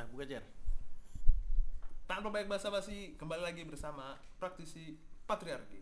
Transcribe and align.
Udah, 0.00 0.16
buka 0.16 0.24
jar. 0.32 0.44
Tanpa 2.08 2.32
banyak 2.32 2.48
basa-basi, 2.48 3.20
kembali 3.20 3.44
lagi 3.44 3.68
bersama 3.68 4.16
praktisi 4.40 4.96
patriarki. 5.28 5.76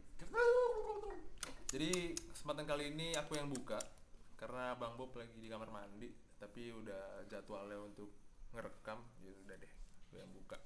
Jadi 1.71 2.19
kesempatan 2.35 2.67
kali 2.67 2.91
ini 2.91 3.15
aku 3.15 3.39
yang 3.39 3.47
buka 3.47 3.79
karena 4.35 4.75
Bang 4.75 4.99
Bob 4.99 5.15
lagi 5.15 5.39
di 5.39 5.47
kamar 5.47 5.71
mandi, 5.71 6.11
tapi 6.35 6.75
udah 6.75 7.31
jadwalnya 7.31 7.79
untuk 7.79 8.11
ngerekam, 8.59 9.07
ya 9.23 9.31
udah 9.31 9.55
deh, 9.55 9.73
gue 10.11 10.19
yang 10.19 10.35
buka. 10.35 10.59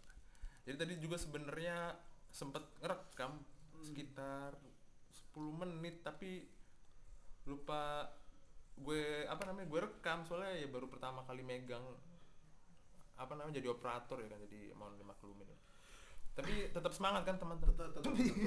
Jadi 0.65 0.77
tadi 0.81 0.95
juga 0.97 1.21
sebenarnya 1.21 1.93
sempet 2.33 2.65
ngerekam 2.81 3.37
sekitar 3.85 4.57
10 5.37 5.61
menit 5.61 6.01
tapi 6.01 6.49
lupa 7.45 8.09
gue 8.81 9.29
apa 9.29 9.45
namanya 9.45 9.69
gue 9.69 9.81
rekam 9.85 10.25
soalnya 10.25 10.57
ya 10.57 10.73
baru 10.73 10.89
pertama 10.89 11.21
kali 11.29 11.45
megang 11.45 11.85
apa 13.17 13.33
namanya 13.35 13.61
jadi 13.61 13.69
operator 13.71 14.19
ya 14.19 14.29
kan 14.29 14.41
jadi 14.43 14.73
mohon 14.73 14.97
dimaklumin 14.97 15.47
ya. 15.47 15.59
tapi 16.33 16.73
tetap 16.73 16.93
semangat 16.93 17.29
kan 17.29 17.37
teman-teman 17.37 17.77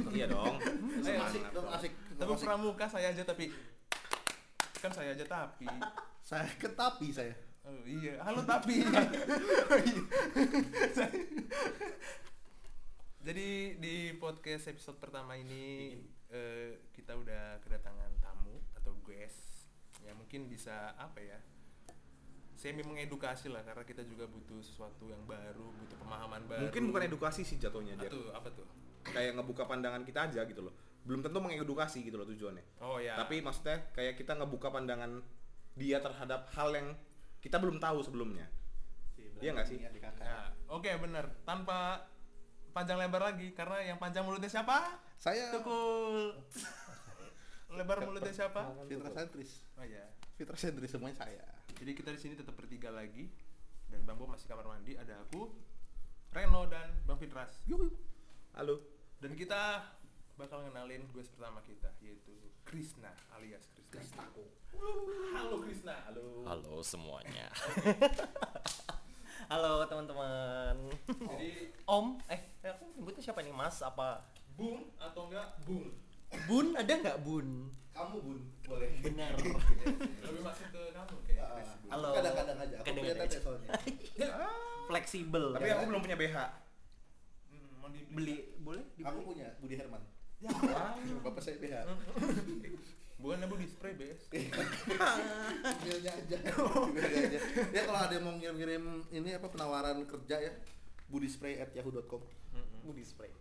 Iya 0.09 0.25
dong. 0.25 0.57
Asik 1.05 1.45
dong, 1.53 1.65
dong. 1.65 1.67
asik. 1.69 1.93
tapi 2.17 2.31
pramuka 2.41 2.85
saya 2.89 3.13
aja 3.13 3.21
tapi 3.21 3.53
kan 4.81 4.89
saya 4.89 5.13
aja 5.13 5.25
tapi 5.25 5.70
Saya 6.25 6.49
ketapi 6.57 7.13
saya. 7.13 7.33
oh, 7.61 7.81
iya 7.85 8.17
halo 8.21 8.41
tapi 8.41 8.81
jadi 13.25 13.49
di 13.77 13.95
podcast 14.17 14.70
episode 14.70 14.97
pertama 14.97 15.34
ini 15.34 15.97
eh, 16.29 16.89
kita 16.93 17.17
udah 17.17 17.57
kedatangan 17.61 18.11
tamu 18.21 18.61
atau 18.77 18.93
guest 19.01 19.70
ya 20.01 20.13
mungkin 20.13 20.45
bisa 20.45 20.93
apa 20.93 21.17
ya 21.21 21.37
semi 22.65 22.81
mengedukasi 22.81 23.53
lah 23.53 23.61
karena 23.61 23.85
kita 23.85 24.01
juga 24.09 24.25
butuh 24.25 24.57
sesuatu 24.57 25.05
yang 25.05 25.21
baru 25.29 25.69
butuh 25.69 26.01
pemahaman 26.01 26.41
baru. 26.49 26.65
Mungkin 26.65 26.89
bukan 26.89 27.01
edukasi 27.05 27.45
sih 27.45 27.61
jatuhnya, 27.61 27.93
Jar. 28.01 28.09
Atuh, 28.09 28.34
apa 28.34 28.49
tuh? 28.49 28.65
Kayak 29.05 29.37
ngebuka 29.37 29.70
pandangan 29.70 30.01
kita 30.01 30.26
aja 30.26 30.41
gitu 30.49 30.65
loh. 30.65 30.73
Belum 31.05 31.21
tentu 31.21 31.37
mengedukasi 31.37 32.01
gitu 32.01 32.17
loh 32.17 32.25
tujuannya. 32.25 32.81
oh 32.81 32.98
ya. 32.98 33.21
Tapi 33.21 33.45
maksudnya 33.45 33.85
kayak 33.93 34.17
kita 34.17 34.34
ngebuka 34.34 34.73
pandangan 34.73 35.21
dia 35.77 36.01
terhadap 36.01 36.49
hal 36.57 36.73
yang 36.73 36.98
kita 37.37 37.62
belum 37.62 37.77
tahu 37.77 38.01
sebelumnya. 38.01 38.49
Iya 39.37 39.53
nggak 39.53 39.68
sih? 39.70 39.77
Ya, 39.77 39.91
oke 40.65 40.90
bener 41.05 41.29
tanpa 41.45 42.09
panjang 42.73 42.97
lebar 42.97 43.29
lagi 43.29 43.53
karena 43.53 43.93
yang 43.93 44.01
panjang 44.01 44.25
mulutnya 44.25 44.49
siapa? 44.49 44.97
Saya. 45.21 45.53
Tukul. 45.53 46.34
Lebar 47.77 48.01
mulutnya 48.09 48.34
siapa? 48.34 48.73
Fitra 48.90 49.13
sentris. 49.13 49.70
oh 49.77 49.85
ya 49.85 50.24
Fitra 50.35 50.59
sentris 50.59 50.91
semuanya 50.91 51.23
saya. 51.23 51.47
jadi 51.79 51.95
kita 51.95 52.11
di 52.11 52.19
sini 52.19 52.35
tetap 52.35 52.59
bertiga 52.59 52.91
lagi 52.91 53.31
dan 53.87 54.03
bang 54.03 54.19
Bob 54.19 54.35
masih 54.35 54.51
kamar 54.51 54.67
mandi 54.67 54.99
ada 54.99 55.23
aku 55.23 55.47
Reno 56.35 56.67
dan 56.67 56.91
bang 57.07 57.15
Fitras 57.15 57.63
Yuk. 57.71 57.95
Halo. 58.51 58.83
dan 59.23 59.31
kita 59.31 59.87
bakal 60.35 60.59
ngenalin 60.67 61.07
gue 61.15 61.23
pertama 61.23 61.63
kita 61.63 61.87
yaitu 62.03 62.35
Krisna 62.67 63.15
alias 63.31 63.63
Krisna 63.87 64.28
halo 65.39 65.63
Krisna 65.63 65.95
halo 66.03 66.44
Halo 66.44 66.83
semuanya. 66.83 67.47
Halo 69.45 69.85
teman-teman. 69.85 70.89
jadi 71.06 71.69
Om, 71.85 72.17
eh 72.33 72.41
aku 72.66 72.97
nyebutnya 72.97 73.22
siapa 73.22 73.45
nih 73.45 73.53
Mas? 73.53 73.78
Apa 73.85 74.25
Bung 74.57 74.89
atau 74.97 75.29
enggak 75.29 75.53
Bung 75.61 75.94
Bun? 76.45 76.73
Ada 76.75 76.94
nggak 77.01 77.18
Bun? 77.22 77.47
Kamu 77.95 78.19
bun, 78.19 78.40
boleh. 78.68 78.91
Benar. 79.00 79.31
lebih 80.28 80.41
masuk 80.44 80.68
ke 80.68 80.81
kamu 80.91 81.16
kayak 81.23 81.47
Ah. 81.47 81.63
Halo. 81.95 82.12
Kadang-kadang 82.12 82.57
aja. 82.59 82.75
Aku 82.84 82.91
punya 82.91 83.16
tete 83.16 83.38
soalnya. 83.40 83.72
Fleksibel. 84.91 85.46
Tapi 85.56 85.68
aku 85.72 85.84
belum 85.88 86.01
punya 86.03 86.18
BH. 86.19 86.38
Hmm, 87.47 87.69
mau 87.79 87.88
dibeli 87.88 88.51
boleh 88.59 88.84
Aku 89.00 89.19
punya 89.23 89.47
Budi 89.63 89.79
Herman. 89.79 90.03
ya 90.44 90.51
Bapak 91.23 91.40
saya 91.40 91.56
BH. 91.56 91.88
bukan 93.16 93.47
budi 93.47 93.63
spray 93.66 93.96
bes 93.96 94.28
Emailnya 94.28 96.12
aja. 96.19 96.36
Aja. 96.36 97.40
Ya 97.72 97.81
kalau 97.88 98.00
ada 98.03 98.12
yang 98.12 98.28
mau 98.28 98.36
ngirim-ngirim 98.36 99.07
ini 99.07 99.40
apa 99.40 99.47
penawaran 99.47 100.03
kerja 100.03 100.44
ya, 100.44 100.52
budispray@yahoo.com. 101.07 102.22
Budi 102.84 103.07
spray. 103.07 103.31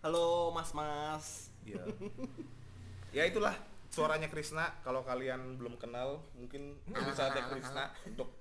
Halo 0.00 0.50
Mas-mas. 0.50 1.51
Iya. 1.62 1.82
ya 3.16 3.22
itulah 3.26 3.54
suaranya 3.88 4.26
Krisna. 4.26 4.72
Kalau 4.82 5.04
kalian 5.04 5.56
belum 5.56 5.76
kenal, 5.76 6.24
mungkin 6.34 6.80
ini 6.84 7.12
saatnya 7.12 7.44
Krisna 7.50 7.92
untuk 8.04 8.34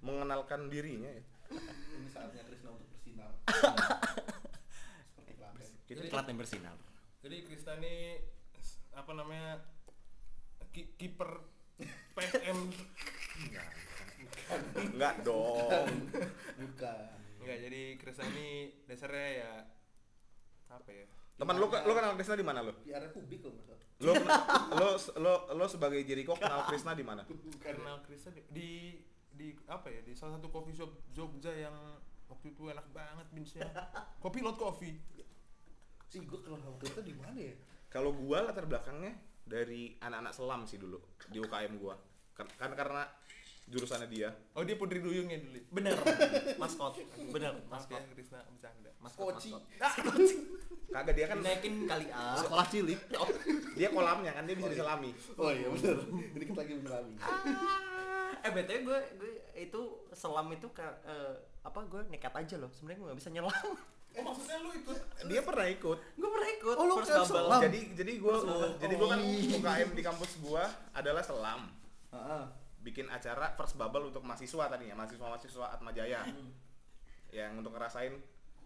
mengenalkan 0.00 0.66
dirinya 0.66 1.10
ya. 1.10 1.22
Ini 1.94 2.08
saatnya 2.08 2.42
Krisna 2.42 2.72
untuk 2.72 2.88
bersinar. 2.90 3.30
Seperti 5.12 5.32
Klaten. 5.36 5.68
Kita 5.86 6.00
Telat 6.08 6.26
yang 6.26 6.38
bersinar. 6.38 6.76
jadi 7.22 7.36
Krisna 7.46 7.78
ini 7.78 8.18
apa 8.92 9.12
namanya 9.14 9.62
ki- 10.74 10.98
kiper 10.98 11.38
PSM 12.12 12.58
enggak 14.90 15.16
dong. 15.22 15.86
Bukan. 16.58 17.06
enggak 17.38 17.58
jadi 17.62 17.82
Krisna 17.94 18.26
ini 18.34 18.48
dasarnya 18.84 19.28
ya 19.38 19.52
apa 20.66 20.90
ya 20.90 21.06
Teman 21.42 21.58
lo 21.58 21.66
lo 21.66 21.92
kenal 21.98 22.14
Krisna 22.14 22.38
di 22.38 22.46
mana 22.46 22.62
lo? 22.62 22.70
Di 22.86 22.94
area 22.94 23.10
publik. 23.10 23.42
Lo 23.98 24.14
lo 24.78 24.88
lo 25.18 25.32
lo 25.58 25.66
sebagai 25.66 26.06
Jericho 26.06 26.38
kenal 26.38 26.70
Krisna 26.70 26.94
di 26.94 27.02
mana? 27.02 27.26
karena 27.58 27.98
Krisna 28.06 28.30
di, 28.30 28.42
di 28.46 28.70
di 29.34 29.48
apa 29.66 29.90
ya 29.90 30.06
di 30.06 30.14
salah 30.14 30.38
satu 30.38 30.54
coffee 30.54 30.70
shop 30.70 31.10
Jogja 31.10 31.50
yang 31.50 31.74
waktu 32.30 32.54
itu 32.54 32.70
enak 32.70 32.86
banget 32.94 33.26
binsnya 33.34 33.66
kopi 34.22 34.38
lot 34.38 34.54
coffee 34.54 35.02
Sih 36.06 36.22
gue 36.22 36.38
kenal 36.44 36.62
sama 36.62 36.78
Krisna 36.78 37.02
di 37.02 37.14
mana 37.18 37.34
ya? 37.34 37.56
Kalau 37.90 38.14
gua 38.14 38.46
latar 38.46 38.70
belakangnya 38.70 39.18
dari 39.42 39.98
anak-anak 39.98 40.30
selam 40.30 40.62
sih 40.70 40.78
dulu 40.78 41.02
di 41.26 41.42
UKM 41.42 41.74
gua. 41.82 41.98
Kan 42.38 42.46
karena 42.54 43.02
jurusannya 43.64 44.06
dia. 44.06 44.28
oh 44.52 44.62
dia 44.62 44.74
putri 44.74 44.98
duyungnya 44.98 45.38
dulu 45.38 45.60
Bener. 45.70 45.94
Maskot. 46.62 46.98
Bener. 47.28 47.52
Mas 47.64 47.82
Maskot. 47.82 47.96
ya 47.96 48.06
Krisna 48.10 48.40
bercanda 48.44 48.90
Maskot. 48.98 49.32
Koci. 49.32 49.50
maskot. 49.74 50.14
Kagak 50.92 51.14
dia 51.14 51.26
kan 51.26 51.36
Dinaikin 51.38 51.74
kali 51.84 52.06
A. 52.08 52.36
Sekolah 52.36 52.66
cilik. 52.66 53.00
dia 53.72 53.88
kolamnya 53.88 54.28
kan 54.30 54.44
dia 54.44 54.52
bisa 54.52 54.68
diselami. 54.68 55.10
Oh 55.34 55.48
iya 55.48 55.66
benar. 55.66 55.98
Ini 56.04 56.44
kita 56.44 56.58
lagi 56.58 56.72
menyelami. 56.74 57.14
eh 58.38 58.50
btw 58.50 58.78
gue 58.82 58.98
gue 59.16 59.32
itu 59.56 59.80
selam 60.10 60.50
itu 60.50 60.66
ka- 60.68 60.98
eh, 61.04 61.32
apa 61.62 61.78
gue 61.82 62.02
nekat 62.08 62.34
aja 62.34 62.58
loh 62.58 62.66
sebenarnya 62.68 62.98
gue 62.98 63.06
nggak 63.06 63.20
bisa 63.22 63.30
nyelam 63.30 63.54
oh 64.12 64.22
maksudnya 64.26 64.58
lu 64.58 64.70
ikut 64.74 64.98
Dia 65.24 65.40
pernah 65.40 65.64
ikut. 65.64 65.98
gue 66.12 66.28
pernah 66.28 66.50
ikut 66.52 66.74
Oh, 66.74 66.84
lu 66.84 66.94
first 66.98 67.08
kan 67.08 67.22
selam? 67.22 67.60
Jadi 67.62 67.94
jadi 67.94 68.12
gua 68.18 68.34
jadi 68.76 68.94
gua 68.94 69.08
kan 69.08 69.20
UKM 69.22 69.88
di 69.94 70.02
kampus 70.02 70.30
gua 70.38 70.64
adalah 70.90 71.22
selam. 71.22 71.70
Heeh. 72.10 72.44
Bikin 72.82 73.06
acara 73.06 73.54
first 73.54 73.74
bubble 73.74 74.10
untuk 74.10 74.22
mahasiswa 74.22 74.66
tadinya, 74.66 74.98
mahasiswa-mahasiswa 74.98 75.66
Atma 75.70 75.90
Jaya. 75.90 76.26
Yang 77.30 77.52
untuk 77.58 77.72
ngerasain 77.72 78.12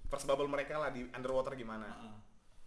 first 0.07 0.25
bubble 0.25 0.49
mereka 0.49 0.77
lah 0.77 0.91
di 0.91 1.05
underwater 1.13 1.55
gimana. 1.55 1.87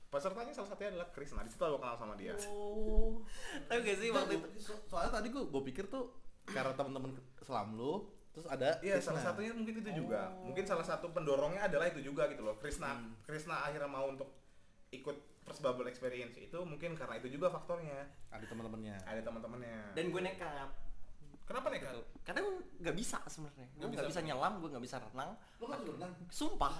Pesertanya 0.10 0.50
salah 0.50 0.70
satunya 0.70 0.90
adalah 0.90 1.10
Krisna. 1.10 1.42
Di 1.42 1.50
situ 1.50 1.62
gua 1.62 1.78
kenal 1.78 1.94
sama 1.94 2.14
dia. 2.16 2.34
oh 2.50 3.22
tahu 3.66 3.80
gak 3.80 3.98
sih 3.98 4.10
waktu 4.10 4.34
itu 4.38 4.48
So- 4.58 4.82
soalnya 4.86 5.14
tadi 5.16 5.30
gue 5.30 5.44
gue 5.44 5.62
pikir 5.70 5.86
tuh 5.86 6.10
karena 6.46 6.74
teman-teman 6.74 7.14
selam 7.40 7.78
lu 7.78 8.10
terus 8.30 8.46
ada 8.46 8.78
Iya, 8.82 8.98
salah 8.98 9.22
satunya 9.22 9.54
mungkin 9.54 9.78
itu 9.78 9.90
juga. 9.92 10.34
Mungkin 10.42 10.66
salah 10.66 10.82
satu 10.82 11.10
pendorongnya 11.10 11.66
adalah 11.66 11.90
itu 11.90 12.02
juga 12.02 12.26
gitu 12.26 12.42
loh. 12.42 12.58
Krisna, 12.58 12.98
Krisna 13.22 13.62
akhirnya 13.62 13.86
mau 13.86 14.10
untuk 14.10 14.34
ikut 14.90 15.14
first 15.46 15.62
bubble 15.62 15.86
experience 15.86 16.38
itu 16.38 16.58
mungkin 16.62 16.94
karena 16.94 17.18
itu 17.18 17.30
juga 17.30 17.50
faktornya. 17.50 18.06
ada 18.30 18.46
teman-temannya. 18.46 18.98
Ada 19.06 19.22
teman-temannya. 19.22 19.94
dan 19.94 20.06
gue 20.10 20.22
nekat 20.22 20.70
kenapa 21.50 21.68
nekat 21.68 21.98
karena 22.22 22.40
gue 22.40 22.54
nggak 22.80 22.96
bisa 22.96 23.18
sebenarnya 23.26 23.66
gue 23.72 23.82
Nggak 23.82 24.06
bisa. 24.06 24.12
bisa 24.12 24.22
nyelam 24.22 24.54
gue 24.56 24.70
nggak 24.70 24.86
bisa 24.86 24.98
renang 25.02 25.32
Lu 25.58 25.66
kan 25.66 25.80
berenang. 25.82 26.12
sumpah 26.30 26.76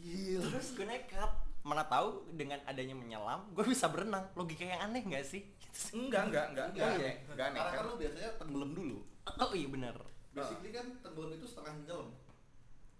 Gila. 0.00 0.40
terus 0.48 0.66
gue 0.72 0.86
nekat 0.86 1.30
mana 1.60 1.84
tahu 1.84 2.08
dengan 2.30 2.56
adanya 2.64 2.92
menyelam 2.92 3.44
gue 3.50 3.64
bisa 3.64 3.86
berenang 3.86 4.24
logika 4.32 4.64
yang 4.64 4.80
aneh 4.82 5.02
nggak 5.02 5.22
sih 5.22 5.44
Enggak, 5.90 6.30
enggak, 6.30 6.46
enggak, 6.48 6.66
enggak 6.70 6.86
Enggak. 6.86 6.94
aneh, 6.94 7.14
enggak 7.26 7.46
aneh. 7.46 7.60
Karena 7.60 7.74
kan 7.74 7.84
lu 7.84 7.94
biasanya 7.96 8.30
tenggelam 8.36 8.70
dulu. 8.72 8.98
oh 9.26 9.52
iya 9.52 9.68
benar 9.68 9.96
Basically 10.30 10.70
kan 10.70 10.86
tenggelam 10.98 11.30
itu 11.32 11.46
setengah 11.46 11.72
nyelam. 11.80 12.08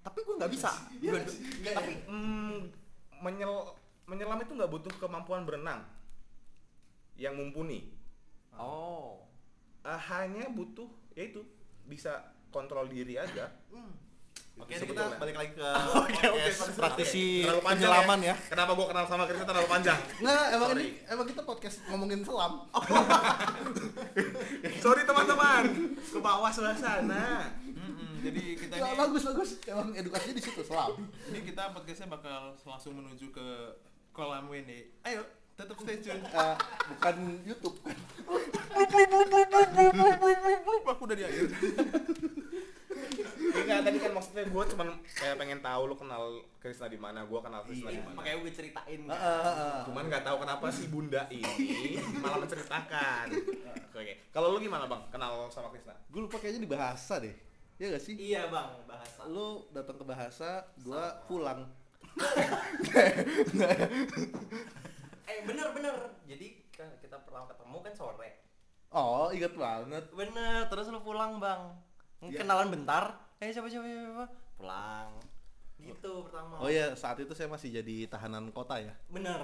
tapi 0.01 0.19
gue 0.21 0.35
nggak 0.37 0.53
bisa 0.53 0.71
Iya? 0.95 1.13
Enggak 1.17 1.75
tapi 1.75 1.93
ya? 1.95 2.11
mm, 2.11 2.57
menyel 3.21 3.55
menyelam 4.05 4.39
itu 4.39 4.53
nggak 4.53 4.69
butuh 4.69 4.93
kemampuan 4.99 5.43
berenang 5.43 5.81
yang 7.15 7.33
mumpuni 7.33 7.95
oh 8.53 9.23
Eh, 9.81 10.01
hanya 10.09 10.49
butuh 10.49 10.89
yaitu 11.15 11.41
bisa 11.85 12.13
kontrol 12.49 12.87
diri 12.87 13.17
aja 13.17 13.51
Oke, 14.55 14.71
Itu 14.71 14.87
kita 14.87 15.03
sebetulnya. 15.03 15.19
balik 15.19 15.35
lagi 15.35 15.51
ke 15.53 15.67
Oke, 15.99 16.25
oke, 16.31 16.47
podcast 16.47 16.79
praktisi 16.79 17.43
terlalu 17.43 17.59
panjang 17.61 17.91
penyelaman 17.91 18.19
ya. 18.23 18.27
ya. 18.31 18.35
kenapa 18.47 18.71
gua 18.73 18.87
kenal 18.87 19.05
sama 19.05 19.27
Krisna 19.27 19.43
terlalu 19.45 19.67
panjang 19.67 19.99
Nggak, 20.23 20.45
emang 20.49 20.69
Sorry. 20.71 20.79
ini 20.81 20.89
emang 21.05 21.27
kita 21.27 21.43
podcast 21.43 21.77
ngomongin 21.91 22.21
selam. 22.23 22.53
sorry 24.79 25.03
teman-teman 25.03 25.65
ke 25.99 26.19
bawah 26.19 26.51
suasana 26.51 27.51
jadi 28.23 28.45
kita 28.57 28.73
Ya, 28.75 28.89
ini 28.89 28.97
bagus 28.97 29.23
bagus. 29.27 29.51
Emang 29.67 29.93
edukasinya 29.93 30.33
di 30.33 30.45
situ 30.47 30.63
selalu. 30.63 30.97
ini 31.29 31.45
kita 31.45 31.77
podcastnya 31.77 32.09
bakal 32.09 32.57
langsung 32.57 32.97
menuju 32.97 33.29
ke 33.29 33.47
kolam 34.11 34.49
WND. 34.49 34.97
Ayo, 35.05 35.21
tetap 35.55 35.77
stay 35.79 35.97
tune. 35.99 36.21
Eh, 36.21 36.55
bukan 36.89 37.15
YouTube 37.43 37.77
kan. 37.81 37.97
Aku 40.85 41.03
udah 41.05 41.15
di 41.15 41.25
akhir. 41.25 41.47
Enggak, 43.55 43.79
tadi 43.83 43.97
kan 43.97 44.11
maksudnya 44.13 44.43
gue 44.45 44.63
cuman 44.67 44.87
kayak 45.09 45.35
pengen 45.37 45.59
tahu 45.61 45.81
lu 45.87 45.95
kenal 45.95 46.23
Krisna 46.59 46.87
di 46.87 46.97
mana, 46.97 47.23
gue 47.23 47.39
kenal 47.39 47.61
Krisna 47.63 47.89
di 47.89 47.95
Iya, 47.95 48.03
mana. 48.05 48.15
makanya 48.19 48.37
gue 48.41 48.51
ceritain 48.53 49.01
Heeh, 49.07 49.41
heeh. 49.47 49.79
Cuman 49.87 50.03
nggak 50.05 50.23
tahu 50.23 50.37
kenapa 50.43 50.65
si 50.69 50.85
bunda 50.87 51.23
ini 51.31 51.99
malah 52.19 52.39
menceritakan. 52.43 53.25
Oke, 53.95 54.13
kalau 54.31 54.51
lu 54.51 54.59
gimana 54.59 54.85
bang? 54.85 55.01
Kenal 55.09 55.49
sama 55.49 55.71
Krisna? 55.71 55.95
Gue 56.11 56.21
lupa 56.21 56.37
kayaknya 56.37 56.61
di 56.61 56.71
bahasa 56.71 57.17
deh. 57.19 57.33
Ya 57.75 57.91
gak 57.91 58.03
sih? 58.03 58.15
iya 58.15 58.47
bang 58.47 58.71
bahasa 58.87 59.19
Lu 59.27 59.67
datang 59.71 59.97
ke 59.99 60.05
bahasa, 60.05 60.63
gua 60.81 61.19
pulang. 61.27 61.67
eh 65.25 65.39
bener 65.43 65.67
bener 65.71 65.95
jadi 66.25 66.47
kita 66.73 67.17
pertama 67.19 67.47
ketemu 67.47 67.77
kan 67.81 67.95
sore 67.95 68.31
Oh, 68.91 69.27
ingat 69.29 69.51
banget. 69.53 70.07
bener 70.09 70.69
terus 70.69 70.87
lu 70.87 71.01
pulang 71.01 71.37
bang 71.37 71.75
Iya. 72.23 72.41
kenalan 72.41 72.71
bentar 72.71 73.11
eh 73.37 73.51
siapa 73.51 73.67
siapa 73.67 73.85
siapa 73.85 74.25
pulang 74.55 75.11
gitu 75.77 76.23
pertama 76.23 76.57
Oh 76.57 76.71
iya, 76.71 76.95
saat 76.95 77.19
itu 77.19 77.29
saya 77.31 77.45
masih 77.47 77.69
jadi 77.75 78.07
tahanan 78.07 78.49
kota 78.49 78.79
ya. 78.79 78.95
bener 79.07 79.37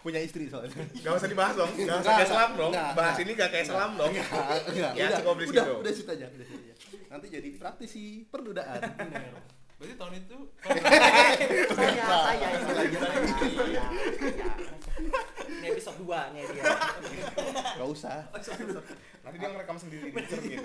Punya 0.00 0.18
istri 0.18 0.48
soalnya. 0.48 0.74
Gak 0.96 1.14
usah 1.14 1.28
dibahas 1.28 1.54
dong, 1.54 1.70
gak 1.76 2.00
usah 2.00 2.12
kayak 2.16 2.26
selam 2.26 2.50
dong. 2.56 2.72
nggak, 2.72 2.90
Bahas 2.92 3.14
nggak. 3.14 3.22
ini 3.22 3.32
gak 3.36 3.50
kayak 3.52 3.66
selam 3.68 3.90
dong. 3.94 4.10
Enggak, 4.10 4.92
Ya, 4.92 5.06
udah, 5.06 5.18
cukup 5.20 5.36
di 5.36 5.44
udah, 5.46 5.62
situ. 5.62 5.74
udah 5.78 5.92
situ 5.92 6.10
aja, 6.10 6.26
udah 6.28 6.46
situ 6.48 6.62
aja. 6.64 6.74
Nanti 7.06 7.26
jadi 7.28 7.48
praktisi 7.54 8.04
perdudaan. 8.26 8.80
Berarti 9.76 9.94
tahun 9.96 10.14
itu 10.16 10.38
saya 11.70 12.02
saya 12.02 12.48
saya 12.56 12.86
iya 12.88 13.62
iya 13.68 13.82
ini 14.16 14.81
episode 15.92 16.08
2 16.08 16.34
nih 16.34 16.44
dia 16.56 16.64
Gak 17.78 17.88
usah. 17.88 18.16
Nanti 19.22 19.36
dia 19.36 19.48
ngerekam 19.52 19.76
sendiri 19.76 20.08
di 20.08 20.24
cermin. 20.24 20.60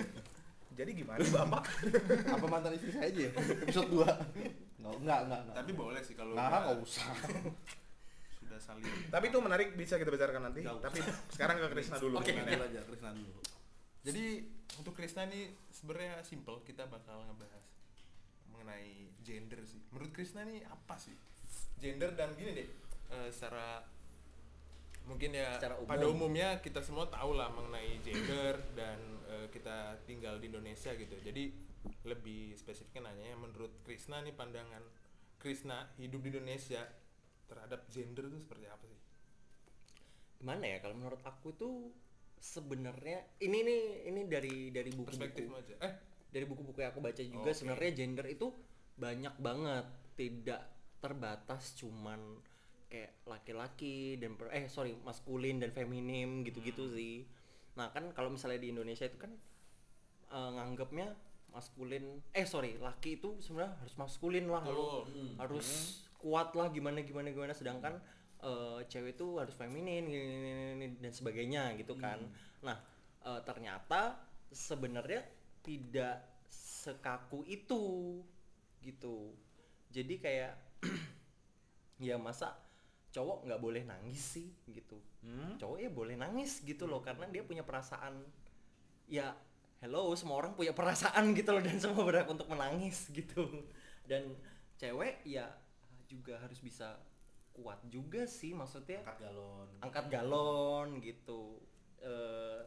Jadi 0.78 0.90
gimana 0.94 1.20
bapak? 1.20 1.64
Apa 2.38 2.46
mantan 2.46 2.72
istri 2.78 2.94
saya 2.94 3.10
aja 3.10 3.20
ya? 3.28 3.32
Episode 3.66 3.90
2. 3.92 3.98
Enggak, 3.98 4.94
enggak, 5.02 5.20
enggak. 5.26 5.40
enggak. 5.42 5.56
tapi 5.58 5.70
boleh 5.74 6.02
sih 6.06 6.14
kalau 6.14 6.32
Nah, 6.38 6.48
enggak 6.48 6.78
usah. 6.80 7.08
sudah 8.38 8.60
saling. 8.62 8.84
Tapi 9.10 9.24
itu 9.28 9.38
menarik 9.42 9.68
bisa 9.74 9.98
kita 9.98 10.08
bicarakan 10.08 10.48
nanti. 10.48 10.62
Nggak 10.64 10.78
usah. 10.80 10.86
Tapi 10.88 10.98
sekarang 11.34 11.56
ke 11.60 11.66
Krisna 11.76 11.96
dulu. 11.98 12.14
Oke, 12.22 12.32
aja, 12.32 12.80
Krisna 12.86 13.10
dulu. 13.12 13.40
Jadi 14.06 14.24
untuk 14.78 14.94
Krisna 14.94 15.26
nih 15.26 15.52
sebenarnya 15.74 16.22
simple 16.22 16.62
kita 16.62 16.86
bakal 16.86 17.26
ngebahas 17.26 17.66
mengenai 18.54 19.12
gender 19.26 19.60
sih. 19.66 19.82
Menurut 19.90 20.14
Krisna 20.14 20.46
nih 20.46 20.62
apa 20.64 20.94
sih 20.96 21.12
gender 21.78 22.14
dan 22.14 22.34
gini 22.34 22.54
deh 22.54 22.68
eh, 23.14 23.28
secara 23.34 23.82
mungkin 25.08 25.32
ya 25.32 25.56
Secara 25.56 25.80
umum. 25.80 25.88
pada 25.88 26.06
umumnya 26.06 26.48
kita 26.60 26.84
semua 26.84 27.08
tahu 27.08 27.32
lah 27.34 27.48
mengenai 27.48 27.96
gender 28.04 28.60
dan 28.76 29.00
eh, 29.26 29.46
kita 29.48 29.96
tinggal 30.04 30.36
di 30.36 30.52
Indonesia 30.52 30.92
gitu. 30.92 31.16
Jadi 31.24 31.48
lebih 32.04 32.52
spesifiknya 32.54 33.08
nanya 33.08 33.32
menurut 33.40 33.72
Krisna 33.82 34.20
nih 34.20 34.36
pandangan 34.36 34.84
Krisna 35.40 35.88
hidup 35.96 36.20
di 36.20 36.28
Indonesia 36.36 36.84
terhadap 37.48 37.88
gender 37.88 38.28
itu 38.28 38.38
seperti 38.44 38.68
apa 38.68 38.84
sih? 38.84 39.00
gimana 40.38 40.70
ya 40.70 40.78
kalau 40.78 40.94
menurut 40.94 41.18
aku 41.26 41.50
tuh 41.58 41.90
sebenarnya 42.38 43.26
ini 43.42 43.58
nih 43.66 43.82
ini 44.06 44.20
dari 44.30 44.70
dari 44.70 44.94
buku-buku 44.94 45.50
aja. 45.50 45.74
Eh, 45.82 45.92
dari 46.30 46.44
buku-buku 46.46 46.78
yang 46.78 46.94
aku 46.94 47.02
baca 47.02 47.22
juga 47.26 47.50
Oke. 47.50 47.58
sebenarnya 47.58 47.90
gender 47.98 48.26
itu 48.30 48.46
banyak 48.94 49.34
banget 49.42 49.86
tidak 50.14 50.62
terbatas 51.02 51.74
cuman 51.78 52.38
kayak 52.88 53.12
laki-laki 53.28 54.16
dan 54.16 54.32
per- 54.34 54.48
eh 54.50 54.64
sorry 54.66 54.96
maskulin 55.04 55.60
dan 55.60 55.70
feminim 55.70 56.40
gitu-gitu 56.42 56.88
Hmm. 56.88 56.94
sih. 56.96 57.16
Nah 57.76 57.92
kan 57.92 58.10
kalau 58.16 58.32
misalnya 58.32 58.58
di 58.58 58.72
Indonesia 58.72 59.04
itu 59.04 59.20
kan 59.20 59.32
eh, 60.28 60.50
nganggapnya 60.56 61.12
maskulin 61.48 62.20
eh 62.36 62.44
sorry 62.44 62.76
laki 62.76 63.16
itu 63.16 63.36
sebenarnya 63.40 63.72
harus 63.80 63.94
maskulin 63.96 64.46
lah 64.48 64.64
lo 64.68 65.08
harus 65.40 65.68
kuat 66.20 66.52
lah 66.52 66.68
gimana 66.72 67.04
gimana 67.04 67.28
gimana. 67.28 67.52
Sedangkan 67.52 68.00
eh, 68.40 68.78
cewek 68.88 69.16
itu 69.16 69.36
harus 69.36 69.52
feminin 69.52 70.04
gini, 70.04 70.24
gini, 70.24 70.38
gini, 70.40 70.62
gini, 70.74 70.86
dan 71.00 71.12
sebagainya 71.12 71.76
gitu 71.76 71.92
kan. 71.96 72.24
Nah 72.64 72.76
eh, 73.24 73.40
ternyata 73.44 74.16
sebenarnya 74.48 75.20
tidak 75.60 76.24
sekaku 76.48 77.44
itu 77.44 78.16
gitu. 78.80 79.36
Jadi 79.92 80.14
kayak 80.16 80.52
ya 81.98 82.16
masa 82.16 82.54
cowok 83.18 83.38
nggak 83.44 83.58
boleh 83.58 83.82
nangis 83.82 84.38
sih 84.38 84.48
gitu 84.68 84.94
Hmm? 85.18 85.58
cowok 85.58 85.76
ya 85.76 85.90
boleh 85.90 86.14
nangis 86.14 86.62
gitu 86.62 86.86
loh 86.86 87.02
karena 87.02 87.26
dia 87.26 87.42
punya 87.42 87.60
perasaan 87.60 88.22
ya 89.04 89.34
hello 89.78 90.14
semua 90.14 90.38
orang 90.38 90.54
punya 90.54 90.70
perasaan 90.70 91.34
gitu 91.34 91.50
loh 91.50 91.58
dan 91.58 91.74
semua 91.76 92.06
berhak 92.06 92.26
untuk 92.26 92.46
menangis 92.46 93.10
gitu 93.10 93.42
dan 94.04 94.22
cewek 94.76 95.18
ya 95.24 95.50
juga 96.06 96.38
harus 96.38 96.58
bisa 96.58 97.02
kuat 97.50 97.82
juga 97.84 98.22
sih 98.24 98.54
maksudnya 98.54 99.02
Angkat 99.02 99.18
galon. 99.20 99.68
angkat 99.82 100.06
galon 100.06 100.88
gitu 101.00 101.58
eh 101.98 102.62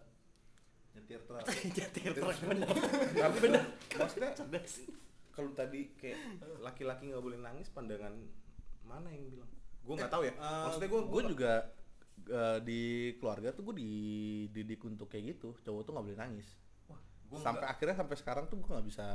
Nyetir 0.92 1.24
truk. 1.24 1.40
nyetir 1.72 2.12
truk 2.12 2.36
bener 2.44 2.68
Tapi 3.16 3.38
bener. 3.40 3.64
Maksudnya 3.96 4.36
cerdas 4.36 4.84
kalau 5.32 5.56
tadi 5.56 5.96
kayak 5.96 6.20
laki-laki 6.60 7.08
nggak 7.08 7.24
boleh 7.24 7.40
nangis 7.40 7.72
pandangan 7.72 8.12
mana 8.84 9.08
yang 9.08 9.24
bilang? 9.32 9.48
Gue 9.82 9.96
nggak 9.98 10.12
tahu 10.12 10.24
ya. 10.28 10.34
Maksudnya 10.38 10.90
gue 10.90 11.02
gue 11.10 11.22
juga 11.30 11.54
eh, 12.30 12.58
di 12.62 12.82
keluarga 13.18 13.50
tuh 13.52 13.64
gue 13.72 13.76
dididik 13.82 14.82
untuk 14.86 15.10
kayak 15.10 15.38
gitu. 15.38 15.58
Cowok 15.66 15.82
tuh 15.86 15.92
nggak 15.96 16.06
boleh 16.06 16.20
nangis. 16.20 16.48
Gua 17.32 17.40
sampai 17.40 17.64
akhirnya 17.64 17.96
sampai 17.96 18.16
sekarang 18.20 18.46
tuh 18.52 18.60
gue 18.60 18.68
nggak 18.68 18.88
bisa 18.88 19.08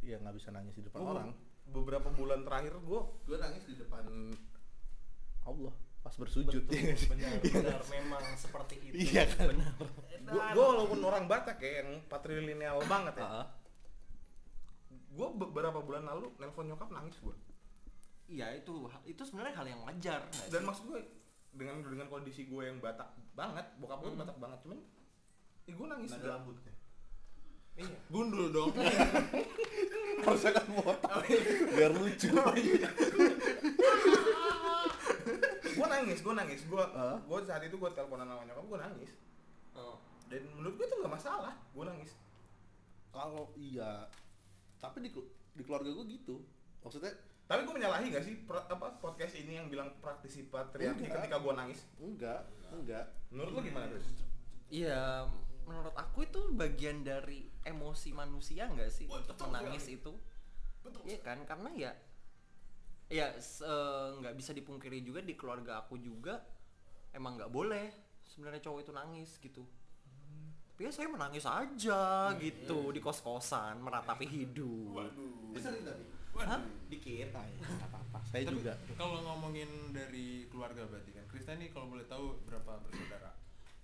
ya 0.00 0.16
nggak 0.16 0.36
bisa 0.38 0.48
nangis 0.48 0.72
di 0.78 0.86
depan 0.86 1.02
Gua 1.04 1.10
orang. 1.12 1.28
beberapa 1.68 2.08
bulan 2.14 2.40
terakhir 2.46 2.80
gue 2.80 3.00
gue 3.28 3.36
nangis 3.36 3.66
di 3.68 3.74
depan 3.76 4.00
Allah 5.44 5.74
pas 6.00 6.14
bersujud. 6.16 6.62
Ya 6.70 6.80
nggak 6.80 6.96
sih? 6.96 7.10
benar 7.12 7.36
benar 7.42 7.82
memang 7.90 8.24
seperti 8.38 8.80
itu. 8.80 9.12
Iya 9.12 9.28
kan? 9.28 9.52
benar. 9.52 9.72
Gue 10.56 10.64
walaupun 10.64 11.00
orang 11.04 11.28
Batak 11.28 11.60
ya 11.60 11.84
yang 11.84 12.00
patrilineal 12.08 12.80
banget 12.88 13.20
ya. 13.20 13.44
Gue 15.12 15.28
beberapa 15.36 15.82
bulan 15.84 16.08
lalu 16.08 16.32
nelpon 16.40 16.64
nyokap 16.70 16.88
nangis 16.88 17.18
gue 17.20 17.34
iya 18.28 18.52
itu 18.52 18.86
itu 19.04 19.22
sebenarnya 19.24 19.54
hal 19.56 19.66
yang 19.66 19.80
wajar 19.82 20.20
dan 20.52 20.60
sih? 20.60 20.66
maksud 20.68 20.84
gue 20.86 21.00
dengan 21.56 21.80
dengan 21.80 22.06
kondisi 22.12 22.44
gue 22.44 22.62
yang 22.62 22.76
Batak 22.78 23.08
banget 23.32 23.66
bokap 23.80 24.04
gue 24.04 24.10
tuh 24.12 24.20
Batak 24.20 24.36
banget 24.36 24.58
cuman 24.62 24.78
ya 25.64 25.72
gue 25.72 25.86
nangis 25.88 26.10
Nada 26.12 26.20
juga. 26.20 26.32
rambutnya. 26.36 26.74
Iya. 27.78 27.98
Gundul 28.10 28.46
dong. 28.50 28.72
harusnya 30.24 30.50
kan 30.50 30.66
botak 30.74 31.12
biar 31.72 31.92
lucu. 31.94 32.28
Gue 35.78 35.86
nangis 35.86 36.18
gue 36.18 36.34
nangis. 36.34 36.60
Gue 36.66 36.82
gue 37.22 37.38
saat 37.46 37.62
itu 37.62 37.78
gue 37.78 37.90
teleponan 37.94 38.26
sama 38.26 38.42
nyokap 38.42 38.64
gue 38.66 38.78
nangis. 38.82 39.10
Oh. 39.78 39.94
dan 40.26 40.42
menurut 40.58 40.74
gue 40.74 40.86
itu 40.90 40.96
nggak 40.98 41.14
masalah 41.14 41.54
gue 41.54 41.84
nangis. 41.86 42.10
Kalau 43.14 43.46
iya. 43.54 44.10
Tapi 44.82 45.06
di 45.06 45.10
di 45.54 45.62
keluarga 45.62 45.86
gue 45.94 46.06
gitu. 46.10 46.42
Maksudnya 46.82 47.14
tapi 47.48 47.64
gue 47.64 47.74
menyalahi 47.74 48.12
gak 48.12 48.20
sih 48.22 48.44
pra- 48.44 48.68
apa 48.68 49.00
podcast 49.00 49.32
ini 49.34 49.56
yang 49.56 49.66
bilang 49.66 49.88
praktisi 49.98 50.44
patriarki 50.44 51.02
Enggak. 51.02 51.24
ketika 51.24 51.36
gue 51.38 51.52
nangis 51.54 51.80
enggak 51.96 52.44
enggak 52.68 53.04
menurut 53.28 53.50
lo 53.50 53.60
gimana 53.60 53.88
Chris? 53.88 54.04
Iya, 54.68 55.24
menurut 55.64 55.96
aku 55.96 56.22
itu 56.22 56.52
bagian 56.52 57.00
dari 57.00 57.48
emosi 57.62 58.12
manusia 58.12 58.68
nggak 58.68 58.92
sih 58.92 59.08
untuk 59.08 59.32
menangis 59.42 59.88
itu? 59.88 60.12
Iya 61.04 61.20
kan, 61.20 61.40
karena 61.42 61.72
ya, 61.72 61.92
ya 63.08 63.32
se- 63.38 63.64
nggak 64.14 64.36
bisa 64.36 64.52
dipungkiri 64.52 65.00
juga 65.00 65.24
di 65.24 65.32
keluarga 65.32 65.80
aku 65.80 65.96
juga 65.96 66.44
emang 67.10 67.40
nggak 67.40 67.48
boleh 67.48 67.88
sebenarnya 68.24 68.60
cowok 68.60 68.80
itu 68.82 68.92
nangis 68.92 69.30
gitu. 69.40 69.64
Tapi 70.68 70.84
ya 70.84 70.92
saya 70.92 71.08
menangis 71.08 71.42
aja 71.42 72.28
gitu 72.36 72.92
di 72.92 73.00
kos 73.00 73.18
kosan 73.18 73.80
meratapi 73.80 74.28
hidup. 74.28 75.00
bisa 75.50 75.72
nih 75.72 75.80
tapi 75.80 76.04
Hah? 76.46 76.60
Dikit. 76.92 77.34
Nah, 77.34 77.44
ya, 77.48 77.58
apa-apa 77.88 78.18
saya 78.28 78.44
Tapi 78.44 78.54
juga 78.60 78.72
kalau 78.94 79.18
ngomongin 79.24 79.96
dari 79.96 80.46
keluarga 80.52 80.84
berarti 80.84 81.10
kan, 81.16 81.24
Krista 81.26 81.56
ini 81.56 81.72
kalau 81.72 81.88
boleh 81.88 82.04
tahu 82.04 82.44
berapa 82.44 82.78
bersaudara? 82.84 83.32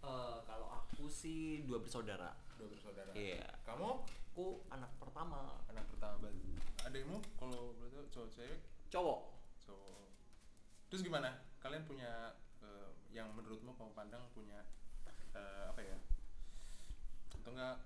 Eh, 0.04 0.38
kalau 0.44 0.68
aku 0.68 1.08
sih 1.08 1.64
dua 1.64 1.80
bersaudara. 1.80 2.36
Dua 2.60 2.68
bersaudara. 2.68 3.10
Iya. 3.16 3.44
Kamu 3.64 4.04
Aku 4.34 4.66
anak 4.66 4.90
pertama, 4.98 5.62
anak 5.70 5.86
pertama 5.94 6.18
berarti. 6.18 6.58
Adikmu 6.90 7.22
kalau 7.38 7.70
boleh 7.78 7.86
tahu 7.94 8.06
cowok 8.10 8.28
cewek? 8.34 8.58
cowok. 8.90 9.20
Cowok. 9.62 10.10
Terus 10.90 11.06
gimana? 11.06 11.38
Kalian 11.62 11.86
punya 11.86 12.34
eh, 12.58 12.90
yang 13.14 13.30
menurutmu 13.30 13.78
kamu 13.78 13.94
pandang 13.94 14.26
punya 14.34 14.66
eh, 15.38 15.70
apa 15.70 15.78
ya? 15.86 15.94
Atau 17.30 17.54
enggak 17.54 17.78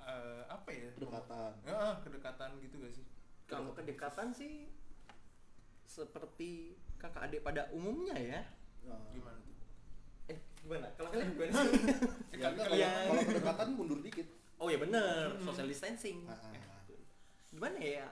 eh, 0.00 0.42
apa 0.48 0.70
ya 0.72 0.88
Kedekatan. 0.96 1.52
Heeh, 1.68 1.92
kedekatan 2.00 2.50
gitu 2.64 2.80
gak 2.80 2.94
sih 2.96 3.04
Kalau 3.48 3.72
kedekatan 3.72 4.28
sih 4.30 4.68
seperti 5.82 6.76
kakak 6.94 7.26
adik 7.26 7.40
pada 7.40 7.72
umumnya 7.72 8.14
ya. 8.14 8.40
Nah. 8.84 9.00
gimana 9.10 9.38
tuh 9.38 9.56
Eh, 10.28 10.38
gimana? 10.58 10.86
Kalau 10.94 11.08
kalian 11.08 11.32
gimana 11.32 11.52
sih? 11.58 11.72
Ya, 12.34 12.46
enggak, 12.46 12.66
Iya. 12.70 12.90
kalau, 13.02 13.08
kalau 13.08 13.22
kedekatan 13.26 13.68
mundur 13.72 13.98
dikit. 13.98 14.26
oh 14.58 14.66
ya 14.66 14.76
bener, 14.76 15.38
social 15.40 15.64
distancing. 15.64 16.26
Ah, 16.26 16.34
ah. 16.34 16.84
Gimana 17.48 17.78
ya? 17.78 18.08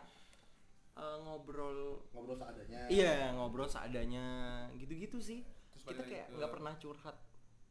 Eh, 0.96 1.16
ngobrol 1.20 2.00
Ngobrol 2.08 2.34
seadanya. 2.34 2.80
Iya 2.88 3.36
ngobrol 3.36 3.68
seadanya 3.68 4.26
gitu-gitu 4.72 5.20
sih. 5.20 5.44
Terus 5.70 5.84
kita 5.86 6.02
kayak 6.02 6.26
ke- 6.26 6.34
nggak 6.34 6.50
pernah 6.50 6.72
curhat. 6.78 7.16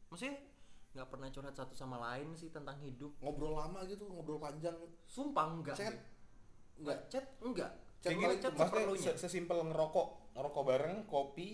Maksudnya 0.08 0.38
nggak 0.94 1.10
pernah 1.10 1.28
curhat 1.28 1.52
satu 1.52 1.74
sama 1.74 1.98
lain 1.98 2.38
sih 2.38 2.54
tentang 2.54 2.78
hidup. 2.78 3.18
Ngobrol 3.18 3.58
lama 3.58 3.82
gitu, 3.84 4.06
ngobrol 4.06 4.38
panjang. 4.38 4.78
Sumpah 5.04 5.50
enggak. 5.52 5.74
Chat. 5.74 5.98
Enggak. 6.78 7.00
Chat 7.08 7.26
enggak. 7.40 7.72
Chat 8.00 8.10
Kayak 8.12 8.20
paling 8.22 8.40
chat 8.40 8.54
seperlunya. 8.54 9.12
se- 9.12 9.20
sesimpel 9.20 9.58
ngerokok, 9.66 10.08
ngerokok 10.34 10.64
bareng, 10.64 10.98
kopi, 11.06 11.50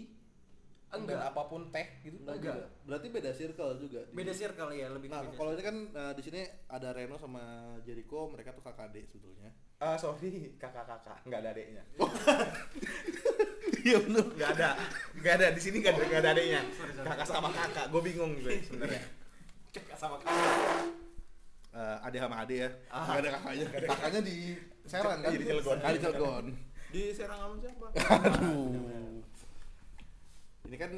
Enggak. 0.91 1.15
dan 1.15 1.29
apa 1.29 1.41
pun 1.47 1.61
teh 1.69 1.87
gitu. 2.01 2.17
Enggak 2.19 2.35
Enggak. 2.37 2.55
juga. 2.57 2.67
Berarti 2.83 3.07
beda 3.07 3.31
circle 3.31 3.71
juga. 3.79 3.99
Beda 4.11 4.33
circle 4.33 4.69
ya 4.71 4.87
lebih 4.89 5.07
Nah, 5.07 5.23
kalau 5.31 5.51
ini 5.53 5.63
kan 5.63 5.75
eh, 5.87 6.13
di 6.13 6.21
sini 6.21 6.41
ada 6.67 6.91
Reno 6.91 7.15
sama 7.15 7.43
Jericho, 7.81 8.27
mereka 8.27 8.51
tuh 8.51 8.61
kakak 8.61 8.91
adik 8.91 9.07
sebetulnya. 9.07 9.51
Ah, 9.77 9.97
sorry, 9.97 10.53
kakak-kakak, 10.55 11.25
nggak 11.25 11.39
ada 11.39 11.49
adeknya. 11.51 11.83
Iya 13.81 13.97
benar. 13.97 14.21
Nggak 14.37 14.51
ada, 14.53 14.69
nggak 15.17 15.33
ada 15.41 15.47
di 15.57 15.61
sini 15.63 15.81
nggak 15.81 15.97
ada, 15.97 16.03
nggak 16.05 16.21
ada 16.21 16.31
adeknya. 16.37 16.61
Kakak 17.01 17.25
sama 17.25 17.49
kakak, 17.49 17.89
gue 17.89 18.01
bingung 18.05 18.37
gue 18.37 18.61
sebenarnya. 18.61 19.01
Kakak 19.73 19.97
sama 19.97 20.21
kakak. 20.21 21.00
Eh, 21.71 21.97
adik 22.03 22.19
sama 22.19 22.43
adik 22.43 22.57
ya. 22.57 22.69
Enggak 22.89 23.17
ada 23.17 23.29
kakaknya. 23.31 23.65
Kakaknya 23.87 24.21
di 24.21 24.37
Serang 24.83 25.19
kan? 25.19 25.29
Iya, 25.31 25.39
di 25.39 25.45
Cilegon. 25.45 25.77
Ah, 25.77 25.89
di 25.89 25.99
Cilegon. 25.99 26.45
di 26.91 27.01
Serang 27.09 27.39
sama 27.39 27.55
siapa 27.57 27.85
Aduh. 28.27 29.23
Ini 30.67 30.75
kan 30.75 30.91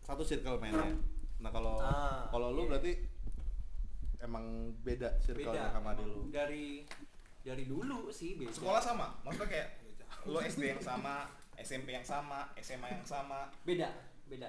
satu 0.00 0.22
circle 0.22 0.58
mainnya. 0.58 0.94
Nah, 1.38 1.50
kalau 1.50 1.78
Ah, 1.78 2.28
kalau 2.28 2.52
lu 2.52 2.62
iya. 2.62 2.70
berarti 2.70 2.92
emang 4.20 4.44
beda 4.80 5.18
circle 5.18 5.50
Beda 5.50 5.72
sama 5.72 5.96
adik 5.96 6.04
lu. 6.04 6.28
dari 6.28 6.84
dari 7.40 7.64
dulu 7.64 8.10
sih 8.10 8.36
beda. 8.36 8.52
Sekolah 8.52 8.78
sama, 8.78 9.06
maksudnya 9.22 9.48
kayak 9.48 9.68
lo 10.26 10.38
SD 10.38 10.62
yang 10.68 10.82
sama, 10.82 11.26
SMP 11.56 11.90
yang 11.90 12.04
sama, 12.04 12.52
SMA 12.54 12.86
yang 12.86 13.02
sama. 13.02 13.48
beda, 13.64 13.88
beda. 14.28 14.46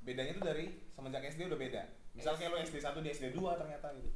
Bedanya 0.00 0.32
tuh 0.32 0.42
dari 0.42 0.64
semenjak 0.90 1.22
SD 1.22 1.46
udah 1.46 1.60
beda. 1.60 1.82
Misal 2.10 2.34
kayak 2.34 2.50
lo 2.50 2.58
SD 2.58 2.80
1 2.80 2.96
di 2.98 3.10
SD 3.12 3.26
2 3.30 3.60
ternyata 3.60 3.92
gitu. 3.94 4.10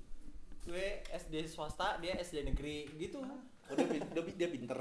Gue 0.65 1.05
SD 1.13 1.45
swasta, 1.45 2.01
dia 2.01 2.17
SD 2.21 2.49
negeri 2.49 2.89
gitu. 2.97 3.21
Oh, 3.21 3.75
dia, 3.77 4.01
dia, 4.01 4.23
dia 4.35 4.49
pinter. 4.49 4.81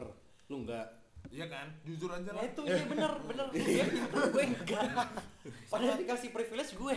Lu 0.52 0.64
enggak. 0.64 1.00
iya 1.32 1.48
kan 1.48 1.72
jujur 1.88 2.12
aja 2.12 2.36
Nah 2.36 2.44
lah 2.44 2.52
itu 2.52 2.62
dia 2.68 2.84
bener 2.84 3.16
bener 3.24 3.48
dia 3.56 3.88
pinter 3.88 4.22
gue 4.28 4.44
enggak. 4.44 5.08
Padahal 5.72 5.96
dikasih 5.96 6.30
privilege 6.36 6.76
gue. 6.76 6.96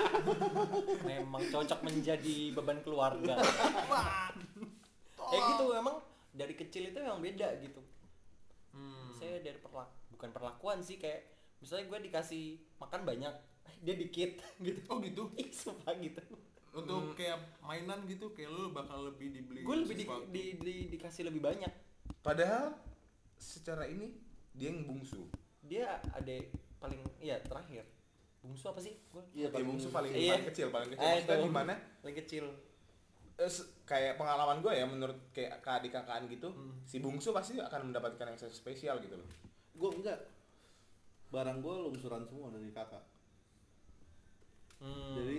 Memang 1.08 1.42
cocok 1.46 1.80
menjadi 1.86 2.50
beban 2.50 2.82
keluarga. 2.82 3.38
Kayak 5.14 5.42
gitu 5.54 5.64
emang 5.78 6.02
dari 6.34 6.54
kecil 6.58 6.90
itu 6.90 6.98
emang 6.98 7.22
beda 7.22 7.54
gitu. 7.62 7.80
Hmm. 8.74 9.14
Saya 9.14 9.38
dari 9.42 9.62
perlak 9.62 9.90
bukan 10.10 10.30
perlakuan 10.34 10.78
sih 10.82 10.98
kayak 10.98 11.26
misalnya 11.62 11.86
gue 11.86 11.98
dikasih 12.10 12.60
makan 12.82 13.06
banyak, 13.06 13.34
dia 13.80 13.94
dikit 13.94 14.42
gitu. 14.66 14.80
oh 14.90 14.98
gitu 15.00 15.30
Ih, 15.38 15.48
sumpah 15.54 15.94
gitu. 16.02 16.20
Untuk 16.70 17.14
kayak 17.14 17.34
mainan 17.60 18.06
gitu 18.06 18.30
kayak 18.30 18.48
lu 18.48 18.70
bakal 18.70 19.10
lebih 19.10 19.30
dibeli 19.30 19.60
Gue 19.60 19.82
lebih 19.82 19.96
di, 19.96 20.04
di, 20.30 20.42
di- 20.56 20.88
dikasih 20.88 21.26
lebih 21.26 21.42
banyak. 21.42 21.72
Padahal 22.20 22.78
secara 23.34 23.84
ini 23.84 24.14
dia 24.52 24.70
yang 24.70 24.84
bungsu. 24.84 25.26
Dia 25.60 25.98
ada 26.06 26.36
paling 26.78 27.00
iya 27.18 27.38
terakhir. 27.40 27.82
Bungsu 28.40 28.66
apa 28.66 28.78
sih? 28.78 28.96
Gue 29.08 29.20
Iya, 29.30 29.50
Dia 29.50 29.60
bungsu 29.60 29.90
paling, 29.90 30.10
Iya. 30.10 30.32
paling 30.32 30.48
kecil, 30.48 30.66
paling 30.70 30.90
kecil. 30.90 31.02
Eh, 31.02 31.12
Maksudnya 31.12 31.36
itu. 31.36 31.46
gimana? 31.46 31.74
paling 32.00 32.16
kecil. 32.16 32.44
Eh, 33.36 33.52
kayak 33.84 34.14
pengalaman 34.14 34.58
gue 34.60 34.72
ya 34.72 34.84
menurut 34.84 35.18
kayak 35.30 35.60
keadik 35.60 35.90
kakaan 35.90 36.24
gitu, 36.26 36.48
Hmm. 36.48 36.76
si 36.84 37.00
bungsu 37.00 37.32
pasti 37.32 37.56
akan 37.56 37.88
mendapatkan 37.88 38.26
yang 38.26 38.38
spesial 38.38 39.00
gitu 39.00 39.16
loh. 39.16 39.28
Gua 39.74 39.90
enggak. 39.90 40.20
Barang 41.28 41.58
gua 41.58 41.82
lungsuran 41.82 42.22
semua 42.22 42.48
dari 42.48 42.68
kakak. 42.70 43.00
Hmm. 44.76 45.16
Jadi 45.16 45.36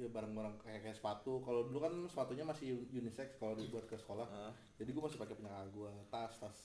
ya 0.00 0.08
barang-barang 0.08 0.56
kayak 0.58 0.80
kayak 0.82 0.96
sepatu. 0.96 1.38
Kalau 1.40 1.68
dulu 1.68 1.78
kan 1.78 1.92
sepatunya 2.06 2.42
masih 2.42 2.72
unisex 2.88 3.36
kalau 3.36 3.52
dibuat 3.52 3.84
ke 3.84 3.94
sekolah. 3.94 4.24
Heeh. 4.24 4.52
Jadi 4.78 4.90
gua 4.90 5.02
masih 5.04 5.18
pakai 5.18 5.34
punya 5.34 5.50
kakak 5.50 5.68
gua. 5.70 5.90
Tas, 6.08 6.32
tas. 6.36 6.58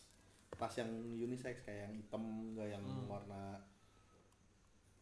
Tas 0.51 0.73
yang 0.75 0.87
unisex 1.11 1.59
kayak 1.61 1.85
yang 1.85 1.93
hitam 1.93 2.23
enggak 2.23 2.67
yang 2.71 2.83
Hmm. 2.83 3.05
warna 3.05 3.59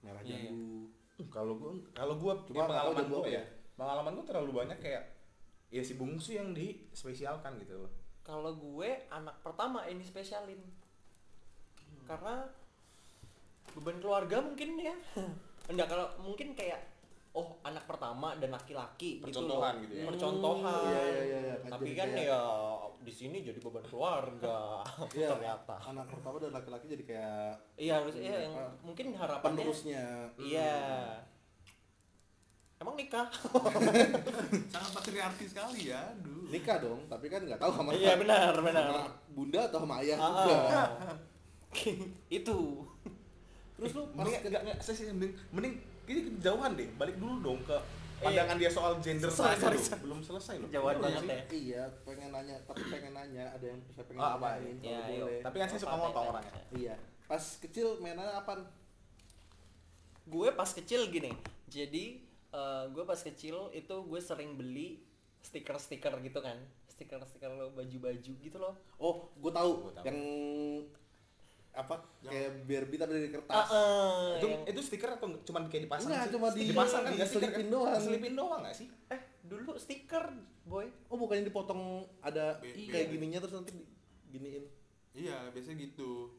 merah 0.02 0.20
Iya, 0.20 0.36
iya. 0.36 0.50
jambu. 0.50 0.90
Kalau 1.30 1.54
gue 1.56 1.72
kalau 1.94 2.16
gue 2.18 2.34
Cuma 2.50 2.66
nggak 2.66 2.74
tahu 2.76 2.92
pengalaman 2.92 3.06
gue 3.06 3.22
ya, 3.30 3.38
ya. 3.38 3.44
pengalaman 3.76 4.12
gue 4.14 4.26
terlalu 4.26 4.52
banyak 4.52 4.80
kayak 4.82 5.04
ya 5.70 5.80
si 5.80 5.94
bungsu 5.94 6.34
yang 6.34 6.52
dispesialkan 6.52 7.62
gitu 7.62 7.78
loh. 7.80 7.92
Kalau 8.20 8.52
gue 8.52 8.90
anak 9.08 9.38
pertama 9.40 9.86
ini 9.86 10.02
spesialin. 10.02 10.58
Karena 12.04 12.50
beban 13.72 13.98
keluarga 13.98 14.42
mungkin 14.42 14.70
ya. 14.76 14.96
Enggak 15.72 15.88
kalau 15.88 16.08
mungkin 16.20 16.52
kayak 16.52 16.82
oh 17.34 17.58
anak 17.62 17.84
pertama 17.84 18.38
dan 18.38 18.50
laki-laki 18.50 19.18
gitu 19.20 19.42
loh. 19.42 19.58
Percontohan 19.58 19.74
gitu 19.82 19.94
ya. 19.96 20.06
Percontohan. 20.06 20.84
Iya, 20.86 21.02
iya, 21.04 21.22
iya, 21.24 21.40
iya. 21.44 21.56
Tapi 21.66 21.90
kan 21.92 22.08
kayak- 22.08 22.30
ya 22.30 22.42
di 23.00 23.12
sini 23.12 23.38
jadi 23.40 23.58
beban 23.58 23.82
keluarga 23.84 24.80
Iya, 25.18 25.28
ternyata. 25.30 25.76
anak 25.84 26.08
pertama 26.08 26.38
dan 26.38 26.52
laki-laki 26.52 26.86
jadi 26.88 27.04
kayak 27.04 27.50
Iya 27.76 27.94
harus 28.00 28.16
iya 28.16 28.38
yang 28.40 28.54
Ah. 28.56 28.70
mungkin 28.80 29.06
harapannya 29.12 29.60
penerusnya. 29.60 30.04
Iya. 30.36 30.74
Emang 32.76 32.94
nikah? 32.94 33.28
sangat 34.74 34.92
patriarki 34.94 35.46
sekali 35.46 35.88
ya 35.88 36.04
aduh 36.06 36.46
Nikah 36.46 36.78
dong, 36.78 37.00
tapi 37.08 37.26
kan 37.28 37.40
nggak 37.40 37.56
tahu 37.58 37.72
sama 37.72 37.90
Iya 37.92 38.14
benar 38.14 38.52
sama 38.52 38.68
benar. 38.68 39.08
bunda 39.28 39.62
atau 39.64 39.80
sama 39.80 39.96
ayah 40.00 40.18
Ah, 40.18 40.28
juga. 40.44 40.58
ah. 40.70 40.90
Itu. 42.30 42.84
Terus 43.74 43.92
lu 43.92 44.04
pas 44.12 44.22
Mending 44.22 44.44
enggak 44.46 44.62
enggak 44.62 44.78
saya 44.80 44.96
sih 44.96 45.06
mending 45.10 45.34
mending 45.50 45.74
ini 46.06 46.20
kejauhan 46.32 46.72
deh. 46.74 46.88
Balik 46.94 47.16
dulu 47.16 47.36
dong 47.42 47.60
ke 47.62 47.78
Iya. 48.16 48.40
pandangan 48.40 48.56
dia 48.56 48.72
soal 48.72 48.94
gender 48.98 49.28
Sorry, 49.28 49.52
tadi 49.52 49.62
sorry, 49.62 49.78
sorry. 49.84 50.00
Belum 50.02 50.20
selesai 50.20 50.56
loh. 50.58 50.70
Jauhan 50.70 50.96
Bener 50.96 51.04
banget 51.10 51.20
sih? 51.20 51.28
ya. 51.28 51.44
Iya, 51.52 51.84
pengen 52.02 52.30
nanya, 52.32 52.56
tapi 52.64 52.82
pengen 52.88 53.12
nanya, 53.12 53.44
ada 53.50 53.66
yang 53.66 53.80
saya 53.86 54.06
pengen 54.06 54.22
Oh, 54.22 54.32
apa 54.32 54.48
nanyain 54.54 54.78
Ya, 54.80 54.96
kalau 54.96 55.08
ayo. 55.10 55.24
boleh. 55.26 55.42
Tapi 55.42 55.56
kan 55.58 55.68
saya 55.68 55.80
suka 55.82 55.92
apa, 55.94 56.20
orangnya. 56.24 56.54
Iya, 56.72 56.96
pas 57.26 57.44
kecil 57.58 57.88
mainannya 58.00 58.32
apa? 58.34 58.54
gue 60.24 60.48
pas 60.54 60.70
kecil 60.70 61.04
gini 61.10 61.36
jadi 61.68 62.16
eh, 62.50 62.84
gue 62.88 63.04
pas 63.04 63.20
kecil 63.20 63.68
itu 63.74 63.96
gue 64.02 64.20
sering 64.22 64.56
beli 64.56 65.04
stiker-stiker 65.42 66.16
gitu 66.22 66.40
kan 66.40 66.56
stiker-stiker 66.88 67.52
lo 67.52 67.76
baju-baju 67.76 68.32
gitu 68.34 68.56
loh 68.56 68.80
Oh, 68.96 69.28
gue 69.36 69.52
tahu. 69.52 69.72
Gua 69.84 69.92
tahu. 69.94 70.06
Yang 70.06 70.20
apa? 71.74 71.96
Kayak 72.22 72.50
Barbie 72.64 72.98
tapi 72.98 73.12
dari 73.14 73.30
kertas. 73.30 73.66
Ah, 73.66 73.66
eh, 73.66 74.30
Itu 74.38 74.46
yang- 74.48 74.66
itu 74.68 74.80
stiker 74.80 75.10
atau 75.12 75.28
cuma 75.42 75.66
kayak 75.66 75.84
dipasang 75.86 76.08
Enggak, 76.08 76.24
sih? 76.24 76.32
cuma 76.32 76.48
di- 76.50 76.70
dipasang 76.70 77.02
kan 77.02 77.12
kan? 77.12 77.66
doang. 77.68 77.98
Diselipin 77.98 78.34
doang 78.34 78.60
nggak 78.62 78.76
sih? 78.76 78.88
eh 79.10 79.20
dulu 79.44 79.72
stiker 79.76 80.26
boy 80.64 80.88
Oh, 81.08 81.18
bukannya 81.18 81.44
dipotong 81.44 81.82
ada 82.20 82.56
Be- 82.58 82.88
kayak 82.88 83.08
be- 83.08 83.12
gininya 83.12 83.38
terus 83.38 83.54
nanti 83.54 83.76
giniin. 84.26 84.64
iya 85.12 85.52
biasanya 85.52 85.78
gitu 85.84 86.32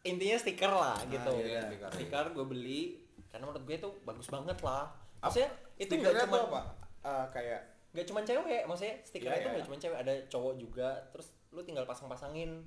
intinya 0.00 0.36
stiker 0.36 0.70
lah 0.70 0.96
gitu 1.04 1.32
iya, 1.40 1.60
stiker. 1.62 1.90
stiker 1.90 2.24
gue 2.30 2.46
beli 2.46 2.82
karena 3.26 3.44
menurut 3.44 3.64
gue 3.64 3.76
itu 3.76 3.90
bagus 4.02 4.28
banget 4.28 4.56
lah 4.60 4.88
maksudnya 5.18 5.50
itu 5.74 5.90
Stikernya 5.90 6.22
nggak 6.22 6.28
cuma 6.30 6.38
apa? 6.46 6.60
Eh, 7.02 7.26
kayak 7.32 7.60
nggak 7.90 8.06
cuma 8.06 8.20
cewek 8.22 8.62
maksudnya 8.64 8.94
stiker 9.02 9.26
Iya, 9.26 9.34
itu 9.34 9.40
iya, 9.40 9.50
nggak 9.50 9.58
iya. 9.58 9.68
cuma 9.68 9.76
cewek 9.76 9.98
ada 9.98 10.14
cowok 10.26 10.54
juga 10.56 10.88
terus 11.10 11.26
lu 11.50 11.60
tinggal 11.60 11.84
pasang-pasangin 11.84 12.62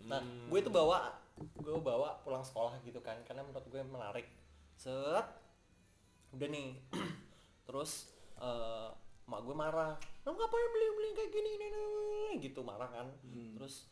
nah 0.00 0.18
Hmm. 0.18 0.46
gue 0.46 0.60
tuh 0.60 0.70
bawa 0.70 1.14
gue 1.38 1.76
bawa 1.78 2.20
pulang 2.22 2.42
sekolah 2.42 2.78
gitu 2.82 2.98
kan 3.02 3.18
karena 3.26 3.42
menurut 3.44 3.66
gue 3.68 3.82
menarik 3.84 4.26
set 4.74 5.26
udah 6.34 6.48
nih 6.48 6.78
terus 7.66 8.10
eh 8.38 8.88
mak 9.28 9.40
gue 9.44 9.52
marah 9.52 9.92
lo 10.24 10.32
ngapain 10.32 10.68
beli 10.72 10.86
beli 10.96 11.08
kayak 11.12 11.30
gini 11.32 11.50
ini, 11.60 11.66
ini, 11.68 11.80
ini?" 11.84 12.30
gitu 12.40 12.60
marah 12.64 12.88
kan 12.88 13.06
Hmm. 13.28 13.58
terus 13.58 13.88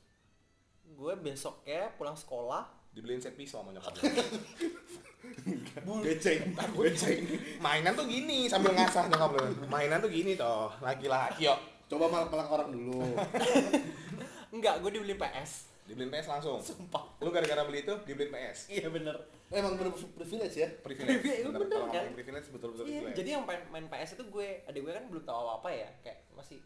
gue 0.86 1.12
besoknya 1.18 1.90
pulang 1.98 2.14
sekolah 2.14 2.62
dibeliin 2.96 3.20
set 3.20 3.36
pisau 3.36 3.60
sama 3.60 3.76
nyokap. 3.76 3.92
Beceng. 6.00 6.56
Beceng. 6.56 7.20
Mainan 7.60 7.92
tuh 7.92 8.08
gini 8.08 8.48
sambil 8.48 8.72
ngasah 8.72 9.04
nyokap 9.12 9.36
lu. 9.36 9.68
Mainan 9.68 10.00
tuh 10.00 10.08
gini 10.08 10.32
toh, 10.32 10.72
laki-laki 10.80 11.44
yuk. 11.44 11.60
Coba 11.92 12.08
malak-malak 12.08 12.48
orang 12.48 12.72
dulu. 12.72 13.04
enggak 14.56 14.80
gue 14.80 14.90
dibeli 14.96 15.12
PS 15.20 15.75
Dibeliin 15.86 16.10
PS 16.10 16.26
langsung. 16.28 16.58
sumpah 16.60 17.02
Lu 17.18 17.30
gara-gara 17.30 17.62
beli 17.62 17.80
itu 17.80 17.94
dibeliin 18.02 18.28
PS. 18.28 18.58
iya 18.68 18.86
bener 18.88 19.14
Emang 19.46 19.74
bener 19.74 19.94
privilege 19.94 20.56
ya? 20.56 20.66
Privilege. 20.80 21.22
Iya, 21.22 21.46
Bener, 21.46 21.60
bener, 21.62 21.78
kalau 21.78 21.88
kan? 21.88 22.04
privilege 22.12 22.48
betul-betul 22.50 22.82
Iya, 22.82 22.90
privilege. 23.00 23.16
jadi 23.16 23.28
yang 23.32 23.44
main, 23.44 23.60
main 23.68 23.86
PS 23.86 24.10
itu 24.12 24.24
gue, 24.26 24.48
adik 24.64 24.80
gue 24.80 24.90
kan 24.90 25.06
belum 25.06 25.22
tahu 25.22 25.38
apa-apa 25.40 25.68
ya, 25.70 25.88
kayak 26.00 26.26
masih 26.32 26.58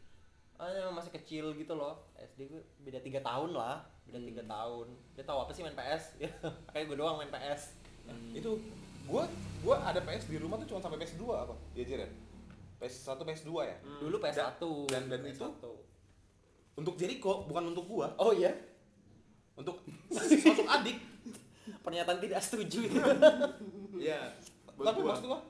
Ah, 0.57 0.89
masih 0.91 1.09
kecil 1.11 1.53
gitu 1.55 1.73
loh. 1.73 2.05
SD 2.15 2.41
gue 2.47 2.61
beda 2.81 3.01
tiga 3.01 3.21
tahun 3.21 3.53
lah, 3.53 3.81
beda 4.05 4.21
tiga 4.23 4.45
tahun. 4.45 4.93
Dia 5.11 5.25
tahu 5.25 5.39
apa 5.39 5.53
sih 5.53 5.61
main 5.61 5.73
PS? 5.73 6.17
Ya, 6.19 6.29
kayak 6.73 6.85
gue 6.87 6.97
doang 6.97 7.17
main 7.17 7.29
PS. 7.29 7.77
Itu 8.33 8.57
gua 9.03 9.25
gua 9.61 9.81
ada 9.83 10.01
PS 10.01 10.25
di 10.27 10.37
rumah 10.37 10.57
tuh 10.57 10.67
cuma 10.67 10.79
sampai 10.79 10.97
PS2 10.99 11.25
apa? 11.31 11.53
Ya 11.73 11.83
Jir 11.83 12.01
ya? 12.01 12.09
PS1 12.77 13.17
PS2 13.19 13.51
ya? 13.63 13.77
Dulu 14.01 14.17
PS1. 14.19 14.61
dan- 14.89 15.07
dan 15.07 15.21
itu? 15.23 15.37
PS1. 15.39 15.65
Untuk 16.75 16.95
Jericho 16.95 17.45
bukan 17.45 17.65
untuk 17.71 17.85
gua, 17.87 18.13
Oh 18.17 18.31
iya, 18.31 18.53
untuk 19.61 19.77
untuk 20.51 20.67
adik. 20.67 20.97
pernyataan 21.81 22.19
tidak 22.19 22.41
setuju 22.41 22.79
itu. 22.89 22.99
Iya. 24.01 24.33
Buat 24.75 24.87
Tapi 24.91 24.99
gua. 25.01 25.09
maksud 25.13 25.25
gua 25.29 25.41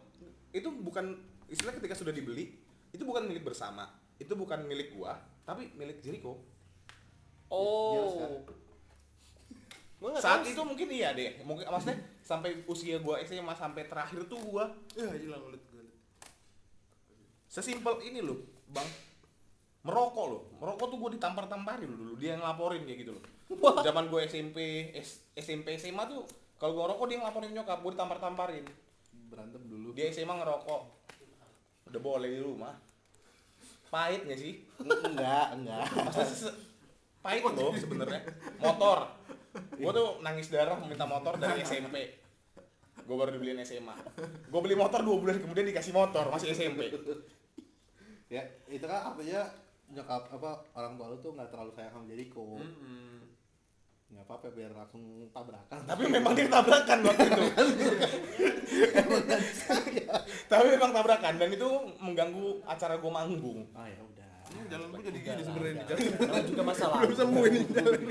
itu 0.51 0.69
bukan 0.83 1.15
istilah 1.47 1.71
ketika 1.79 1.95
sudah 1.95 2.11
dibeli 2.11 2.51
itu 2.91 3.03
bukan 3.07 3.25
milik 3.25 3.47
bersama. 3.47 3.87
Itu 4.19 4.35
bukan 4.35 4.67
milik 4.67 4.91
gua, 4.93 5.15
tapi 5.43 5.71
milik 5.73 6.03
Jericho. 6.03 6.43
Oh. 7.47 8.11
sekarang. 8.11 8.43
Gue 9.97 10.09
nggak 10.11 10.23
Saat 10.23 10.43
itu 10.45 10.61
mungkin 10.61 10.89
iya 10.89 11.13
deh. 11.13 11.39
Mungkin 11.43 11.67
maksudnya 11.67 11.99
sampai 12.21 12.65
usia 12.65 12.99
gua 12.99 13.21
SMA 13.23 13.55
sampai 13.55 13.87
terakhir 13.87 14.27
tuh 14.27 14.39
gua 14.41 14.67
Ya 14.95 15.07
hilang 15.13 15.45
gue. 15.45 15.61
sesimpel 17.47 17.99
ini 18.03 18.23
loh, 18.23 18.39
Bang. 18.67 18.87
Merokok 19.83 20.27
loh. 20.27 20.43
Merokok 20.59 20.87
tuh 20.87 20.99
gua 20.99 21.11
ditampar-tamparin 21.11 21.87
loh 21.87 21.99
dulu. 21.99 22.13
Dia 22.17 22.35
yang 22.35 22.43
ngelaporin 22.43 22.83
kayak 22.83 22.99
gitu 23.03 23.13
loh. 23.15 23.25
Zaman 23.81 24.07
gua 24.07 24.21
SMP, 24.23 24.59
S- 24.95 25.27
SMP 25.35 25.75
SMA 25.75 26.05
tuh 26.05 26.23
kalau 26.55 26.73
gua 26.73 26.83
ngerokok 26.87 27.07
dia 27.07 27.19
ngelaporin 27.19 27.53
nyokap, 27.53 27.79
gua 27.79 27.93
ditampar-tamparin. 27.93 28.65
berantem 29.27 29.63
dulu 29.63 29.91
Dia 29.93 30.07
SMA 30.09 30.35
ngerokok. 30.35 30.83
Udah 31.87 32.01
boleh 32.01 32.29
di 32.29 32.41
rumah. 32.41 32.75
Pahit 33.89 34.23
gak 34.23 34.37
sih? 34.37 34.63
enggak 34.79 35.47
enggak 35.53 35.83
pahit 37.21 37.43
loh 37.45 37.75
sebenarnya. 37.75 38.23
Motor. 38.57 38.99
Gua 39.77 39.91
tuh 39.91 40.09
nangis 40.21 40.47
darah 40.49 40.79
minta 40.81 41.05
motor 41.05 41.35
dari 41.37 41.61
SMP. 41.61 42.17
Gue 43.01 43.17
baru 43.17 43.31
dibeliin 43.31 43.59
SMA. 43.61 43.91
Gue 44.47 44.61
beli 44.61 44.75
motor 44.75 45.03
dua 45.03 45.19
bulan 45.19 45.37
kemudian 45.37 45.67
dikasih 45.67 45.91
motor 45.91 46.31
masih 46.31 46.55
SMP. 46.55 46.87
ya 48.31 48.39
itu 48.65 48.87
kan 48.87 49.11
artinya 49.11 49.43
nyokap 49.91 50.31
apa 50.31 50.51
orang 50.73 50.95
tua 50.95 51.07
lu 51.09 51.19
tuh 51.19 51.35
nggak 51.35 51.51
terlalu 51.51 51.75
sayang 51.75 51.91
sama 51.93 52.07
Jericho 52.07 52.63
Hmm. 52.63 53.20
Nggak 54.11 54.25
apa-apa 54.25 54.47
biar 54.51 54.73
langsung 54.73 55.03
tabrakan 55.31 55.81
Tapi 55.85 56.03
memang 56.05 56.33
dia 56.35 56.47
tabrakan 56.47 56.99
waktu 57.01 57.25
itu. 57.25 57.43
Tapi 60.47 60.67
memang 60.69 60.91
tabrakan 60.91 61.35
dan 61.37 61.49
itu 61.49 61.69
mengganggu 61.97 62.47
acara 62.65 62.95
gue 62.97 63.07
manggung. 63.09 63.71
ah 63.73 63.87
ya 63.87 64.01
udah 64.01 64.31
Ini 64.51 64.67
jalan 64.67 64.87
gue 64.91 65.03
jadi 65.05 65.19
gini 65.21 65.43
sebenarnya 65.43 65.73
ini 65.73 65.85
jalan. 65.87 66.43
Juga 66.45 66.63
masalah. 66.65 66.97
Belum 67.01 67.15
sembuh 67.15 67.45
ini 67.47 67.61
jalan. 67.69 68.01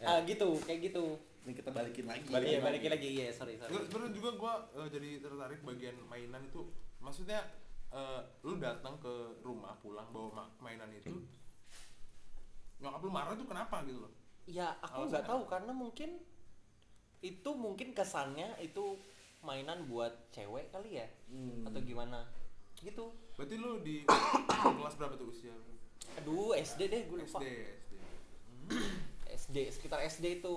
Ah 0.00 0.24
gitu, 0.24 0.56
kayak 0.60 0.80
gitu. 0.82 1.04
ini 1.40 1.52
kita 1.54 1.70
balikin 1.70 2.04
lagi 2.04 2.24
Balikin 2.26 2.40
Iya, 2.46 2.58
lagi. 2.58 2.66
balikin 2.66 2.90
lagi. 2.90 3.08
Iya, 3.14 3.26
sorry, 3.30 3.54
sorry. 3.54 3.72
Sebenarnya 3.82 4.12
juga 4.14 4.30
gua 4.34 4.52
eh, 4.74 4.88
jadi 4.88 5.10
tertarik 5.18 5.60
bagian 5.60 5.96
mainan 6.06 6.40
itu 6.42 6.68
maksudnya 6.98 7.40
eh, 7.90 8.20
lu 8.42 8.56
datang 8.56 8.96
ke 8.96 9.12
rumah 9.40 9.76
pulang 9.78 10.08
bawa 10.10 10.28
ma- 10.34 10.52
mainan 10.58 10.88
itu 10.90 11.20
nyokap 12.80 13.00
lu 13.00 13.10
marah 13.10 13.34
tuh 13.34 13.44
kenapa 13.44 13.84
gitu 13.84 14.00
loh 14.00 14.12
Ya, 14.44 14.74
aku 14.80 15.06
nggak 15.06 15.24
tahu 15.24 15.44
apa? 15.44 15.50
karena 15.52 15.70
mungkin 15.70 16.10
itu 17.20 17.50
mungkin 17.52 17.92
kesannya 17.92 18.56
itu 18.58 18.98
mainan 19.40 19.86
buat 19.86 20.10
cewek 20.30 20.68
kali 20.68 20.96
ya 20.96 21.06
Hmm. 21.26 21.62
atau 21.62 21.78
gimana 21.78 22.26
gitu. 22.74 23.12
berarti 23.32 23.54
lu 23.54 23.78
di 23.78 24.02
kelas 24.80 24.96
berapa 24.96 25.14
tuh 25.14 25.28
usia 25.28 25.52
lu? 25.52 25.76
Aduh, 26.16 26.50
SD 26.54 26.80
deh 26.84 27.02
gue 27.06 27.18
lupa. 27.18 27.38
SD 27.38 27.46
SD 28.66 28.72
SD 29.30 29.56
sekitar 29.70 30.00
SD 30.02 30.40
itu 30.40 30.54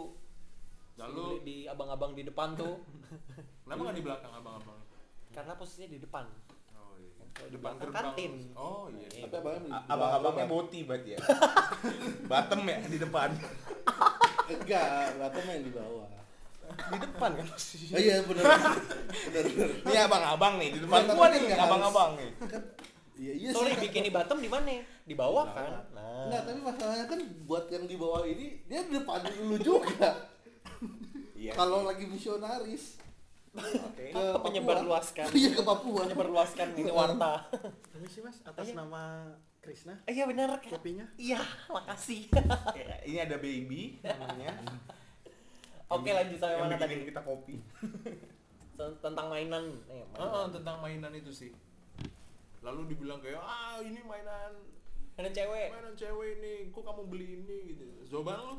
Lalu- 0.95 1.41
di 1.41 1.57
abang-abang 1.65 2.11
di 2.11 2.23
depan 2.23 2.53
tuh 2.53 2.79
kenapa 3.63 3.81
nggak 3.83 3.97
di 3.97 4.03
belakang 4.03 4.31
abang-abang 4.39 4.79
karena 5.29 5.53
posisinya 5.53 5.89
di 5.89 5.99
depan. 5.99 6.25
oh 6.73 6.95
iya 6.95 7.11
Kalau 7.11 7.22
di 7.22 7.22
depan 7.33 7.71
gerbang 7.81 8.05
kantin. 8.13 8.33
oh 8.53 8.85
iya 8.93 9.25
tapi 9.25 9.35
abangnya 9.41 9.71
Abang-abangnya 9.89 10.45
boti 10.45 10.79
berarti 10.85 11.09
ya. 11.15 11.19
Bottom 12.31 12.61
ya 12.65 12.77
di 12.85 12.97
depan. 13.01 13.29
enggak 14.43 14.85
bottom 15.17 15.45
yang 15.47 15.63
di 15.63 15.71
bawah 15.71 16.07
Di 16.63 16.97
depan 16.99 17.31
kan 17.37 17.47
oh, 17.47 17.99
iya 17.99 18.15
bener 18.25 18.43
bener 19.33 19.45
Ini 19.85 19.99
abang-abang 20.05 20.53
nih 20.59 20.69
di 20.73 20.79
depan 20.83 20.99
Iya, 21.05 21.13
gua 21.15 21.27
nih 21.31 21.39
abang-abang 21.55 22.09
nih. 22.19 22.29
iya 23.13 23.33
iya 23.37 23.49
Sorry, 23.53 23.71
sih 23.77 23.87
bikini 23.87 24.09
bottom 24.09 24.41
di 24.41 24.49
mana? 24.49 24.81
Di 25.05 25.13
bawah 25.13 25.45
Di 25.47 25.55
kan. 25.57 25.71
Nah. 25.93 26.25
Enggak, 26.27 26.41
tapi 26.49 26.59
masalahnya 26.63 27.05
kan 27.07 27.19
buat 27.45 27.65
yang 27.69 27.85
di 27.85 27.95
bawah 27.99 28.23
ini 28.25 28.63
dia 28.65 28.81
di 28.83 28.91
depan 28.97 29.21
dulu 29.21 29.55
juga. 29.59 30.09
Iya. 31.35 31.51
Kalau 31.59 31.83
lagi 31.83 32.07
misionaris 32.07 33.02
Oke. 33.53 34.05
ke 34.05 34.17
Papua. 34.17 34.41
penyebar 34.41 34.77
luaskan. 34.81 35.27
Iya 35.31 35.49
ke 35.51 35.61
Papua. 35.61 36.01
Menyebar 36.03 36.27
luaskan 36.27 36.67
ini 36.73 36.89
warta. 36.89 37.45
Permisi 37.87 38.19
mas, 38.19 38.41
atas 38.41 38.65
Iya. 38.65 38.75
nama 38.75 39.29
Krisna, 39.59 39.95
Eh, 40.03 40.11
Iya 40.11 40.25
benar. 40.25 40.57
Kak. 40.57 40.73
kopinya. 40.73 41.05
Iya, 41.15 41.39
makasih. 41.67 42.27
Ya, 42.73 42.97
Ini 43.03 43.17
ada 43.23 43.37
baby 43.37 44.01
namanya. 44.01 44.51
Oke, 45.87 46.09
lanjut 46.09 46.35
sampai 46.35 46.57
mana 46.59 46.75
tadi? 46.75 47.05
kita 47.05 47.21
kopi. 47.21 47.61
Ten- 48.73 48.97
Tentang 48.99 49.27
mainan. 49.27 49.69
Eh, 49.85 50.01
mainan. 50.11 50.49
tentang 50.49 50.77
mainan 50.77 51.13
itu 51.13 51.29
sih 51.29 51.51
lalu 52.59 52.87
dibilang 52.87 53.19
kayak 53.19 53.37
ah 53.37 53.75
ini 53.77 53.99
mainan 54.01 54.55
Mainan 55.13 55.29
cewek. 55.29 55.67
mainan 55.69 55.91
cewek 55.93 56.39
ini 56.39 56.53
kok 56.71 56.79
kamu 56.81 57.03
beli 57.05 57.27
ini 57.37 57.57
gitu 57.69 57.83
jawaban 58.09 58.39
lu 58.41 58.55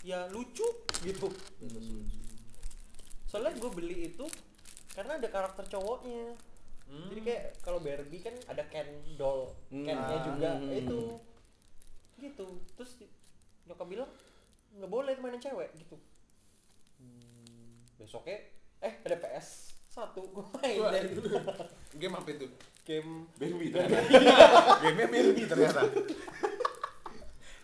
Ya 0.00 0.24
lucu 0.26 0.64
gitu. 1.04 1.28
Soalnya 3.30 3.54
gue 3.54 3.70
beli 3.70 4.10
itu 4.10 4.26
karena 4.90 5.16
ada 5.16 5.28
karakter 5.28 5.64
cowoknya. 5.68 6.34
Hmm. 6.84 7.06
Jadi 7.06 7.20
kayak 7.22 7.44
kalau 7.60 7.78
Barbie 7.78 8.18
kan 8.18 8.34
ada 8.44 8.66
Ken 8.66 8.86
doll, 9.14 9.54
Hmm. 9.70 9.86
Ken-nya 9.86 10.02
Ah, 10.12 10.24
juga 10.24 10.50
hmm. 10.56 10.74
itu. 10.76 11.00
Gitu. 12.18 12.46
Terus 12.74 12.90
nyokap 13.64 13.86
bilang 13.86 14.10
nggak 14.72 14.86
boleh 14.88 15.10
itu 15.10 15.20
mainan 15.20 15.38
cewek 15.38 15.70
gitu. 15.74 15.94
Besoknya 17.96 18.38
eh 18.80 18.94
ada 18.98 19.16
PS 19.16 19.48
satu 19.86 20.22
gue 20.24 20.44
main 20.56 21.02
game 22.00 22.14
apa 22.14 22.28
itu 22.30 22.46
game 22.80 23.26
Baby 23.36 23.68
ternyata. 23.68 23.98
Game-nya 24.82 25.06
baby 25.06 25.42
ternyata. 25.44 25.82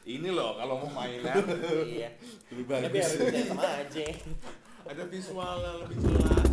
Ini 0.05 0.29
loh 0.31 0.55
kalau 0.55 0.83
mau 0.83 0.91
mainan. 0.93 1.39
iya 1.83 2.11
Lebih 2.51 2.65
tapi 2.67 2.87
bagus. 2.95 3.11
harusnya 3.17 3.43
sama 3.45 3.67
aja 3.81 4.05
ada 4.87 5.03
visualnya 5.05 5.73
lebih 5.83 5.97
jelas 6.01 6.49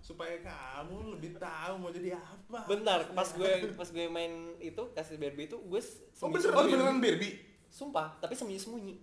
supaya 0.00 0.38
kamu 0.38 0.96
lebih 1.12 1.30
tahu 1.34 1.72
mau 1.76 1.90
jadi 1.90 2.14
apa 2.14 2.60
bentar 2.64 2.98
pas 3.10 3.28
gue 3.28 3.52
pas 3.72 3.88
gue 3.88 4.06
main 4.06 4.32
itu 4.56 4.82
kasih 4.92 5.16
Barbie 5.16 5.46
itu 5.46 5.58
gue 5.58 5.80
Oh, 6.16 6.30
sembunyi- 6.30 6.52
Oh 6.52 6.62
beneran 6.64 6.98
Barbie? 6.98 7.34
sumpah 7.68 8.14
tapi 8.16 8.32
sembunyi 8.32 8.56
sembunyi 8.56 8.94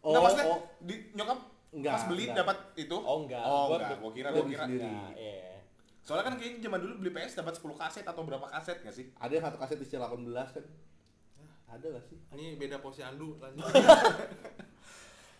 Oh, 0.00 0.12
Nggak, 0.12 0.22
maksudnya 0.22 0.46
oh. 0.48 0.60
di, 0.80 0.94
nyokap 1.12 1.38
Enggak, 1.68 1.92
pas 1.92 2.04
beli 2.06 2.24
enggak. 2.24 2.38
dapat 2.40 2.56
itu? 2.76 2.96
oh 2.96 3.16
enggak 3.20 3.42
Oh 3.42 3.64
Gua- 3.66 3.76
enggak, 3.76 3.98
gua 3.98 4.12
kira 4.12 4.28
gua 4.30 4.38
beli 4.40 4.52
kira. 4.52 4.64
sendiri. 4.64 4.86
Enggak, 4.86 5.10
iya 5.16 5.54
Soalnya 6.00 6.24
kan 6.24 6.34
kayaknya 6.36 6.60
zaman 6.62 6.78
dulu 6.78 6.92
beli 6.96 7.10
PS 7.12 7.34
dapat 7.34 7.52
10 7.52 7.74
kaset 7.76 8.04
atau 8.06 8.22
berapa 8.22 8.46
kaset 8.46 8.78
gak 8.78 8.94
sih? 8.94 9.10
Ada 9.16 9.32
yang 9.32 9.44
satu 9.44 9.58
kaset 9.58 9.76
isi 9.76 9.92
18 9.92 10.06
kan? 10.48 10.64
Ada 11.68 11.86
gak 11.90 12.04
sih? 12.06 12.18
ini 12.32 12.54
beda 12.54 12.78
posyandu 12.78 13.34
lanjut 13.36 13.66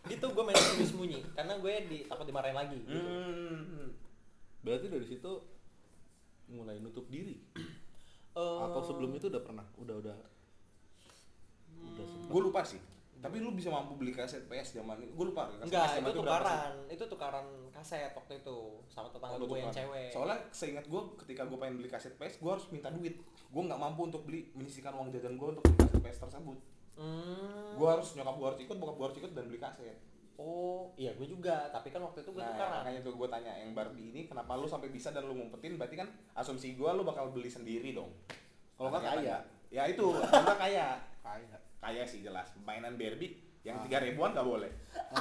gitu 0.07 0.27
gue 0.31 0.45
main 0.47 0.57
sembunyi 0.57 0.87
sembunyi 0.87 1.21
karena 1.35 1.55
gue 1.59 1.75
di 1.91 1.99
takut 2.07 2.27
dimarahin 2.27 2.57
lagi 2.57 2.79
gitu. 2.83 2.99
Hmm. 2.99 3.91
Berarti 4.63 4.87
dari 4.91 5.07
situ 5.07 5.33
mulai 6.51 6.79
nutup 6.79 7.07
diri. 7.11 7.39
Eh, 8.37 8.59
Atau 8.63 8.83
sebelum 8.85 9.15
itu 9.17 9.27
udah 9.33 9.43
pernah? 9.43 9.67
Udah 9.81 9.97
udah. 9.99 10.17
Udah 11.83 12.05
sempet. 12.07 12.29
Gue 12.31 12.41
lupa 12.43 12.63
sih. 12.63 12.81
Tapi 13.17 13.41
lu 13.41 13.51
bisa 13.57 13.73
mampu 13.73 13.97
beli 13.97 14.13
kaset 14.13 14.45
PS 14.45 14.77
zaman 14.77 15.01
itu. 15.01 15.11
Gue 15.17 15.33
lupa. 15.33 15.49
kaset 15.49 15.65
enggak 15.67 15.87
itu 15.99 16.11
sih? 16.13 16.19
tukaran 16.21 16.73
itu 16.93 17.05
tukaran 17.09 17.47
kaset 17.73 18.13
waktu 18.13 18.33
itu 18.45 18.57
sama 18.93 19.09
tetangga 19.09 19.41
Oh, 19.41 19.49
gue 19.49 19.59
yang 19.59 19.73
cewek 19.73 20.11
Soalnya 20.13 20.39
seingat 20.53 20.85
gue 20.85 21.01
ketika 21.25 21.43
gue 21.49 21.59
pengen 21.59 21.81
beli 21.81 21.89
kaset 21.89 22.13
PS, 22.21 22.39
gue 22.39 22.51
harus 22.53 22.67
minta 22.69 22.93
duit. 22.93 23.17
Gue 23.49 23.63
nggak 23.65 23.81
mampu 23.81 24.07
untuk 24.07 24.23
beli 24.29 24.53
menyisikan 24.53 24.93
uang 24.95 25.09
jajan 25.11 25.35
gue 25.41 25.49
untuk 25.57 25.65
beli 25.65 25.77
kaset 25.81 26.01
PS 26.05 26.19
tersebut. 26.29 26.59
Hmm. 26.97 27.77
Gue 27.77 27.89
harus 27.89 28.09
nyokap 28.17 28.35
gue 28.37 28.47
harus 28.49 28.61
ikut, 28.65 28.77
bokap 28.77 28.97
gue 28.97 29.07
harus 29.09 29.19
ikut 29.21 29.33
dan 29.33 29.45
beli 29.49 29.61
kaset. 29.61 29.99
oh 30.37 30.93
iya 31.01 31.17
gue 31.17 31.25
juga 31.25 31.73
tapi 31.73 31.89
kan 31.89 32.05
waktu 32.05 32.21
itu 32.21 32.29
gue 32.29 32.45
Nah, 32.45 32.53
tukaran 32.53 32.85
makanya 32.85 33.01
tuh 33.09 33.17
gue 33.17 33.29
tanya 33.33 33.57
yang 33.57 33.73
Barbie 33.73 34.13
ini 34.13 34.29
kenapa 34.29 34.53
lu 34.61 34.69
sampai 34.69 34.93
bisa 34.93 35.09
dan 35.09 35.25
lu 35.25 35.33
ngumpetin 35.33 35.81
berarti 35.81 35.97
kan 35.97 36.13
asumsi 36.37 36.77
gue 36.77 36.91
lu 36.93 37.09
bakal 37.09 37.33
beli 37.33 37.49
sendiri 37.49 37.97
dong. 37.97 38.13
Kalau 38.77 38.93
nggak 38.93 39.17
kaya. 39.17 39.41
Ya 39.73 39.89
itu, 39.89 40.05
kita 40.45 40.55
kaya. 40.61 41.01
Kaya. 41.25 41.57
Kaya 41.81 42.03
sih 42.05 42.21
jelas. 42.21 42.53
Mainan 42.69 43.01
Barbie 43.01 43.41
yang 43.65 43.81
tiga 43.89 44.05
ribuan 44.05 44.37
gak 44.37 44.45
boleh. 44.45 44.69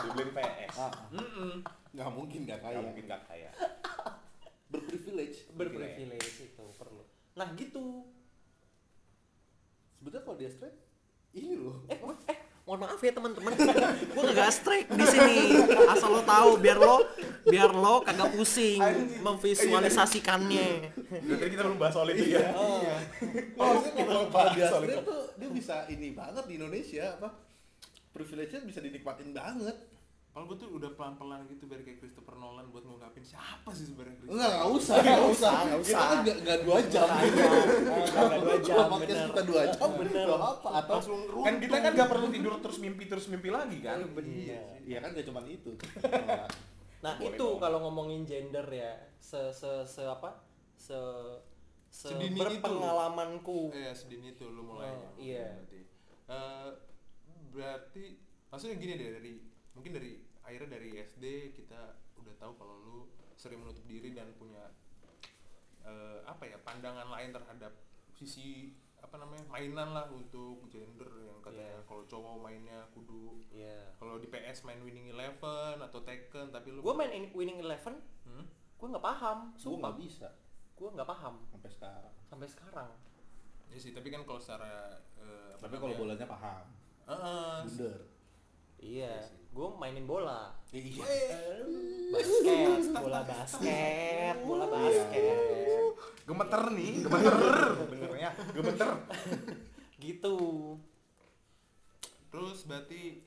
Dibeliin 0.03 0.35
PS. 0.35 0.75
Ah, 0.75 0.91
Mm-mm. 1.15 1.63
nggak 1.95 2.09
mungkin 2.11 2.39
nggak 2.43 2.59
kaya. 2.59 2.75
Nggak 2.75 2.87
mungkin 2.91 3.05
gak 3.07 3.23
kaya. 3.31 3.49
Berprivilege. 4.65 5.47
berprivilege 5.55 6.51
itu 6.51 6.65
perlu 6.75 7.03
nah 7.35 7.47
gitu 7.55 8.03
Sebetulnya 9.99 10.23
kalau 10.23 10.37
dia 10.37 10.49
straight 10.51 10.77
ini 11.35 11.55
loh. 11.55 11.83
eh 11.85 11.99
eh 12.27 12.37
mohon 12.65 12.81
maaf 12.81 12.97
ya 12.97 13.13
teman-teman 13.13 13.53
gue 13.53 14.23
kagak 14.25 14.49
strike 14.49 14.89
di 14.89 15.05
sini 15.05 15.37
asal 15.85 16.09
lo 16.09 16.25
tahu 16.25 16.57
biar 16.57 16.81
lo 16.81 17.05
biar 17.45 17.69
lo 17.69 18.01
kagak 18.01 18.33
pusing 18.33 18.81
memvisualisasikannya 19.21 20.89
Dari 21.05 21.37
tadi 21.37 21.49
kita 21.51 21.61
belum 21.61 21.77
bahas 21.77 21.93
soal 21.93 22.09
itu 22.09 22.33
ya. 22.33 22.49
oh. 22.57 22.81
Oh, 23.55 23.69
maksudnya 23.77 24.03
kalau 24.03 24.23
kalau 24.27 24.49
dia 24.51 24.65
soal 24.65 24.81
itu. 24.83 24.97
tuh 24.99 25.23
dia 25.35 25.49
bisa 25.51 25.75
ini 25.87 26.09
banget 26.11 26.43
di 26.45 26.53
Indonesia 26.57 27.05
apa? 27.15 27.29
Privilege-nya 28.09 28.63
bisa 28.63 28.79
dinikmatin 28.79 29.29
banget. 29.29 29.75
Kalau 30.35 30.51
gue 30.51 30.57
tuh 30.59 30.67
udah 30.75 30.91
pelan-pelan 30.99 31.47
gitu 31.47 31.63
biar 31.63 31.79
kayak 31.79 32.03
Christopher 32.03 32.35
Nolan 32.35 32.67
buat 32.67 32.83
ngungkapin 32.83 33.23
siapa 33.23 33.71
sih 33.71 33.87
sebenarnya 33.87 34.19
Christopher. 34.19 34.35
Enggak, 34.35 34.51
enggak 34.51 34.67
usah, 34.75 34.95
enggak 34.99 35.23
usah. 35.31 35.51
nggak 35.63 35.79
Kita 35.79 35.95
usah. 35.95 36.03
kan 36.03 36.17
enggak 36.19 36.37
enggak 36.43 36.59
2 36.59 36.91
jam. 36.91 37.07
Kagak 37.07 38.39
dua 38.43 38.57
jam 38.59 38.75
Kalau 38.75 38.91
podcast 38.91 39.23
kita 39.31 39.41
2 39.47 39.73
jam 39.79 39.89
Bener. 39.95 40.25
Enggak 40.27 40.43
apa 40.43 40.69
atau 40.83 40.95
Langsung 40.99 41.19
Kan 41.39 41.55
kita 41.63 41.77
kan 41.79 41.91
gak 41.95 42.09
perlu 42.11 42.27
tidur 42.27 42.53
terus 42.59 42.77
mimpi 42.83 43.03
terus 43.07 43.25
mimpi 43.31 43.47
lagi 43.47 43.77
kan. 43.79 43.97
Iya, 44.19 44.61
iya 44.83 44.97
kan 44.99 45.15
gak 45.15 45.23
cuma 45.23 45.39
itu. 45.47 45.71
Nah 46.99 47.13
itu 47.23 47.47
kalau 47.55 47.77
ngomongin 47.87 48.27
gender 48.27 48.67
ya 48.67 48.91
se 49.23 49.55
se 49.55 49.87
se 49.87 50.03
apa 50.03 50.35
se 50.75 50.99
se 51.87 52.11
Sedini 52.11 52.35
itu. 52.35 52.59
berpengalamanku. 52.59 53.71
Eh 53.71 53.95
sedini 53.95 54.35
itu 54.35 54.51
lu 54.51 54.67
mulainya. 54.67 54.99
Oh, 54.99 55.15
iya. 55.15 55.47
Berarti. 55.63 55.79
Eh, 56.27 56.69
berarti 57.55 58.05
maksudnya 58.51 58.75
gini 58.75 58.99
deh 58.99 59.09
dari 59.15 59.33
mungkin 59.71 59.95
dari 59.95 60.24
akhirnya 60.45 60.69
dari 60.71 60.89
SD 60.95 61.25
kita 61.51 61.81
udah 62.15 62.33
tahu 62.35 62.53
kalau 62.53 62.75
lu 62.77 62.97
sering 63.33 63.59
menutup 63.59 63.83
diri 63.83 64.11
dan 64.11 64.31
punya 64.33 64.69
eh, 65.81 66.19
apa 66.23 66.43
ya 66.43 66.57
pandangan 66.59 67.09
lain 67.09 67.29
terhadap 67.31 67.73
sisi 68.11 68.71
apa 68.97 69.17
namanya 69.17 69.45
mainan 69.47 69.89
lah 69.91 70.09
untuk 70.09 70.65
gender 70.67 71.05
yang 71.21 71.37
katanya 71.39 71.77
Iya. 71.77 71.85
kalau 71.85 72.03
cowok 72.03 72.35
mainnya 72.39 72.79
kudu 72.89 73.37
Iya. 73.47 73.93
kalau 73.95 74.17
di 74.17 74.25
PS 74.25 74.63
main 74.63 74.81
Winning 74.81 75.09
Eleven 75.09 75.77
atau 75.79 75.99
Tekken 75.99 76.49
tapi 76.49 76.69
lu 76.69 76.81
Gue 76.81 76.95
main 76.95 77.11
in- 77.11 77.29
Winning 77.31 77.59
Eleven, 77.59 78.01
Hmm? 78.23 78.45
gue 78.75 78.87
nggak 78.87 79.01
paham. 79.03 79.37
Gua 79.47 79.59
Sumpah, 79.59 79.77
enggak 79.87 79.97
bisa 79.99 80.29
gue 80.75 80.89
nggak 80.91 81.07
paham 81.07 81.35
sampai 81.47 81.69
sekarang. 81.69 82.13
sampai 82.25 82.47
sekarang. 82.49 82.91
Ya 83.65 83.77
sih, 83.77 83.91
tapi 83.91 84.09
kan 84.09 84.21
kalau 84.23 84.35
secara 84.37 84.97
eh, 85.15 85.49
apa 85.53 85.61
Tapi 85.63 85.75
kalau 85.77 85.95
bolanya 85.95 86.25
paham. 86.25 86.65
Heeh, 87.05 87.55
Bundar. 87.63 87.99
Iya, 88.77 89.13
gue 89.55 89.67
mainin 89.79 90.03
bola. 90.03 90.51
Iya. 90.75 91.07
Basket, 92.11 92.91
bola 92.91 93.23
basket, 93.23 94.35
bola 94.43 94.67
basket. 94.67 95.95
Gemeter 96.27 96.63
nih, 96.75 96.93
gemeter. 97.07 97.39
Dengernya, 97.87 98.31
gemeter. 98.51 98.89
Gitu. 99.95 100.37
Terus 102.27 102.67
berarti 102.67 103.23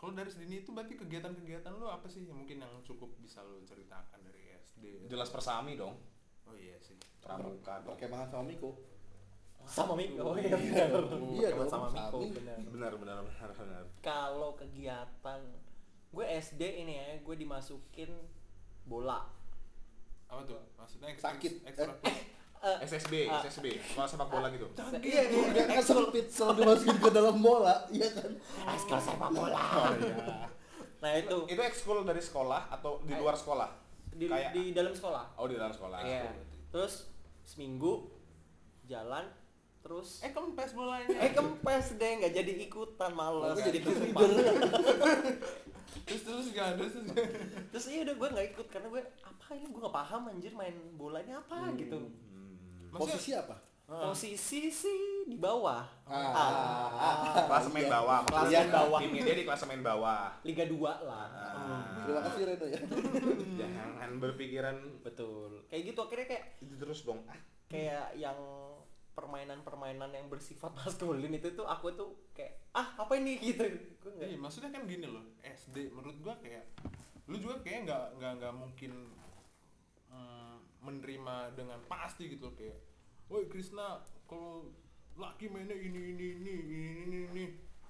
kalau 0.00 0.16
dari 0.16 0.32
sedini 0.32 0.64
itu 0.64 0.72
berarti 0.72 0.96
kegiatan-kegiatan 0.96 1.76
lo 1.76 1.92
apa 1.92 2.08
sih 2.08 2.24
yang 2.24 2.40
mungkin 2.40 2.64
yang 2.64 2.72
cukup 2.80 3.12
bisa 3.20 3.44
lo 3.44 3.60
ceritakan 3.68 4.24
dari 4.24 4.56
SD? 4.56 5.12
Jelas 5.12 5.28
persami 5.28 5.76
dong. 5.76 6.00
Oh 6.48 6.56
iya 6.56 6.80
sih. 6.80 6.96
Pramuka. 7.20 7.84
Perkemahan 7.84 8.32
sama 8.32 8.48
Miko. 8.48 8.95
Sama 9.66 9.92
Miko, 9.92 10.22
oh 10.22 10.38
iya 10.38 10.54
benar. 10.54 10.88
Iya 11.34 11.48
Sama 11.50 11.58
dong, 11.58 11.68
sama 11.68 11.86
Miko, 11.90 12.16
benar. 12.32 12.56
Benar 12.64 12.92
benar 12.96 13.16
benar 13.20 13.50
benar. 13.52 13.82
Kalau 13.98 14.54
kegiatan 14.54 15.40
gue 16.08 16.26
SD 16.32 16.62
ini 16.80 16.94
ya, 16.96 17.18
gue 17.18 17.34
dimasukin 17.34 18.10
bola. 18.86 19.26
Apa 20.26 20.42
tuh? 20.42 20.62
Maksudnya 20.74 21.10
ekstra, 21.10 21.34
Sakit. 21.34 21.52
ekstra 21.66 21.92
Eh, 22.56 22.76
SSB, 22.82 23.28
Ah. 23.28 23.44
SSB, 23.44 23.66
sekolah 23.78 24.08
sepak 24.08 24.26
bola 24.26 24.48
gitu. 24.48 24.66
Iya, 24.98 25.22
dia 25.28 25.64
kan 25.68 25.82
sempit 25.84 26.26
selalu 26.26 26.64
dimasukin 26.64 26.98
ke 26.98 27.10
dalam 27.12 27.36
bola, 27.38 27.84
iya 27.92 28.08
kan? 28.10 28.32
Ekskul 28.74 28.98
sepak 28.98 29.30
bola. 29.30 29.54
Oh 29.54 29.92
iya. 29.92 30.16
Nah 30.98 31.12
itu 31.14 31.36
Itu 31.46 31.60
ekskul 31.60 32.02
dari 32.02 32.18
sekolah 32.18 32.72
atau 32.72 33.04
di 33.04 33.12
luar 33.12 33.36
sekolah? 33.36 33.70
di, 34.16 34.26
Kayak 34.26 34.50
di 34.56 34.72
dalam 34.72 34.96
sekolah. 34.96 35.36
Oh, 35.36 35.44
di 35.44 35.54
dalam 35.54 35.68
sekolah. 35.68 36.00
Iya. 36.00 36.32
Terus 36.72 37.12
seminggu 37.44 38.08
jalan 38.88 39.28
terus 39.86 40.18
Eh 40.20 40.30
kempes 40.30 40.70
bolanya. 40.72 41.06
eh 41.14 41.30
kempes 41.30 41.94
deh 41.94 42.10
nggak 42.18 42.34
jadi 42.34 42.52
ikutan 42.60 43.12
males 43.12 43.54
jadi 43.56 43.78
Sumpah. 43.80 44.26
terus 46.02 46.22
terus 46.22 46.46
gak 46.50 46.66
ada 46.68 46.82
terus 46.82 46.94
ada. 47.00 47.14
terus 47.70 47.86
iya 47.86 48.02
udah 48.02 48.14
gue 48.16 48.28
nggak 48.28 48.46
ikut 48.52 48.66
karena 48.66 48.86
gue 48.88 49.02
apa 49.22 49.46
ini 49.52 49.64
gue 49.64 49.78
nggak 49.78 49.96
paham 49.96 50.22
anjir 50.28 50.52
main 50.52 50.74
bola 50.92 51.18
ini 51.20 51.32
apa 51.32 51.70
gitu 51.76 51.98
Hmm. 51.98 53.02
Posisi 53.02 53.30
apa? 53.32 53.54
posisi 53.86 54.66
sih 54.66 54.98
di 55.24 55.36
bawah 55.36 55.86
Ah. 56.04 57.46
Kelas 57.46 57.70
main 57.70 57.86
Iya. 57.86 57.94
bawah. 57.94 58.18
Kelas 58.24 58.48
main 58.48 58.70
bawah. 58.72 58.98
Timnya 58.98 59.22
dia 59.22 59.36
di 59.36 59.44
kelas 59.44 59.62
main 59.64 59.78
bawah. 59.80 60.26
Liga 60.42 60.64
2 60.64 60.74
lah 61.04 61.26
Ah. 61.30 62.02
Terima 62.02 62.20
kasih 62.20 62.42
Reno 62.44 62.66
ya. 62.66 62.80
Jangan 63.60 64.10
berpikiran 64.18 64.76
betul 65.00 65.62
kayak 65.66 65.82
gitu 65.86 65.98
akhirnya 66.00 66.26
kayak 66.26 66.44
itu 66.58 66.74
terus 66.74 66.98
dong. 67.02 67.22
Ah, 67.26 67.38
kayak 67.68 68.10
yang 68.16 68.34
permainan-permainan 69.86 70.10
yang 70.18 70.26
bersifat 70.26 70.74
maskulin 70.82 71.30
itu 71.30 71.48
tuh 71.54 71.62
aku 71.62 71.94
tuh 71.94 72.10
kayak 72.34 72.58
ah 72.74 72.98
apa 72.98 73.12
ini 73.22 73.38
gitu 73.54 73.62
gue 74.02 74.12
Iya, 74.18 74.38
maksudnya 74.38 74.74
kan 74.74 74.82
gini 74.90 75.06
loh, 75.06 75.22
SD 75.42 75.94
menurut 75.94 76.18
gua 76.22 76.34
kayak 76.42 76.66
lu 77.26 77.38
juga 77.38 77.58
kayak 77.62 77.86
nggak 77.86 78.04
nggak 78.18 78.32
nggak 78.38 78.54
mungkin 78.54 78.92
mm, 80.10 80.56
menerima 80.82 81.36
dengan 81.58 81.78
pasti 81.90 82.30
gitu 82.30 82.50
loh, 82.50 82.54
kayak, 82.54 82.78
woi 83.26 83.50
Krisna 83.50 83.98
kalau 84.30 84.70
laki 85.18 85.50
mainnya 85.50 85.74
ini 85.74 86.14
ini 86.14 86.26
ini 86.38 86.52
ini 86.54 86.80
ini 87.06 87.18
ini. 87.34 87.44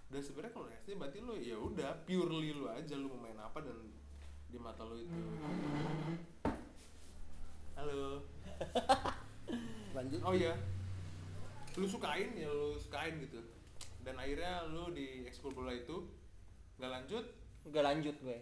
Dan 0.08 0.22
sebenarnya 0.24 0.54
kalau 0.56 0.68
SD 0.72 0.96
berarti 0.96 1.18
lu 1.20 1.34
ya 1.36 1.56
udah 1.60 2.00
purely 2.08 2.56
lu 2.56 2.70
aja 2.70 2.96
lu 2.96 3.12
mau 3.12 3.28
main 3.28 3.36
apa 3.36 3.60
dan 3.60 3.76
di 4.48 4.56
mata 4.56 4.86
lu 4.88 4.96
itu. 4.96 5.20
Halo. 7.76 8.24
Lanjut. 9.92 10.20
Oh 10.24 10.32
iya. 10.32 10.56
Lu 11.76 11.86
sukain 11.86 12.32
ya 12.36 12.48
lu 12.48 12.76
sukain 12.80 13.20
gitu. 13.20 13.40
Dan 14.02 14.16
akhirnya 14.16 14.64
lu 14.68 14.90
di 14.96 15.28
ekskul 15.28 15.52
bola 15.52 15.74
itu 15.76 16.08
nggak 16.76 16.90
lanjut, 16.92 17.24
nggak 17.68 17.84
lanjut 17.84 18.16
gue 18.20 18.38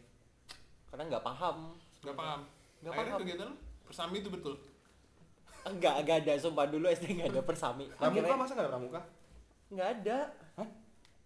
karena 0.90 1.10
nggak 1.10 1.24
paham 1.26 1.74
nggak 2.04 2.16
paham. 2.18 2.40
Nggak 2.84 2.92
akhirnya 2.92 3.12
paham. 3.16 3.22
kegiatan 3.24 3.46
lu 3.50 3.56
persami 3.82 4.16
itu 4.20 4.30
betul. 4.30 4.54
Enggak, 5.64 5.94
enggak 6.04 6.16
ada 6.22 6.32
sumpah 6.36 6.66
dulu 6.68 6.86
SD 6.92 7.16
enggak 7.16 7.30
ada 7.32 7.42
persami. 7.42 7.84
Pramuka 7.96 8.20
Akhirnya 8.20 8.36
masa 8.36 8.52
nggak 8.52 8.66
ada 8.68 8.72
pramuka? 8.76 9.00
enggak 9.72 9.88
ada. 9.88 10.18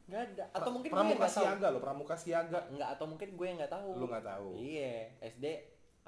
Enggak 0.08 0.22
ada. 0.24 0.44
Atau 0.56 0.70
mungkin 0.72 0.88
gue 0.88 0.96
yang 0.96 1.04
pramuka 1.04 1.18
enggak 1.18 1.34
tahu. 1.34 1.44
siaga 1.44 1.66
loh, 1.68 1.80
pramuka 1.82 2.14
siaga. 2.16 2.58
Enggak, 2.70 2.88
atau 2.96 3.06
mungkin 3.10 3.28
gue 3.34 3.46
yang 3.50 3.56
enggak 3.58 3.72
tahu. 3.74 3.90
Lu 3.98 4.06
nggak 4.06 4.24
tahu. 4.24 4.48
Iya, 4.56 4.94
SD 5.20 5.44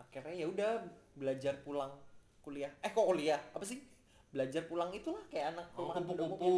akhirnya 0.01 0.33
ya 0.33 0.47
udah 0.49 0.71
belajar 1.19 1.55
pulang 1.61 1.93
kuliah. 2.41 2.73
Eh 2.81 2.89
kok 2.95 3.05
kuliah? 3.05 3.43
Apa 3.53 3.67
sih? 3.67 3.83
Belajar 4.31 4.63
pulang 4.65 4.91
itulah 4.91 5.23
kayak 5.27 5.53
anak 5.53 5.67
Oh, 5.73 5.85
rumahan 5.85 6.03
pada 6.03 6.23
umumnya. 6.23 6.39
kupu-kupu. 6.39 6.57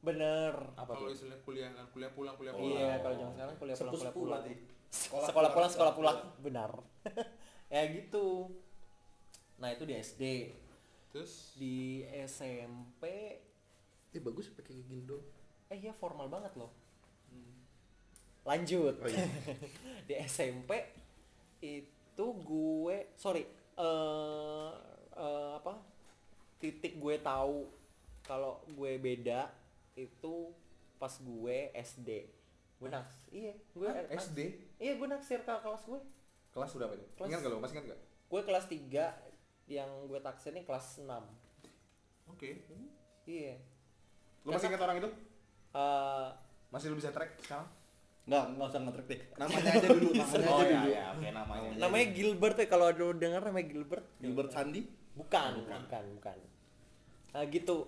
Bener. 0.00 0.54
Apa 0.74 0.90
Kalau 0.90 1.08
tuh? 1.08 1.16
istilah 1.16 1.38
kuliah 1.40 1.68
kan 1.70 1.86
kuliah 1.88 2.12
pulang 2.12 2.34
kuliah 2.34 2.52
Oh, 2.52 2.60
pulang. 2.60 2.76
Iya, 2.76 2.92
kalau 2.98 3.14
zaman 3.16 3.32
sekarang 3.32 3.56
kuliah 3.56 3.76
pulang 3.76 3.92
kuliah 3.92 4.12
pulang. 4.12 4.42
Sekolah, 4.90 5.26
sekolah 5.26 5.50
pulang, 5.50 5.70
sekolah 5.70 5.92
pulang. 5.94 6.18
Benar. 6.38 6.70
ya 7.72 7.82
gitu. 7.88 8.52
Nah, 9.56 9.68
itu 9.70 9.82
di 9.82 9.94
SD. 9.94 10.22
Terus 11.08 11.32
Di 11.54 11.74
SMP 12.24 13.02
Eh 14.08 14.20
bagus 14.20 14.46
pakai 14.48 14.70
kayak 14.70 14.84
gini 14.84 15.02
dong. 15.04 15.24
eh 15.66 15.78
iya 15.80 15.90
formal 15.90 16.28
banget 16.28 16.54
loh 16.54 16.70
lanjut 18.44 18.94
Oh, 18.94 19.08
iya. 19.08 19.24
di 20.06 20.14
SMP 20.20 20.70
itu 21.58 22.26
gue 22.44 22.96
sorry 23.14 23.42
eh 23.74 24.70
eh, 25.10 25.50
apa 25.56 25.72
titik 26.56 26.96
gue 26.96 27.16
tahu 27.18 27.68
kalau 28.20 28.62
gue 28.66 28.92
beda 28.96 29.52
itu 29.92 30.50
pas 30.96 31.12
gue 31.12 31.56
SD 31.72 32.08
gue 32.74 32.88
naks 32.88 33.14
iya 33.28 33.54
gue 33.70 33.84
Hah, 33.84 34.04
naks- 34.04 34.28
SD? 34.28 34.38
iya 34.78 34.92
gue 34.94 35.06
naksir 35.06 35.40
ke 35.40 35.52
kelas 35.52 35.84
gue 35.84 36.00
Kelas 36.50 36.70
berapa 36.72 36.92
itu? 36.92 37.02
Kelas- 37.14 37.28
Ingat 37.28 37.40
nggak 37.40 37.50
lo? 37.50 37.58
Masih 37.58 37.74
ingat 37.74 37.86
nggak? 37.88 38.00
gue 38.24 38.40
kelas 38.42 38.64
3 38.64 39.04
yang 39.68 39.90
gue 40.04 40.20
taksir 40.20 40.50
ini 40.50 40.62
kelas 40.62 40.86
6 40.98 41.10
oke. 42.26 42.50
iya 43.24 43.54
Lu 44.42 44.50
masih 44.50 44.68
ingat 44.68 44.80
orang 44.80 44.96
itu? 44.98 45.10
Eh, 45.72 46.28
Masih 46.68 46.86
lu 46.88 46.96
bisa 46.96 47.10
track 47.10 47.34
sekarang? 47.40 47.66
Enggak, 48.24 48.44
enggak 48.46 48.66
usah 48.66 48.80
nge-track 48.80 49.06
deh. 49.06 49.20
Namanya 49.34 49.70
aja 49.70 49.88
dulu, 49.90 50.08
namanya 50.14 50.46
Oh 50.46 50.56
aja 50.56 50.64
iya, 50.64 50.72
dulu. 50.74 50.88
iya, 50.88 51.04
oke 51.10 51.28
namanya. 51.30 51.68
namanya 51.76 52.06
Gilbert 52.10 52.56
ya 52.56 52.66
kalau 52.66 52.86
ada 52.86 53.04
dengar 53.12 53.40
namanya 53.42 53.66
Gilbert 53.66 54.04
Gilbert 54.16 54.50
Sandi. 54.50 54.82
Bukan 55.14 55.62
bukan 55.62 56.04
bukan, 56.18 56.36
Nah, 57.34 57.42
gitu 57.50 57.86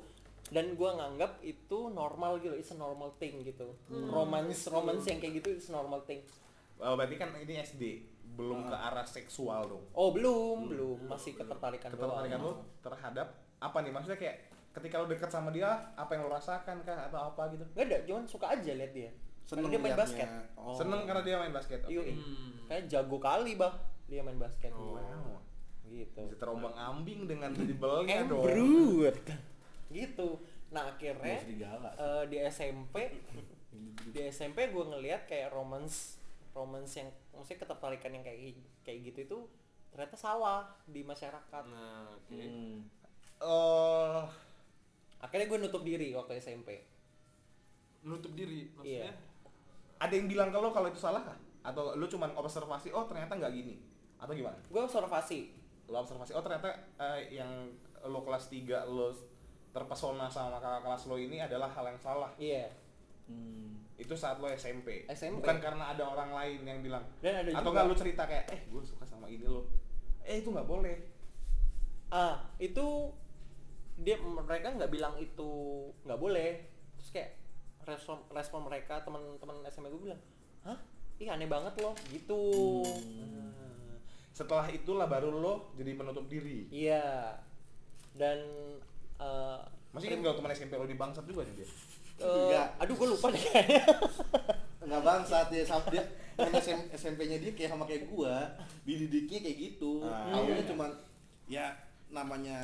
dan 0.50 0.74
gua 0.74 0.94
nganggap 0.94 1.42
itu 1.42 1.90
normal 1.90 2.38
gitu 2.38 2.54
it's 2.54 2.70
a 2.70 2.78
normal 2.78 3.10
thing 3.18 3.42
gitu 3.42 3.66
romance 3.90 4.70
romance 4.70 5.06
yang 5.06 5.18
kayak 5.18 5.42
gitu 5.42 5.54
it's 5.54 5.70
a 5.70 5.74
normal 5.74 6.02
thing 6.06 6.22
Oh, 6.76 6.92
berarti 6.92 7.16
kan 7.16 7.32
ini 7.40 7.56
SD, 7.56 8.04
belum 8.36 8.68
ke 8.68 8.76
arah 8.76 9.08
seksual 9.08 9.64
dong. 9.64 9.80
oh 9.96 10.12
belum 10.12 10.68
belum 10.68 11.08
masih 11.08 11.32
ketertarikan 11.32 11.88
Ketertarikan 11.88 12.36
lu 12.36 12.52
terhadap 12.84 13.32
apa 13.56 13.80
nih 13.80 13.88
maksudnya 13.88 14.20
kayak 14.20 14.44
ketika 14.76 15.00
lo 15.00 15.08
deket 15.08 15.32
sama 15.32 15.48
dia 15.48 15.72
apa 15.96 16.12
yang 16.12 16.28
lo 16.28 16.36
rasakan 16.36 16.84
kah 16.84 17.08
atau 17.08 17.32
apa 17.32 17.48
gitu 17.48 17.64
Gak 17.72 17.88
ada, 17.88 17.98
cuman 18.04 18.28
suka 18.28 18.52
aja 18.52 18.76
lihat 18.76 18.92
dia. 18.92 19.08
Seneng 19.48 19.72
Karena 19.72 19.72
dia 19.72 19.80
main 19.80 19.96
basket. 19.96 20.28
Oh. 20.52 20.76
seneng 20.76 21.00
karena 21.08 21.22
dia 21.24 21.36
main 21.40 21.54
basket 21.56 21.80
oke. 21.80 21.92
Iya. 21.96 22.02
Hmm. 22.12 22.52
Kayak 22.68 22.82
jago 22.92 23.16
kali 23.16 23.52
bah 23.56 23.72
dia 24.04 24.20
main 24.20 24.36
basket. 24.36 24.70
Oh. 24.76 25.00
wow 25.00 25.40
Gitu. 25.86 26.18
bisa 26.18 26.36
terombang 26.36 26.74
ambing 26.74 27.24
dengan 27.24 27.50
dribblenya 27.50 28.26
dong 28.26 28.42
Embrut. 28.44 29.16
gitu. 29.88 30.28
Nah 30.68 30.90
akhirnya 30.90 31.38
eh, 31.94 32.22
di 32.26 32.36
SMP 32.42 32.94
di 34.10 34.20
SMP 34.26 34.68
gue 34.68 34.84
ngelihat 34.84 35.24
kayak 35.24 35.52
romance 35.52 36.18
romance 36.52 36.96
yang 36.96 37.08
maksudnya 37.30 37.62
ketertarikan 37.62 38.10
yang 38.12 38.24
kayak 38.24 38.56
kayak 38.80 38.98
gitu 39.04 39.18
itu 39.24 39.38
ternyata 39.92 40.16
salah 40.16 40.64
di 40.84 41.00
masyarakat. 41.00 41.62
Nah, 41.66 42.12
oke. 42.12 42.36
Hmm. 42.36 42.78
Eh, 43.36 44.22
Akhirnya 45.16 45.48
gue 45.48 45.58
nutup 45.58 45.80
diri 45.80 46.12
waktu 46.12 46.36
SMP. 46.36 46.84
Nutup 48.04 48.32
diri 48.32 48.68
maksudnya. 48.72 49.08
Iya. 49.08 49.12
ada 49.96 50.12
yang 50.12 50.28
bilang 50.28 50.52
ke 50.52 50.60
lo 50.60 50.68
kalau 50.70 50.92
itu 50.92 51.00
salah 51.00 51.24
kah 51.24 51.38
atau 51.64 51.96
lo 51.96 52.04
cuman 52.04 52.36
observasi 52.36 52.92
oh 52.92 53.08
ternyata 53.08 53.32
nggak 53.32 53.48
gini 53.48 53.80
atau 54.20 54.36
gimana 54.36 54.60
Gue 54.68 54.84
observasi. 54.84 55.56
Lo 55.86 55.96
observasi. 56.02 56.34
Oh 56.34 56.42
ternyata 56.42 56.70
eh, 56.98 57.30
yang 57.34 57.70
lo 58.06 58.22
kelas 58.22 58.50
3 58.50 58.86
lo 58.90 59.14
terpesona 59.70 60.26
sama 60.32 60.56
kakak 60.56 60.82
kelas 60.88 61.02
lo 61.10 61.16
ini 61.20 61.36
adalah 61.42 61.68
hal 61.68 61.84
yang 61.90 62.00
salah. 62.00 62.32
Iya. 62.40 62.66
Hmm. 63.26 63.82
itu 63.96 64.14
saat 64.14 64.38
lo 64.38 64.46
SMP, 64.46 65.02
SMP. 65.10 65.42
bukan 65.42 65.58
karena 65.58 65.90
ada 65.90 66.04
orang 66.06 66.30
lain 66.30 66.60
yang 66.62 66.78
bilang. 66.84 67.02
Dan 67.18 67.42
ada 67.42 67.50
atau 67.58 67.72
nggak 67.72 67.88
lo 67.88 67.96
cerita 67.96 68.28
kayak 68.28 68.44
eh 68.52 68.60
gue 68.68 68.82
suka 68.84 69.08
sama 69.08 69.26
ini 69.26 69.48
lo. 69.48 69.66
Eh 70.22 70.44
itu 70.44 70.52
nggak 70.52 70.68
boleh. 70.68 70.94
Ah 72.12 72.44
itu 72.60 73.10
dia 73.96 74.20
mereka 74.20 74.76
nggak 74.76 74.92
bilang 74.92 75.16
itu 75.16 75.50
nggak 76.04 76.20
boleh. 76.20 76.68
Terus 77.00 77.10
kayak 77.10 77.30
respon 77.88 78.20
respon 78.30 78.68
mereka 78.68 79.00
teman-teman 79.00 79.64
SMA 79.72 79.88
gue 79.88 80.02
bilang 80.12 80.20
hah? 80.62 80.78
Ih 81.16 81.32
aneh 81.32 81.48
banget 81.48 81.72
loh. 81.80 81.96
Gitu. 82.12 82.42
Nah, 82.84 83.65
setelah 84.36 84.68
itulah 84.68 85.08
baru 85.08 85.32
lo 85.32 85.72
jadi 85.72 85.96
menutup 85.96 86.28
diri 86.28 86.68
iya 86.68 87.32
dan 88.12 88.36
eh 89.16 89.60
masih 89.90 90.12
kan 90.12 90.20
kalau 90.20 90.36
teman 90.36 90.52
SMP 90.52 90.76
lo 90.76 90.84
di 90.84 90.92
bangsat 90.92 91.24
juga 91.24 91.40
nih 91.48 91.56
dia 91.56 91.68
eh, 92.20 92.28
Enggak. 92.44 92.68
aduh 92.76 92.94
gue 92.94 93.08
lupa 93.08 93.26
deh 93.32 93.40
kayaknya 93.40 93.82
Nggak 94.86 95.02
bangsat 95.02 95.46
dia 95.50 95.64
sama 95.64 95.82
dia 95.90 96.04
SM, 96.36 96.92
SMP-nya 96.94 97.40
dia 97.40 97.50
kayak 97.50 97.74
sama 97.74 97.88
kayak 97.88 98.06
gua, 98.06 98.44
dididiknya 98.84 99.40
kayak 99.40 99.56
gitu. 99.58 100.04
Ah, 100.04 100.30
Awalnya 100.30 100.62
iya. 100.62 100.68
cuman 100.68 100.90
ya 101.48 101.66
namanya 102.06 102.58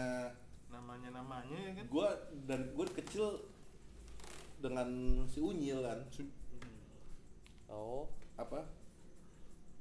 Namanya 0.69 1.09
namanya 1.11 1.57
ya 1.57 1.73
kan. 1.75 1.85
gua 1.91 2.13
dan 2.47 2.69
gua 2.77 2.87
kecil 2.93 3.43
dengan 4.61 4.87
si 5.27 5.41
Unyil 5.41 5.83
kan. 5.83 5.99
oh 7.67 8.07
apa 8.37 8.61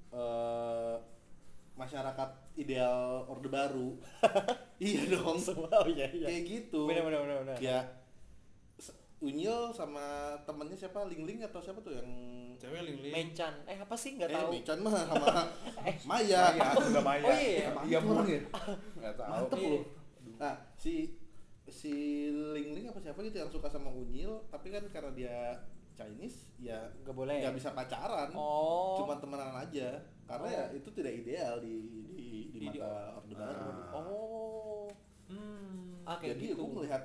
eh 0.09 0.95
masyarakat 1.73 2.29
ideal 2.55 3.25
orde 3.25 3.47
baru 3.47 3.95
iya 4.83 5.01
dong 5.07 5.39
oh 5.39 5.85
iya 5.87 6.05
iya 6.11 6.27
kayak 6.27 6.43
gitu 6.45 6.85
benar 6.85 7.03
benar 7.07 7.19
benar 7.23 7.37
benar 7.43 7.57
ya 7.59 7.79
Unyil 9.21 9.69
sama 9.69 10.33
temennya 10.49 10.73
siapa 10.73 11.05
Ling 11.05 11.29
Ling 11.29 11.39
atau 11.45 11.61
siapa 11.61 11.77
tuh 11.77 11.93
yang 11.93 12.09
Cewek 12.57 12.81
ling 12.81 12.97
ling. 13.01 13.13
Menchan 13.13 13.53
eh 13.69 13.77
apa 13.77 13.93
sih 13.93 14.17
nggak 14.17 14.29
eh 14.29 14.37
tahu 14.37 14.49
Michan 14.49 14.77
mah 14.81 14.93
sama 14.97 15.25
Maya 16.09 16.41
Maya, 16.57 16.73
udah 16.73 17.03
Maya. 17.05 17.25
Oh, 17.29 17.37
iya. 17.37 17.69
Iya, 17.85 17.97
Mantep 18.01 18.01
Bu. 18.01 18.11
orang 18.17 18.27
ya? 18.29 18.41
Nggak 18.97 19.13
tahu. 19.17 19.29
mantep 19.29 19.57
Iya. 19.61 19.69
loh 19.69 19.83
nah 20.41 20.53
si 20.73 20.93
si 21.69 21.93
Ling 22.33 22.73
Ling 22.73 22.85
apa 22.89 22.97
siapa 22.97 23.21
gitu 23.21 23.37
yang 23.37 23.49
suka 23.53 23.69
sama 23.69 23.93
Unyil 23.93 24.41
tapi 24.49 24.73
kan 24.73 24.81
karena 24.89 25.13
dia 25.13 25.37
Chinese 25.91 26.49
ya 26.57 26.77
nggak 27.01 27.13
boleh. 27.13 27.41
nggak 27.41 27.55
bisa 27.55 27.69
pacaran 27.71 28.29
oh. 28.33 28.97
cuma 28.99 29.17
temenan 29.17 29.53
aja. 29.53 29.99
Karena 30.25 30.47
Oh. 30.47 30.55
ya 30.55 30.63
itu 30.71 30.89
tidak 30.91 31.13
ideal 31.17 31.59
di 31.59 31.75
di 32.07 32.29
di, 32.49 32.59
Di- 32.63 32.79
mata 32.79 33.19
orde 33.19 33.33
baru. 33.33 33.61
Ah. 33.91 33.93
oh. 33.99 34.87
Hmm. 35.27 36.03
ah 36.03 36.15
kayak 36.15 36.35
jadi 36.35 36.51
gitu. 36.51 36.59
gue 36.59 36.69
melihat 36.77 37.03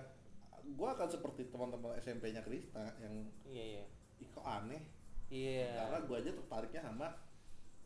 gue 0.66 0.88
akan 0.88 1.07
seperti 1.07 1.46
teman-teman 1.46 1.94
SMP-nya 1.96 2.42
Krista 2.42 2.83
yang 2.99 3.14
iya 3.44 3.64
iya. 3.79 3.85
Ih 4.18 4.29
kok 4.29 4.42
aneh? 4.42 4.83
Iya. 5.27 5.75
Karena 5.77 5.99
gue 6.03 6.16
aja 6.16 6.31
tertariknya 6.33 6.83
sama 6.83 7.09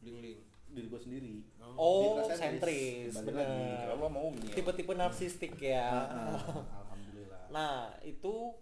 Ling 0.00 0.18
ling. 0.18 0.40
diri 0.70 0.86
gue 0.86 1.00
sendiri. 1.02 1.34
Oh, 1.74 2.22
Dia 2.22 2.38
sentris, 2.38 3.10
bener. 3.10 3.90
Kalau 3.90 4.06
mau 4.06 4.30
nih. 4.30 4.54
Tipe-tipe 4.54 4.94
narsistik 4.94 5.58
ya. 5.58 5.82
Ah, 5.82 6.30
ah, 6.30 6.38
alhamdulillah. 6.86 7.42
Nah, 7.50 7.90
itu 8.00 8.54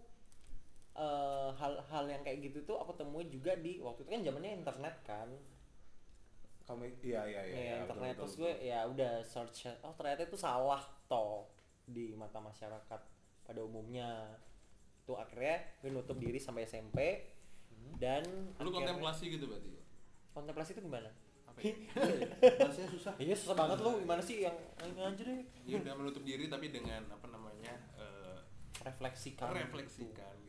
eh, 0.99 1.49
hal-hal 1.53 2.05
yang 2.05 2.21
kayak 2.21 2.43
gitu 2.43 2.59
tuh 2.65 2.75
aku 2.75 2.91
temui 2.93 3.25
juga 3.25 3.55
di 3.55 3.79
waktu 3.79 4.03
itu 4.03 4.09
kan 4.09 4.21
zamannya 4.21 4.51
internet 4.53 4.95
kan. 5.01 5.29
Kamu 6.61 6.85
iya 7.01 7.25
iya 7.25 7.41
iya. 7.41 7.41
Ya, 7.49 7.57
iya, 7.57 7.73
internet 7.81 8.03
betul, 8.05 8.19
terus 8.19 8.33
betul, 8.35 8.43
gue 8.45 8.53
ya 8.63 8.79
udah 8.85 9.13
search 9.23 9.59
oh 9.79 9.93
ternyata 9.95 10.21
itu 10.23 10.37
salah 10.37 10.77
toh 11.05 11.49
di 11.83 12.13
mata 12.13 12.37
masyarakat 12.37 13.01
pada 13.41 13.59
umumnya. 13.59 14.37
Tuh 15.01 15.17
akhirnya 15.17 15.57
gue 15.79 15.89
nutup 15.89 16.15
diri 16.15 16.37
sampai 16.37 16.63
SMP 16.63 16.99
dan 17.95 18.21
Lu 18.55 18.69
akhirnya- 18.69 18.93
kontemplasi 18.93 19.23
gitu 19.31 19.47
berarti. 19.47 19.71
kontemplasi 20.29 20.69
itu 20.71 20.83
gimana? 20.83 21.09
Apa 21.43 21.57
ya? 21.65 21.73
bahasanya 22.55 22.89
susah 22.91 23.13
Iya 23.17 23.33
susah 23.33 23.55
banget 23.57 23.81
lu 23.81 23.97
gimana 23.97 24.21
sih 24.21 24.45
yang 24.45 24.53
aja 24.77 25.09
deh 25.19 25.41
Ya 25.65 25.81
udah 25.81 25.93
menutup 25.95 26.21
diri 26.21 26.45
tapi 26.45 26.69
dengan 26.69 27.01
apa 27.09 27.25
namanya? 27.25 27.73
eh, 27.97 28.37
refleksikan 28.79 29.49
refleksikan 29.49 30.37
gitu. 30.39 30.48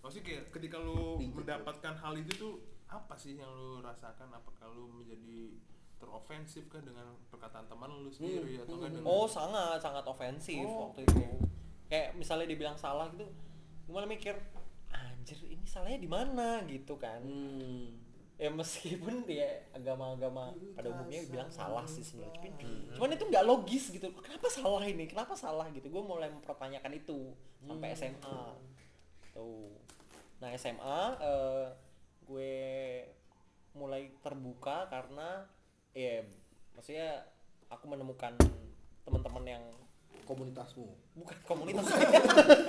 Maksudnya 0.00 0.24
kayak 0.24 0.44
ketika 0.52 0.76
lu 0.80 1.20
mendapatkan 1.20 1.94
hal 1.96 2.12
itu 2.16 2.32
tuh 2.36 2.52
apa 2.88 3.14
sih 3.14 3.36
yang 3.36 3.52
lu 3.52 3.84
rasakan? 3.84 4.32
Apakah 4.32 4.72
lu 4.72 4.88
menjadi 4.90 5.54
terofensif 6.00 6.64
kah 6.72 6.80
dengan 6.80 7.12
perkataan 7.28 7.68
teman 7.68 7.92
lu 8.00 8.08
sendiri 8.08 8.64
atau 8.64 8.80
enggak 8.80 8.96
dengan 8.96 9.04
Oh 9.04 9.28
sangat 9.28 9.76
sangat 9.84 10.04
ofensif 10.08 10.64
Oh, 10.64 10.88
waktu 10.88 11.04
itu. 11.04 11.20
Kayak 11.92 12.16
misalnya 12.16 12.48
dibilang 12.48 12.78
salah 12.80 13.12
gitu, 13.12 13.28
gue 13.28 13.92
malah 13.92 14.08
mikir 14.08 14.32
anjir 14.90 15.36
ini 15.44 15.66
salahnya 15.68 16.00
di 16.00 16.08
mana 16.08 16.64
gitu 16.64 16.96
kan. 16.96 17.20
hmm. 17.20 18.08
Ya 18.40 18.48
meskipun 18.48 19.28
dia 19.28 19.68
agama-agama 19.76 20.56
pada 20.72 20.88
umumnya 20.88 21.20
bilang 21.28 21.52
salah 21.52 21.84
sih 21.84 22.00
sebenarnya. 22.00 22.48
Cuman, 22.56 22.96
cuman 22.96 23.10
itu 23.12 23.24
nggak 23.28 23.44
logis 23.44 23.84
gitu. 23.92 24.08
Kenapa 24.16 24.48
salah 24.48 24.80
ini? 24.88 25.04
Kenapa 25.04 25.36
salah 25.36 25.68
gitu? 25.68 25.92
Gue 25.92 26.00
mulai 26.00 26.32
mempertanyakan 26.32 26.96
itu 26.96 27.36
sampai 27.60 27.92
SMA. 27.92 28.56
Tuh. 29.36 29.76
Nah 30.40 30.50
SMA 30.54 31.00
eh, 31.18 31.66
gue 32.22 32.54
mulai 33.72 34.10
terbuka 34.18 34.86
karena 34.86 35.46
ya 35.90 36.24
maksudnya 36.72 37.22
aku 37.68 37.86
menemukan 37.86 38.34
teman-teman 39.02 39.44
yang 39.48 39.64
komunitasmu 40.24 40.86
bukan 41.12 41.36
komunitas 41.44 41.86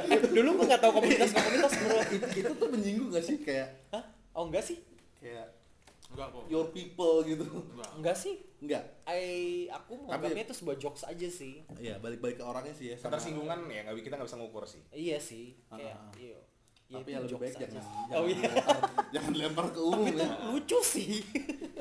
Eh, 0.03 0.19
dulu 0.35 0.49
gue 0.57 0.65
nggak 0.67 0.81
tahu 0.81 0.93
komunitas 0.97 1.29
komunitas 1.31 1.71
bro 1.75 1.99
itu, 2.17 2.27
itu 2.37 2.51
tuh 2.51 2.67
menyinggung 2.67 3.09
gak 3.11 3.21
sih 3.23 3.37
kayak 3.39 3.69
Hah? 3.89 4.01
oh 4.33 4.49
enggak 4.49 4.61
sih 4.63 4.81
kayak 5.17 5.45
enggak 6.09 6.27
kok. 6.27 6.43
your 6.49 6.67
people 6.69 7.21
gitu 7.21 7.45
Enggak. 7.45 7.89
enggak 7.95 8.17
sih 8.17 8.35
enggak 8.59 8.83
I, 9.05 9.21
aku 9.69 9.93
menganggapnya 9.95 10.43
itu 10.43 10.55
sebuah 10.57 10.77
jokes 10.77 11.03
aja 11.03 11.27
sih 11.27 11.61
Iya, 11.77 11.97
balik-balik 11.97 12.37
ke 12.37 12.43
orangnya 12.43 12.73
sih 12.73 12.93
ya. 12.93 12.95
Ketersinggungan 12.97 13.65
ya 13.67 13.85
nggak 13.85 13.95
kita 14.01 14.15
nggak 14.17 14.27
bisa 14.27 14.37
ngukur 14.37 14.65
sih. 14.65 14.81
iya 14.91 15.17
sih 15.17 15.53
kayak 15.67 15.97
Ah. 15.97 16.09
Iya 16.91 16.97
Tapi 16.97 17.07
itu 17.07 17.13
ya 17.13 17.19
lebih 17.23 17.39
baik 17.39 17.53
aja 17.53 17.63
jangan, 17.63 17.79
sih. 17.79 17.93
jangan 18.03 18.11
oh 18.13 18.25
iya 18.27 18.49
lempar, 18.51 18.77
jangan 19.13 19.33
lempar 19.33 19.65
ke 19.69 19.79
umum 19.81 20.03
tapi 20.03 20.11
itu 20.11 20.19
ya. 20.19 20.29
lucu 20.45 20.79
sih 20.85 21.11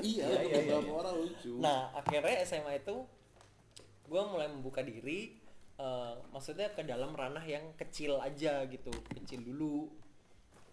Iya, 0.01 0.25
Iya, 0.25 0.40
iya, 0.40 0.57
beberapa 0.62 0.81
iya. 0.83 0.94
orang 0.96 1.14
lucu. 1.18 1.53
nah 1.59 1.79
akhirnya 1.92 2.37
SMA 2.42 2.73
itu 2.79 2.96
gue 4.07 4.23
mulai 4.25 4.46
membuka 4.46 4.81
diri 4.81 5.37
eh, 5.77 6.12
maksudnya 6.29 6.70
ke 6.70 6.83
dalam 6.83 7.12
ranah 7.12 7.42
yang 7.42 7.75
kecil 7.75 8.16
aja 8.18 8.64
gitu 8.64 8.88
kecil 9.11 9.42
dulu 9.42 9.90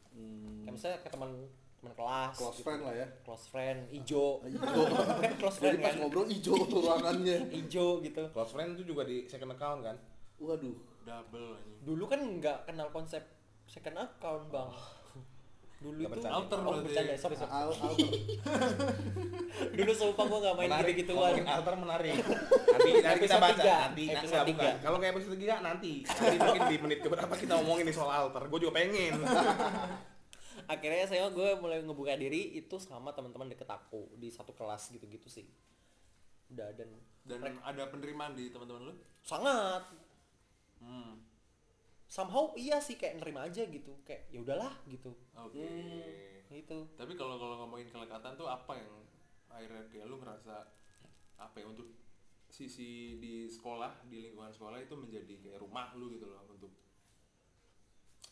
Hmm, 0.10 0.64
kayak 0.64 0.74
misalnya 0.74 0.98
ke 1.00 1.10
teman 1.10 1.30
teman 1.78 1.94
kelas 1.94 2.34
close 2.34 2.58
gitu. 2.58 2.66
friend 2.66 2.82
lah 2.82 2.96
ya. 2.96 3.08
close 3.22 3.46
friend 3.46 3.80
ijo 3.92 4.42
Ijo. 4.42 4.82
kan 5.22 5.34
close 5.38 5.56
Jadi 5.56 5.62
friend 5.62 5.78
pas 5.78 5.86
kan 5.88 5.98
ngobrol 6.00 6.26
ijo 6.28 6.54
ruangannya. 6.58 7.38
ijo 7.54 7.88
gitu 8.02 8.24
Close 8.28 8.50
friend 8.50 8.70
itu 8.74 8.84
juga 8.88 9.06
di 9.06 9.26
second 9.26 9.52
account 9.52 9.80
kan? 9.84 9.94
Waduh. 10.40 10.74
Double 11.04 11.54
anjing. 11.54 11.78
dulu 11.80 12.04
kan 12.06 12.18
nggak 12.20 12.66
kenal 12.66 12.90
konsep 12.90 13.22
second 13.68 13.98
account 14.00 14.46
bang 14.50 14.72
dulu 15.78 15.94
Nggak 15.94 16.10
itu 16.10 16.14
bercanda. 16.18 16.36
Alter 16.42 16.58
oh, 16.58 16.64
berarti. 16.66 16.86
bercanda 16.90 17.14
sorry 17.22 17.36
sorry 17.38 17.52
Al 17.54 17.70
Alter. 17.78 17.90
dulu 19.78 19.92
sumpah 19.94 20.26
gua 20.26 20.40
nggak 20.42 20.56
main 20.58 20.70
menarik, 20.74 20.94
gitu 20.98 21.14
gituan 21.14 21.46
alter 21.46 21.74
menarik. 21.78 22.14
Nanti 22.74 22.90
nanti 22.98 23.20
kita 23.30 23.38
baca 23.38 23.54
tiga, 23.54 23.76
nanti 23.86 24.04
episode 24.10 24.26
enggak 24.26 24.42
bukan. 24.42 24.58
tiga. 24.58 24.70
Kalau 24.82 24.98
kayak 24.98 25.14
episode 25.14 25.38
3 25.38 25.62
nanti. 25.62 25.94
Nanti 26.02 26.38
mungkin 26.42 26.62
di 26.66 26.78
menit 26.82 27.00
keberapa 27.06 27.34
kita 27.38 27.54
ngomongin 27.62 27.86
nih 27.86 27.96
soal 27.96 28.10
alter. 28.10 28.42
Gue 28.50 28.60
juga 28.66 28.74
pengen. 28.82 29.22
akhirnya 30.74 31.06
saya 31.06 31.30
gue 31.30 31.50
mulai 31.62 31.80
ngebuka 31.86 32.18
diri 32.18 32.58
itu 32.58 32.76
sama 32.82 33.14
teman-teman 33.14 33.48
deket 33.48 33.70
aku 33.70 34.10
di 34.18 34.28
satu 34.34 34.52
kelas 34.58 34.90
gitu-gitu 34.92 35.30
sih 35.30 35.46
udah 36.50 36.74
dan 36.76 36.90
Dan 37.22 37.60
ada 37.60 37.84
penerimaan 37.88 38.34
di 38.34 38.50
teman-teman 38.52 38.90
lu? 38.90 38.94
sangat 39.22 39.84
Hmm. 40.82 41.20
Somehow 42.08 42.56
iya 42.56 42.80
sih 42.80 42.96
kayak 42.96 43.20
nerima 43.20 43.44
aja 43.44 43.64
gitu. 43.64 43.92
Kayak 44.02 44.32
ya 44.32 44.40
udahlah 44.40 44.74
gitu. 44.88 45.12
Oke. 45.36 45.68
Gitu. 46.48 46.78
Tapi 46.96 47.14
kalau 47.14 47.36
kalau 47.36 47.60
ngomongin 47.62 47.88
kelekatan 47.88 48.34
tuh 48.34 48.48
apa 48.48 48.74
yang 48.74 48.92
akhirnya 49.48 49.84
kayak 49.88 50.08
lu 50.08 50.16
ngerasa 50.18 50.56
apa 51.38 51.56
ya 51.56 51.68
untuk 51.68 51.92
sisi 52.48 53.20
di 53.20 53.52
sekolah 53.52 54.08
di 54.08 54.24
lingkungan 54.24 54.50
sekolah 54.50 54.80
itu 54.80 54.96
menjadi 54.96 55.36
kayak 55.38 55.60
rumah 55.60 55.92
lu 55.94 56.16
gitu 56.16 56.32
loh 56.32 56.48
untuk 56.48 56.72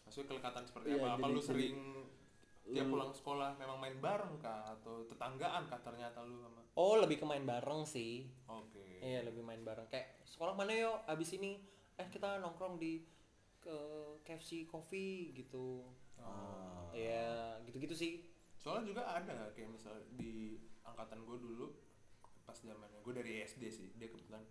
maksudnya 0.07 0.27
kelekatan 0.31 0.63
seperti 0.63 0.87
Iya, 0.95 0.97
apa? 0.97 1.07
Apa 1.11 1.17
jadi- 1.19 1.33
lu 1.35 1.35
jadi 1.35 1.45
sering 1.45 1.77
tiap 2.65 2.87
pulang 2.89 3.11
sekolah 3.11 3.49
memang 3.59 3.77
main 3.77 3.97
bareng 3.99 4.35
kah 4.39 4.71
atau 4.71 5.05
tetanggaan 5.05 5.67
kah 5.67 5.77
ternyata 5.83 6.23
lu 6.23 6.39
sama? 6.39 6.63
Oh, 6.73 6.97
lebih 6.97 7.19
ke 7.19 7.25
main 7.27 7.43
bareng 7.43 7.83
sih. 7.85 8.25
Oke. 8.47 8.81
Iya, 8.99 9.21
lebih 9.21 9.43
main 9.43 9.61
bareng. 9.61 9.85
Kayak 9.85 10.23
sekolah 10.25 10.55
mana 10.55 10.73
yuk? 10.73 10.97
Abis 11.05 11.35
ini 11.35 11.61
eh 11.95 12.07
kita 12.07 12.39
nongkrong 12.39 12.75
di 12.75 13.03
ke 13.65 13.77
KFC 14.21 14.69
Coffee 14.69 15.33
gitu. 15.33 15.81
Oh. 16.21 16.93
Iya, 16.93 17.57
gitu-gitu 17.65 17.97
sih. 17.97 18.13
Soalnya 18.61 18.93
juga 18.93 19.01
ada 19.09 19.49
kayak 19.57 19.73
misal 19.73 19.97
di 20.13 20.61
angkatan 20.85 21.25
gue 21.25 21.37
dulu 21.41 21.67
pas 22.45 22.53
zamannya 22.61 23.01
gue 23.01 23.13
dari 23.13 23.41
SD 23.41 23.63
sih 23.73 23.89
dia 23.97 24.07
kebetulan 24.07 24.45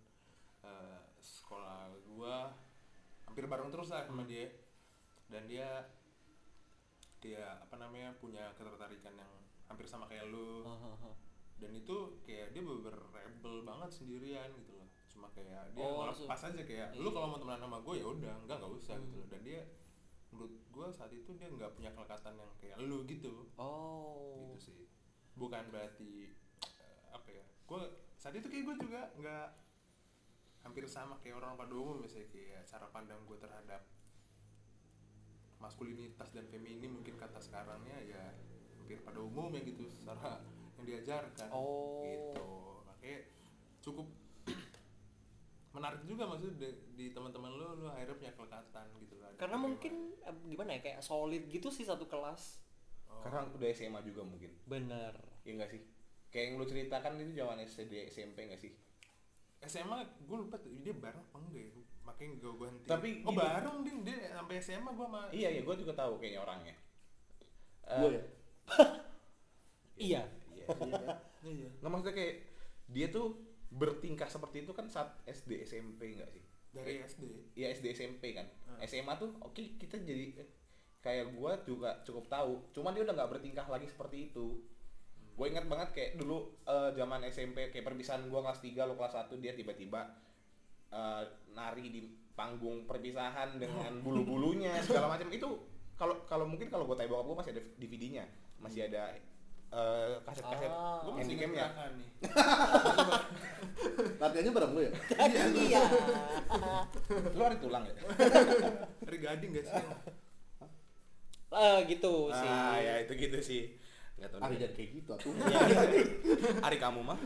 eh, 0.67 0.99
sekolah 1.23 1.95
gue 2.03 2.35
hampir 3.25 3.47
bareng 3.47 3.71
terus 3.71 3.89
lah 3.89 4.03
sama 4.03 4.27
dia 4.27 4.51
dan 5.31 5.47
dia 5.47 5.87
dia 7.23 7.57
apa 7.57 7.79
namanya 7.81 8.13
punya 8.21 8.53
ketertarikan 8.53 9.15
yang 9.17 9.31
hampir 9.65 9.89
sama 9.89 10.05
kayak 10.05 10.29
lu 10.29 10.61
dan 11.61 11.71
itu 11.73 12.21
kayak 12.27 12.53
dia 12.53 12.61
bener 12.61 12.93
rebel 13.09 13.65
banget 13.65 13.89
sendirian 13.89 14.51
gitu 14.61 14.77
loh 14.77 14.84
cuma 15.15 15.31
kayak 15.31 15.71
dia 15.71 15.79
Oh, 15.79 16.03
langsung- 16.03 16.27
aja 16.27 16.61
kayak 16.61 16.91
lu 16.93 17.07
kalau 17.09 17.31
mau 17.31 17.39
temenan 17.39 17.63
sama 17.63 17.79
gue 17.79 17.95
ya 17.95 18.05
udah 18.05 18.33
enggak 18.37 18.57
nggak 18.59 18.73
usah 18.75 18.95
gitu 18.99 19.15
loh. 19.15 19.27
Dan 19.31 19.41
dia 19.41 19.61
menurut 20.29 20.51
gue 20.51 20.87
saat 20.91 21.09
itu 21.09 21.31
dia 21.33 21.47
nggak 21.47 21.71
punya 21.71 21.89
kelekatan 21.89 22.35
yang 22.35 22.51
kayak 22.59 22.75
lu 22.83 23.07
gitu. 23.07 23.47
Oh. 23.55 24.51
gitu 24.51 24.59
sih. 24.61 24.83
Bukan 25.33 25.71
berarti 25.71 26.35
eh, 26.75 27.03
apa 27.09 27.29
ya 27.31 27.43
gue 27.65 27.81
saat 28.13 28.35
itu 28.35 28.45
kayak 28.45 28.63
gue 28.65 28.75
juga 28.83 29.01
nggak 29.15 29.47
hampir 30.61 30.83
sama 30.85 31.15
kayak 31.17 31.37
orang 31.37 31.55
pada 31.55 31.71
umum 31.71 32.01
misalnya 32.01 32.27
kayak 32.27 32.65
cara 32.65 32.89
pandang 32.89 33.21
gue 33.23 33.37
terhadap 33.37 33.85
maskulinitas 35.55 36.29
dan 36.29 36.45
feminim 36.45 36.99
mungkin 36.99 37.15
kata 37.15 37.39
sekarangnya 37.39 37.95
ya 38.03 38.33
hampir 38.77 38.99
pada 39.01 39.17
umum 39.17 39.49
ya 39.49 39.61
gitu 39.61 39.87
secara 39.87 40.43
yang 40.75 40.85
diajarkan. 40.85 41.47
Oh. 41.49 42.03
gitu. 42.03 42.49
Makanya 42.85 43.19
cukup 43.79 44.07
menarik 45.75 46.01
juga 46.03 46.23
maksudnya 46.23 46.55
di, 46.55 46.67
di 46.95 47.05
teman-teman 47.11 47.51
lu 47.51 47.65
lu 47.75 47.85
akhirnya 47.85 48.15
punya 48.15 48.31
kelekatan 48.31 48.87
gitu 48.97 49.15
lah 49.19 49.29
Karena 49.35 49.57
mungkin 49.57 49.93
eh, 50.17 50.35
gimana 50.47 50.69
ya 50.71 50.81
kayak 50.81 50.99
solid 51.01 51.43
gitu 51.45 51.67
sih 51.67 51.83
satu 51.83 52.07
kelas. 52.07 52.63
Oh. 53.05 53.19
Karena 53.19 53.43
udah 53.45 53.67
SMA 53.69 53.99
juga 54.01 54.23
mungkin. 54.23 54.55
Bener. 54.63 55.11
Iya 55.43 55.51
enggak 55.53 55.69
sih? 55.69 55.81
Kayak 56.27 56.45
yang 56.45 56.55
lu 56.55 56.65
ceritakan 56.65 57.11
itu 57.17 57.31
zaman 57.33 57.57
SD 57.59 57.93
SMP 58.07 58.47
enggak 58.47 58.61
sih? 58.61 58.71
SMA 59.61 59.97
gue 60.21 60.37
lupa 60.39 60.55
tuh 60.55 60.71
dia 60.77 60.93
bareng 60.93 61.19
apa 61.21 61.37
enggak 61.41 61.63
ya 61.63 61.71
makanya 62.05 62.37
gue 62.37 62.51
gue 62.53 62.67
henti 62.69 62.85
Tapi 62.85 63.09
oh 63.19 63.31
gini- 63.33 63.39
bareng 63.39 63.77
ding 63.81 63.97
dia 64.01 64.17
sampai 64.31 64.55
SMA 64.59 64.89
gue 64.89 65.05
sama 65.05 65.21
Iya, 65.29 65.49
iya, 65.51 65.61
gue 65.61 65.75
juga 65.75 65.93
tahu 65.93 66.13
kayaknya 66.17 66.39
orangnya. 66.39 66.75
Eh, 67.83 67.99
Gue 67.99 68.09
ya. 68.11 68.23
Iya. 69.97 70.21
Iya. 70.51 70.65
Iya 70.65 70.93
kan? 70.97 71.17
iya 71.41 71.69
Nggak 71.77 71.89
maksudnya 71.89 72.15
kayak 72.15 72.35
dia 72.87 73.07
tuh 73.09 73.27
bertingkah 73.75 74.31
seperti 74.31 74.63
itu 74.63 74.71
kan 74.71 74.87
saat 74.87 75.11
SD 75.27 75.67
SMP 75.67 76.15
enggak 76.15 76.31
sih? 76.31 76.43
dari 76.75 76.99
SD 77.07 77.23
Iya 77.55 77.71
SD 77.71 77.85
SMP 77.95 78.35
kan. 78.35 78.43
Hmm. 78.67 78.83
SMA 78.83 79.15
tuh 79.15 79.31
oke 79.39 79.63
kita 79.79 79.95
jadi 80.03 80.43
eh, 80.43 80.49
kayak 80.99 81.31
gua 81.31 81.55
juga 81.63 82.03
cukup 82.03 82.27
tahu. 82.27 82.53
Cuman 82.75 82.91
dia 82.91 83.07
udah 83.07 83.15
nggak 83.15 83.31
bertingkah 83.39 83.67
lagi 83.71 83.87
seperti 83.87 84.31
itu. 84.31 84.59
Gue 85.35 85.51
ingat 85.51 85.67
banget 85.67 85.91
kayak 85.95 86.11
dulu 86.19 86.51
eh, 86.67 86.91
zaman 86.99 87.23
SMP 87.31 87.71
kayak 87.71 87.87
perpisahan 87.87 88.27
gua 88.27 88.43
kelas 88.43 88.59
3 88.59 88.75
lo 88.91 88.93
kelas 88.99 89.15
1 89.15 89.39
dia 89.39 89.55
tiba-tiba 89.55 90.03
eh, 90.91 91.23
nari 91.55 91.87
di 91.87 92.01
panggung 92.35 92.83
perpisahan 92.83 93.55
dengan 93.55 93.95
bulu-bulunya 94.05 94.75
segala 94.83 95.15
macam 95.15 95.31
itu 95.31 95.47
kalau 95.95 96.27
kalau 96.27 96.43
mungkin 96.43 96.67
kalau 96.67 96.83
gue 96.83 96.99
tanya 96.99 97.07
bokap 97.07 97.23
gue 97.23 97.37
masih 97.39 97.51
ada 97.55 97.63
DVD-nya 97.79 98.27
masih 98.59 98.91
ada 98.91 99.15
eh, 99.67 100.07
kaset-kaset 100.21 100.67
Ah. 100.67 100.99
gue 100.99 101.11
masih 101.11 101.21
handicamnya 101.21 101.65
gerakan 101.65 101.91
nih 101.95 102.09
Latihannya 104.15 104.51
bareng 104.51 104.71
lu 104.71 104.81
ya? 104.81 104.91
Iya. 105.51 105.83
lu 107.31 107.41
hari 107.41 107.57
tulang 107.57 107.83
ya 107.83 107.93
dari 108.99 109.17
gading 109.19 109.51
gak 109.53 109.65
sih 109.65 109.85
Eh, 111.47 111.79
gitu 111.87 112.13
sih. 112.29 112.49
ah 112.51 112.75
ya 112.75 112.99
itu 112.99 113.13
gitu 113.15 113.37
sih 113.39 113.63
Ah 114.33 114.47
deh. 114.47 114.57
jangan 114.57 114.73
kayak 114.73 114.89
gitu 114.93 115.09
atuh. 115.13 115.31
hari 116.59 116.77
kamu 116.77 116.99
mah 117.01 117.19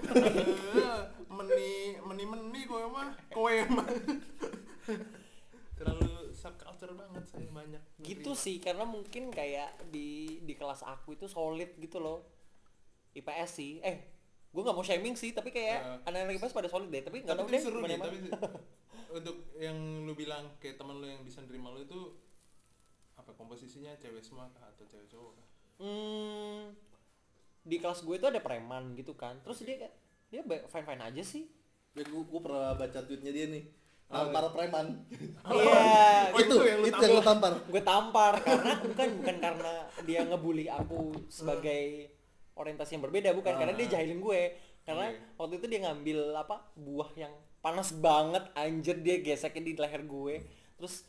meni 1.30 1.71
meni 1.99 2.23
meni 2.25 2.62
kowe 2.63 2.82
mah 2.88 3.10
kowe 3.30 3.54
mah 3.69 3.88
terlalu 5.73 6.18
subculture 6.39 6.93
banget 6.93 7.23
saya 7.25 7.47
banyak 7.47 7.84
gitu 7.99 8.32
menerima. 8.32 8.39
sih 8.39 8.56
karena 8.58 8.84
mungkin 8.84 9.28
kayak 9.30 9.91
di 9.91 10.08
di 10.41 10.54
kelas 10.54 10.82
aku 10.82 11.13
itu 11.13 11.28
solid 11.28 11.75
gitu 11.75 11.99
loh 11.99 12.23
IPS 13.12 13.49
sih 13.52 13.71
eh 13.80 13.97
gue 14.49 14.62
nggak 14.62 14.73
mau 14.73 14.82
shaming 14.82 15.13
sih 15.13 15.30
tapi 15.30 15.52
kayak 15.52 15.78
Ya. 15.78 15.93
anak-anak 16.04 16.39
IPS 16.39 16.54
pada 16.54 16.67
solid 16.67 16.88
deh 16.88 17.02
tapi 17.02 17.21
nggak 17.21 17.36
tapi 17.36 17.43
tahu 17.43 17.52
deh 17.52 17.62
seru 17.62 17.80
nih 17.82 17.97
tapi 17.97 18.17
untuk 19.17 19.36
yang 19.56 19.78
lu 20.04 20.13
bilang 20.13 20.56
kayak 20.58 20.75
temen 20.75 20.97
lu 20.97 21.06
yang 21.06 21.21
bisa 21.21 21.43
nerima 21.43 21.69
lu 21.69 21.82
itu 21.82 21.99
apa 23.13 23.30
komposisinya 23.32 23.91
cewek 23.95 24.23
semua 24.23 24.47
kah 24.49 24.63
atau 24.65 24.86
cewek 24.86 25.06
cowok 25.06 25.32
kah 25.36 25.47
hmm, 25.80 26.62
di 27.62 27.78
kelas 27.78 28.02
gue 28.02 28.15
itu 28.15 28.25
ada 28.25 28.39
preman 28.39 28.95
gitu 28.95 29.13
kan 29.13 29.38
terus 29.41 29.60
dia 29.62 29.75
kayak 29.78 29.93
dia 30.30 30.41
fine 30.65 30.88
fine 30.88 31.04
aja 31.04 31.21
sih 31.21 31.45
Ya 31.97 32.06
gua 32.06 32.39
pernah 32.39 32.78
baca 32.78 33.02
tweetnya 33.02 33.34
dia 33.34 33.49
nih. 33.49 33.65
Oh, 34.10 34.26
Tampar 34.26 34.50
preman. 34.50 35.06
iya. 35.54 36.34
Oh, 36.34 36.41
itu, 36.41 36.58
itu 36.58 36.65
yang 36.65 36.80
lu 36.82 36.88
itu 36.89 36.98
yang 36.98 37.13
lu 37.13 37.22
tampar. 37.22 37.54
gue 37.62 37.82
tampar 37.86 38.34
karena 38.41 38.74
bukan 38.82 39.08
bukan 39.22 39.36
karena 39.38 39.74
dia 40.02 40.19
ngebully 40.26 40.65
aku 40.65 41.13
sebagai 41.30 42.10
orientasi 42.58 42.98
yang 42.98 43.06
berbeda 43.06 43.30
bukan. 43.38 43.54
Karena 43.54 43.74
dia 43.78 43.88
jahilin 43.93 44.17
gue. 44.17 44.41
Karena 44.82 45.13
waktu 45.38 45.62
itu 45.62 45.69
dia 45.69 45.86
ngambil 45.86 46.34
apa 46.34 46.74
buah 46.74 47.13
yang 47.13 47.30
panas 47.62 47.93
banget 47.93 48.50
anjir 48.58 48.98
dia 48.98 49.22
geseknya 49.22 49.62
di 49.62 49.74
leher 49.78 50.02
gue. 50.02 50.41
Terus 50.82 51.06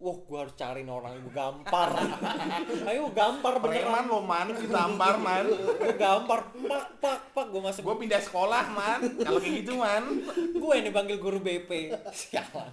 wah 0.00 0.16
gue 0.16 0.38
harus 0.40 0.56
cariin 0.56 0.88
orang 0.88 1.12
yang 1.12 1.22
gue 1.28 1.34
gampar. 1.36 1.92
Ayo 2.88 3.12
gampar 3.12 3.60
preman 3.60 3.84
beneran 3.84 4.04
lo 4.08 4.20
man. 4.24 4.48
Ditampar 4.56 5.14
man. 5.20 5.44
Gue 5.52 5.94
gampar. 6.00 6.40
Pak 6.56 6.84
pak 7.04 7.18
pak 7.36 7.46
gue 7.52 7.60
masuk. 7.60 7.84
Gue 7.84 7.96
pindah 8.08 8.20
sekolah 8.24 8.64
man. 8.72 9.00
Kalau 9.20 9.38
kayak 9.38 9.54
gitu 9.60 9.76
man. 9.76 10.24
Gue 10.56 10.72
yang 10.80 10.86
dipanggil 10.88 11.20
guru 11.20 11.38
BP 11.44 11.92
sialan. 12.16 12.72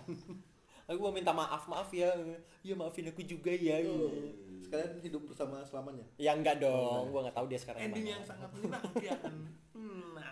Aku 0.88 1.04
mau 1.04 1.12
minta 1.12 1.36
maaf 1.36 1.68
maaf 1.68 1.92
ya. 1.92 2.08
Ya 2.64 2.74
maafin 2.80 3.12
aku 3.12 3.20
juga 3.28 3.52
ya. 3.52 3.84
Sekalian 4.64 5.04
hidup 5.04 5.28
bersama 5.28 5.60
selamanya. 5.68 6.08
ya 6.16 6.32
enggak 6.32 6.64
dong. 6.64 7.12
Gue 7.12 7.28
nggak 7.28 7.36
tahu 7.36 7.52
dia 7.52 7.60
sekarang 7.60 7.92
ending 7.92 8.16
yang 8.16 8.24
sangat 8.24 8.48
menyenangkan. 8.56 9.36
Nah, 10.16 10.32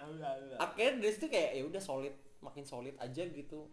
akhirnya 0.64 1.04
dari 1.04 1.12
situ 1.12 1.28
kayak 1.28 1.60
ya 1.60 1.64
udah 1.68 1.84
solid. 1.84 2.16
Makin 2.40 2.64
solid 2.64 2.96
aja 3.04 3.26
gitu 3.26 3.68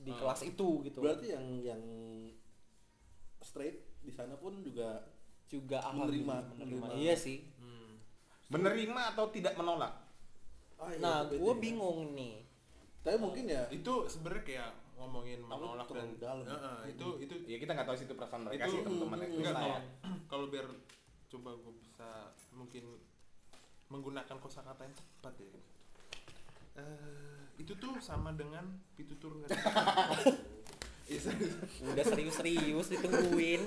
di 0.00 0.08
Hmm. 0.08 0.18
kelas 0.18 0.40
itu 0.44 0.68
gitu 0.82 0.98
Berarti 0.98 1.26
yang 1.28 1.46
yang 1.60 1.82
straight 3.38 3.76
di 4.00 4.08
sana 4.08 4.34
pun 4.34 4.60
juga 4.60 5.04
juga 5.46 5.82
Menerima, 5.82 5.90
alhamdulillah 5.90 6.40
menerima. 6.54 6.86
iya 6.96 7.14
sih 7.14 7.44
hmm. 7.54 7.92
menerima 8.48 9.02
atau 9.12 9.28
tidak 9.28 9.54
menolak 9.54 9.92
ah, 10.76 10.88
iya, 10.88 10.98
nah 10.98 11.16
gue 11.26 11.36
ya. 11.36 11.58
bingung 11.58 12.14
nih 12.14 12.46
Tapi 13.00 13.16
mungkin 13.16 13.44
ya 13.44 13.64
itu 13.70 13.92
sebenarnya 14.06 14.44
kayak 14.44 14.70
ngomongin 14.94 15.40
menolak 15.40 15.88
dan 15.88 16.12
dalam. 16.16 16.44
Heeh, 16.44 16.92
itu 16.92 17.06
itu 17.18 17.34
ya 17.46 17.56
kita 17.56 17.72
nggak 17.72 17.88
tahu 17.88 17.96
sih 17.96 18.04
itu 18.04 18.12
perasaan 18.12 18.44
mereka 18.44 18.68
Itu- 18.68 18.72
sih 18.74 18.80
teman-teman 18.82 19.18
Hmm, 19.18 19.32
enggak 19.34 19.54
saya 19.54 19.64
kalau 19.64 19.80
kalau 20.28 20.46
biar 20.48 20.66
coba 21.26 21.50
gue 21.56 21.72
bisa 21.74 22.08
mungkin 22.52 22.84
menggunakan 23.86 24.36
kosakata 24.36 24.82
yang 24.82 24.92
tepat 24.94 25.34
ya 25.38 25.48
Eh, 26.80 27.60
itu 27.60 27.72
tuh 27.76 27.92
sama 28.00 28.32
dengan 28.32 28.64
pitutur 28.94 29.36
nggak 29.36 29.48
sih? 29.52 29.62
Iya, 31.10 31.20
udah 31.90 32.04
serius-serius 32.06 32.86
ditungguin. 32.88 33.62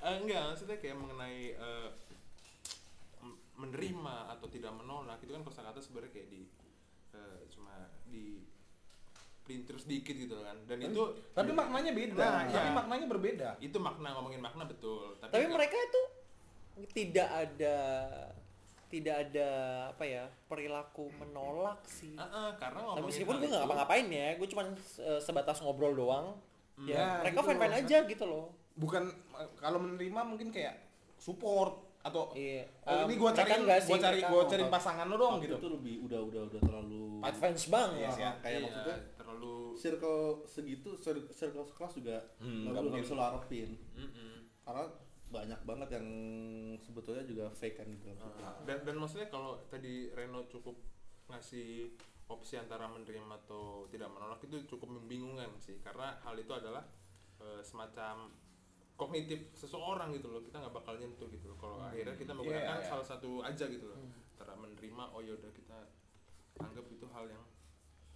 Eh, 0.00 0.14
enggak 0.18 0.42
maksudnya 0.48 0.76
kayak 0.76 0.96
mengenai 0.96 1.52
m- 3.20 3.40
menerima 3.56 4.32
atau 4.32 4.48
tidak 4.48 4.72
menolak 4.72 5.20
itu 5.20 5.30
kan 5.30 5.44
kosakata 5.44 5.78
sebenarnya 5.78 6.10
kayak 6.10 6.28
di 6.28 6.42
eh, 7.12 7.40
cuma 7.52 7.74
di 8.08 8.40
pelintir 9.44 9.76
sedikit 9.76 10.14
gitu 10.16 10.40
kan. 10.40 10.56
Dan 10.64 10.78
itu 10.88 11.02
tapi 11.36 11.52
maknanya 11.52 11.92
beda. 11.92 12.16
Nah, 12.16 12.42
tapi 12.48 12.68
iya. 12.70 12.76
maknanya 12.76 13.06
berbeda. 13.06 13.48
Itu 13.60 13.76
makna 13.76 14.16
ngomongin 14.16 14.40
makna 14.40 14.64
betul. 14.64 15.20
Tapi, 15.20 15.32
tapi 15.32 15.44
kan- 15.46 15.54
mereka 15.54 15.76
itu 15.76 16.02
tidak 16.96 17.28
ada 17.28 17.76
tidak 18.90 19.16
ada 19.24 19.48
apa 19.88 20.02
ya 20.02 20.26
perilaku 20.44 21.06
menolak 21.14 21.78
sih. 21.84 22.12
Ah, 22.14 22.26
ah, 22.26 22.48
karena 22.52 22.76
Tapi 22.76 22.86
ngomongin 22.90 23.06
meskipun 23.06 23.34
gue 23.36 23.46
nggak 23.46 23.62
ngapa-ngapain 23.62 24.06
ya 24.10 24.28
gue 24.34 24.48
cuman 24.48 24.66
eh, 25.00 25.20
sebatas 25.20 25.56
ngobrol 25.60 25.94
doang. 25.94 26.26
Ya, 26.80 26.96
Ya, 26.96 27.06
mereka 27.20 27.38
gitu. 27.38 27.48
fine 27.48 27.60
fine 27.60 27.70
loh. 27.70 27.80
aja 27.80 27.98
gitu 28.04 28.24
loh. 28.24 28.44
Bukan 28.74 29.02
kalau 29.56 29.78
menerima 29.78 30.20
mungkin 30.24 30.48
kayak 30.48 30.74
support 31.16 31.76
atau 32.00 32.32
iya. 32.32 32.64
Oh, 32.82 32.96
Um, 32.96 33.06
ini 33.06 33.14
gua 33.14 33.30
mereka 33.30 33.52
cari 33.52 33.60
gua 33.84 33.98
cari 34.00 34.20
mau- 34.24 34.48
cari 34.48 34.64
pasangan 34.66 35.04
lu 35.04 35.16
dong 35.16 35.36
gitu. 35.38 35.54
itu 35.54 35.68
lebih 35.70 35.94
udah 36.02 36.20
udah 36.22 36.40
udah 36.48 36.60
terlalu 36.60 37.20
advance 37.20 37.68
banget. 37.68 38.00
Yes, 38.02 38.16
ya. 38.16 38.30
kayak 38.40 38.56
Iya, 38.56 38.64
maksudnya 38.66 38.96
terlalu 39.14 39.54
circle 39.76 40.20
segitu 40.44 40.90
cir- 40.96 41.28
circle 41.30 41.62
sekelas 41.62 41.92
juga 41.94 42.16
Hmm, 42.38 42.64
nggak 42.66 42.80
perlu 42.80 42.90
mungkin. 42.96 43.12
lo 43.12 43.22
harapin. 43.22 43.70
Mm-mm. 43.94 44.32
karena 44.62 44.84
banyak 45.30 45.60
banget 45.62 45.88
yang 45.94 46.06
sebetulnya 46.82 47.22
juga 47.22 47.46
fake 47.54 47.78
kan 47.78 47.86
gitu. 47.86 48.10
Ah, 48.42 48.58
dan 48.66 48.82
dan 48.82 48.98
maksudnya 48.98 49.30
kalau 49.30 49.62
tadi 49.70 50.10
Reno 50.10 50.50
cukup 50.50 50.74
ngasih 51.30 51.94
opsi 52.26 52.58
antara 52.58 52.86
menerima 52.90 53.46
atau 53.46 53.86
tidak 53.90 54.10
menolak 54.10 54.42
itu 54.42 54.66
cukup 54.66 54.90
membingungkan 54.98 55.50
sih. 55.62 55.78
Karena 55.82 56.18
hal 56.26 56.34
itu 56.34 56.50
adalah 56.50 56.82
eh, 57.38 57.62
semacam 57.62 58.30
kognitif 58.98 59.54
seseorang 59.54 60.12
gitu 60.18 60.28
loh. 60.28 60.42
Kita 60.42 60.60
nggak 60.60 60.74
bakal 60.74 60.98
nyentuh 60.98 61.30
gitu 61.30 61.54
loh. 61.54 61.58
Kalau 61.62 61.78
akhirnya 61.78 62.18
kita 62.18 62.34
menggunakan 62.34 62.76
Iya, 62.76 62.82
iya. 62.82 62.90
salah 62.90 63.06
satu 63.06 63.40
aja 63.40 63.64
gitu 63.70 63.86
loh. 63.86 63.98
Antara 64.34 64.58
menerima 64.58 65.04
oh 65.14 65.22
ya 65.22 65.38
udah 65.38 65.50
kita 65.54 65.78
anggap 66.60 66.84
itu 66.90 67.06
hal 67.14 67.24
yang 67.30 67.42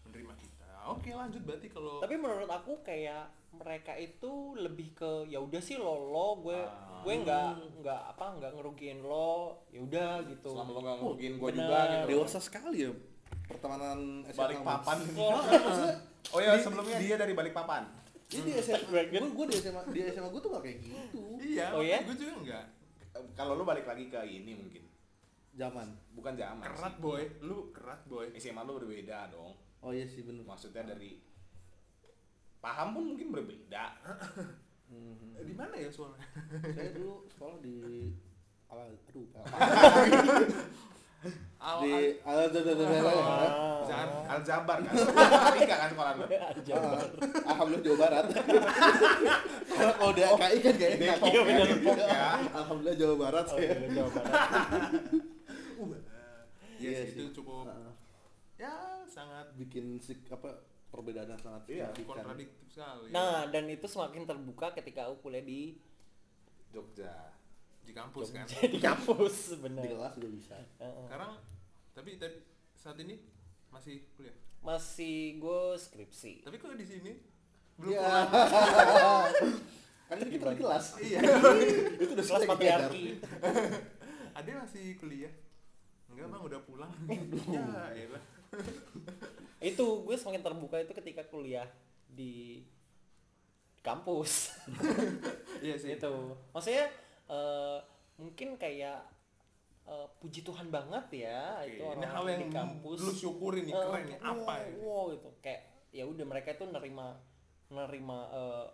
menerima 0.04 0.34
kita. 0.34 0.68
Oke 0.86 1.10
lanjut 1.10 1.42
berarti 1.42 1.68
kalau 1.68 1.98
tapi 1.98 2.14
menurut 2.14 2.46
aku 2.46 2.80
kayak 2.80 3.24
mereka 3.50 3.94
itu 3.94 4.32
lebih 4.54 4.92
ke 4.92 5.10
ya 5.26 5.38
udah 5.38 5.58
sih 5.58 5.76
lo 5.76 6.10
lo 6.10 6.42
gue 6.42 6.58
Ah. 6.58 7.00
gue 7.02 7.14
nggak 7.20 7.48
nggak 7.80 8.00
apa 8.10 8.26
nggak 8.34 8.52
ngerugiin 8.52 9.00
lo 9.00 9.64
ya 9.68 9.80
udah 9.80 10.12
gitu. 10.26 10.50
Selama 10.50 10.70
lo 10.70 10.80
nggak 10.80 10.96
ngerugiin 10.98 11.34
gua 11.36 11.48
bener. 11.48 11.58
juga 11.62 11.78
gitu. 11.86 12.06
Dewasa 12.10 12.38
sekali 12.38 12.78
ya 12.80 12.90
pertemanan 13.44 13.98
SMA 14.26 14.40
balik 14.40 14.58
papan. 14.60 14.98
Oh 16.32 16.40
ya 16.40 16.56
sebelumnya 16.56 16.96
dia 16.96 17.14
dari 17.14 17.32
balik 17.32 17.52
papan. 17.52 17.84
Ini 18.26 18.40
di 18.42 18.52
SMA, 18.56 18.80
gue, 19.06 19.28
gue 19.30 19.46
di 19.46 19.56
SMA, 19.60 19.80
di 19.92 20.00
SMA 20.08 20.26
gue 20.26 20.40
tuh 20.40 20.50
gak 20.50 20.64
kayak 20.64 20.78
gitu. 20.80 21.20
Iya 21.38 21.76
Oh 21.76 21.84
ya? 21.84 22.00
gue 22.02 22.16
juga 22.16 22.32
enggak 22.34 22.64
kalau 23.32 23.54
lu 23.54 23.62
balik 23.62 23.84
lagi 23.84 24.08
ke 24.08 24.18
ini 24.24 24.52
mungkin. 24.52 24.82
Zaman. 25.54 25.86
Bukan 26.12 26.32
zaman 26.34 26.64
kerat 26.66 26.92
sih. 26.92 26.98
boy. 26.98 27.22
Lu 27.40 27.70
kerat 27.70 28.00
boy. 28.04 28.26
SMA 28.34 28.58
lu 28.60 28.74
berbeda 28.74 29.30
dong 29.30 29.54
Oh 29.84 29.92
iya 29.92 30.04
sih 30.04 30.24
bener 30.24 30.40
maksudnya 30.42 30.80
dari 30.82 31.20
paham 32.58 32.88
pun 32.92 33.04
mungkin 33.12 33.28
berbeda 33.30 33.84
Mhm. 34.84 35.34
Eh, 35.34 35.44
di 35.44 35.52
mana 35.52 35.74
ya 35.74 35.88
soalnya 35.88 36.20
Saya 36.70 36.92
dulu 36.92 37.24
sekolah 37.26 37.56
di 37.58 38.12
ala, 38.66 38.84
aduh? 38.84 39.26
Al- 41.56 41.80
di 41.80 41.92
al- 42.20 42.20
Ah. 43.24 43.80
jangan 43.82 44.08
aljabar 44.30 44.76
kan 44.78 44.92
matematika 44.92 45.74
kan 45.74 45.88
sekolah 45.90 46.12
lu 46.12 46.24
Ah, 46.28 46.52
Alhamdulillah 47.48 47.80
Jawa 47.82 47.96
Barat. 47.98 48.24
Kalau 49.66 50.12
di 50.12 50.22
AKI 50.22 50.56
kan 50.60 50.74
gak 50.74 50.90
enak. 50.94 51.16
Depok 51.16 51.32
ya, 51.96 52.06
ya. 52.06 52.28
Alhamdulillah 52.54 52.94
Jawa 52.94 53.14
Barat 53.18 53.44
Oh, 53.44 53.50
saya. 53.50 53.72
iya, 53.72 53.88
Jawa 53.90 54.08
Barat. 54.10 54.32
Iya 56.74 56.88
Iya 56.90 57.00
sih, 57.06 57.16
itu 57.16 57.32
cukup 57.32 57.64
Ah, 57.64 57.72
ya 57.72 57.83
bikin 59.54 59.96
sik 59.98 60.26
apa 60.28 60.50
perbedaan 60.88 61.26
yang 61.28 61.38
sangat 61.38 61.62
Iya, 61.66 61.86
signifikan. 61.88 62.22
kontradiktif 62.22 62.66
sekali. 62.68 63.08
Nah 63.10 63.46
dan 63.46 63.64
itu 63.66 63.86
semakin 63.86 64.22
terbuka 64.24 64.70
ketika 64.72 65.06
aku 65.06 65.24
kuliah 65.24 65.42
di 65.42 65.74
Jogja. 66.70 67.30
Di 67.80 67.92
kampus 67.92 68.30
kan? 68.30 68.46
Di 68.74 68.80
kampus 68.80 69.34
Di 69.50 69.58
bener 69.58 69.84
kelas 69.84 70.14
juga 70.14 70.28
bisa. 70.30 70.54
Heeh. 70.78 71.04
sekarang 71.04 71.32
tapi 71.92 72.10
tadi 72.16 72.38
saat 72.74 72.98
ini 72.98 73.14
masih 73.68 74.02
kuliah? 74.12 74.34
Masih 74.60 75.36
gue 75.36 75.62
skripsi. 75.76 76.42
Tapi 76.42 76.56
kok 76.56 76.72
di 76.72 76.82
sini? 76.82 77.12
Belum 77.76 77.90
Iya. 77.92 78.00
pulang. 78.00 79.30
Kan 80.08 80.16
ini 80.20 80.30
kita 80.32 80.46
di 80.48 80.58
kelas. 80.58 80.86
iya. 81.06 81.20
Itu 81.96 82.12
udah 82.12 82.22
kelas 82.22 82.28
selesai 82.28 82.48
patriarki. 82.48 83.04
ade 84.32 84.50
masih 84.52 84.84
kuliah? 84.96 85.32
Enggak 86.08 86.26
bang 86.28 86.42
udah 86.44 86.60
pulang. 86.62 86.92
Ya 87.46 87.66
elah 87.92 88.24
itu 89.64 90.04
gue 90.04 90.16
semakin 90.16 90.44
terbuka 90.44 90.76
itu 90.76 90.92
ketika 90.92 91.24
kuliah 91.24 91.64
di 92.06 92.60
kampus. 93.80 94.32
Iya 95.64 95.80
sih. 95.80 95.96
Itu 95.96 96.36
maksudnya 96.52 96.92
eh, 97.30 97.78
mungkin 98.20 98.60
kayak 98.60 99.00
eh, 99.88 100.06
puji 100.20 100.44
Tuhan 100.44 100.68
banget 100.68 101.24
ya 101.24 101.56
Oke, 101.64 101.72
itu 101.72 101.82
orang 101.84 102.04
hal 102.04 102.24
yang 102.28 102.40
di 102.44 102.50
kampus. 102.52 102.98
lu 103.00 103.12
syukuri 103.16 103.64
nih 103.64 103.72
Eh, 103.72 103.80
keren 103.80 104.02
nih. 104.12 104.18
Apa 104.20 104.36
wow, 104.44 104.60
ya? 104.60 104.76
wow, 104.84 105.04
gitu. 105.16 105.30
Kayak 105.40 105.60
ya 105.94 106.04
udah 106.04 106.24
mereka 106.28 106.52
itu 106.52 106.64
nerima 106.68 107.16
nerima 107.72 108.18
eh, 108.28 108.66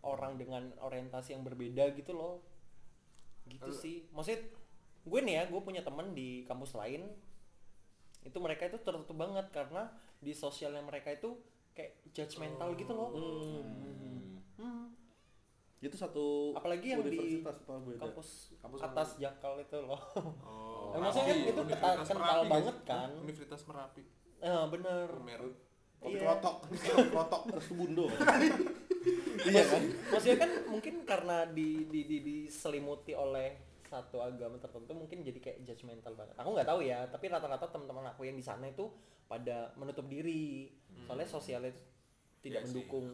orang 0.00 0.40
dengan 0.40 0.72
orientasi 0.80 1.36
yang 1.36 1.44
berbeda 1.44 1.92
gitu 1.92 2.16
loh. 2.16 2.40
Gitu 3.44 3.68
sih. 3.76 4.08
Maksudnya 4.16 4.40
gue 5.06 5.20
nih 5.20 5.34
ya 5.36 5.42
gue 5.52 5.60
punya 5.60 5.84
temen 5.84 6.16
di 6.16 6.48
kampus 6.48 6.72
lain. 6.72 7.04
Itu 8.24 8.40
mereka 8.40 8.72
itu 8.72 8.80
tertutup 8.80 9.14
banget 9.14 9.52
karena 9.52 9.92
di 10.18 10.32
sosialnya 10.32 10.80
mereka 10.80 11.10
itu 11.10 11.36
kayak 11.72 12.00
judgmental 12.10 12.72
gitu 12.74 12.92
loh. 12.92 13.10
Hmm. 13.12 14.40
Hmm, 14.56 14.86
Itu 15.76 15.92
satu 15.94 16.56
apalagi 16.56 16.96
yang 16.96 17.04
di 17.04 17.44
kampus, 17.44 18.56
Kampus 18.58 18.80
atas 18.80 19.08
jakal 19.16 19.60
itu 19.60 19.76
loh. 19.78 20.00
Oh. 20.40 20.96
Eh, 20.96 20.98
maksudnya 20.98 21.26
kan 21.26 21.38
itu 21.44 21.62
kental- 21.68 21.98
kental 22.02 22.40
banget 22.48 22.76
kan. 22.82 23.08
Universitas 23.20 23.62
Merapi. 23.64 24.02
Eh 24.38 24.64
bener. 24.68 25.08
Merah 25.20 25.52
kopi 25.96 26.12
Iya. 26.12 26.28
kelotok 26.28 26.56
kelotok 27.08 27.42
Restu 27.52 27.72
Bundo. 27.74 28.04
iya 29.46 29.62
kan? 29.64 29.82
maksudnya 30.10 30.38
kan 30.38 30.50
mungkin 30.66 30.94
karena 31.04 31.46
di, 31.48 31.86
di, 31.86 32.04
di 32.04 32.18
diselimuti 32.20 33.12
oleh 33.12 33.56
satu 33.86 34.18
agama 34.18 34.56
tertentu 34.56 34.92
mungkin 34.92 35.20
jadi 35.20 35.38
kayak 35.38 35.58
judgmental 35.62 36.12
banget 36.12 36.34
aku 36.34 36.50
nggak 36.50 36.66
tahu 36.66 36.80
ya 36.80 37.06
tapi 37.06 37.26
rata-rata 37.26 37.66
teman-teman 37.66 38.06
aku 38.06 38.22
yang 38.22 38.34
di 38.34 38.42
sana 38.42 38.66
itu 38.66 38.90
pada 39.24 39.70
menutup 39.74 40.04
diri 40.04 40.70
soalnya 41.00 41.24
sosialnya 41.24 41.70
itu 41.70 41.82
tidak 42.42 42.60
Iya 42.60 42.66
sih. 42.66 42.70
mendukung 42.72 43.06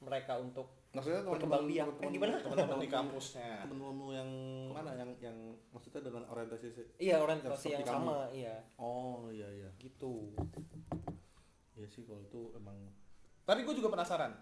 mereka 0.00 0.34
untuk 0.36 0.66
Maksudnya 0.92 1.24
Berkembang 1.24 1.64
biak. 1.64 1.88
Eh, 1.98 2.10
gimana? 2.12 2.36
teman-teman 2.36 2.76
di 2.76 2.90
kampusnya 2.90 3.64
Temen-temenmu 3.64 4.12
yang 4.12 4.28
mana 4.68 4.92
yang 4.92 5.08
yang 5.16 5.36
maksudnya 5.70 6.04
dengan 6.04 6.28
orientasi 6.28 6.68
iya 6.98 7.16
Yang 7.16 7.22
orientasi 7.22 7.66
yang 7.70 7.80
kamu. 7.80 7.96
sama 8.04 8.16
iya 8.28 8.56
Oh 8.76 9.32
iya 9.32 9.48
iya. 9.48 9.70
gitu 9.78 10.36
Iya 11.72 11.88
sih 11.88 12.04
kalau 12.04 12.20
itu 12.20 12.52
emang 12.54 12.76
tapi 13.42 13.62
gue 13.62 13.72
juga 13.72 13.88
penasaran 13.88 14.36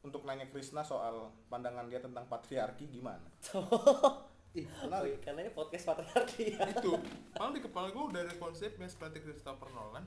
untuk 0.00 0.24
nanya 0.24 0.48
Krisna 0.48 0.80
soal 0.80 1.30
pandangan 1.46 1.86
dia 1.86 2.00
tentang 2.00 2.24
patriarki 2.26 2.88
gimana 2.88 3.28
ih 4.52 4.66
Oh, 4.68 4.84
menarik. 4.84 5.16
karena 5.20 5.40
ini 5.42 5.50
podcast 5.50 5.84
patriarki 5.86 6.52
ya 6.52 6.68
itu 6.68 6.92
malah 7.32 7.52
di 7.52 7.60
kepala 7.60 7.88
gue 7.88 8.04
udah 8.04 8.20
ada 8.20 8.34
konsepnya 8.36 8.84
seperti 8.84 9.20
Christopher 9.20 9.68
Nolan 9.72 10.04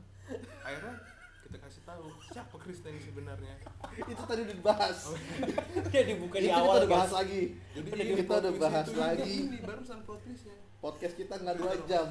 akhirnya 0.61 1.01
kita 1.45 1.57
kasih 1.61 1.81
tahu 1.81 2.05
siapa 2.25 2.55
Kristen 2.57 2.89
ini 2.89 3.01
sebenarnya 3.01 3.55
itu 4.01 4.17
tadi 4.19 4.41
udah 4.43 4.55
dibahas. 4.55 4.97
dia 5.93 6.01
dibuka 6.03 6.37
di 6.37 6.49
Itu 6.49 6.57
awal 6.57 6.73
kita 6.73 6.81
udah 6.81 6.89
bahas 6.89 7.11
lagi. 7.13 7.41
jadi 7.71 7.87
kita 8.11 8.25
plot 8.25 8.41
udah 8.41 8.53
bahas 8.57 8.87
itu, 8.87 8.97
lagi. 8.97 9.33
ini 9.45 9.57
barusan 9.61 9.99
plot 10.03 10.19
twistnya 10.25 10.55
Podcast 10.75 11.15
kita 11.15 11.33
nggak 11.37 11.57
dua 11.57 11.73
jam. 11.89 12.07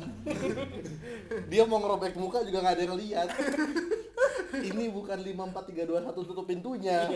Dia 1.51 1.63
mau 1.63 1.79
ngerobek 1.79 2.19
muka 2.19 2.43
juga 2.43 2.59
nggak 2.59 2.75
ada 2.75 2.83
yang 2.83 2.97
lihat. 2.99 3.29
Ini 4.71 4.85
bukan 4.91 5.19
54321 5.23 6.27
tutup 6.27 6.43
pintunya. 6.43 7.07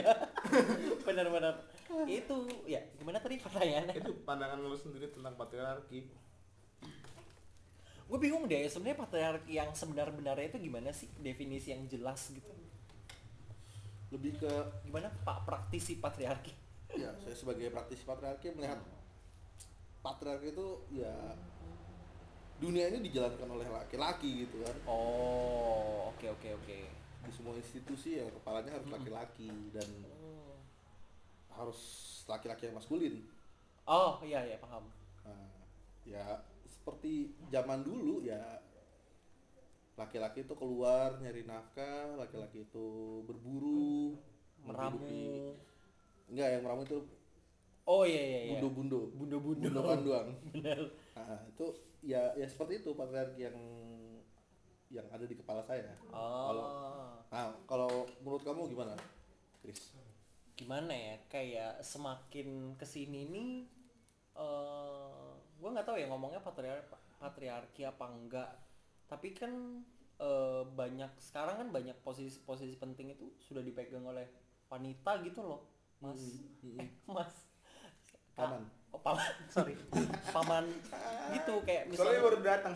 benar-benar 1.03 1.59
itu 2.21 2.37
ya 2.69 2.81
gimana 2.97 3.19
tadi 3.21 3.41
pertanyaannya? 3.41 3.95
Itu 3.97 4.13
pandangan 4.25 4.61
lu 4.61 4.77
sendiri 4.77 5.09
tentang 5.09 5.35
patriarki. 5.37 6.05
Gue 8.09 8.19
bingung 8.21 8.49
deh 8.49 8.65
sebenarnya 8.65 9.05
patriarki 9.05 9.53
yang 9.61 9.71
sebenar-benarnya 9.77 10.49
itu 10.49 10.59
gimana 10.61 10.89
sih? 10.93 11.09
Definisi 11.21 11.77
yang 11.77 11.85
jelas 11.89 12.33
gitu. 12.33 12.53
Lebih 14.09 14.41
ke 14.41 14.53
gimana 14.89 15.13
pak 15.25 15.45
praktisi 15.45 16.01
patriarki? 16.01 16.53
Ya 16.97 17.13
saya 17.21 17.37
sebagai 17.37 17.69
praktisi 17.69 18.09
patriarki 18.09 18.57
melihat 18.57 18.81
patriarki 20.01 20.57
itu 20.57 20.69
ya 20.97 21.13
dunia 22.59 22.91
ini 22.91 23.05
dijalankan 23.05 23.49
oleh 23.53 23.69
laki-laki 23.69 24.49
gitu 24.49 24.65
kan. 24.65 24.77
Oh 24.89 26.09
oke 26.17 26.33
oke 26.33 26.49
oke. 26.65 26.79
Di 27.29 27.33
semua 27.35 27.53
institusi 27.61 28.17
ya 28.17 28.25
kepalanya 28.33 28.81
harus 28.81 28.89
laki-laki 28.89 29.53
dan 29.77 29.85
harus 31.59 31.81
laki-laki 32.31 32.71
yang 32.71 32.79
maskulin. 32.79 33.27
Oh 33.89 34.23
iya 34.23 34.47
iya 34.47 34.57
paham. 34.63 34.87
Nah, 35.27 35.51
ya 36.07 36.41
seperti 36.65 37.35
zaman 37.51 37.83
dulu 37.83 38.23
ya 38.23 38.41
laki-laki 39.99 40.47
itu 40.47 40.55
keluar 40.55 41.19
nyari 41.19 41.43
nafkah, 41.43 42.15
laki-laki 42.15 42.63
itu 42.63 42.87
berburu, 43.27 44.15
meramu. 44.63 45.59
enggak 46.31 46.49
yang 46.55 46.63
meramu 46.63 46.83
itu 46.87 46.99
oh 47.89 48.05
iya 48.05 48.23
iya 48.23 48.41
iya. 48.45 48.51
bundo-bundo, 48.55 49.01
bundo-bundo. 49.17 49.65
Bundo 49.67 49.81
panduang. 49.83 50.29
bener. 50.55 50.81
Nah, 51.17 51.41
itu 51.51 51.67
ya 52.05 52.31
ya 52.39 52.47
seperti 52.47 52.85
itu 52.85 52.95
patriarki 52.95 53.49
yang 53.49 53.59
yang 54.89 55.07
ada 55.11 55.25
di 55.25 55.35
kepala 55.35 55.65
saya. 55.65 55.97
Kalau 56.13 56.65
oh 56.65 57.09
nah, 57.33 57.53
kalau 57.65 58.09
menurut 58.25 58.45
kamu 58.45 58.71
gimana, 58.73 58.95
Chris? 59.65 59.93
Gimana 60.59 60.91
ya 60.91 61.15
kayak 61.31 61.87
semakin 61.87 62.75
ke 62.75 62.83
sini 62.83 63.31
nih 63.31 63.53
eh 64.35 65.31
gue 65.59 65.69
nggak 65.71 65.87
tahu 65.87 65.99
ya 66.03 66.11
ngomongnya 66.11 66.43
patriar 66.43 66.83
patriarki 67.23 67.87
apa 67.87 68.05
enggak 68.11 68.51
tapi 69.07 69.35
kan 69.39 69.83
eh, 70.19 70.63
banyak 70.67 71.15
sekarang 71.23 71.63
kan 71.63 71.69
banyak 71.71 71.95
posisi-posisi 72.03 72.75
penting 72.75 73.15
itu 73.15 73.31
sudah 73.39 73.63
dipegang 73.63 74.03
oleh 74.03 74.27
wanita 74.67 75.23
gitu 75.23 75.47
loh 75.47 75.63
mas 76.03 76.19
Mm-mm. 76.63 76.83
eh 76.83 76.91
mas 77.15 77.33
Paman. 78.39 78.63
oh, 78.95 79.01
paman 79.03 79.27
sorry 79.55 79.75
paman 80.31 80.67
gitu 81.35 81.59
kayak 81.67 81.91
Soalnya 81.91 82.19
misalnya 82.19 82.21
baru 82.23 82.39
datang. 82.39 82.75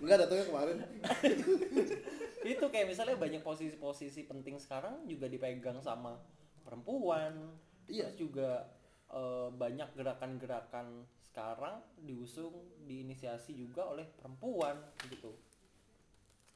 Enggak 0.00 0.16
datangnya 0.24 0.44
kemarin. 0.48 0.76
itu 2.42 2.64
kayak 2.66 2.88
misalnya 2.88 3.14
banyak 3.14 3.40
posisi-posisi 3.40 4.24
penting 4.24 4.56
sekarang 4.56 5.04
juga 5.04 5.26
dipegang 5.26 5.78
sama 5.78 6.16
perempuan 6.62 7.52
Iya. 7.84 8.08
terus 8.08 8.16
juga 8.18 8.64
eh, 9.08 9.48
banyak 9.50 9.92
gerakan-gerakan 9.92 10.86
sekarang 11.22 11.78
diusung 11.96 12.54
diinisiasi 12.82 13.52
juga 13.52 13.86
oleh 13.86 14.06
perempuan 14.08 14.78
gitu 15.06 15.34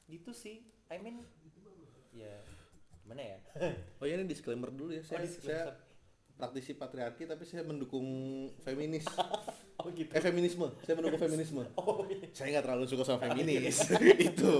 gitu 0.05 0.31
sih 0.31 0.59
I 0.87 0.97
mean 0.97 1.23
ya 2.11 2.39
gimana 3.01 3.21
ya 3.21 3.39
Oh 3.99 4.05
iya 4.05 4.15
ini 4.15 4.25
disclaimer 4.25 4.69
dulu 4.69 4.91
ya. 4.91 5.03
Saya, 5.03 5.19
Oh, 5.19 5.23
disclaimer. 5.23 5.47
saya 5.47 5.63
praktisi 6.35 6.71
patriarki 6.73 7.23
tapi 7.23 7.43
saya 7.43 7.63
mendukung 7.63 8.03
feminis. 8.61 9.07
oh 9.85 9.91
gitu 9.93 10.09
eh 10.09 10.23
feminisme. 10.23 10.65
Saya 10.81 10.97
mendukung 10.97 11.21
feminisme. 11.21 11.61
oh 11.79 12.01
iya 12.09 12.25
Saya 12.33 12.57
nggak 12.57 12.65
terlalu 12.65 12.83
suka 12.89 13.03
sama 13.05 13.19
feminis. 13.29 13.85
itu. 14.33 14.53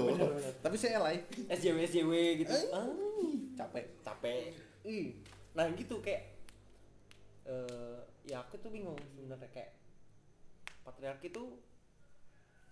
Tapi 0.62 0.76
saya 0.78 1.02
ally. 1.02 1.26
SJW 1.50 1.78
SJW 1.90 2.12
gitu 2.46 2.54
ah, 2.70 2.86
Capek. 3.58 3.86
capek 4.06 4.54
Ih. 4.86 5.18
nah 5.58 5.66
gitu 5.74 5.98
kayak 6.04 6.36
eh 7.48 7.98
ya 8.28 8.42
aku 8.42 8.60
tuh 8.60 8.70
bingung 8.70 8.98
sebenarnya 9.16 9.50
kayak 9.50 9.72
patriarki 10.86 11.32
tuh 11.32 11.58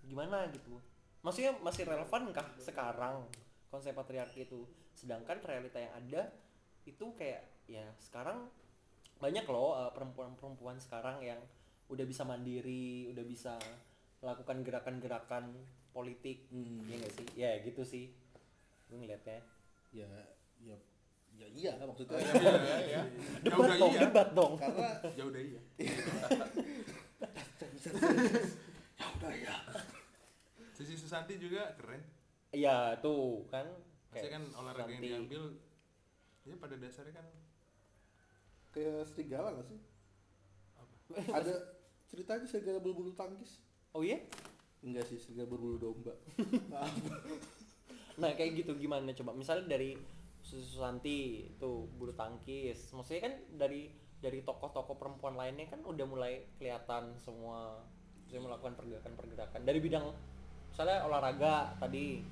gimana 0.04 0.46
gitu 0.52 0.78
maksudnya 1.24 1.56
masih 1.64 1.88
relevan 1.88 2.30
kah 2.34 2.44
sekarang 2.60 3.24
konsep 3.72 3.96
patriarki 3.96 4.44
itu 4.44 4.68
sedangkan 4.92 5.40
realita 5.42 5.80
yang 5.80 5.94
ada 5.96 6.22
itu 6.84 7.06
kayak 7.16 7.42
ya 7.64 7.86
sekarang 7.96 8.46
banyak 9.18 9.46
loh 9.48 9.78
eh, 9.78 9.90
perempuan-perempuan 9.96 10.76
sekarang 10.76 11.24
yang 11.24 11.40
udah 11.94 12.04
bisa 12.04 12.22
mandiri 12.22 12.84
udah 13.08 13.22
bisa 13.22 13.54
melakukan 14.18 14.60
gerakan-gerakan 14.60 15.44
politik 15.90 16.48
Hmm. 16.48 16.82
ya 16.84 16.96
nggak 16.96 17.14
sih 17.14 17.26
ya 17.34 17.50
gitu 17.60 17.82
sih 17.82 18.10
gue 18.84 18.96
ngeliatnya 18.96 19.38
Ya 19.90 20.10
ya 20.58 20.74
ya 21.32 21.46
iya 21.48 21.70
maksudnya. 21.80 22.18
ya 22.18 22.32
ya 22.34 22.42
ya 22.58 22.78
ya 22.84 23.02
debat 23.40 23.58
udah 23.60 23.76
dong 23.76 23.90
iya 23.90 24.00
debat 24.02 24.28
dong 24.32 24.52
Karena 24.56 24.90
ya 25.12 25.24
udah 25.24 25.40
iya 25.40 25.60
ya 28.94 29.06
udah 29.08 29.32
ya. 29.34 29.56
Sisi 30.72 30.94
Susanti 30.94 31.34
juga 31.36 31.74
keren 31.74 32.02
Iya 32.50 32.98
tuh 32.98 33.46
kan 33.48 33.66
Pasti 34.10 34.28
kan 34.28 34.42
olahraga 34.52 34.86
yang 34.88 34.98
Susanti. 34.98 35.10
diambil 35.28 35.42
ya 36.44 36.54
pada 36.56 36.74
dasarnya 36.76 37.14
kan 37.14 37.26
Kayak 38.70 39.06
serigala 39.06 39.48
nggak 39.52 39.68
sih? 39.68 39.78
Ada 41.28 41.54
ceritanya 42.14 42.46
serigala 42.46 42.78
berbulu 42.78 43.10
tangkis. 43.12 43.58
Oh 43.90 44.06
iya? 44.06 44.22
Enggak 44.86 45.10
sih, 45.10 45.18
serigala 45.18 45.50
berbulu 45.50 45.76
domba. 45.82 46.14
Nah 48.14 48.30
kayak 48.38 48.62
gitu 48.62 48.78
gimana 48.78 49.10
coba? 49.10 49.34
Misalnya 49.34 49.74
dari 49.74 49.98
Susanti 50.38 51.50
tuh 51.58 51.90
bulu 51.98 52.14
tangkis, 52.14 52.94
maksudnya 52.94 53.26
kan 53.26 53.34
dari 53.58 53.90
dari 54.22 54.38
tokoh-tokoh 54.44 54.94
perempuan 54.94 55.34
lainnya 55.34 55.66
kan 55.66 55.82
udah 55.82 56.06
mulai 56.06 56.46
kelihatan 56.54 57.16
semua 57.18 57.82
saya 58.30 58.38
melakukan 58.38 58.78
pergerakan-pergerakan 58.78 59.66
dari 59.66 59.82
bidang 59.82 60.14
misalnya 60.70 61.02
olahraga 61.04 61.74
tadi 61.76 62.22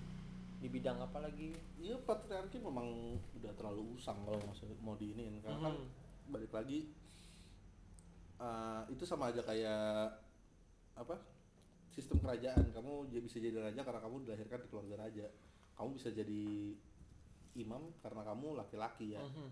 di 0.62 0.68
bidang 0.70 1.02
apa 1.02 1.18
lagi? 1.18 1.50
Iya 1.82 1.98
patriarki 1.98 2.62
memang 2.62 3.18
udah 3.42 3.52
terlalu 3.58 3.98
usang 3.98 4.22
kalau 4.22 4.38
mau 4.86 4.94
diinin 4.94 5.42
karena 5.42 5.58
kan 5.58 5.74
Mhm. 5.74 6.30
balik 6.30 6.52
lagi 6.54 6.86
eh, 8.42 8.82
itu 8.90 9.04
sama 9.04 9.30
aja 9.30 9.40
kayak 9.40 10.18
apa 10.92 11.14
sistem 11.88 12.18
kerajaan 12.18 12.72
kamu 12.72 12.92
bisa 13.20 13.38
jadi 13.38 13.62
raja 13.62 13.80
karena 13.80 14.00
kamu 14.00 14.24
dilahirkan 14.24 14.58
di 14.58 14.68
keluarga 14.68 14.96
raja 14.98 15.26
kamu 15.72 15.88
bisa 15.94 16.08
jadi 16.10 16.44
imam 17.54 17.92
karena 18.00 18.22
kamu 18.24 18.56
laki-laki 18.56 19.12
ya 19.12 19.20
Mhm. 19.20 19.48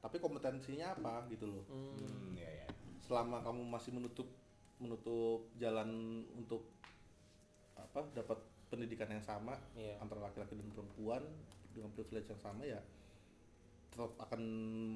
tapi 0.00 0.16
kompetensinya 0.18 0.92
apa 0.92 1.28
gitu 1.28 1.46
loh 1.46 1.64
Hmm. 1.64 1.96
Hmm, 1.96 2.32
ya 2.34 2.50
ya. 2.64 2.68
selama 3.00 3.40
kamu 3.40 3.62
masih 3.64 3.92
menutup 3.92 4.28
menutup 4.76 5.48
jalan 5.54 5.88
untuk 6.34 6.68
apa 7.74 8.00
dapat 8.12 8.38
pendidikan 8.66 9.06
yang 9.08 9.20
sama 9.20 9.54
Iya. 9.74 10.00
antara 10.00 10.24
laki-laki 10.24 10.56
dan 10.56 10.68
perempuan 10.68 11.22
dengan 11.70 11.92
privilege 11.92 12.26
yang 12.26 12.40
sama 12.40 12.64
ya 12.64 12.80
tetap 13.88 14.16
akan 14.18 14.40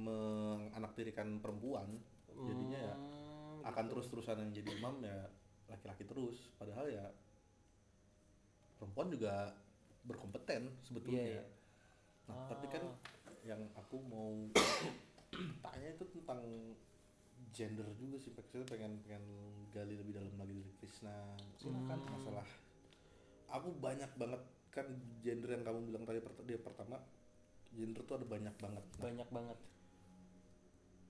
menganaktirikan 0.03 1.39
perempuan 1.39 1.87
jadinya 2.39 2.79
ya 2.81 2.95
Hmm, 3.59 3.67
akan 3.67 3.85
gitu. 3.85 3.93
terus-terusan 3.93 4.37
yang 4.39 4.51
jadi 4.53 4.71
imam 4.75 4.97
ya 5.03 5.19
laki-laki 5.67 6.03
terus 6.03 6.49
padahal 6.55 6.87
ya 6.87 7.07
perempuan 8.75 9.09
juga 9.09 9.53
berkompeten 10.03 10.71
sebetulnya 10.81 11.21
Iya, 11.21 11.33
iya. 11.35 11.45
nah 12.25 12.47
tapi 12.47 12.67
kan 12.69 12.83
Ah. 12.85 12.97
yang 13.45 13.63
aku 13.75 13.97
mau 14.03 14.31
tanya 15.61 15.89
itu 15.91 16.05
tentang 16.13 16.41
gender 17.51 17.87
juga 17.95 18.17
sih 18.17 18.31
saya 18.31 18.65
pengen 18.65 19.01
pengen 19.01 19.25
gali 19.69 19.95
lebih 19.95 20.15
dalam 20.15 20.35
lagi 20.37 20.53
dari 20.55 20.73
Krishna 20.77 21.15
Silakan. 21.57 21.99
masalah 22.09 22.47
aku 23.49 23.73
banyak 23.75 24.11
banget 24.15 24.43
kan 24.69 24.87
gender 25.19 25.51
yang 25.51 25.65
kamu 25.65 25.79
bilang 25.87 26.05
tadi 26.05 26.21
dia 26.45 26.61
pertama 26.61 27.01
gender 27.69 28.05
tuh 28.05 28.17
ada 28.17 28.27
banyak 28.27 28.55
banget 28.55 28.85
Nah, 28.85 29.01
banyak 29.01 29.29
banget. 29.29 29.59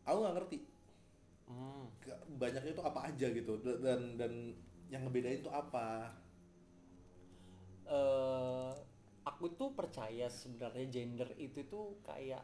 aku 0.05 0.18
nggak 0.18 0.36
ngerti 0.36 0.59
Hmm. 1.49 1.88
Banyaknya 2.36 2.72
itu 2.76 2.82
apa 2.84 3.09
aja 3.09 3.26
gitu. 3.32 3.53
Da- 3.64 3.80
dan 3.80 4.20
dan 4.20 4.32
yang 4.92 5.09
ngebedain 5.09 5.40
tuh 5.40 5.53
apa? 5.53 6.12
Eh 7.88 8.72
aku 9.24 9.44
tuh 9.57 9.72
percaya 9.76 10.28
sebenarnya 10.32 10.88
gender 10.88 11.28
itu 11.36 11.61
tuh 11.68 12.01
kayak 12.01 12.40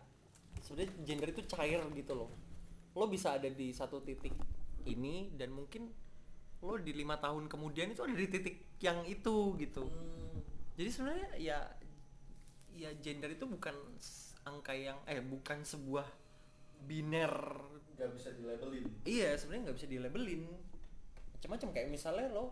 sebenarnya 0.61 0.93
gender 1.05 1.29
itu 1.33 1.43
cair 1.49 1.81
gitu 1.93 2.13
loh. 2.17 2.31
Lo 2.97 3.09
bisa 3.09 3.37
ada 3.37 3.49
di 3.49 3.73
satu 3.73 4.01
titik 4.05 4.33
ini 4.85 5.33
dan 5.37 5.53
mungkin 5.53 5.89
lo 6.65 6.81
di 6.81 6.97
lima 6.97 7.21
tahun 7.21 7.49
kemudian 7.49 7.93
itu 7.93 8.05
ada 8.05 8.17
di 8.17 8.29
titik 8.29 8.81
yang 8.81 9.05
itu 9.05 9.57
gitu. 9.61 9.85
Jadi 10.77 10.89
sebenarnya 10.93 11.29
ya 11.41 11.59
ya 12.75 12.91
gender 13.01 13.31
itu 13.33 13.45
bukan 13.47 13.77
angka 14.45 14.75
yang 14.77 14.99
eh 15.09 15.21
bukan 15.25 15.65
sebuah 15.65 16.05
biner 16.85 17.33
nggak 17.95 18.11
bisa 18.15 18.29
dilabelin 18.35 18.87
Iya, 19.07 19.39
sebenarnya 19.39 19.63
nggak 19.71 19.77
bisa 19.79 19.89
dilabelin. 19.89 20.43
Macam-macam 21.39 21.69
kayak 21.71 21.89
misalnya 21.93 22.27
lo 22.35 22.45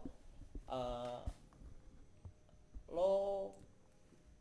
eh, 0.70 1.20
lo 2.93 3.12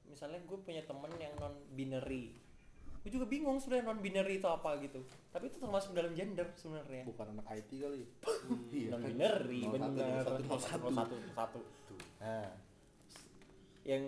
misalnya 0.05 0.43
gue 0.43 0.57
punya 0.59 0.83
temen 0.83 1.11
yang 1.17 1.33
non 1.39 1.55
binary. 1.73 2.35
Gue 3.01 3.09
juga 3.09 3.25
bingung 3.25 3.57
sebenarnya 3.57 3.89
non 3.89 4.01
binary 4.03 4.37
itu 4.37 4.45
apa 4.45 4.77
gitu. 4.83 5.01
Tapi 5.31 5.47
itu 5.47 5.57
termasuk 5.57 5.95
dalam 5.95 6.11
gender 6.13 6.51
sebenarnya. 6.59 7.07
bukan 7.07 7.33
anak 7.33 7.47
IT 7.55 7.71
kali 7.79 8.03
iya 8.71 8.89
non 8.95 8.99
kan? 9.01 9.07
binary 9.11 9.61
01, 9.67 9.73
benar 9.73 10.23
01, 10.27 10.47
01 10.47 11.37
satu 11.37 11.61
nah 12.21 12.49
yang 13.81 14.03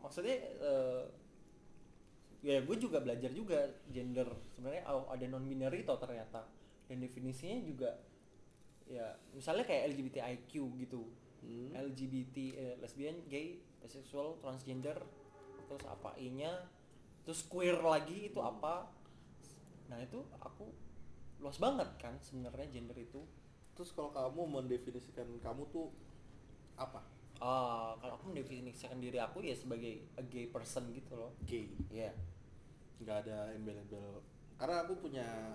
maksudnya 0.00 0.36
eh, 0.56 1.02
ya 2.38 2.62
gue 2.62 2.76
juga 2.78 3.02
belajar 3.02 3.30
juga 3.34 3.66
gender. 3.90 4.28
Sebenarnya 4.54 4.82
oh, 4.90 5.10
ada 5.10 5.24
non 5.26 5.46
binary 5.46 5.82
tau 5.82 5.98
ternyata. 5.98 6.46
Dan 6.86 7.04
definisinya 7.04 7.58
juga 7.62 7.90
ya 8.88 9.04
misalnya 9.36 9.64
kayak 9.66 9.92
LGBTIQ 9.94 10.52
gitu. 10.86 11.02
Hmm. 11.38 11.70
LGBT 11.74 12.36
eh, 12.58 12.74
lesbian 12.82 13.14
gay 13.30 13.62
bisexual 13.78 14.42
transgender 14.42 14.98
terus 15.68 15.84
apa 15.86 16.16
I 16.18 16.32
nya 16.32 16.50
terus 17.22 17.44
queer 17.44 17.78
lagi 17.78 18.32
itu 18.32 18.40
apa. 18.40 18.88
Nah 19.92 19.98
itu 20.00 20.24
aku 20.40 20.66
luas 21.38 21.60
banget 21.60 21.88
kan 22.00 22.16
sebenarnya 22.24 22.68
gender 22.72 22.96
itu. 22.98 23.22
Terus 23.76 23.94
kalau 23.94 24.10
kamu 24.10 24.58
mendefinisikan 24.58 25.28
kamu 25.38 25.68
tuh 25.70 25.92
apa 26.78 27.17
Ah, 27.38 27.94
kalau 27.96 28.14
aku 28.14 28.24
mendefinisikan 28.28 28.96
diri 28.96 29.16
aku 29.16 29.38
ya 29.40 29.52
sebagai 29.52 30.02
a 30.12 30.22
gay 30.22 30.46
person 30.46 30.90
gitu 30.90 31.14
loh. 31.14 31.30
gay 31.42 31.70
Iya. 31.88 32.10
nggak 32.98 33.16
ada 33.22 33.54
embel-embel 33.54 34.18
karena 34.56 34.82
aku 34.82 34.98
punya 34.98 35.54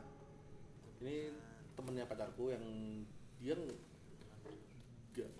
ini 0.97 1.27
temennya 1.73 2.05
pacarku 2.05 2.47
yang 2.47 2.63
dia 3.36 3.51
ng- 3.53 3.75
ga- 5.11 5.36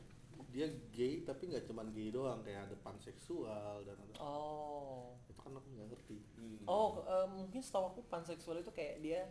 dia 0.50 0.68
gay 0.89 1.24
tapi 1.24 1.48
nggak 1.48 1.64
cuman 1.64 1.88
gay 1.89 2.10
doang 2.10 2.44
kayak 2.44 2.68
ada 2.68 2.76
panseksual 2.78 3.82
dan 3.82 3.96
ada 3.98 4.20
Oh. 4.20 5.16
itu 5.24 5.39
kan 5.39 5.56
aku 5.56 5.68
nggak 5.70 5.88
ngerti 5.89 6.18
Oh, 6.66 7.00
eh, 7.02 7.28
mungkin 7.30 7.60
setahu 7.60 7.88
aku 7.89 8.04
panseksual 8.06 8.60
itu 8.60 8.70
kayak 8.70 9.00
dia 9.00 9.22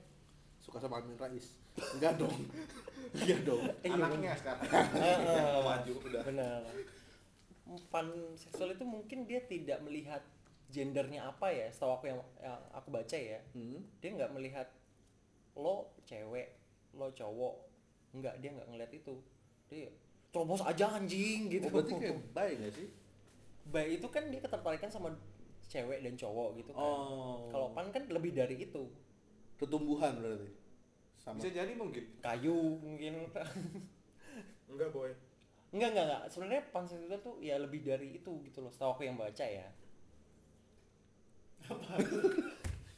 suka 0.58 0.78
sama 0.78 0.96
Amin 0.98 1.14
Rais 1.14 1.60
enggak 1.92 2.16
dong 2.16 2.32
enggak 3.14 3.40
dong 3.42 3.62
Anaknya 3.82 4.32
sekarang. 4.32 4.64
Maju 5.60 5.92
udah. 6.02 6.22
benar. 6.24 6.60
Panseksual 7.88 8.74
itu 8.74 8.84
mungkin 8.84 9.24
dia 9.24 9.40
tidak 9.46 9.80
melihat 9.86 10.22
gendernya 10.72 11.28
apa 11.28 11.52
ya, 11.52 11.68
setahu 11.68 12.00
aku 12.00 12.04
yang, 12.10 12.20
yang 12.40 12.58
aku 12.72 12.88
baca 12.88 13.16
ya. 13.16 13.40
hmm. 13.52 13.80
Dia 14.00 14.10
nggak 14.16 14.32
melihat 14.34 14.68
lo 15.54 15.92
cewek, 16.08 16.56
lo 16.96 17.12
cowok. 17.12 17.54
Enggak, 18.12 18.34
dia 18.40 18.50
nggak 18.56 18.68
ngeliat 18.72 18.92
itu. 18.92 19.14
Dia 19.68 19.88
terobos 20.32 20.64
aja 20.64 20.96
anjing 20.96 21.52
gitu. 21.52 21.68
oh, 21.68 21.72
berarti 21.76 21.92
kayak 22.00 22.18
baik 22.32 22.54
nggak 22.56 22.72
sih 22.72 22.88
Baik 23.68 23.90
itu 24.00 24.08
kan 24.08 24.24
dia 24.32 24.40
ketertarikan 24.40 24.90
sama 24.90 25.12
cewek 25.68 26.02
dan 26.02 26.16
cowok 26.18 26.48
gitu 26.58 26.70
kan. 26.74 26.82
Oh. 26.82 27.46
Kalau 27.52 27.70
pan 27.76 27.92
kan 27.92 28.08
lebih 28.08 28.34
dari 28.34 28.58
itu. 28.58 28.88
ketumbuhan 29.62 30.18
berarti 30.18 30.50
sama 31.22 31.38
Bisa 31.38 31.54
jadi 31.54 31.72
mungkin. 31.78 32.02
Kayu 32.18 32.82
mungkin. 32.82 33.30
Enggak 34.66 34.90
boy. 34.90 35.14
Enggak, 35.72 35.88
enggak, 35.90 36.04
enggak. 36.04 36.22
Sebenarnya 36.28 36.62
panseksual 36.68 37.18
tuh 37.18 37.34
ya 37.40 37.56
lebih 37.56 37.80
dari 37.80 38.14
itu 38.14 38.32
gitu 38.44 38.60
loh. 38.60 38.68
Setahu 38.68 38.92
aku 38.92 39.02
yang 39.02 39.16
baca 39.16 39.40
ya. 39.42 39.66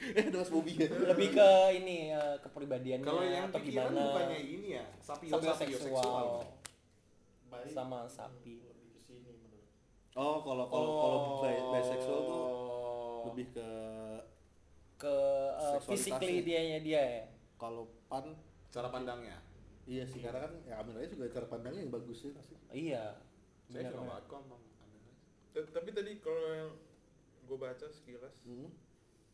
eh 0.05 0.25
ada 0.25 0.37
mas 0.37 0.51
Bobi 0.51 0.77
ya 0.77 0.89
Lebih 1.15 1.29
ke 1.33 1.49
ini 1.81 2.13
eh, 2.13 2.37
kepribadiannya 2.41 3.05
Kalau 3.05 3.23
yang 3.25 3.47
atau 3.49 3.61
gimana. 3.61 4.01
bukannya 4.11 4.39
ini 4.41 4.69
ya, 4.77 4.85
Sapio 4.99 5.33
sapio 5.33 5.77
seksual 5.79 6.45
sama 7.71 8.05
sapi. 8.11 8.59
oh 10.15 10.37
kalau 10.41 10.67
kalau 10.67 10.91
kalau 10.97 11.19
bi- 11.39 11.65
bisexual 11.73 12.21
tuh 12.25 12.45
lebih 13.25 13.47
ke 13.51 13.69
Ke 14.95 15.15
eh, 15.53 15.75
Seksualitasnya. 15.75 15.91
physically 15.91 16.37
dianya 16.43 16.79
dia 16.81 17.03
ya. 17.03 17.25
kalau 17.55 17.87
pan 18.07 18.35
Cara 18.71 18.91
pandangnya. 18.91 19.39
Iya 19.85 20.05
sih 20.05 20.19
karena 20.19 20.41
kan 20.43 20.53
ya 20.65 20.75
Amin 20.79 20.95
Rais 20.95 21.09
juga 21.09 21.29
cara 21.29 21.47
pandangnya 21.47 21.81
yang 21.81 21.93
bagus 21.93 22.19
sih 22.19 22.31
pasti 22.31 22.57
Iya. 22.71 23.21
Saya 23.65 23.89
suka 23.89 24.03
banget 24.03 24.25
kok 24.27 24.43
Bang. 24.47 24.63
Ta- 25.51 25.71
Tapi 25.73 25.89
tadi 25.91 26.13
kalau 26.19 26.45
yang 26.51 26.73
gue 27.45 27.59
baca 27.59 27.87
sekilas, 27.87 28.35
hmm. 28.43 28.69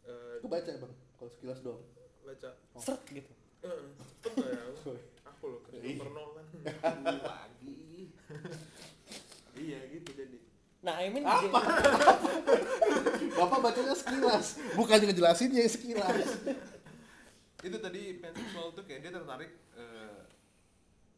eh, 0.03 0.35
aku 0.39 0.47
baca 0.47 0.67
bang 0.69 0.93
kalau 1.15 1.31
sekilas 1.31 1.59
doang 1.61 1.81
baca, 2.21 2.51
Seret 2.77 3.03
gitu. 3.09 3.33
itu 3.61 4.29
nggak 4.29 4.51
ya? 4.51 4.63
Aku 5.27 5.45
loh 5.47 5.61
Christopher 5.63 6.11
Nolan. 6.11 6.47
Lagi. 7.31 8.11
iya 9.55 9.79
gitu 9.89 10.11
jadi. 10.13 10.39
Nah, 10.81 10.95
I 10.97 11.09
mean 11.09 11.25
bapak 13.37 13.59
bacanya 13.61 13.95
sekilas 13.95 14.47
bukan 14.75 14.99
ngejelasinnya 15.03 15.65
sekilas 15.65 16.29
itu 17.61 17.77
tadi 17.77 18.17
pansexual 18.17 18.73
tuh 18.73 18.85
kayak 18.85 19.01
dia 19.03 19.13
tertarik 19.13 19.51
eh, 19.77 20.10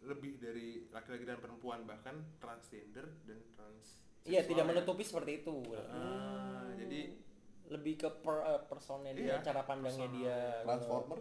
lebih 0.03 0.37
dari 0.37 0.69
laki-laki 0.89 1.23
dan 1.23 1.39
perempuan 1.39 1.83
bahkan 1.83 2.13
transgender 2.37 3.07
dan 3.23 3.39
trans 3.53 4.03
Iya, 4.23 4.43
tidak 4.45 4.65
menutupi 4.65 5.03
seperti 5.03 5.43
itu. 5.43 5.57
Ah, 5.85 6.71
jadi 6.73 7.19
Lebih 7.65 7.95
ke 7.97 8.09
per, 8.21 8.37
eh, 8.45 8.61
personnya 8.65 9.11
dia, 9.13 9.25
Iya, 9.33 9.37
cara 9.41 9.63
pandangnya 9.63 10.09
dia. 10.13 10.39
transformer? 10.63 11.19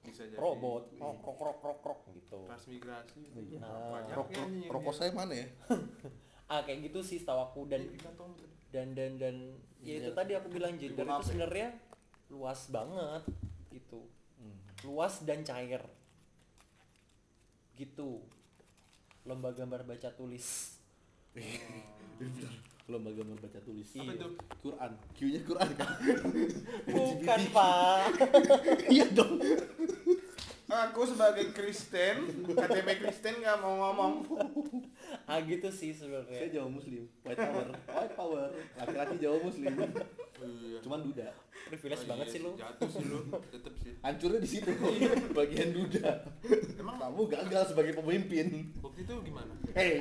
Bisa 0.00 0.24
jadi. 0.24 0.38
Robot, 0.38 0.94
krok 0.94 1.16
krok 1.18 1.36
krok 1.36 1.56
krok 1.58 1.78
krok 1.82 2.00
gitu. 2.14 2.38
transmigrasi. 2.46 3.20
Nah, 3.58 3.98
banyak 3.98 4.14
rokok 4.14 4.32
ya 4.32 4.44
ini- 4.46 4.68
rokok 4.68 4.94
saya 4.94 5.10
mana 5.10 5.34
ya? 5.34 5.48
Ah, 6.48 6.62
kayak 6.62 6.88
gitu 6.88 7.02
sih 7.02 7.18
setahu 7.18 7.40
aku. 7.42 7.60
Dan 7.66 7.84
Iya, 7.84 8.08
dan 8.70 8.86
dan 8.92 9.10
dan 9.18 9.36
ya 9.78 9.94
itu 9.98 10.08
Iya. 10.08 10.16
tadi 10.16 10.32
aku 10.32 10.48
bilang 10.48 10.72
gender 10.74 11.02
itu 11.02 11.10
ya. 11.10 11.20
sebenarnya 11.22 11.68
luas 12.28 12.60
banget 12.68 13.22
gitu. 13.70 14.00
Luas 14.82 15.20
dan 15.20 15.42
cair 15.42 15.82
gitu. 17.78 18.26
Lomba 19.22 19.54
gambar 19.54 19.86
baca 19.86 20.10
tulis. 20.18 20.76
Bener, 22.18 22.52
lomba 22.90 23.14
gambar 23.14 23.38
baca 23.38 23.60
tulis. 23.62 23.86
Apa 23.94 24.12
itu? 24.18 24.28
Quran. 24.58 24.92
Q-nya 25.14 25.40
Quran 25.46 25.70
kan? 25.78 25.90
Bukan 26.90 27.40
pak. 27.54 28.10
Iya 28.94 29.06
dong 29.14 29.38
Aku 30.68 31.00
sebagai 31.02 31.48
Kristen, 31.50 32.28
KTP 32.44 33.00
Kristen 33.00 33.40
nggak 33.40 33.56
mau 33.56 33.88
ngomong. 33.88 34.20
ah 35.24 35.40
gitu 35.40 35.64
sih 35.68 35.96
saya 35.96 36.20
sebenarnya 36.20 36.52
Jawa 36.52 36.68
Muslim 36.68 37.08
white 37.24 37.40
power. 37.40 37.66
White 37.72 38.14
power. 38.14 38.46
Laki-laki 38.76 39.16
Jawa 39.16 39.38
Muslim. 39.40 39.72
Iya. 40.38 40.78
cuman 40.84 41.00
duda. 41.02 41.28
Privilege 41.66 42.04
Oh, 42.04 42.08
banget 42.12 42.26
iya 42.28 42.32
sih 42.32 42.40
lu. 42.40 42.50
Jatuh 42.54 42.88
sih 42.88 43.04
lu, 43.04 43.18
tetep 43.48 43.74
sih. 43.80 43.92
hancurnya 43.98 44.38
di 44.38 44.48
situ. 44.48 44.70
Bagian 45.40 45.70
duda. 45.72 46.08
Emang? 46.76 46.96
Kamu 46.96 47.22
gagal 47.26 47.62
sebagai 47.66 47.92
pemimpin. 47.96 48.68
Waktu 48.78 49.00
itu 49.02 49.14
gimana? 49.24 49.52
eh 49.72 49.96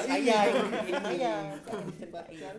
saya 0.00 0.16
iya. 0.16 0.38
ini 0.80 0.92
saya 0.94 1.32
Iya. 2.30 2.50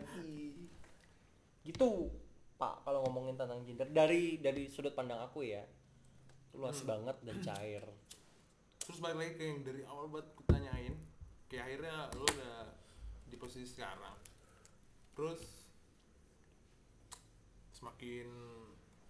gitu 1.64 2.11
pak 2.53 2.84
kalau 2.84 3.07
ngomongin 3.07 3.39
tentang 3.39 3.64
gender. 3.64 3.88
Dari 3.88 4.38
dari 4.38 4.68
sudut 4.68 4.91
pandang 4.91 5.24
aku 5.24 5.41
ya 5.41 5.64
luas 6.53 6.79
banget 6.85 7.17
dan 7.25 7.37
cair. 7.41 7.83
Terus 8.83 8.99
balik 9.01 9.17
lagi 9.17 9.31
ke 9.39 9.43
yang 9.47 9.59
dari 9.63 9.81
awal 9.87 10.11
buat 10.11 10.27
kutanyain 10.35 10.91
Kayak 11.47 11.63
akhirnya 11.71 11.95
lu 12.19 12.25
udah 12.27 12.57
di 13.31 13.35
posisi 13.39 13.65
sekarang. 13.65 14.17
Terus 15.15 15.41
Semakin 17.71 18.27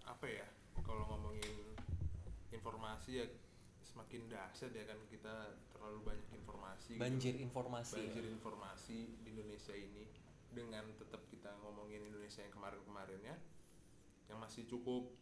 Apa 0.06 0.30
ya 0.30 0.46
Kalau 0.78 1.04
ngomongin 1.10 1.74
Informasi 2.54 3.10
ya 3.18 3.26
Semakin 3.82 4.30
dahsyat 4.30 4.72
ya 4.74 4.84
kan 4.86 4.98
kita 5.06 5.54
terlalu 5.70 6.02
banyak 6.02 6.28
informasi 6.34 6.98
gitu. 6.98 7.02
banjir 7.02 7.34
informasi 7.38 7.94
banjir 7.94 8.26
informasi 8.26 8.98
di 9.22 9.28
Indonesia 9.38 9.70
ini. 9.70 10.10
Dengan 10.50 10.82
tetap 10.98 11.22
kita 11.30 11.54
ngomongin 11.62 12.02
Indonesia 12.02 12.42
yang 12.42 12.50
kemarin-kemarinnya 12.50 13.36
yang 14.26 14.38
masih 14.42 14.66
cukup 14.66 15.14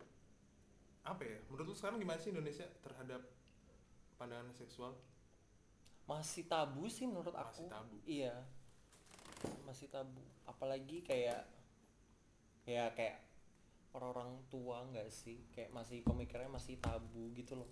apa 1.03 1.23
ya 1.27 1.39
menurut 1.51 1.67
lu 1.71 1.75
sekarang 1.75 1.99
gimana 1.99 2.19
sih 2.23 2.31
Indonesia 2.31 2.67
terhadap 2.83 3.23
pandangan 4.19 4.55
seksual? 4.55 4.95
Masih 6.07 6.47
tabu 6.47 6.87
sih 6.87 7.11
menurut 7.11 7.35
Masih 7.35 7.47
aku 7.47 7.65
tabu. 7.71 7.97
iya. 8.07 8.35
Masih 9.67 9.91
tabu. 9.91 10.23
Apalagi 10.47 11.03
kayak 11.03 11.43
ya 12.63 12.87
kayak 12.95 13.19
orang-orang 13.95 14.39
tua 14.47 14.87
nggak 14.95 15.11
sih? 15.11 15.43
Kayak 15.51 15.75
masih 15.75 16.07
pemikirannya 16.07 16.55
masih 16.55 16.79
tabu 16.79 17.35
gitu 17.35 17.59
loh. 17.59 17.71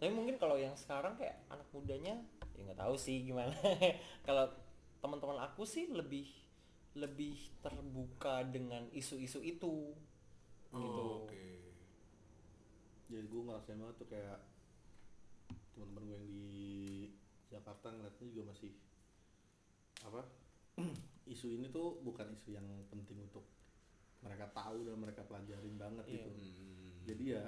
Tapi 0.00 0.10
mungkin 0.10 0.40
kalau 0.40 0.56
yang 0.58 0.74
sekarang 0.74 1.14
kayak 1.14 1.44
anak 1.52 1.68
mudanya 1.70 2.16
ya 2.56 2.60
nggak 2.66 2.80
tahu 2.80 2.96
sih 2.96 3.22
gimana. 3.22 3.54
Kalau 4.26 4.50
teman-teman 4.98 5.38
aku 5.46 5.62
sih 5.62 5.86
lebih 5.88 6.26
lebih 6.98 7.38
terbuka 7.62 8.42
dengan 8.44 8.84
isu-isu 8.92 9.38
itu. 9.40 9.94
Gitu. 10.72 11.00
Oh, 11.06 11.24
jadi 13.12 13.26
gue 13.26 13.42
ngerasain 13.42 13.76
banget 13.76 13.96
tuh 13.96 14.08
kayak 14.08 14.38
teman-teman 15.72 16.02
gue 16.02 16.14
yang 16.14 16.26
di 16.26 16.44
Jakarta 17.46 17.88
ngeliatnya 17.88 18.26
juga 18.26 18.42
masih 18.48 18.72
apa 20.02 20.22
isu 21.28 21.46
ini 21.52 21.68
tuh 21.68 22.00
bukan 22.00 22.32
isu 22.32 22.52
yang 22.52 22.64
penting 22.88 23.20
untuk 23.20 23.44
mereka 24.18 24.48
tahu 24.50 24.82
dan 24.82 24.96
mereka 24.96 25.22
pelajarin 25.22 25.76
banget 25.76 26.04
Iya. 26.06 26.14
gitu 26.16 26.28
Hmm. 26.32 26.92
jadi 27.04 27.24
ya 27.28 27.44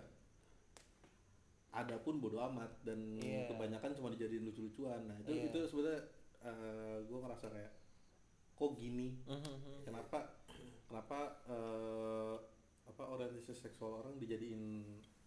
ada 1.75 1.97
pun 1.99 2.21
bodo 2.21 2.39
amat 2.45 2.71
dan 2.85 3.19
Iya. 3.19 3.51
kebanyakan 3.51 3.95
cuma 3.95 4.09
dijadiin 4.09 4.45
lucu-lucuan 4.45 5.09
nah 5.09 5.17
itu 5.19 5.33
Iya. 5.33 5.49
itu 5.49 5.59
sebenarnya 5.67 6.01
gue 7.03 7.19
ngerasa 7.19 7.47
kayak 7.49 7.73
kok 8.55 8.73
gini 8.77 9.17
Mhm. 9.25 9.83
kenapa 9.83 10.19
kenapa 10.87 11.19
eh, 11.49 12.35
apa 12.85 13.03
orientasi 13.09 13.51
seksual 13.51 14.05
orang 14.05 14.21
dijadiin 14.21 14.61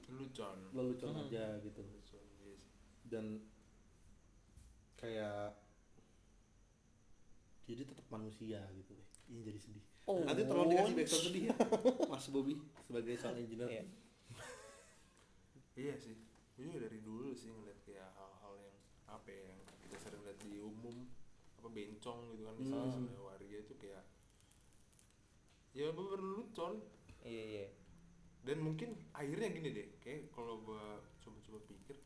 lelucon. 0.07 0.57
Lelucon 0.71 1.11
Hmm. 1.11 1.23
aja 1.23 1.43
gitu. 1.59 1.81
Lelucon, 1.81 2.25
dan 3.05 3.25
kayak 4.95 5.53
jadi 7.63 7.83
tetap 7.83 8.07
manusia 8.07 8.63
gitu 8.73 8.95
ini 9.27 9.43
jadi 9.43 9.59
sedih. 9.59 9.85
Oh. 10.07 10.23
nanti 10.23 10.47
tolong 10.47 10.71
dikasih 10.71 10.95
background 10.95 11.25
sedih 11.27 11.43
ya. 11.51 11.55
Mas 12.11 12.25
Bobby 12.31 12.55
sebagai 12.81 13.13
sound 13.15 13.37
engineer. 13.37 13.67
Iya. 13.69 13.83
iya 15.75 15.95
sih. 15.99 16.15
Gue 16.55 16.63
juga 16.65 16.87
dari 16.87 17.03
dulu 17.03 17.35
sih 17.35 17.51
ngeliat 17.51 17.75
kayak 17.83 18.07
hal-hal 18.09 18.53
yang 18.57 18.75
apa 19.05 19.27
ya 19.27 19.43
yang 19.51 19.59
kita 19.83 19.95
sering 19.99 20.23
lihat 20.23 20.39
di 20.41 20.57
umum 20.57 21.11
apa 21.59 21.67
bencong 21.67 22.19
gitu 22.31 22.41
kan. 22.43 22.55
Misalnya 22.55 22.87
Hmm. 22.87 22.93
sebenarnya 22.95 23.21
warga 23.21 23.55
itu 23.59 23.73
kayak 23.75 24.03
ya 25.75 25.87
berlelucon 25.91 26.73
iya 27.21 27.43
iya 27.45 27.65
dan 28.47 28.63
mungkin 28.63 28.95
akhirnya 29.11 29.51
gini 29.51 29.69
deh 29.75 29.87
kayak 29.99 30.31
kalau 30.31 30.63
gua 30.63 31.03
coba-coba 31.19 31.59
pikir 31.67 31.99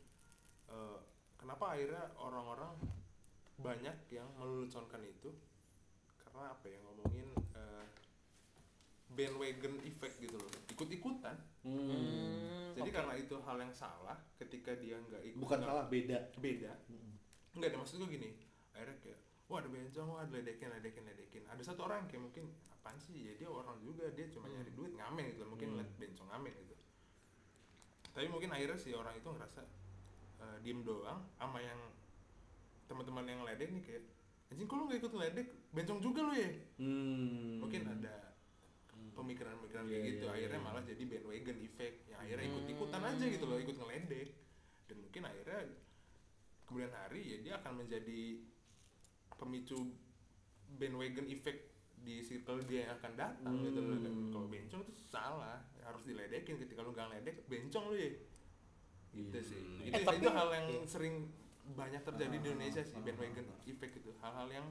eh, 0.73 0.99
kenapa 1.37 1.77
akhirnya 1.77 2.09
orang-orang 2.17 2.73
banyak 3.61 3.93
yang 4.09 4.25
meleluconkan 4.41 5.05
itu? 5.05 5.29
Karena 6.17 6.49
apa 6.49 6.65
ya 6.65 6.81
ngomongin 6.81 7.29
eh, 7.53 7.85
bandwagon 9.11 9.75
effect 9.85 10.17
gitu 10.17 10.41
loh 10.41 10.49
ikut-ikutan. 10.71 11.37
Hmm, 11.61 12.73
jadi 12.73 12.89
oke. 12.89 12.97
karena 12.97 13.13
itu 13.21 13.35
hal 13.45 13.57
yang 13.61 13.73
salah 13.75 14.17
ketika 14.41 14.73
dia 14.81 14.97
nggak 14.97 15.21
ikut 15.29 15.41
bukan 15.45 15.61
salah 15.61 15.85
beda. 15.85 16.33
beda. 16.41 16.73
Nggak 17.53 17.69
ada 17.69 17.77
maksud 17.77 18.01
gue 18.01 18.09
gini 18.17 18.29
akhirnya 18.73 18.97
kayak 19.03 19.19
wah 19.51 19.59
ada 19.59 19.67
bencong 19.67 20.07
wah 20.07 20.23
ada 20.23 20.31
ledekin 20.31 20.71
ledekin. 20.71 21.03
Ledekin 21.03 21.43
ada 21.45 21.59
satu 21.61 21.83
orang 21.83 22.07
kayak 22.07 22.23
mungkin 22.23 22.47
apaan 22.71 22.95
sih? 22.97 23.27
Ya 23.27 23.33
dia 23.35 23.51
orang 23.51 23.75
juga 23.83 24.07
dia 24.09 24.31
cuma 24.31 24.47
nyari 24.47 24.71
duit 24.71 24.95
ngamen 24.95 25.23
gitu 25.35 25.43
mungkin 25.45 25.75
Hmm. 25.75 25.77
liat 25.83 25.91
bencong 25.99 26.27
ngamen 26.31 26.53
gitu. 26.55 26.75
Tapi 28.11 28.27
mungkin 28.27 28.49
akhirnya 28.49 28.75
si 28.75 28.91
orang 28.91 29.13
itu 29.13 29.27
ngerasa 29.27 29.61
eh, 30.41 30.57
diem 30.65 30.81
doang 30.81 31.21
sama 31.37 31.61
yang 31.61 31.77
teman-teman 32.89 33.23
yang 33.23 33.41
ledek 33.45 33.69
nih 33.69 33.83
kayak 33.85 34.03
anjing 34.49 34.65
kok 34.65 34.75
lu 34.75 34.83
nggak 34.83 34.99
ikut 34.99 35.13
ledek 35.13 35.47
bencong 35.69 35.99
juga 35.99 36.19
lu 36.25 36.33
ya? 36.33 36.49
Hmm. 36.75 37.61
mungkin 37.61 37.83
ada 37.87 38.33
pemikiran-pemikiran 39.11 39.83
kayak 39.85 40.01
Iya, 40.01 40.09
gitu. 40.11 40.25
iya, 40.25 40.33
akhirnya 40.33 40.59
iya. 40.59 40.65
malah 40.65 40.83
jadi 40.83 41.03
bandwagon 41.05 41.57
effect 41.61 41.97
yang 42.09 42.19
akhirnya 42.19 42.45
ikut-ikutan 42.47 43.01
aja 43.05 43.25
gitu 43.27 43.45
loh 43.45 43.57
ikut 43.59 43.75
ngeledek. 43.77 44.29
Dan 44.87 44.97
mungkin 45.03 45.21
akhirnya 45.23 45.59
kemudian 46.65 46.91
hari 46.95 47.21
ya 47.21 47.37
dia 47.43 47.53
akan 47.59 47.73
menjadi 47.85 48.21
pemicu 49.41 49.89
bandwagon 50.71 51.25
effect 51.25 51.73
di 51.97 52.21
circle 52.21 52.61
dia 52.63 52.85
yang 52.85 52.93
akan 52.95 53.13
datang 53.13 53.53
gitu 53.59 53.79
loh. 53.79 53.97
Dan 53.97 54.13
Hmm. 54.15 54.29
kalau 54.29 54.47
bencong 54.47 54.81
itu 54.81 54.93
salah. 55.03 55.57
Harus 55.81 56.05
diledekin. 56.05 56.57
Ketika 56.57 56.81
lu 56.81 56.93
gak 56.93 57.09
ledek 57.09 57.45
bencong 57.45 57.89
lu 57.89 57.97
ya. 57.97 58.09
Gitu 59.11 59.33
Iya. 59.33 59.41
sih. 59.43 59.59
Hmm. 59.59 59.81
itu, 59.83 59.93
Eh, 59.93 60.01
tapi- 60.01 60.17
itu 60.17 60.29
hal 60.29 60.49
yang 60.51 60.67
iya. 60.71 60.81
sering 60.85 61.15
banyak 61.71 62.01
terjadi 62.01 62.31
di 62.31 62.37
Ah, 62.39 62.45
Indonesia 62.47 62.81
sih 62.81 62.97
ah, 62.97 63.03
bandwagon 63.03 63.45
ah, 63.47 63.59
effect 63.65 63.93
itu 63.95 64.11
hal-hal 64.17 64.47
yang 64.49 64.67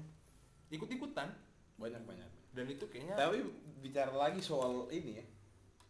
ikut-ikutan. 0.71 1.29
Banyak 1.77 2.03
banyak. 2.03 2.31
Dan 2.51 2.67
itu 2.67 2.85
kayaknya 2.87 3.15
tapi 3.15 3.47
bicara 3.79 4.11
lagi 4.11 4.39
soal 4.41 4.91
ini 4.91 5.19
ya 5.19 5.27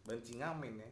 benci 0.03 0.37
ngamen 0.37 0.77
ya. 0.77 0.89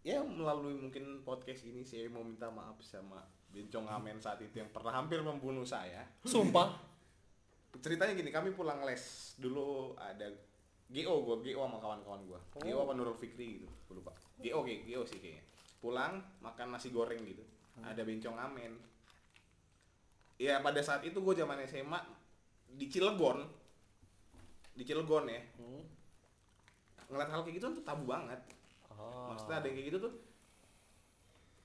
Ya 0.00 0.18
melalui 0.24 0.72
mungkin 0.74 1.20
podcast 1.20 1.60
ini 1.62 1.84
saya 1.84 2.08
mau 2.08 2.24
minta 2.24 2.48
maaf 2.48 2.80
sama 2.80 3.20
bencong 3.50 3.86
ngamen 3.86 4.16
saat 4.22 4.38
itu 4.42 4.62
yang 4.62 4.70
pernah 4.70 4.94
hampir 4.94 5.18
membunuh 5.20 5.66
saya. 5.66 6.06
Sumpah. 6.22 6.90
ceritanya 7.78 8.18
gini 8.18 8.30
kami 8.34 8.50
pulang 8.54 8.82
les. 8.82 9.34
Dulu 9.38 9.94
ada 9.94 10.26
GO 10.90 11.14
gua 11.22 11.36
GO 11.38 11.60
sama 11.62 11.78
kawan-kawan 11.78 12.22
gua. 12.26 12.40
Oh. 12.58 12.62
GO 12.62 12.78
apa 12.82 12.92
Nurul 12.98 13.18
Fikri 13.18 13.62
gitu 13.62 13.66
gua 13.86 13.94
lupa. 14.02 14.12
GO 14.42 14.58
kayak 14.66 14.80
GO 14.86 15.02
sih 15.06 15.18
kayaknya. 15.22 15.44
Pulang 15.78 16.18
makan 16.42 16.66
nasi 16.74 16.90
goreng 16.90 17.22
gitu. 17.22 17.42
Ada 17.80 18.02
bencong 18.02 18.36
ngamen. 18.36 18.72
Ya 20.40 20.58
pada 20.58 20.82
saat 20.82 21.06
itu 21.06 21.22
gua 21.22 21.34
zaman 21.34 21.62
SMA 21.66 22.00
di 22.74 22.86
Cilegon. 22.90 23.46
Di 24.74 24.82
Cilegon 24.82 25.26
ya. 25.30 25.42
Hmm. 25.58 25.84
ngeliat 27.10 27.26
hal 27.26 27.42
kayak 27.42 27.58
gitu 27.58 27.66
tuh 27.74 27.82
tabu 27.82 28.06
banget. 28.06 28.38
Oh. 28.94 29.32
maksudnya 29.32 29.58
ada 29.58 29.66
yang 29.66 29.76
kayak 29.80 29.88
gitu 29.90 29.98
tuh 30.06 30.12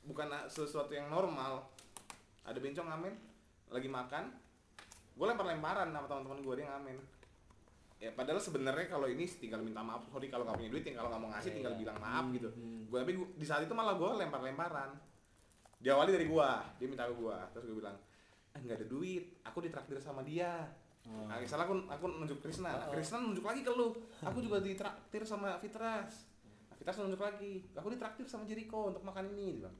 bukan 0.05 0.27
sesuatu 0.47 0.93
yang 0.93 1.09
normal 1.09 1.67
ada 2.45 2.57
bencong 2.57 2.85
ngamen 2.85 3.13
lagi 3.67 3.89
makan 3.89 4.23
gue 5.11 5.25
lempar-lemparan 5.25 5.89
sama 5.89 6.05
teman-teman 6.05 6.39
gue 6.39 6.55
dia 6.55 6.67
ngamen 6.67 6.97
ya 7.97 8.11
padahal 8.11 8.37
sebenarnya 8.37 8.87
kalau 8.87 9.07
ini 9.07 9.25
tinggal 9.25 9.59
minta 9.59 9.79
maaf 9.79 10.05
sorry 10.05 10.27
kalau 10.27 10.43
nggak 10.43 10.55
punya 10.55 10.69
duit 10.69 10.83
tinggal 10.83 11.01
kalau 11.01 11.11
nggak 11.11 11.21
mau 11.21 11.31
ngasih 11.31 11.49
Iya. 11.49 11.57
tinggal 11.57 11.73
bilang 11.75 11.97
maaf 11.97 12.25
gitu 12.29 12.49
Hmm. 12.49 12.81
gue 12.85 12.97
tapi 12.99 13.13
gua- 13.15 13.31
di 13.33 13.45
saat 13.45 13.61
itu 13.63 13.73
malah 13.73 13.95
gue 13.95 14.09
lempar-lemparan 14.17 14.91
diawali 15.77 16.11
dari 16.11 16.25
gue 16.25 16.49
dia 16.77 16.87
minta 16.87 17.03
ke 17.03 17.13
gue 17.13 17.37
terus 17.51 17.65
gue 17.65 17.77
bilang 17.77 17.97
ah 18.51 18.59
nggak 18.59 18.77
ada 18.77 18.87
duit 18.87 19.23
aku 19.41 19.57
ditraktir 19.59 19.97
sama 19.97 20.21
dia 20.21 20.63
Oh. 21.05 21.29
Nah, 21.29 21.37
misalnya 21.37 21.69
aku 21.69 21.85
aku 21.85 22.05
nunjuk 22.17 22.41
Krisna, 22.41 22.65
nah, 22.71 22.81
Oh. 22.81 22.89
Krisna 22.89 23.21
nunjuk 23.21 23.45
lagi 23.45 23.61
ke 23.61 23.69
lu. 23.69 23.93
Aku 24.25 24.41
juga 24.41 24.57
ditraktir 24.57 25.21
sama 25.21 25.53
Fitras. 25.61 26.25
Nah, 26.65 26.73
Fitras 26.73 26.97
nunjuk 26.97 27.21
lagi. 27.21 27.61
Aku 27.71 27.93
ditraktir 27.93 28.25
sama 28.25 28.41
Jericho 28.43 28.89
untuk 28.89 29.05
makan 29.05 29.29
ini. 29.29 29.53
Dia 29.53 29.57
bilang. 29.61 29.75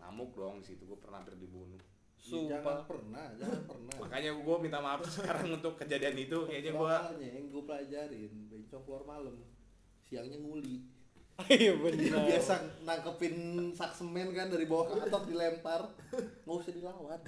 Ngamuk 0.00 0.30
dong 0.32 0.58
di 0.58 0.66
situ 0.66 0.82
gue 0.82 0.96
pernah 0.96 1.20
hampir 1.20 1.36
dibunuh. 1.36 1.78
Ya, 2.20 2.36
jangan 2.52 2.60
Sumpah. 2.60 2.84
pernah 2.84 3.26
jangan 3.34 3.62
pernah 3.64 3.94
Makanya 3.98 4.30
gue 4.34 4.56
minta 4.58 4.78
maaf 4.78 5.00
sekarang 5.14 5.48
untuk 5.50 5.72
kejadian 5.74 6.16
itu. 6.18 6.38
Kayaknya 6.44 6.72
gue 6.74 6.88
Makanya 6.90 7.28
yang 7.30 7.46
gue 7.48 7.62
pelajarin 7.62 8.32
bencong 8.46 8.82
keluar 8.82 9.02
malam 9.04 9.36
siangnya 10.02 10.36
nguli 10.36 10.82
Iya 11.48 11.72
benar. 11.72 12.26
biasa 12.26 12.52
nangkepin 12.82 13.36
sak 13.72 13.94
semen 13.94 14.28
kan 14.30 14.50
dari 14.50 14.66
bawah 14.66 14.90
ke 14.90 15.06
atas 15.06 15.22
dilempar 15.24 15.88
nggak 16.44 16.52
usah 16.52 16.74
dilawan 16.74 17.20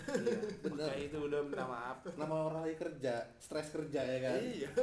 bener 0.61 0.85
Kayak 0.85 1.07
itu 1.07 1.17
udah 1.23 1.41
minta 1.41 1.65
maaf. 1.65 2.05
nama 2.13 2.35
orang 2.45 2.67
lagi 2.67 2.77
kerja 2.77 3.25
stres 3.39 3.71
kerja 3.71 4.01
ya 4.03 4.19
kan 4.21 4.37
iya 4.39 4.71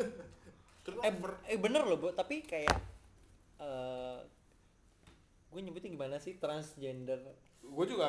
Eh, 0.89 1.13
eh 1.45 1.59
bener 1.59 1.85
loh, 1.85 2.01
Bu, 2.01 2.09
tapi 2.09 2.41
kayak 2.41 2.73
eh 3.59 4.17
gue 5.45 5.59
nyebutnya 5.59 5.91
gimana 5.91 6.17
sih 6.17 6.41
transgender 6.41 7.21
Gue 7.69 7.85
juga 7.85 8.05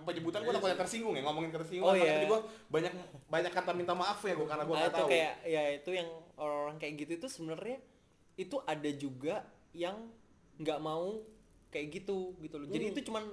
penyebutan 0.00 0.40
gue 0.40 0.52
takutnya 0.52 0.78
tersinggung 0.78 1.14
ya 1.14 1.22
ngomongin 1.22 1.50
tersinggung. 1.50 1.86
Oh, 1.86 1.94
iya. 1.94 2.16
tadi 2.16 2.26
gue 2.26 2.40
banyak 2.68 2.92
banyak 3.26 3.52
kata 3.52 3.70
minta 3.72 3.92
maaf 3.92 4.18
ya 4.20 4.32
gue 4.32 4.44
karena 4.44 4.64
gue 4.64 4.74
Ah, 4.74 4.80
nggak 4.80 4.94
tahu. 4.94 5.08
kayak 5.08 5.34
ya 5.44 5.62
itu 5.72 5.90
yang 5.92 6.08
orang-orang 6.34 6.76
kayak 6.76 6.94
gitu 6.98 7.12
itu 7.16 7.28
sebenarnya 7.28 7.78
itu 8.34 8.56
ada 8.64 8.90
juga 8.90 9.44
yang 9.72 10.08
nggak 10.56 10.78
mau 10.78 11.20
kayak 11.68 11.86
gitu 11.92 12.34
gitu 12.38 12.56
loh. 12.56 12.66
Jadi 12.66 12.84
Hmm. 12.84 12.92
itu 12.92 13.00
cuman 13.04 13.24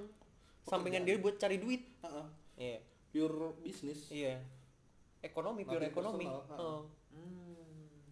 sampingan 0.62 1.02
dia 1.02 1.16
buat 1.16 1.36
cari 1.36 1.56
duit. 1.56 1.82
Heeh. 2.00 2.26
Iya. 2.56 2.78
pure 3.08 3.56
bisnis 3.58 4.12
Iya. 4.12 4.36
Ekonomi, 5.20 5.64
pure 5.64 5.80
ekonomi. 5.82 6.28
personal, 6.28 6.44
ha. 6.44 6.56
Heeh. 6.60 6.80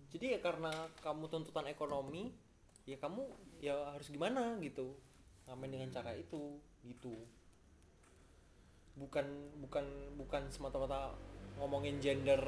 Jadi 0.08 0.26
ya 0.32 0.40
karena 0.40 0.72
kamu 0.96 1.28
tuntutan 1.28 1.66
ekonomi, 1.66 2.32
ya 2.82 2.96
kamu 2.96 3.28
ya 3.58 3.92
harus 3.92 4.08
gimana 4.08 4.56
gitu. 4.58 4.96
Ngamen 5.44 5.68
dengan 5.68 5.88
cara 5.92 6.16
itu, 6.16 6.56
gitu. 6.82 7.12
Bukan 8.96 9.26
bukan 9.60 9.84
bukan 10.16 10.42
semata-mata 10.48 11.12
ngomongin 11.56 12.00
gender 12.00 12.40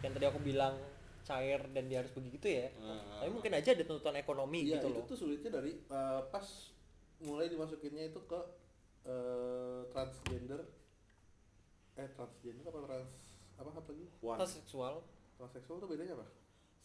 yang 0.00 0.14
tadi 0.14 0.26
aku 0.26 0.38
bilang 0.40 0.74
cair 1.20 1.60
dan 1.70 1.86
dia 1.86 2.00
harus 2.00 2.14
begitu 2.14 2.46
ya. 2.48 2.70
Hmm. 2.78 3.20
Tapi 3.20 3.30
mungkin 3.30 3.52
aja 3.52 3.74
ada 3.74 3.84
tuntutan 3.84 4.16
ekonomi 4.16 4.64
Iya 4.64 4.78
gitu 4.78 4.88
itu 4.88 4.96
loh. 4.96 5.04
tuh 5.04 5.18
sulitnya 5.18 5.50
dari 5.52 5.76
eh, 5.76 6.20
pas 6.30 6.46
mulai 7.20 7.46
dimasukinnya 7.46 8.08
itu 8.08 8.20
ke 8.24 8.40
eh, 9.04 9.80
transgender 9.90 10.64
eh 11.94 12.08
transgender 12.16 12.64
apa 12.64 12.80
trans 12.80 13.12
apa 13.60 13.68
apa 13.68 13.88
lagi 13.92 14.06
One. 14.24 14.38
Transseksual. 14.40 14.94
transseksual 15.36 15.76
tuh 15.78 15.88
bedanya 15.88 16.16
apa 16.16 16.26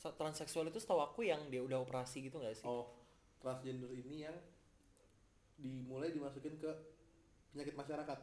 Transseksual 0.05 0.69
itu 0.69 0.77
setahu 0.77 0.99
aku 1.01 1.23
yang 1.23 1.39
dia 1.47 1.63
udah 1.63 1.81
operasi 1.81 2.21
gitu 2.21 2.37
gak 2.37 2.53
sih? 2.53 2.67
oh 2.67 2.91
transgender 3.39 3.87
ini 3.89 4.27
yang 4.27 4.35
dimulai 5.55 6.11
dimasukin 6.11 6.59
ke 6.59 6.71
penyakit 7.49 7.73
masyarakat 7.73 8.19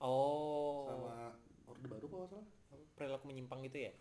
Oh. 0.00 0.84
sama 0.86 1.36
orde 1.66 1.86
baru 1.86 2.00
apa 2.02 2.16
nggak 2.16 2.30
salah 2.30 2.46
perilaku 2.94 3.24
menyimpang 3.26 3.60
gitu 3.64 3.78
ya? 3.80 3.92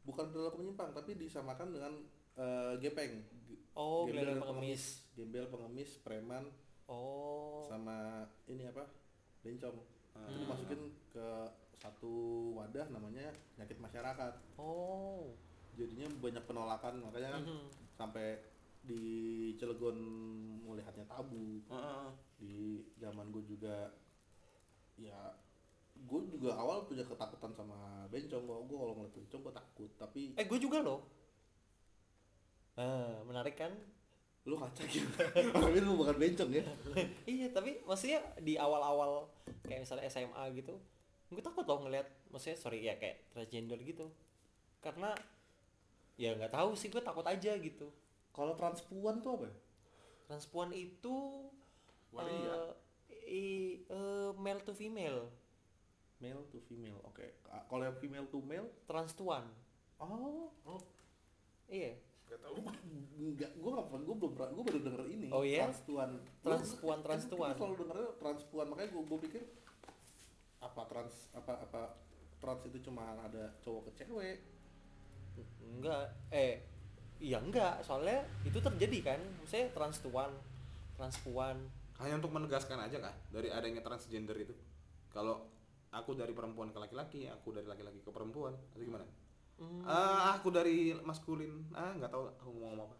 bukan 0.00 0.24
perilaku 0.28 0.56
menyimpang 0.58 0.90
tapi 0.90 1.10
disamakan 1.14 1.68
dengan 1.70 1.92
eh, 2.34 2.72
gepeng 2.78 3.26
Oh, 3.74 4.06
gembel 4.06 4.26
dan 4.28 4.38
pengemis. 4.40 5.06
gembel 5.12 5.46
pengemis 5.46 5.98
preman 5.98 6.50
Oh. 6.86 7.62
sama 7.62 8.22
ini 8.46 8.64
apa 8.64 8.86
bencong 9.40 9.76
itu 9.76 9.84
Hmm. 10.16 10.34
dimasukin 10.36 10.80
ke 11.08 11.26
satu 11.74 12.10
wadah 12.52 12.86
namanya 12.88 13.28
penyakit 13.52 13.78
masyarakat 13.78 14.34
Oh. 14.56 15.30
jadinya 15.74 16.10
banyak 16.16 16.42
penolakan 16.42 16.94
makanya 17.00 17.28
kan 17.32 17.42
Mhm. 17.44 17.66
sampai 17.92 18.38
di 18.80 19.02
Cilegon 19.54 19.98
melihatnya 20.60 21.04
tabu 21.04 21.60
Heeh. 21.68 22.06
di 22.36 22.54
zaman 22.96 23.28
gue 23.28 23.44
juga 23.44 23.94
ya 24.96 25.14
gue 26.00 26.20
juga 26.30 26.54
awal 26.54 26.84
punya 26.84 27.02
ketakutan 27.02 27.52
sama 27.52 27.74
bencong 28.06 28.40
gue 28.40 28.56
gue 28.64 28.78
kalau 28.78 28.94
ngeliat 28.94 29.14
bencong 29.14 29.40
gue 29.42 29.54
takut 29.54 29.90
tapi 29.94 30.20
Eh, 30.34 30.44
gue 30.44 30.58
juga 30.58 30.78
loh. 30.80 31.02
Ah, 32.74 33.18
menarik 33.24 33.56
kan? 33.56 33.72
lu 34.46 34.56
kaca 34.56 34.80
gitu 34.80 35.04
tapi 35.52 35.76
lu 35.76 35.92
bukan 35.94 36.16
bencong 36.16 36.48
ya 36.48 36.64
iya, 37.28 37.52
tapi 37.52 37.84
maksudnya 37.84 38.16
di 38.40 38.56
awal-awal 38.56 39.28
kayak 39.60 39.84
misalnya 39.84 40.08
SMA 40.08 40.40
gitu, 40.56 40.72
gue 41.28 41.42
takut 41.44 41.68
loh 41.68 41.84
ngeliat, 41.84 42.08
maksudnya 42.32 42.56
sorry 42.56 42.80
ya 42.80 42.96
kayak 42.96 43.28
transgender 43.28 43.76
gitu, 43.78 44.08
karena 44.80 45.12
ya 46.16 46.32
nggak 46.32 46.48
tahu 46.48 46.72
sih 46.72 46.88
gue 46.88 46.98
takut 46.98 47.20
aja 47.22 47.52
gitu. 47.54 47.92
kalau 48.32 48.56
transpuan 48.56 49.20
tuh 49.20 49.36
apa 49.36 49.44
ya? 49.44 49.54
Transpuan 50.24 50.70
itu 50.72 51.16
Waria. 52.08 52.48
eh, 52.48 52.72
i- 53.28 53.78
eh, 53.84 54.30
male 54.32 54.64
to 54.64 54.72
female, 54.72 55.28
male 56.18 56.42
to 56.48 56.58
female. 56.62 56.98
Oke 57.04 57.38
Ah, 57.46 57.62
kalau 57.64 57.82
yang 57.82 57.96
female 57.96 58.26
to 58.26 58.38
male 58.40 58.68
transtuan. 58.84 59.46
oh. 59.96 60.50
Oh. 60.62 60.80
Iya, 61.66 61.96
nggak 62.24 62.40
tahu. 62.40 62.54
Enggak, 63.18 63.50
gue 63.52 63.70
gak 63.70 63.86
pernah, 63.86 64.02
gue 64.02 64.16
belum 64.16 64.32
pernah, 64.32 64.50
gue 64.50 64.64
baru 64.64 64.80
denger 64.80 65.02
ini. 65.10 65.28
Oh 65.28 65.42
iya? 65.42 65.66
Transpuan 65.66 66.10
Transpuan, 66.40 66.98
Gua- 66.98 67.04
transtuan. 67.04 67.48
Gue 67.50 67.58
selalu 67.58 67.76
dengernya 67.78 68.08
transpuan, 68.16 68.66
makanya 68.68 68.90
gue 68.90 69.02
gue 69.04 69.18
pikir 69.24 69.42
Apa 70.58 70.82
trans, 70.86 71.14
apa, 71.32 71.52
apa 71.60 71.82
Trans 72.38 72.62
itu 72.64 72.78
cuma 72.80 73.18
ada 73.18 73.50
cowok 73.60 73.90
ke 73.90 74.02
cewek? 74.02 74.38
Enggak, 75.60 76.06
eh 76.30 76.62
iya 77.18 77.38
enggak 77.38 77.82
soalnya 77.82 78.22
itu 78.42 78.58
terjadi 78.58 78.98
kan. 79.04 79.20
Misalnya 79.42 79.70
transpuan 79.70 80.30
transpuan 80.94 81.56
hanya 81.98 82.14
untuk 82.16 82.30
menegaskan 82.30 82.78
aja 82.78 82.98
kah 82.98 83.14
dari 83.28 83.50
adanya 83.50 83.82
transgender 83.82 84.34
itu? 84.34 84.54
Kalau 85.10 85.46
aku 85.92 86.12
dari 86.12 86.36
perempuan 86.36 86.68
ke 86.68 86.78
laki-laki 86.78 87.24
aku 87.28 87.52
dari 87.56 87.64
laki-laki 87.64 88.04
ke 88.04 88.10
perempuan 88.12 88.52
atau 88.52 88.84
gimana? 88.84 89.06
Hmm. 89.58 89.82
Ah, 89.82 90.38
aku 90.38 90.54
dari 90.54 90.94
maskulin. 91.02 91.66
Ah 91.74 91.90
nggak 91.96 92.12
tahu 92.12 92.30
aku 92.30 92.50
mau 92.54 92.70
ngomong 92.70 92.86
apa. 92.86 92.96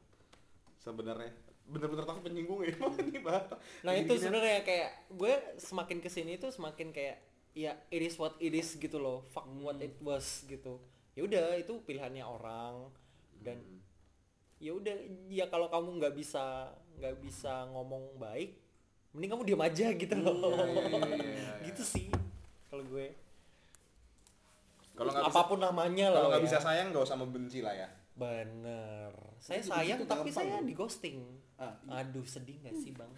Sebenarnya 0.82 1.30
bener-bener 1.68 2.05
takut 2.09 2.22
penyinggung 2.24 2.64
ya. 2.64 2.74
Ini 3.05 3.20
bah 3.20 3.45
nah 3.84 3.93
itu 3.93 4.16
sebenarnya 4.16 4.64
kayak 4.64 4.91
gue 5.12 5.32
semakin 5.61 5.99
ke 6.01 6.09
sini 6.09 6.41
tuh 6.41 6.49
semakin 6.49 6.91
kayak 6.91 7.20
ya 7.53 7.76
it 7.93 8.01
is 8.03 8.16
what 8.16 8.34
it 8.41 8.57
is 8.57 8.74
gitu 8.74 8.97
loh. 8.97 9.22
Fuck 9.30 9.47
what 9.61 9.78
it 9.78 9.95
was 10.01 10.49
gitu. 10.49 10.80
Ya 11.12 11.28
udah 11.28 11.61
itu 11.61 11.78
pilihannya 11.84 12.24
orang. 12.24 12.89
Dan 13.39 13.61
ya 14.59 14.74
udah 14.74 14.97
ya 15.30 15.47
kalau 15.47 15.70
kamu 15.70 16.03
nggak 16.03 16.14
bisa 16.18 16.74
nggak 16.99 17.14
bisa 17.22 17.70
ngomong 17.70 18.18
baik 18.18 18.59
mending 19.14 19.30
kamu 19.30 19.45
diam 19.47 19.62
aja 19.62 19.86
gitu 19.95 20.16
loh. 20.18 20.34
Iya, 20.34 20.74
iya, 21.14 21.14
iya. 21.22 21.53
gitu 21.70 21.82
sih 21.86 22.17
kalau 22.68 22.84
gue. 22.84 23.06
Kalau 24.94 25.10
nggak 25.14 25.24
bisa 25.30 25.34
apa 25.34 25.42
pun 25.46 25.58
namanya 25.62 26.06
lah 26.10 26.20
kalau 26.20 26.28
nggak 26.34 26.42
ya. 26.42 26.46
bisa 26.50 26.58
sayang 26.58 26.86
nggak 26.90 27.04
usah 27.04 27.18
membenci 27.18 27.58
lah 27.62 27.74
ya. 27.74 27.88
Bener. 28.18 29.12
Saya 29.38 29.62
Itu 29.62 29.70
sayang 29.70 29.98
tapi 30.04 30.30
gampang 30.30 30.34
saya 30.34 30.56
di 30.62 30.74
ghosting. 30.74 31.18
Ah, 31.58 31.74
iya. 31.86 32.06
aduh 32.06 32.26
sedih 32.26 32.58
gak 32.62 32.74
sih 32.78 32.94
bang? 32.94 33.10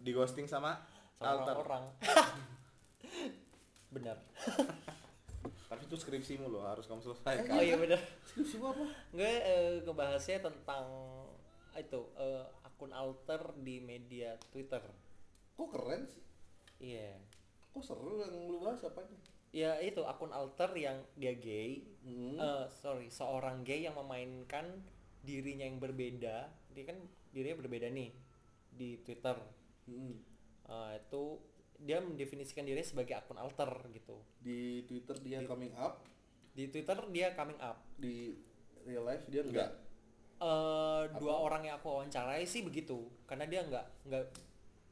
Di 0.00 0.10
ghosting 0.12 0.48
sama, 0.48 0.80
sama 1.20 1.28
alter 1.36 1.56
orang. 1.60 1.84
Benar 3.94 4.16
tapi 5.74 5.90
itu 5.90 5.96
skripsimu 5.98 6.46
loh 6.46 6.62
harus 6.62 6.86
kamu 6.86 7.02
selesaikan. 7.02 7.50
Oh 7.50 7.58
iya 7.58 7.74
benar 7.74 7.98
Skripsi 8.30 8.62
gua 8.62 8.70
apa? 8.70 8.86
gue 9.10 9.32
eh, 9.42 9.82
ngebahasnya 9.82 10.46
tentang 10.46 10.86
itu 11.74 12.00
eh, 12.14 12.46
akun 12.62 12.94
alter 12.94 13.42
di 13.58 13.82
media 13.82 14.38
Twitter. 14.54 14.86
Kok 15.58 15.68
keren 15.74 16.06
sih? 16.06 16.22
iya 16.78 17.18
Kok 17.74 17.82
seru 17.82 18.16
yang 18.16 18.32
lu 18.46 18.58
bahas 18.60 18.80
apanya? 18.82 19.18
ya 19.50 19.78
itu 19.78 20.02
akun 20.02 20.30
alter 20.30 20.66
yang 20.74 20.98
dia 21.14 21.30
gay 21.32 21.86
Hmm. 22.00 22.34
Eh, 22.34 22.66
sorry 22.72 23.06
seorang 23.08 23.62
gay 23.62 23.82
yang 23.82 23.94
memainkan 23.94 24.82
dirinya 25.20 25.62
yang 25.62 25.78
berbeda 25.78 26.36
dia 26.68 26.84
kan 26.84 26.98
dirinya 27.30 27.58
berbeda 27.58 27.86
nih 27.88 28.10
di 28.68 28.98
Twitter 29.00 29.38
Hmm. 29.84 30.18
Eh, 30.64 30.92
itu 30.96 31.38
dia 31.76 31.98
mendefinisikan 31.98 32.62
dirinya 32.62 32.82
sebagai 32.84 33.14
akun 33.14 33.36
alter 33.36 33.70
gitu 33.90 34.18
Di 34.38 34.82
Twitter 34.84 35.16
dia 35.20 35.38
Di- 35.38 35.46
coming 35.46 35.74
up, 35.76 36.02
di 36.50 36.64
Twitter 36.66 36.98
dia 37.08 37.30
coming 37.32 37.58
up 37.58 37.78
di 37.96 38.34
real 38.82 39.02
life 39.02 39.22
dia 39.28 39.40
enggak. 39.40 39.70
eh 40.36 41.02
dua 41.14 41.30
Apa? 41.32 41.44
orang 41.44 41.62
yang 41.62 41.78
aku 41.78 41.88
wawancarai 41.88 42.42
sih 42.42 42.60
begitu 42.60 42.98
karena 43.24 43.46
dia 43.46 43.62
nggak 43.62 43.86
nggak 44.04 44.24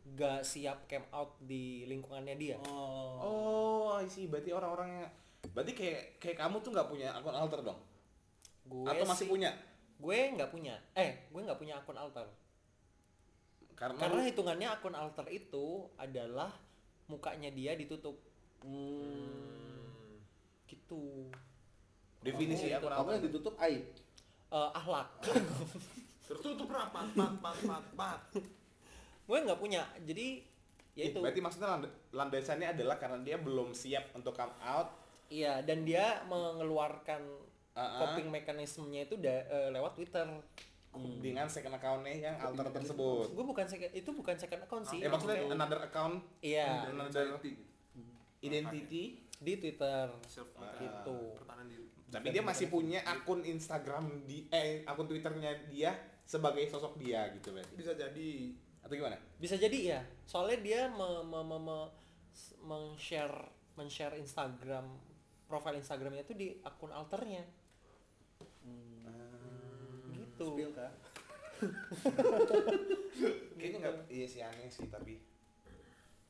nggak 0.03 0.42
siap 0.42 0.84
came 0.84 1.07
out 1.11 1.38
di 1.38 1.86
lingkungannya 1.86 2.34
dia. 2.34 2.57
Oh. 2.66 3.22
oh 3.22 3.90
I 3.96 4.07
see. 4.07 4.26
Berarti 4.26 4.50
orang-orangnya 4.50 5.07
berarti 5.42 5.72
kayak 5.74 6.03
kayak 6.18 6.38
kamu 6.38 6.62
tuh 6.62 6.70
nggak 6.70 6.88
punya 6.88 7.09
akun 7.12 7.34
alter 7.34 7.61
dong? 7.62 7.80
Gue 8.62 8.86
atau 8.86 9.07
masih 9.07 9.26
sih- 9.26 9.30
punya? 9.30 9.50
gue 9.98 10.18
nggak 10.34 10.50
punya. 10.50 10.74
Eh 10.92 11.30
gue 11.30 11.40
nggak 11.40 11.59
punya 11.59 11.78
akun 11.78 11.94
alter. 11.94 12.26
Karena, 13.74 13.98
karena 13.98 14.22
lu- 14.22 14.28
hitungannya 14.30 14.68
akun 14.70 14.94
alter 14.94 15.26
itu 15.28 15.66
adalah 15.96 16.50
mukanya 17.07 17.50
dia 17.50 17.74
ditutup. 17.74 18.18
Hmm. 18.62 20.22
gitu. 20.66 21.28
Definisi 22.22 22.70
Oh, 22.70 22.78
akun 22.78 22.90
Apa 22.90 23.00
alter. 23.03 23.12
Yang 23.18 23.24
ditutup? 23.28 23.55
Aib? 23.59 23.82
Eh, 24.53 24.70
ahlak 24.76 25.09
tertutup 26.28 26.68
rapat 26.68 27.07
pat 27.12 27.32
pat 27.40 27.57
pat 27.66 27.84
pat 27.92 28.20
gue 29.23 29.39
nggak 29.39 29.61
punya. 29.61 29.83
Jadi 30.03 30.43
ya 30.93 31.09
itu. 31.09 31.18
berarti 31.18 31.41
maksudnya 31.41 31.68
land- 31.73 31.95
landasannya 32.12 32.68
adalah 32.70 33.01
karena 33.01 33.18
dia 33.20 33.37
belum 33.37 33.73
siap 33.73 34.12
untuk 34.12 34.33
come 34.33 34.53
out. 34.61 34.93
Iya 35.29 35.64
dan 35.64 35.83
dia 35.83 36.20
mengeluarkan 36.27 37.23
Ah, 37.73 37.81
ah. 37.81 37.91
coping 38.05 38.29
mekanismenya 38.29 39.09
itu 39.09 39.16
da- 39.16 39.49
eh, 39.49 39.68
lewat 39.73 39.97
Twitter. 39.97 40.29
Dengan 40.93 41.49
second 41.49 41.73
accountnya 41.73 42.12
yang 42.12 42.37
alter 42.37 42.68
tersebut. 42.68 43.33
gue 43.33 43.41
bukan 43.43 43.64
second 43.64 43.97
itu 43.97 44.11
bukan 44.12 44.37
second 44.37 44.61
account 44.61 44.85
sih. 44.85 45.01
Eh 45.01 45.09
maksudnya 45.09 45.41
Itu- 45.41 45.57
another 45.57 45.81
account. 45.81 46.20
Iya. 46.45 46.93
Another 46.93 47.41
identity. 48.43 49.25
Di 49.41 49.53
Twitter. 49.57 50.07
Self 50.29 50.53
gitu. 50.79 51.16
pertahanan 51.35 51.66
diri 51.66 51.83
tapi 52.12 52.29
dia 52.29 52.45
masih 52.45 52.68
punya 52.68 53.01
akun 53.09 53.41
Instagram 53.41 54.29
di 54.29 54.45
eh 54.53 54.85
akun 54.85 55.09
Twitternya 55.09 55.64
dia 55.64 55.97
sebagai 56.29 56.68
sosok 56.68 57.01
dia 57.01 57.33
gitu 57.33 57.57
berarti 57.57 57.73
bisa 57.73 57.97
jadi 57.97 58.53
atau 58.83 58.95
gimana? 58.95 59.16
Bisa 59.39 59.55
jadi 59.55 59.78
ya 59.97 60.01
soalnya 60.26 60.59
dia 60.61 60.80
me, 60.91 61.22
me, 61.24 61.41
me, 61.47 61.59
me- 61.59 61.93
meng-share 62.66 63.35
men-share 63.78 64.20
Instagram 64.20 64.85
profile 65.49 65.80
Instagramnya 65.80 66.24
itu 66.24 66.35
di 66.37 66.49
akun 66.64 66.93
alternya. 66.93 67.45
Gitu. 70.12 70.47
Spill 70.49 70.72
kah? 70.72 70.93
kayaknya 73.61 73.78
nggak 73.87 73.97
iya 74.11 74.26
sih 74.26 74.41
aneh 74.43 74.68
sih 74.72 74.89
tapi. 74.89 75.20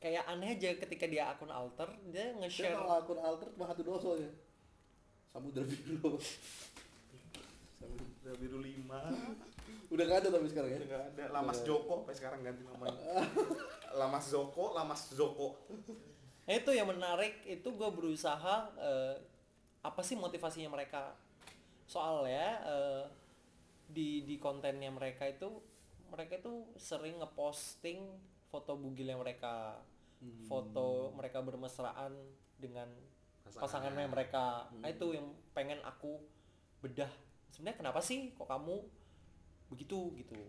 Kayak 0.03 0.27
aneh 0.27 0.59
aja 0.59 0.75
ketika 0.75 1.07
dia 1.07 1.31
akun 1.31 1.49
alter 1.49 1.87
dia 2.11 2.35
nge-share. 2.37 2.75
Kalau 2.75 2.99
akun 2.99 3.19
alter 3.19 3.49
Bahatu 3.55 3.81
Doso 3.81 4.19
ya. 4.19 4.31
Samudra 5.31 5.63
Biru. 5.63 6.19
Samudra 7.79 8.33
biru 8.39 8.59
lima 8.63 9.11
Udah 9.93 10.03
gak 10.09 10.19
ada 10.25 10.29
tapi 10.33 10.47
sekarang 10.49 10.69
ya. 10.73 10.77
udah 10.81 10.89
nggak 10.89 11.03
ada. 11.13 11.23
Lamas 11.29 11.59
Joko 11.61 11.93
sampai 12.01 12.15
sekarang 12.17 12.39
ganti 12.41 12.61
namanya 12.65 12.97
Lamas 14.01 14.25
Joko 14.27 14.63
Lamas 14.73 15.01
Joko 15.13 15.47
Nah, 16.43 16.59
itu 16.59 16.75
yang 16.75 16.91
menarik. 16.91 17.39
Itu 17.47 17.71
gue 17.71 17.87
berusaha 17.87 18.55
eh, 18.75 19.15
apa 19.79 20.01
sih 20.03 20.19
motivasinya 20.19 20.75
mereka? 20.75 21.15
Soalnya 21.87 22.59
eh, 22.67 23.03
di 23.87 24.27
di 24.27 24.35
kontennya 24.43 24.91
mereka 24.91 25.23
itu 25.23 25.47
mereka 26.11 26.35
itu 26.35 26.67
sering 26.75 27.23
ngeposting 27.23 28.11
foto 28.51 28.75
bugilnya 28.75 29.15
mereka. 29.15 29.79
Foto 30.43 31.15
mereka 31.15 31.39
bermesraan 31.39 32.11
dengan 32.59 32.91
Pasangan. 33.43 33.63
pasangannya 33.63 34.07
mereka. 34.11 34.67
Nah 34.83 34.91
itu 34.91 35.15
yang 35.15 35.31
pengen 35.55 35.79
aku 35.83 36.19
bedah. 36.83 37.11
Sebenarnya 37.51 37.79
kenapa 37.79 37.99
sih 38.03 38.35
kok 38.35 38.51
kamu 38.51 38.83
begitu 39.73 40.13
gitu. 40.21 40.39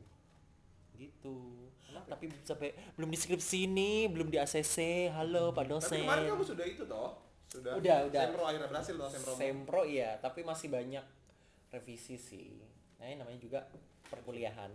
Gitu. 0.94 1.36
Tapi 1.90 2.30
sampai 2.44 2.76
belum 2.94 3.08
di 3.08 3.18
skripsi 3.18 3.64
ini 3.64 4.06
belum 4.12 4.28
di 4.28 4.36
ACC 4.36 5.08
halo 5.10 5.50
Pak 5.56 5.64
tapi 5.64 5.72
dosen. 5.72 5.98
kemarin 6.04 6.24
kamu 6.30 6.44
sudah 6.44 6.66
itu 6.68 6.84
toh? 6.84 7.10
Sudah. 7.48 7.72
Udah, 7.80 7.98
udah. 8.10 8.22
Sempro 8.28 8.42
akhirnya 8.44 8.68
berhasil 8.68 8.94
toh 8.94 9.08
Sempro. 9.08 9.32
Sempro 9.34 9.82
iya. 9.88 10.20
Tapi 10.20 10.44
masih 10.44 10.68
banyak 10.68 11.04
revisi 11.72 12.20
sih. 12.20 12.60
Nah 13.00 13.08
ini 13.08 13.16
namanya 13.18 13.40
juga 13.40 13.60
perkuliahan. 14.12 14.70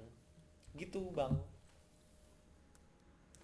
Gitu 0.74 1.14
bang. 1.14 1.32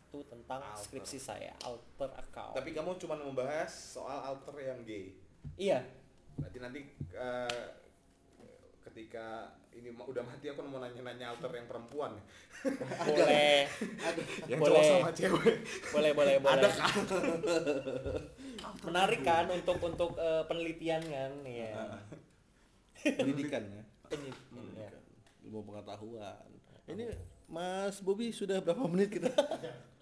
Itu 0.07 0.23
tentang 0.27 0.63
Alter. 0.63 0.83
skripsi 0.87 1.17
saya 1.19 1.51
alter 1.63 2.11
account. 2.15 2.55
Tapi 2.55 2.71
kamu 2.71 2.95
cuma 2.99 3.15
membahas 3.19 3.71
soal 3.71 4.23
alter 4.23 4.55
yang 4.59 4.79
gay? 4.87 5.15
Iya. 5.59 5.83
Berarti 6.35 6.57
nanti 6.59 6.79
eh, 7.15 7.84
ketika 8.95 9.51
ini 9.75 9.91
udah 9.91 10.23
mati 10.23 10.47
aku 10.47 10.63
mau 10.63 10.79
nanya-nanya 10.79 11.35
alter 11.35 11.51
yang 11.51 11.67
perempuan 11.67 12.15
boleh 13.11 13.67
yang 14.47 14.55
Boleh. 14.55 14.71
cowok 14.71 14.83
sama 14.87 15.11
cewek 15.11 15.55
boleh 15.91 16.11
boleh 16.15 16.35
boleh 16.39 16.55
ada 16.55 16.69
kan 16.71 16.95
menarik 18.87 19.19
kan 19.19 19.51
untuk 19.51 19.83
untuk 19.83 20.15
eh, 20.15 20.47
penelitian 20.47 21.03
kan 21.03 21.31
ya 21.43 21.75
Pendidikan 23.05 23.61
ya. 23.61 23.83
Penelitian, 24.09 24.65
ya. 24.73 24.89
Ilmu 25.45 25.61
pengetahuan. 25.61 26.47
Ini 26.89 27.05
Mas 27.45 28.01
Bobi 28.01 28.33
sudah 28.33 28.57
berapa 28.57 28.81
menit 28.89 29.13
kita? 29.13 29.29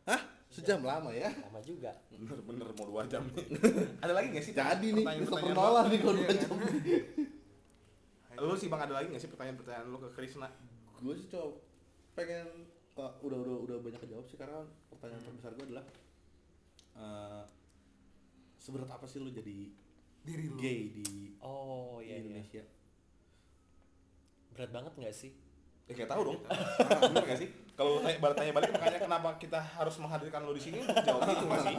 Hah? 0.08 0.22
Sejam 0.48 0.86
lama 0.86 1.12
ya? 1.12 1.28
lama 1.44 1.60
juga 1.60 1.92
bener-bener 2.08 2.70
mau 2.72 2.86
dua 2.86 3.04
jam 3.10 3.26
nih 3.34 3.44
ada 4.06 4.14
lagi 4.14 4.32
nggak 4.32 4.46
sih 4.46 4.54
Jadi 4.54 4.88
nih, 4.94 5.04
Christopher 5.20 5.52
Nolan 5.52 5.84
lo? 5.84 5.92
nih 5.92 6.00
kalau 6.00 6.14
Iya 6.14 6.22
dua 6.22 6.30
kan? 6.30 6.38
jam. 6.40 6.58
Lu 8.40 8.54
sih 8.58 8.68
bang 8.72 8.82
ada 8.90 8.94
lagi 8.98 9.08
nggak 9.14 9.22
sih 9.22 9.32
pertanyaan-pertanyaan 9.32 9.88
lu 9.90 9.98
ke 10.02 10.10
Krisna? 10.16 10.50
Gue 11.04 11.14
sih 11.18 11.28
coba 11.30 11.60
pengen 12.14 12.70
kok 12.94 13.18
udah 13.26 13.38
udah 13.42 13.58
udah 13.66 13.78
banyak 13.82 14.00
kejawab 14.06 14.26
sih 14.30 14.38
karena 14.38 14.62
pertanyaan 14.94 15.22
terbesar 15.26 15.52
gue 15.58 15.66
adalah 15.66 15.86
eh 16.94 17.44
seberat 18.62 18.88
apa 18.88 19.04
sih 19.10 19.20
lu 19.20 19.34
jadi 19.34 19.74
diri 20.24 20.46
lu? 20.48 20.56
gay 20.56 20.80
di, 20.94 21.36
oh 21.44 22.00
di 22.00 22.08
iya. 22.08 22.16
Iya 22.16 22.24
Indonesia? 22.24 22.64
berat 24.54 24.70
banget 24.70 24.94
nggak 24.96 25.16
sih? 25.18 25.32
Ya 25.90 25.94
kayak 25.98 26.10
tahu 26.14 26.22
dong. 26.30 26.40
Bener 27.12 27.24
nggak 27.26 27.40
sih? 27.42 27.50
Kalau 27.74 28.00
tanya 28.06 28.22
balik 28.22 28.36
tanya 28.38 28.54
balik 28.54 28.70
makanya 28.70 29.00
kenapa 29.02 29.30
kita 29.42 29.58
harus 29.60 29.98
menghadirkan 29.98 30.46
lu 30.46 30.54
di 30.54 30.62
sini? 30.62 30.80
Jawab 30.86 31.26
itu 31.26 31.46
nggak 31.50 31.64
sih? 31.66 31.76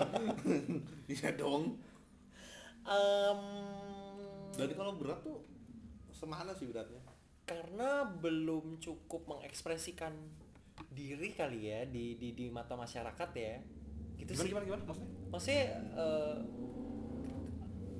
Iya 1.14 1.28
dong. 1.38 1.78
Em, 2.84 3.40
Dan 4.59 4.68
kalau 4.74 4.92
berat 4.98 5.22
tuh 5.22 5.40
semana 6.14 6.54
sih 6.54 6.70
beratnya? 6.70 7.02
karena 7.44 8.08
belum 8.08 8.80
cukup 8.80 9.28
mengekspresikan 9.28 10.16
diri 10.88 11.36
kali 11.36 11.68
ya 11.68 11.84
di 11.84 12.16
di 12.16 12.32
di 12.32 12.48
mata 12.48 12.72
masyarakat 12.72 13.30
ya. 13.36 13.60
Gitu 14.16 14.32
Gimana 14.32 14.40
sih. 14.40 14.48
gimana 14.48 14.64
gimana? 14.64 14.82
Maksudnya? 14.88 15.10
maksudnya 15.28 15.64
eh, 15.92 16.36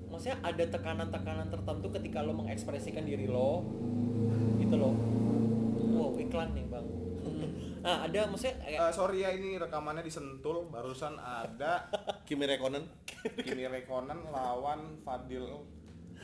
maksudnya 0.08 0.36
ada 0.40 0.64
tekanan-tekanan 0.64 1.48
tertentu 1.50 1.86
ketika 1.92 2.22
lo 2.22 2.32
mengekspresikan 2.32 3.04
diri 3.04 3.28
lo 3.28 3.68
gitu 4.56 4.74
loh. 4.80 4.94
Wow 5.92 6.16
iklan 6.16 6.56
nih 6.56 6.64
bang. 6.64 6.86
Nah 7.84 7.96
ada 8.08 8.20
maksudnya 8.24 8.56
kayak 8.64 8.78
Eh, 8.80 8.92
sorry 8.96 9.28
ya 9.28 9.30
ini 9.34 9.60
rekamannya 9.60 10.00
disentul 10.00 10.72
barusan 10.72 11.20
ada. 11.20 11.84
Kimi 12.26 12.48
Rekonen 12.48 12.88
Kimi 13.44 13.68
Rekonen 13.68 14.24
lawan 14.32 14.96
Fadil 15.04 15.44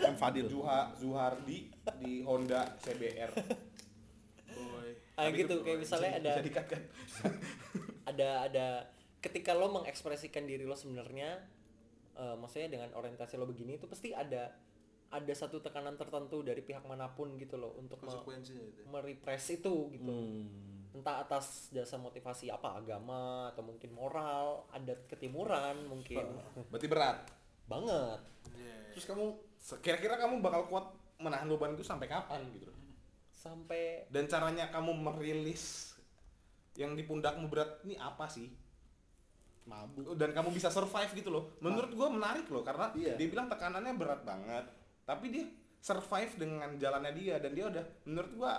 M 0.03 0.14
Fadil 0.14 0.46
Juha 0.46 0.92
Zuhardi 0.94 1.68
di 1.96 2.20
Honda 2.20 2.64
CBR. 2.76 3.30
Boy. 4.51 4.90
ah, 5.14 5.28
gitu 5.28 5.53
itu 5.53 5.57
kayak 5.62 5.78
misalnya 5.78 6.11
bisa- 6.11 6.20
ada 6.20 6.32
bisa 6.40 6.62
kan? 6.64 6.82
ada 8.11 8.28
ada 8.42 8.66
ketika 9.18 9.53
lo 9.53 9.68
mengekspresikan 9.70 10.42
diri 10.42 10.64
lo 10.64 10.74
sebenarnya 10.74 11.38
eh, 12.14 12.34
maksudnya 12.34 12.68
dengan 12.70 12.90
orientasi 12.92 13.36
lo 13.36 13.44
begini 13.44 13.76
itu 13.76 13.86
pasti 13.86 14.11
ada 14.11 14.51
ada 15.09 15.32
satu 15.32 15.59
tekanan 15.59 15.94
tertentu 15.94 16.40
dari 16.40 16.61
pihak 16.61 16.82
mana 16.82 17.09
pun 17.09 17.34
gitu 17.34 17.57
loh 17.57 17.74
untuk 17.74 17.98
me- 17.98 18.09
Konsekuensinya 18.09 18.62
itu. 18.64 18.80
merepress 18.86 19.44
itu 19.53 19.74
gitu 19.90 20.07
Hmm. 20.07 20.46
entah 20.92 21.20
atas 21.20 21.70
dasar 21.70 21.98
motivasi 21.98 22.48
apa 22.48 22.74
agama 22.76 23.20
atau 23.48 23.62
mungkin 23.62 23.90
moral 23.90 24.66
adat 24.70 25.07
ketimuran 25.07 25.84
mungkin 25.84 26.26
Berarti 26.66 26.86
berat. 26.86 27.18
banget 27.64 28.20
Yeah. 28.51 28.90
Terus 28.92 29.07
kamu 29.07 29.26
kira-kira 29.85 30.17
kamu 30.17 30.41
bakal 30.41 30.67
kuat 30.67 30.87
menahan 31.21 31.47
beban 31.47 31.77
itu 31.77 31.85
sampai 31.85 32.09
kapan 32.09 32.41
gitu 32.57 32.73
sampai 33.41 34.05
Dan 34.13 34.29
caranya 34.29 34.69
kamu 34.69 34.93
merilis 35.01 35.97
yang 36.77 36.93
di 36.93 37.09
pundakmu 37.09 37.49
berat 37.49 37.81
ini 37.89 37.97
apa 37.97 38.29
sih? 38.29 38.53
mabuk 39.65 40.17
Dan 40.17 40.35
kamu 40.37 40.51
bisa 40.53 40.69
survive 40.69 41.13
gitu 41.15 41.31
loh. 41.33 41.57
Menurut 41.65 41.93
gua 41.95 42.13
menarik 42.13 42.49
loh 42.53 42.61
karena 42.61 42.93
Iya. 42.93 43.17
dia 43.17 43.29
bilang 43.31 43.47
tekanannya 43.49 43.93
berat 43.97 44.21
banget, 44.27 44.65
tapi 45.09 45.31
dia 45.33 45.45
survive 45.81 46.33
dengan 46.37 46.75
jalannya 46.77 47.13
dia 47.17 47.37
dan 47.41 47.53
dia 47.57 47.65
udah 47.71 47.85
menurut 48.05 48.33
gua 48.37 48.53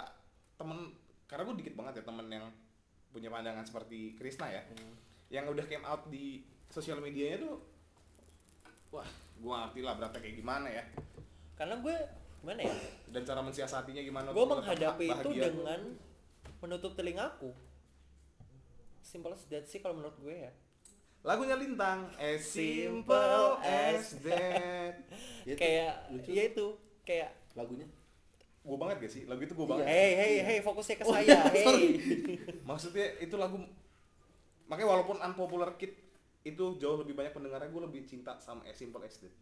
temen 0.57 0.93
karena 1.29 1.43
gua 1.45 1.55
dikit 1.57 1.73
banget 1.77 1.93
ya 2.01 2.03
temen 2.05 2.25
yang 2.31 2.45
punya 3.11 3.27
pandangan 3.27 3.65
seperti 3.67 4.15
Krisna 4.15 4.47
ya, 4.49 4.63
yang 5.27 5.45
udah 5.51 5.65
came 5.67 5.83
out 5.83 6.07
di 6.07 6.47
sosial 6.71 7.03
medianya 7.03 7.43
tuh, 7.43 7.59
wah 8.95 9.09
gua 9.41 9.65
ngerti 9.65 9.79
lah 9.81 9.93
beratnya 9.97 10.19
kayak 10.21 10.37
gimana 10.37 10.67
ya. 10.69 10.83
Karena 11.57 11.75
gue 11.81 11.95
gimana 12.41 12.61
ya? 12.65 12.75
Dan 13.09 13.21
cara 13.25 13.41
mensiasatinya 13.41 14.01
gimana 14.01 14.27
gue 14.33 14.45
menghadapi 14.45 15.05
itu 15.09 15.29
dengan 15.33 15.81
menutup 16.61 16.93
telingaku 16.93 17.53
simple 19.01 19.33
as 19.33 19.43
that 19.49 19.65
sih 19.67 19.81
kalau 19.81 19.97
menurut 19.97 20.15
gue 20.21 20.49
ya. 20.49 20.51
Lagunya 21.21 21.53
lintang 21.53 22.09
as 22.17 22.41
Simple 22.49 23.13
simple 23.13 23.61
as 23.61 24.17
that. 24.25 24.95
Ya, 25.49 25.57
kayak 25.57 25.93
lucu 26.13 26.29
ya 26.37 26.43
itu 26.53 26.65
kayak 27.01 27.33
lagunya? 27.57 27.89
Gue 28.61 28.77
banget 28.77 29.05
gak 29.05 29.11
sih? 29.13 29.23
Lagu 29.25 29.41
itu 29.41 29.53
gue 29.57 29.67
banget. 29.67 29.85
Hey 29.89 30.11
hey 30.17 30.33
hey 30.45 30.57
fokusnya 30.61 31.01
ke 31.01 31.03
Oh, 31.05 31.13
saya 31.17 31.25
iya, 31.29 31.41
hey. 31.49 31.97
Maksudnya 32.61 33.17
itu 33.17 33.35
lagu 33.41 33.57
makanya 34.69 34.87
walaupun 34.97 35.17
unpopular 35.19 35.75
kid 35.81 35.91
itu 36.41 36.65
jauh 36.81 36.97
lebih 36.97 37.13
banyak 37.13 37.33
pendengarnya 37.33 37.69
gue 37.69 37.83
lebih 37.85 38.01
cinta 38.09 38.37
sama 38.41 38.65
as 38.65 38.77
simple 38.77 39.01
as 39.05 39.17
that 39.21 39.33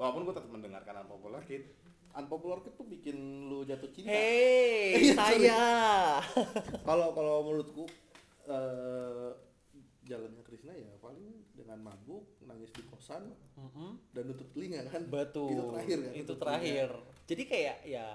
walaupun 0.00 0.28
gue 0.28 0.34
tetap 0.36 0.48
mendengarkan 0.52 1.04
unpopular 1.04 1.44
kid 1.44 1.76
unpopular 2.16 2.58
kid 2.64 2.72
tuh 2.74 2.88
bikin 2.88 3.48
lu 3.52 3.62
jatuh 3.68 3.92
cinta. 3.92 4.08
Hey 4.08 4.96
Iya, 5.04 5.14
saya. 5.14 5.64
Kalau 6.80 7.12
kalau 7.12 7.44
menurutku 7.44 7.84
eh, 8.48 9.30
jalannya 10.08 10.42
Krisna 10.46 10.72
ya 10.72 10.88
paling 11.02 11.52
dengan 11.52 11.82
mabuk 11.82 12.40
nangis 12.46 12.72
di 12.72 12.80
kosan 12.88 13.36
Mm-mm. 13.58 14.00
dan 14.16 14.32
nutup 14.32 14.48
telinga 14.56 14.88
kan? 14.88 15.04
Betul. 15.12 15.52
Itu 15.52 15.62
terakhir 15.68 15.98
kan 16.00 16.12
itu 16.16 16.32
terakhir. 16.40 16.88
Jadi 17.28 17.42
kayak 17.44 17.76
ya 17.84 18.06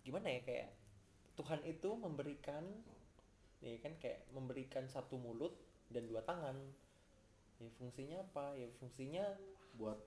gimana 0.00 0.26
ya 0.32 0.40
kayak 0.40 0.68
Tuhan 1.36 1.60
itu 1.68 1.90
memberikan 2.00 2.64
ya 3.60 3.76
kan 3.84 3.92
kayak 4.00 4.24
memberikan 4.32 4.88
satu 4.88 5.20
mulut 5.20 5.52
dan 5.92 6.08
dua 6.08 6.24
tangan 6.24 6.56
ya 7.60 7.68
fungsinya 7.76 8.16
apa? 8.20 8.56
Ya 8.56 8.66
fungsinya 8.74 9.24
buat 9.76 9.98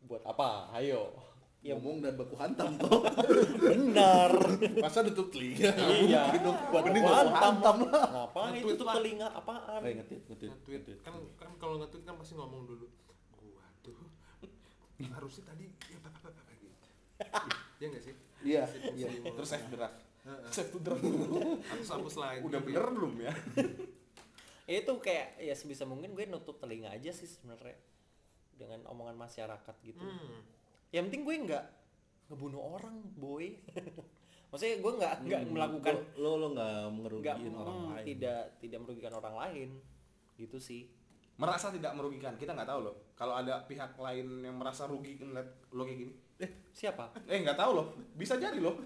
buat 0.00 0.22
apa? 0.22 0.70
Ayo. 0.72 1.10
Ya 1.64 1.72
ngomong 1.74 2.04
dan 2.04 2.12
baku 2.14 2.36
hantam 2.36 2.76
toh 2.76 3.00
benar. 3.72 4.30
Masa 4.78 5.00
nutup 5.00 5.32
telinga? 5.32 5.72
Iya. 5.74 6.28
Buat 6.70 6.82
Mending 6.86 7.02
baku 7.02 7.32
hantam. 7.34 7.76
Lah. 7.88 8.06
Ngapain 8.06 8.52
Nge-tweet 8.54 8.68
itu 8.70 8.80
tuh 8.80 8.86
telinga? 8.86 9.28
Apaan? 9.32 9.80
Eh 9.80 9.92
ngetit 9.96 10.20
ngetit 10.28 10.48
Nge-tweet 10.52 10.82
ngetit. 10.84 10.98
kan 11.00 11.14
kan 11.34 11.50
kalau 11.56 11.80
nge-tweet 11.80 12.04
kan 12.04 12.14
pasti 12.14 12.36
ngomong 12.36 12.62
dulu. 12.64 12.86
Gua 13.34 13.64
tuh 13.80 13.96
harusnya 14.94 15.44
tadi 15.44 15.64
ya 15.88 15.98
apa 16.00 16.08
apa 16.14 16.28
apa 16.30 16.52
gitu. 16.54 16.88
Ya 17.76 17.86
enggak 17.88 18.04
sih? 18.04 18.14
iya 18.44 18.68
iya. 18.92 19.08
terus 19.24 19.48
save 19.48 19.64
draft 19.72 19.96
Heeh. 20.20 20.48
save 20.52 20.68
to 20.68 20.76
draft 20.78 21.00
dulu 21.00 21.56
Hapus 21.64 21.88
hapus 21.96 22.14
lagi. 22.20 22.40
udah 22.44 22.60
bener 22.60 22.84
belum 22.92 23.12
ya 23.16 23.32
ya 23.32 23.32
itu 24.64 24.92
kayak 24.96 25.36
ya 25.38 25.52
sebisa 25.52 25.84
mungkin 25.84 26.16
gue 26.16 26.24
nutup 26.24 26.56
telinga 26.56 26.88
aja 26.88 27.12
sih 27.12 27.28
sebenarnya. 27.28 27.76
Dengan 28.54 28.86
omongan 28.86 29.18
masyarakat 29.18 29.76
gitu. 29.82 30.00
Hmm. 30.00 30.40
yang 30.94 31.10
penting 31.10 31.26
gue 31.26 31.36
nggak 31.50 31.64
ngebunuh 32.30 32.62
orang 32.78 32.96
boy. 33.18 33.50
Maksudnya 34.54 34.78
gue 34.78 34.92
nggak 34.94 35.14
nggak 35.26 35.40
Hmm, 35.42 35.50
melakukan 35.50 35.94
lo 36.14 36.38
lo 36.38 36.48
nggak 36.54 36.74
ngerugiin 37.02 37.50
orang 37.50 37.76
hmm, 37.76 37.88
lain. 37.90 38.04
tidak 38.06 38.42
tidak 38.62 38.78
merugikan 38.80 39.12
orang 39.18 39.34
lain. 39.34 39.70
Gitu 40.38 40.56
sih. 40.62 40.86
Merasa 41.34 41.74
tidak 41.74 41.90
merugikan 41.98 42.38
kita 42.38 42.54
nggak 42.54 42.70
tahu 42.70 42.80
loh. 42.86 42.94
Kalau 43.18 43.34
ada 43.34 43.66
pihak 43.66 43.98
lain 43.98 44.46
yang 44.46 44.54
merasa 44.54 44.86
rugi 44.86 45.18
ngeliat 45.18 45.74
lo 45.74 45.82
kayak 45.82 45.98
gini 45.98 46.14
siapa? 46.70 47.10
eh 47.26 47.42
nggak 47.42 47.58
tahu 47.58 47.70
loh. 47.74 47.86
Bisa 48.14 48.38
jadi 48.38 48.58
loh. 48.62 48.78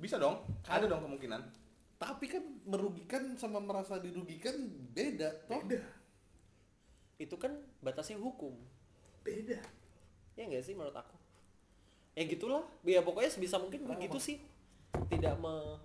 Bisa 0.00 0.16
dong. 0.16 0.40
Ada 0.64 0.88
dong 0.88 1.04
kemungkinan 1.04 1.59
tapi 2.00 2.32
kan 2.32 2.40
merugikan 2.64 3.36
sama 3.36 3.60
merasa 3.60 4.00
dirugikan 4.00 4.56
beda 4.96 5.44
toh. 5.44 5.60
Itu 7.20 7.36
kan 7.36 7.60
batasnya 7.84 8.16
hukum. 8.16 8.56
Beda. 9.20 9.60
Ya 10.32 10.48
enggak 10.48 10.64
sih 10.64 10.72
menurut 10.72 10.96
aku? 10.96 11.12
Ya 12.16 12.24
gitulah. 12.24 12.64
Ya 12.88 13.04
pokoknya 13.04 13.28
sebisa 13.28 13.60
mungkin 13.60 13.84
gue 13.84 13.96
gitu 14.00 14.16
sih. 14.16 14.40
Tidak 15.12 15.36
me 15.44 15.76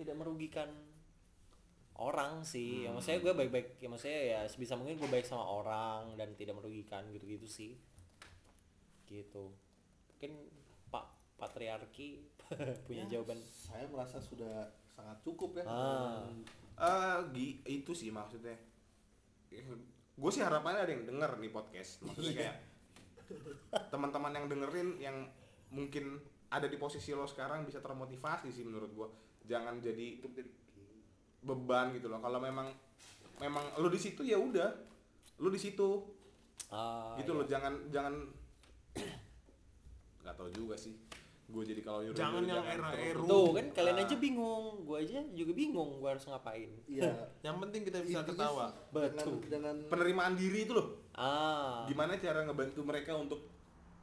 tidak 0.00 0.16
merugikan 0.16 0.72
orang 2.00 2.40
sih. 2.40 2.88
Ya 2.88 2.90
maksudnya 2.96 3.20
gue 3.20 3.32
baik-baik 3.36 3.76
ya 3.84 3.92
maksudnya 3.92 4.20
ya 4.24 4.40
sebisa 4.48 4.80
mungkin 4.80 4.96
gue 4.96 5.10
baik 5.12 5.28
sama 5.28 5.44
orang 5.44 6.16
dan 6.16 6.32
tidak 6.40 6.56
merugikan 6.56 7.04
gitu-gitu 7.12 7.44
sih. 7.44 7.76
Gitu. 9.04 9.52
Mungkin 10.16 10.32
pak 10.88 11.36
patriarki 11.36 12.37
punya 12.86 13.04
Ya, 13.04 13.18
jawaban. 13.18 13.38
saya 13.44 13.84
merasa 13.88 14.18
sudah 14.18 14.68
sangat 14.88 15.18
cukup 15.22 15.60
ya. 15.60 15.64
Ah. 15.68 17.20
gi- 17.30 17.60
itu 17.64 17.92
sih 17.92 18.08
maksudnya. 18.08 18.56
Gue 20.18 20.30
sih 20.30 20.42
harapannya 20.42 20.82
ada 20.82 20.92
yang 20.92 21.04
denger 21.06 21.38
nih 21.38 21.52
podcast. 21.52 22.02
Maksudnya 22.02 22.34
kayak 22.34 22.56
teman-teman 23.92 24.32
yang 24.32 24.46
dengerin 24.48 24.88
yang 24.98 25.16
mungkin 25.68 26.16
ada 26.48 26.64
di 26.64 26.80
posisi 26.80 27.12
lo 27.12 27.28
sekarang 27.28 27.68
bisa 27.68 27.78
termotivasi 27.78 28.48
sih 28.48 28.64
menurut 28.64 28.88
gue 28.96 29.08
jangan 29.44 29.78
jadi 29.78 30.18
beban 31.44 31.92
gitu 31.92 32.08
loh. 32.08 32.18
Kalau 32.18 32.40
memang 32.40 32.72
memang 33.38 33.64
lo 33.78 33.88
di 33.88 34.00
situ 34.00 34.24
ya 34.24 34.40
udah. 34.40 34.72
Lo 35.38 35.48
di 35.52 35.60
situ. 35.60 36.16
Ah, 36.68 37.16
gitu 37.16 37.32
iya. 37.32 37.38
loh 37.40 37.46
jangan 37.48 37.74
jangan 37.88 38.14
nggak 40.20 40.36
tahu 40.36 40.52
juga 40.52 40.76
sih 40.76 40.92
gue 41.48 41.62
jadi 41.64 41.80
kalau 41.80 42.00
nyuruh 42.00 42.12
Jangan 42.14 42.42
yang 42.44 42.60
terus- 42.60 42.76
era-eru. 42.76 43.22
tuh 43.24 43.46
kan 43.50 43.66
kalian 43.72 43.96
Ah. 43.96 44.04
aja 44.04 44.16
bingung 44.18 44.64
gue 44.84 44.98
aja 45.00 45.18
juga 45.32 45.52
bingung 45.54 45.90
gue 45.96 46.08
harus 46.10 46.24
ngapain 46.24 46.70
iya 46.86 47.08
Yang 47.40 47.56
penting 47.58 47.82
kita 47.82 47.98
bisa 48.00 48.20
ketawa. 48.22 48.68
Betul. 48.90 49.40
jangan 49.46 49.76
penerimaan 49.88 50.34
diri 50.34 50.62
itu 50.62 50.72
loh 50.72 51.08
ah 51.14 51.82
gimana 51.84 52.14
cara 52.16 52.44
ngebantu 52.44 52.80
mereka 52.82 53.12
untuk 53.14 53.40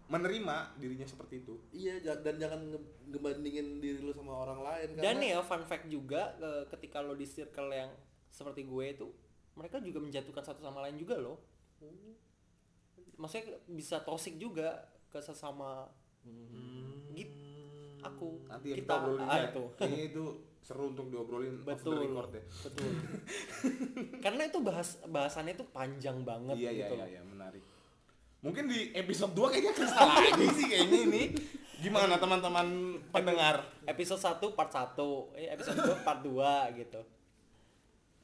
menerima 0.06 0.56
dirinya 0.76 1.02
seperti 1.04 1.40
itu 1.40 1.54
iya 1.72 1.98
dan 2.02 2.36
jangan 2.36 2.62
nge- 2.68 2.86
ngebandingin 3.10 3.78
diri 3.78 4.00
lu 4.00 4.10
sama 4.12 4.34
orang 4.40 4.60
lain 4.62 4.88
Dan 4.96 5.18
karena 5.18 5.26
ya 5.32 5.40
fun 5.40 5.64
fact 5.64 5.86
juga 5.86 6.34
ketika 6.68 7.00
lo 7.00 7.14
di 7.14 7.26
circle 7.26 7.70
yang 7.70 7.94
seperti 8.28 8.66
gue 8.66 8.86
itu 8.92 9.08
mereka 9.54 9.78
juga 9.80 9.98
menjatuhkan 10.00 10.44
satu 10.44 10.60
sama 10.60 10.82
lain 10.82 10.98
juga 10.98 11.16
loh. 11.16 11.40
Maksudnya 13.16 13.48
bisa 13.66 14.02
toxic 14.02 14.36
juga 14.36 14.84
ke 15.08 15.18
sesama 15.18 15.88
gitu 16.20 16.60
aku 18.06 18.30
nanti 18.46 18.68
kita, 18.72 18.80
kita 18.82 18.94
obrolin 18.98 19.26
ah, 19.26 19.38
ya, 19.38 19.48
itu. 19.50 19.64
Kayaknya 19.80 20.04
itu 20.10 20.24
seru 20.62 20.84
untuk 20.90 21.08
diobrolin 21.10 21.62
off 21.62 21.66
the 21.66 21.70
betul 21.70 21.94
record 22.00 22.30
ya. 22.34 22.44
betul. 22.66 22.90
Karena 24.26 24.42
itu 24.46 24.58
bahas 24.62 24.90
bahasannya 25.06 25.54
itu 25.54 25.66
panjang 25.70 26.26
banget 26.26 26.58
iya 26.58 26.72
iya 26.74 26.88
gitu. 26.90 26.96
iya 26.98 27.06
iya 27.18 27.22
menarik. 27.22 27.64
Mungkin 28.42 28.70
di 28.70 28.94
episode 28.94 29.34
2 29.34 29.52
kayaknya 29.52 29.74
kesal 29.74 30.06
lagi 30.18 30.46
sih 30.54 30.66
kayaknya 30.66 31.00
ini. 31.06 31.24
Gimana 31.76 32.18
teman-teman 32.18 32.68
pendengar? 33.12 33.62
Episode 33.84 34.22
1 34.22 34.58
part 34.58 34.72
1, 34.72 34.96
eh, 35.36 35.50
episode 35.52 35.78
2 35.82 36.02
part 36.02 36.22
2 36.24 36.78
gitu. 36.78 37.02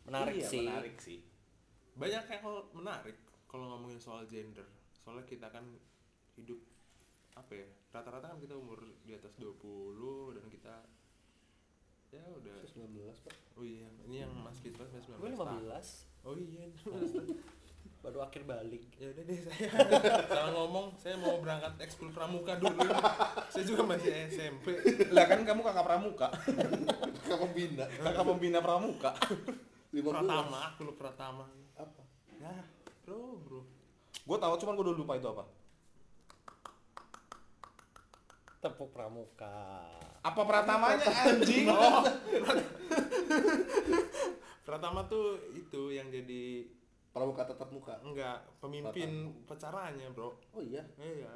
Menarik 0.08 0.40
Iya, 0.40 0.48
sih. 0.50 0.66
Menarik 0.66 0.98
sih. 0.98 1.20
banyak 1.92 2.24
yang 2.24 2.42
hal 2.42 2.56
menarik 2.72 3.18
kalau 3.46 3.68
ngomongin 3.70 4.00
soal 4.00 4.24
gender. 4.26 4.64
Soalnya 4.96 5.28
kita 5.28 5.46
kan 5.46 5.62
hidup 6.34 6.58
apa 7.32 7.52
ya 7.54 7.68
rata-rata 7.92 8.32
kan 8.32 8.40
kita 8.40 8.56
umur 8.56 8.80
di 9.04 9.12
atas 9.12 9.36
20 9.36 10.36
dan 10.40 10.46
kita 10.48 10.76
ya 12.12 12.24
udah. 12.28 12.56
19 12.64 12.92
pak. 13.24 13.36
Oh 13.60 13.64
iya 13.64 13.88
ini 14.08 14.24
yang 14.24 14.32
Mas 14.44 14.60
Fitbas 14.60 14.92
Mas 14.92 15.08
Gue 15.08 15.32
15, 15.32 16.28
oh 16.28 16.36
iya 16.36 16.68
baru 18.02 18.26
akhir 18.26 18.50
balik. 18.50 18.82
ya 18.98 19.14
udah 19.14 19.24
deh 19.30 19.40
saya. 19.46 19.70
Salah 20.26 20.52
ngomong 20.58 20.98
saya 20.98 21.16
mau 21.22 21.38
berangkat 21.38 21.78
ekskul 21.86 22.10
pramuka 22.10 22.58
dulu. 22.58 22.82
Saya 23.54 23.64
juga 23.68 23.86
masih 23.86 24.10
SMP 24.26 24.74
Lah 25.14 25.30
kan 25.30 25.46
kamu 25.46 25.62
kakak 25.62 25.86
pramuka. 25.86 26.28
kamu 27.30 27.46
bina 27.54 27.86
kakak 27.86 28.26
pembina 28.26 28.60
pramuka. 28.60 29.14
15 29.94 30.02
Pratama 30.02 30.58
aku 30.74 30.80
lu 30.90 30.94
Pratama. 30.98 31.46
Apa? 31.78 32.04
Ya 32.42 32.56
bro 33.06 33.38
bro. 33.46 33.62
Gue 34.26 34.38
tahu 34.42 34.54
cuman 34.66 34.74
gue 34.80 34.86
udah 34.90 34.98
lupa 34.98 35.14
itu 35.22 35.28
apa. 35.30 35.46
Tepuk 38.62 38.94
pramuka. 38.94 39.82
Apa 40.22 40.42
pratamanya 40.46 41.10
anjing? 41.10 41.66
Oh. 41.66 42.06
Pratama 44.66 45.02
tuh 45.10 45.42
itu 45.58 45.90
yang 45.90 46.14
jadi 46.14 46.70
pramuka 47.12 47.44
tatap 47.44 47.68
muka 47.76 48.00
enggak 48.08 48.40
pemimpin 48.64 49.36
pecaranya 49.44 50.08
bro 50.16 50.32
oh 50.56 50.64
iya 50.64 50.80
iya 50.96 51.28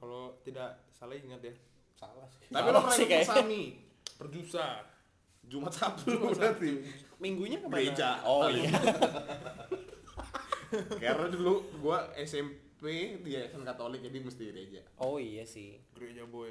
kalau 0.00 0.32
tidak 0.40 0.72
salah 0.88 1.12
ingat 1.12 1.36
ya 1.44 1.52
salah 1.92 2.24
sih 2.32 2.48
Tapi 2.48 2.68
lo 2.72 2.80
pernah 2.80 2.96
ikut. 2.96 3.28
Sami. 3.28 3.76
perjusa 4.16 4.88
Jumat 5.42 5.74
Sabtu 5.74 6.22
berarti. 6.38 6.86
Minggunya 7.18 7.58
ke 7.58 7.66
mana? 7.66 7.82
Gereja. 7.82 8.22
Oh 8.22 8.46
iya. 8.46 8.70
Karena 11.02 11.26
dulu 11.28 11.66
gua 11.82 12.06
SMP 12.14 12.61
di 12.90 13.30
yayasan 13.30 13.62
Katolik 13.62 14.02
jadi 14.02 14.18
mesti 14.18 14.42
gereja. 14.50 14.82
Oh 14.98 15.22
iya 15.22 15.46
sih. 15.46 15.78
gereja 15.94 16.26
boy. 16.26 16.50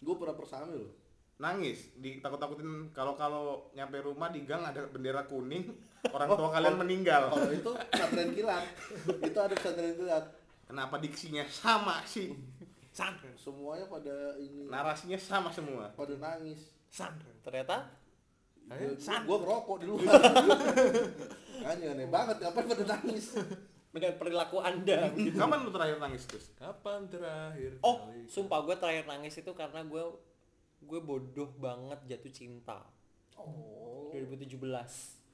Gue 0.00 0.14
pernah 0.16 0.34
persami 0.34 0.74
loh 0.74 0.92
Nangis, 1.40 1.96
ditakut-takutin 1.96 2.92
kalau 2.92 3.16
kalau 3.16 3.72
nyampe 3.72 3.96
rumah 4.04 4.28
di 4.28 4.44
gang 4.44 4.60
ada 4.60 4.84
bendera 4.84 5.24
kuning, 5.24 5.72
orang 6.12 6.28
tua 6.28 6.52
kalian 6.52 6.76
meninggal. 6.76 7.32
kalau 7.32 7.48
itu 7.48 7.70
pesantren 7.88 8.30
kilat. 8.36 8.64
Itu 9.24 9.38
ada 9.40 9.54
pesantren 9.56 9.96
kilat. 9.96 10.24
Kenapa 10.68 11.00
diksinya 11.00 11.48
sama 11.48 12.04
sih? 12.04 12.36
santren 12.92 13.32
semuanya 13.40 13.88
pada 13.88 14.36
ini. 14.36 14.68
Narasinya 14.68 15.16
sama 15.16 15.48
semua. 15.48 15.88
pada 15.96 16.12
nangis. 16.20 16.76
Santren 16.92 17.32
Ternyata? 17.40 17.88
Gue 18.68 18.92
gua 19.24 19.38
ngerokok 19.40 19.76
di 19.80 19.86
luar. 19.88 20.04
Kan 21.64 21.76
aneh 21.80 22.08
banget 22.12 22.36
ngapain 22.44 22.68
pada 22.68 22.84
nangis 22.84 23.32
dengan 23.90 24.14
perilaku 24.14 24.58
Anda 24.58 25.10
begitu. 25.10 25.34
Kapan 25.42 25.58
lu 25.62 25.70
terakhir 25.70 25.98
nangis, 25.98 26.22
Gus? 26.24 26.46
kapan 26.54 27.06
terakhir 27.06 27.78
Oh, 27.80 28.06
kali 28.06 28.22
sumpah 28.26 28.62
gue 28.62 28.76
terakhir 28.76 29.04
nangis 29.04 29.34
itu 29.34 29.50
karena 29.50 29.82
gue 29.82 30.02
gue 30.80 31.00
bodoh 31.00 31.50
banget 31.56 31.98
jatuh 32.06 32.30
cinta. 32.30 32.78
oh 33.34 34.10
2017. 34.12 34.56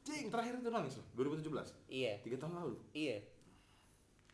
Cing, 0.02 0.30
terakhir 0.30 0.59
itu 0.59 0.70
nangis 0.70 0.94
lo? 0.96 1.04
2017? 1.14 1.90
Iya, 1.90 2.22
Tiga 2.22 2.36
tahun 2.38 2.54
lalu? 2.57 2.76
iya. 2.92 3.18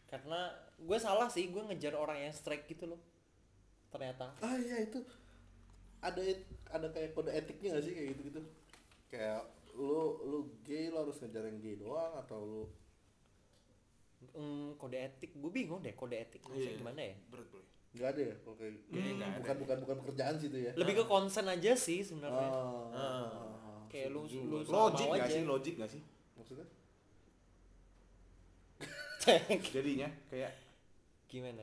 Karena 0.05 0.53
gue 0.77 0.99
salah 0.99 1.27
sih, 1.27 1.49
gue 1.49 1.63
ngejar 1.63 1.97
orang 1.97 2.21
yang 2.21 2.33
strike 2.33 2.69
gitu 2.69 2.85
loh. 2.87 3.01
Ternyata. 3.89 4.33
ah 4.41 4.57
iya 4.57 4.83
itu 4.83 5.01
ada 6.01 6.19
ada 6.67 6.87
kayak 6.89 7.13
kode 7.13 7.29
etiknya 7.29 7.77
gak 7.77 7.85
sih 7.85 7.93
kayak 7.93 8.09
gitu 8.11 8.23
gitu 8.27 8.41
kayak 9.07 9.45
lu 9.73 10.17
lu 10.25 10.39
gay 10.61 10.89
lo 10.89 11.05
harus 11.05 11.21
ngejar 11.21 11.45
yang 11.45 11.61
gay 11.61 11.77
doang 11.77 12.13
atau 12.19 12.41
lu 12.41 12.63
Hmm, 14.33 14.73
kode 14.77 14.97
etik, 14.97 15.37
gue 15.37 15.51
bingung 15.51 15.81
deh 15.81 15.93
kode 15.93 16.17
etik 16.17 16.41
maksudnya 16.43 16.73
Iya. 16.73 16.81
gimana 16.81 17.01
ya? 17.05 17.15
berat 17.29 17.49
boy 17.49 17.63
nggak 17.93 18.09
ada 18.09 18.23
ya 18.25 18.35
kalau 18.41 18.57
kayak 18.57 18.73
ada 18.73 19.29
bukan 19.37 19.53
deh. 19.53 19.61
bukan 19.61 19.77
bukan 19.85 19.97
pekerjaan 20.01 20.35
sih 20.41 20.49
itu 20.49 20.59
ya 20.59 20.73
Lebih 20.73 20.95
ke 20.97 21.05
konsen 21.05 21.45
aja 21.45 21.73
sih 21.77 22.01
sebenarnya. 22.01 22.49
Oh. 22.49 22.89
Ah. 22.89 23.85
Kayak 23.87 24.09
lu 24.11 24.25
lu 24.25 24.65
Logik 24.65 25.05
gak 25.07 25.29
aja. 25.29 25.35
sih? 25.37 25.43
Logik 25.45 25.75
gak 25.77 25.91
sih? 25.93 26.01
maksudnya 26.33 26.65
Jadinya 29.71 30.09
kayak 30.27 30.51
gimana? 31.29 31.63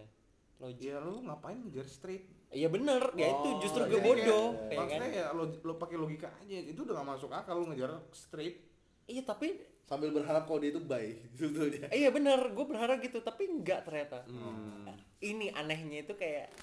Logik. 0.59 0.85
ya 0.85 1.01
lu 1.01 1.25
ngapain 1.25 1.57
ngejar 1.59 1.87
straight? 1.87 2.23
Iya 2.49 2.65
bener, 2.67 3.01
ya 3.13 3.29
itu 3.29 3.45
Oh, 3.45 3.61
justru 3.61 3.85
gue 3.85 4.01
bodoh, 4.01 4.57
kayak 4.65 4.69
kan. 4.69 4.77
Maksudnya 4.81 5.09
ya 5.11 5.25
lo, 5.33 5.43
lo 5.53 5.73
pakai 5.77 5.97
logika 5.97 6.29
aja, 6.35 6.55
itu 6.55 6.79
udah 6.81 6.93
gak 6.97 7.09
masuk 7.09 7.29
akal 7.29 7.57
lu 7.57 7.69
ngejar 7.69 7.93
straight. 8.09 8.57
Iya 9.05 9.21
tapi 9.23 9.59
sambil 9.89 10.09
berharap 10.11 10.45
kalau 10.45 10.59
dia 10.59 10.69
itu 10.69 10.79
baik 10.79 11.17
sebetulnya 11.35 11.89
Eh, 11.89 11.99
Iya 11.99 12.09
bener, 12.09 12.37
gue 12.47 12.61
berharap 12.63 12.97
gitu, 12.99 13.19
tapi 13.19 13.49
enggak 13.49 13.81
ternyata. 13.81 14.21
Hmm. 14.23 14.85
Ini 15.17 15.49
anehnya 15.51 16.03
itu 16.03 16.13
kayak 16.13 16.53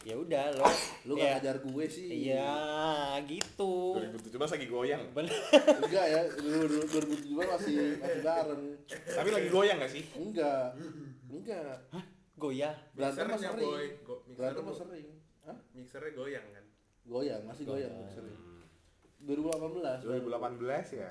ya 0.00 0.14
udah 0.14 0.48
lo, 0.54 0.64
lu 1.04 1.12
ya, 1.14 1.36
gak 1.36 1.44
ngajar 1.44 1.56
gue 1.62 1.84
sih 1.86 2.08
Iya 2.26 2.56
gitu. 3.22 3.96
2017 3.98 4.32
lagi 4.50 4.66
goyang. 4.66 5.02
Bener. 5.10 5.32
enggak 5.82 6.06
ya 6.06 6.20
dulu 6.30 6.64
dulu 6.66 6.84
2017 6.86 7.36
masih 7.50 7.74
masih 7.96 8.20
bareng 8.22 8.62
Tapi 8.86 9.28
lagi 9.30 9.48
goyang 9.48 9.76
gak 9.78 9.90
sih? 9.90 10.04
enggak 10.14 10.72
enggak 11.26 11.76
Goyah. 12.34 12.72
berantem 12.90 13.20
mah 13.22 13.36
Mixernya, 13.36 13.52
sering 13.52 13.68
boy. 13.68 13.86
Go- 14.02 14.22
berantem 14.30 14.62
mah 14.62 14.72
sering 14.74 15.06
Hah? 15.42 15.56
mixernya 15.70 16.12
goyang 16.14 16.46
kan 16.46 16.64
goyang 17.02 17.42
masih 17.42 17.64
goyang 17.66 17.92
Goyang. 17.92 18.08
sering 18.10 18.38
2018 19.20 20.00
2018 20.00 20.96
ya. 20.96 21.10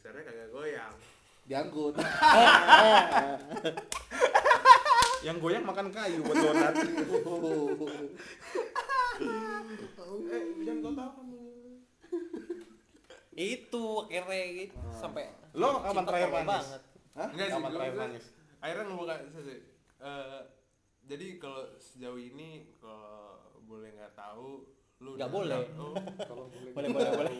Mixernya 0.00 0.24
kagak 0.24 0.48
goyang 0.48 0.94
diangkut 1.44 1.92
Yang 5.20 5.36
goyang 5.38 5.60
makan 5.62 5.92
kayu 5.92 6.24
buat 6.24 6.32
donat. 6.32 6.72
eh 6.80 6.88
jangan 10.64 10.80
kau 10.80 10.96
tahu 10.96 11.10
kamu 11.12 11.36
Itu 13.30 13.84
akhirnya 14.02 14.40
gitu 14.56 14.80
sampai 14.90 15.28
Lo 15.52 15.84
kapan 15.84 16.04
terakhir 16.08 16.30
banget. 16.32 16.80
Hah? 17.12 17.28
enggak 17.28 17.46
sih 17.46 17.54
Kapan 17.54 17.70
terakhir 17.70 17.92
gue- 17.92 18.00
nangis? 18.02 18.24
akhirnya 18.58 18.84
ngebuka 18.86 19.14
sih 19.36 19.60
Eh, 20.00 20.40
jadi 21.04 21.26
kalau 21.36 21.60
sejauh 21.76 22.16
ini 22.16 22.48
kalau 22.74 23.36
boleh 23.60 23.92
nggak 23.92 24.16
tahu 24.16 24.64
lu 24.98 25.10
Nggak 25.14 25.28
udah- 25.28 25.36
boleh. 25.36 25.60
oh, 25.76 25.92
Kalau 26.18 26.44
boleh. 26.54 26.72
Boleh 26.72 26.88
boleh 26.88 27.10
boleh. 27.12 27.32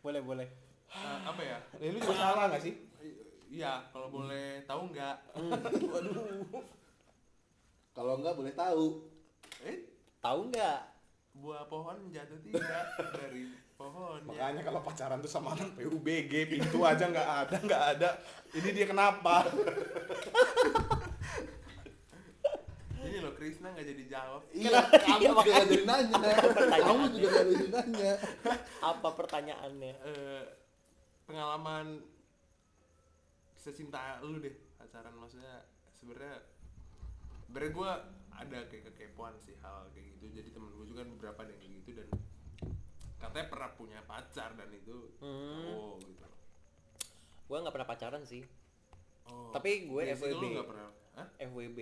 boleh 0.00 0.20
boleh. 0.24 0.48
Eh, 0.90 1.18
apa 1.26 1.42
ya? 1.42 1.58
Ya, 1.78 1.88
lu 1.94 1.98
juga 1.98 2.16
salah 2.18 2.44
gak 2.50 2.62
sih? 2.62 2.74
Iya 3.50 3.82
kalau 3.90 4.08
boleh 4.14 4.62
tahu 4.62 4.94
nggak? 4.94 5.16
Kalau 7.90 8.22
enggak 8.22 8.38
boleh 8.38 8.54
tahu. 8.54 9.10
Eh? 9.66 9.90
Tahu 10.22 10.40
nggak? 10.54 10.90
buah 11.30 11.62
pohon 11.70 12.10
jatuh 12.10 12.42
tidak 12.42 12.84
dari 13.14 13.54
pohon 13.78 14.20
Makanya 14.26 14.60
kalau 14.66 14.80
pacaran 14.82 15.22
tuh 15.22 15.30
sama 15.30 15.54
anak 15.56 15.72
PUBG, 15.78 16.32
pintu 16.50 16.82
aja 16.84 17.06
nggak 17.06 17.28
ada, 17.46 17.56
nggak 17.62 17.82
ada. 17.96 18.10
Ini 18.52 18.68
dia 18.74 18.86
kenapa? 18.90 19.46
ini 23.00 23.18
loh 23.24 23.32
Krisna 23.32 23.72
nggak 23.72 23.86
jadi 23.88 24.04
jawab. 24.10 24.42
Iya 24.52 24.84
kamu 24.84 25.22
juga 25.32 25.40
gak 25.40 25.66
jadi 25.70 25.84
nanya. 25.88 26.34
Kamu 26.84 27.04
juga 27.14 27.28
gak 27.32 27.46
jadi 27.48 27.66
nanya. 27.72 28.12
Apa 28.84 29.08
pertanyaannya? 29.16 29.92
Eh, 30.04 30.42
pengalaman 31.30 31.86
kisah 33.52 33.70
cinta 33.72 33.98
lu 34.20 34.36
deh 34.36 34.50
pacaran 34.74 35.14
maksudnya 35.14 35.62
sebenarnya 35.92 36.42
sebenarnya 37.44 37.72
gue 37.72 37.90
ada 38.32 38.58
kayak 38.66 38.84
kekepoan 38.88 39.36
sih 39.38 39.54
hal 39.58 39.86
kayak 39.90 40.16
gitu 40.16 40.32
jadi 40.32 40.48
temen 40.50 40.72
gue 40.72 40.86
juga 40.86 41.00
kan 41.00 41.10
beberapa 41.12 41.38
ada 41.40 41.52
yang 41.52 41.60
kayak 41.60 41.74
gitu 41.78 41.90
dan 41.94 42.08
katanya 43.16 43.46
pernah 43.48 43.70
punya 43.70 44.00
pacar 44.02 44.50
dan 44.54 44.70
itu 44.70 44.96
Hmm. 45.18 45.66
oh 45.68 45.94
gitu 45.98 46.24
Gue 47.44 47.58
nggak 47.58 47.74
pernah 47.74 47.88
pacaran 47.88 48.22
sih. 48.22 48.46
oh 49.26 49.50
Tapi 49.50 49.84
gue 49.84 50.02
Biasanya 50.04 50.16
FWB. 50.30 50.38
lu 50.40 50.46
nggak 50.52 50.68
pernah 50.68 50.88
Hah? 51.12 51.28
FWB. 51.42 51.78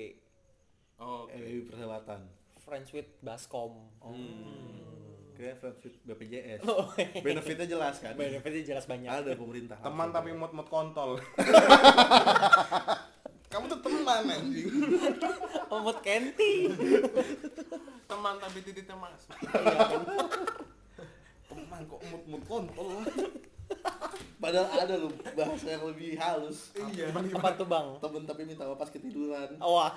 oh, 0.99 1.25
oke 1.25 1.33
eh 1.33 1.61
perhelatan 1.62 2.20
Friends 2.59 2.91
with 2.91 3.09
Baskom. 3.20 3.77
Kayak 5.39 5.55
friendship 5.56 5.93
BPJS 6.02 6.60
Oh, 6.65 6.85
benefitnya 7.16 7.65
jelas 7.69 7.97
kan 7.97 8.12
Benefitnya 8.12 8.62
jelas 8.66 8.85
banyak. 8.85 9.06
ada 9.06 9.31
pemerintah 9.32 9.77
Teman 9.78 10.09
tapi 10.10 10.32
mod-mod 10.32 10.66
kontol. 10.66 11.15
Kamu 13.48 13.65
tuh 13.66 13.81
teman 13.81 14.27
anjing. 14.27 14.69
Omot 15.70 15.98
Kenti. 16.01 16.69
teman 18.05 18.36
tapi 18.36 18.59
titiknya 18.60 18.94
mas 18.94 19.24
Teman 21.48 21.81
kok 21.82 22.01
mod-mod 22.05 22.43
kontol. 22.44 22.89
padahal 24.39 24.69
ada 24.81 24.94
loh 24.97 25.12
bahasa 25.35 25.66
yang 25.69 25.85
lebih 25.85 26.15
halus 26.15 26.73
iya 26.89 27.10
Apa 27.12 27.52
tuh 27.52 27.65
bang? 27.65 27.86
temen 28.01 28.23
tapi 28.24 28.40
minta 28.43 28.65
lepas 28.65 28.89
ketiduran 28.89 29.51
Wah, 29.59 29.93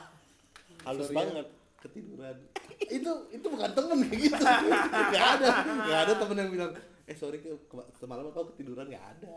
halus 0.83 1.07
Sorry 1.07 1.31
ya. 1.31 1.43
Ketiduran. 1.81 2.37
Itu 2.79 3.11
itu 3.29 3.45
bukan 3.45 3.71
temen 3.73 3.97
kayak 4.05 4.21
gitu. 4.21 4.37
Nggak 4.37 5.25
ada 5.35 5.47
nggak 5.81 5.99
ada 6.05 6.13
temen 6.15 6.35
yang 6.37 6.49
bilang 6.49 6.71
eh 7.03 7.15
sorry 7.15 7.41
ke 7.41 7.49
ke- 7.65 7.89
semalam 7.97 8.29
kau 8.29 8.45
ketiduran? 8.53 8.85
Nggak 8.85 9.05
ada. 9.17 9.35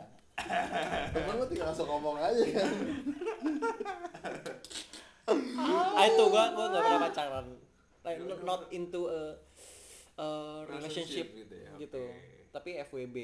Temen 1.10 1.34
lo 1.34 1.44
tinggal 1.46 1.72
langsung 1.72 1.88
ngomong 1.88 2.16
aja. 2.18 2.44
Kan 2.44 2.68
ah 5.56 6.04
itu 6.04 6.22
gua 6.28 6.52
gua 6.52 6.66
gak 6.68 6.82
pernah 6.82 7.02
pacaran. 7.02 7.46
Like 8.04 8.20
not- 8.44 8.68
into 8.68 9.08
a, 9.08 9.40
a 10.14 10.26
relationship, 10.68 11.32
Relationship 11.32 11.40
gitu 11.40 11.54
ya, 11.56 11.70
gitu. 11.80 12.02
tapi 12.52 12.76
FWB 12.84 13.16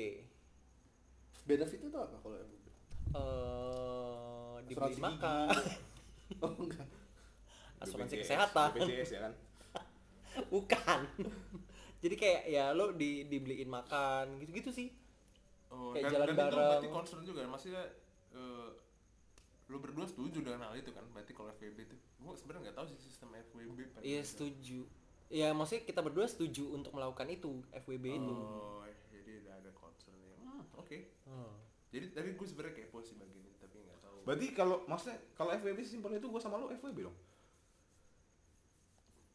benefitnya 1.45 1.93
tuh 1.93 2.01
apa 2.01 2.17
kalau 2.19 2.37
FWB? 2.41 2.65
eh 3.13 4.55
dibeli 4.65 4.97
makan. 4.97 5.47
Oh 6.41 6.55
enggak 6.57 6.87
asuransi 7.81 8.15
BPJS, 8.17 8.25
kesehatan. 8.29 8.69
BPJS 8.77 9.11
ya 9.17 9.21
kan? 9.27 9.33
Bukan. 10.53 11.01
Jadi 12.01 12.15
kayak 12.17 12.43
ya 12.49 12.73
lo 12.73 12.97
di 12.97 13.29
dibeliin 13.29 13.69
makan 13.69 14.41
gitu-gitu 14.41 14.71
sih. 14.73 14.89
Oh, 15.71 15.95
Kayak 15.95 16.09
dan, 16.09 16.13
jalan 16.13 16.27
dan 16.27 16.35
itu 16.35 16.41
bareng. 16.41 16.59
berarti 16.67 16.89
concern 16.91 17.23
juga 17.23 17.41
maksudnya 17.47 17.85
eh, 18.35 18.69
lu 19.71 19.79
berdua 19.79 20.03
setuju 20.09 20.43
dengan 20.43 20.67
hal 20.67 20.75
itu 20.77 20.91
kan? 20.91 21.05
Berarti 21.15 21.33
kalau 21.37 21.53
FWB 21.55 21.79
itu 21.87 21.97
gua 22.19 22.35
sebenarnya 22.35 22.71
nggak 22.71 22.77
tahu 22.77 22.87
sih 22.91 22.99
sistem 23.01 23.29
FWB 23.53 23.79
iya 24.03 24.21
setuju. 24.25 24.85
Ya 25.31 25.55
maksudnya 25.55 25.87
kita 25.87 26.01
berdua 26.03 26.27
setuju 26.27 26.75
untuk 26.75 26.91
melakukan 26.91 27.31
itu 27.31 27.63
FWB 27.71 28.05
itu. 28.19 28.35
Oh 28.35 28.83
jadi 29.15 29.31
udah 29.47 29.55
ada 29.63 29.71
concern 29.79 30.19
ya. 30.19 30.37
Hmm, 30.43 30.65
oke. 30.75 30.99
Hmm. 31.29 31.55
jadi 31.91 32.07
tadi 32.15 32.39
gue 32.39 32.47
sebenarnya 32.47 32.87
kepo 32.87 33.03
sih 33.03 33.19
bagian 33.19 33.43
itu 33.43 33.59
tapi 33.59 33.83
nggak 33.83 33.99
tahu. 34.03 34.19
Berarti 34.27 34.47
kalau 34.55 34.83
maksudnya 34.87 35.19
kalau 35.35 35.51
FWB 35.55 35.79
simpel 35.83 36.15
itu 36.19 36.27
gue 36.27 36.41
sama 36.43 36.59
lo 36.59 36.71
FWB 36.71 36.99
dong 37.07 37.17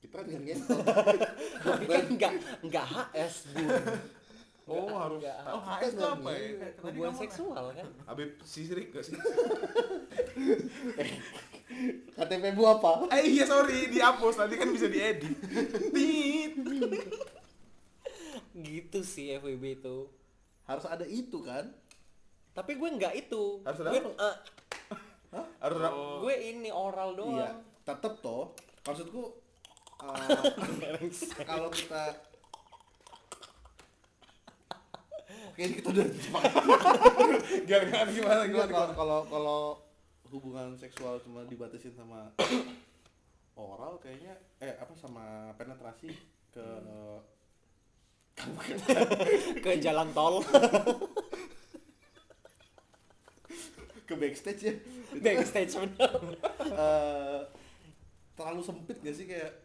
kita 0.05 0.21
kan 0.21 0.37
ngentot 0.37 0.85
tapi 1.65 1.83
kan 1.89 2.05
enggak 2.07 2.33
enggak 2.61 2.85
HS 2.85 3.35
bun 3.51 3.69
oh 4.65 4.89
harus. 4.93 5.17
enggak 5.21 5.37
oh 5.49 5.61
HS 5.61 5.91
itu 5.91 6.05
apa 6.05 6.29
ya? 6.29 6.69
hubungan 6.85 7.13
seksual 7.17 7.65
kan? 7.73 7.85
Habib 8.05 8.31
Sirik 8.45 8.93
gak 8.93 9.03
sih? 9.05 9.17
KTP 12.15 12.55
bu 12.55 12.63
apa? 12.69 13.09
Eh 13.11 13.35
iya 13.35 13.43
sorry 13.43 13.89
dihapus. 13.91 14.37
Tadi 14.39 14.55
kan 14.55 14.69
bisa 14.71 14.87
diedit. 14.87 15.35
Gitu 18.55 18.99
sih 19.03 19.35
FWB 19.35 19.83
itu. 19.83 20.07
Harus 20.63 20.85
ada 20.87 21.03
itu 21.03 21.43
kan? 21.43 21.67
Tapi 22.55 22.79
gue 22.79 22.89
enggak 22.89 23.13
itu. 23.17 23.59
Harus 23.67 23.79
ada 23.83 23.91
gue 23.91 23.99
apa? 23.99 24.29
eh, 25.35 25.47
harus 25.59 25.77
Oh. 25.91 26.23
gue 26.23 26.35
ini 26.39 26.71
oral 26.71 27.11
iya 27.11 27.19
doang. 27.19 27.57
tetep 27.83 28.13
toh. 28.23 28.55
Maksudku 28.87 29.35
eh, 30.03 31.43
kalau 31.45 31.69
kita 31.71 32.03
Oke, 35.55 35.71
kita 35.79 35.87
udah 35.87 36.07
gimana 37.63 38.11
gimana 38.11 38.41
Enggak, 38.43 38.67
kalau 38.67 38.91
kalau 38.91 39.19
kalau 39.31 39.61
hubungan 40.27 40.75
seksual 40.75 41.15
cuma 41.23 41.47
dibatasin 41.47 41.95
sama 41.95 42.27
oral 43.55 43.95
kayaknya 44.03 44.35
eh 44.59 44.75
apa 44.75 44.91
sama 44.99 45.55
penetrasi 45.55 46.11
ke 46.51 46.65
ke 49.63 49.71
jalan 49.79 50.11
tol. 50.11 50.43
Ke 54.05 54.13
backstage 54.19 54.61
ya. 54.61 54.73
Backstage 55.23 55.71
eh, 55.79 57.39
terlalu 58.35 58.61
sempit 58.61 58.99
gak 58.99 59.15
sih 59.15 59.25
kayak 59.25 59.64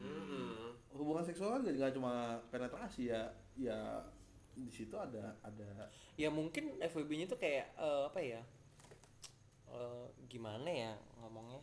Hmm. 0.00 0.72
hubungan 0.90 1.22
seksual 1.22 1.54
kan 1.54 1.62
nggak 1.62 1.92
cuma 1.92 2.12
penetrasi 2.48 3.08
ya 3.08 3.28
ya 3.54 4.00
di 4.52 4.68
situ 4.68 4.92
ada 4.96 5.32
ada. 5.40 5.88
Ya 6.16 6.28
mungkin 6.28 6.76
FWB-nya 6.78 7.26
tuh 7.26 7.36
kayak 7.36 7.72
eh, 7.72 8.02
apa 8.06 8.20
ya? 8.20 8.40
Eh, 9.70 10.06
gimana 10.26 10.66
ya 10.66 10.92
ngomongnya? 11.16 11.62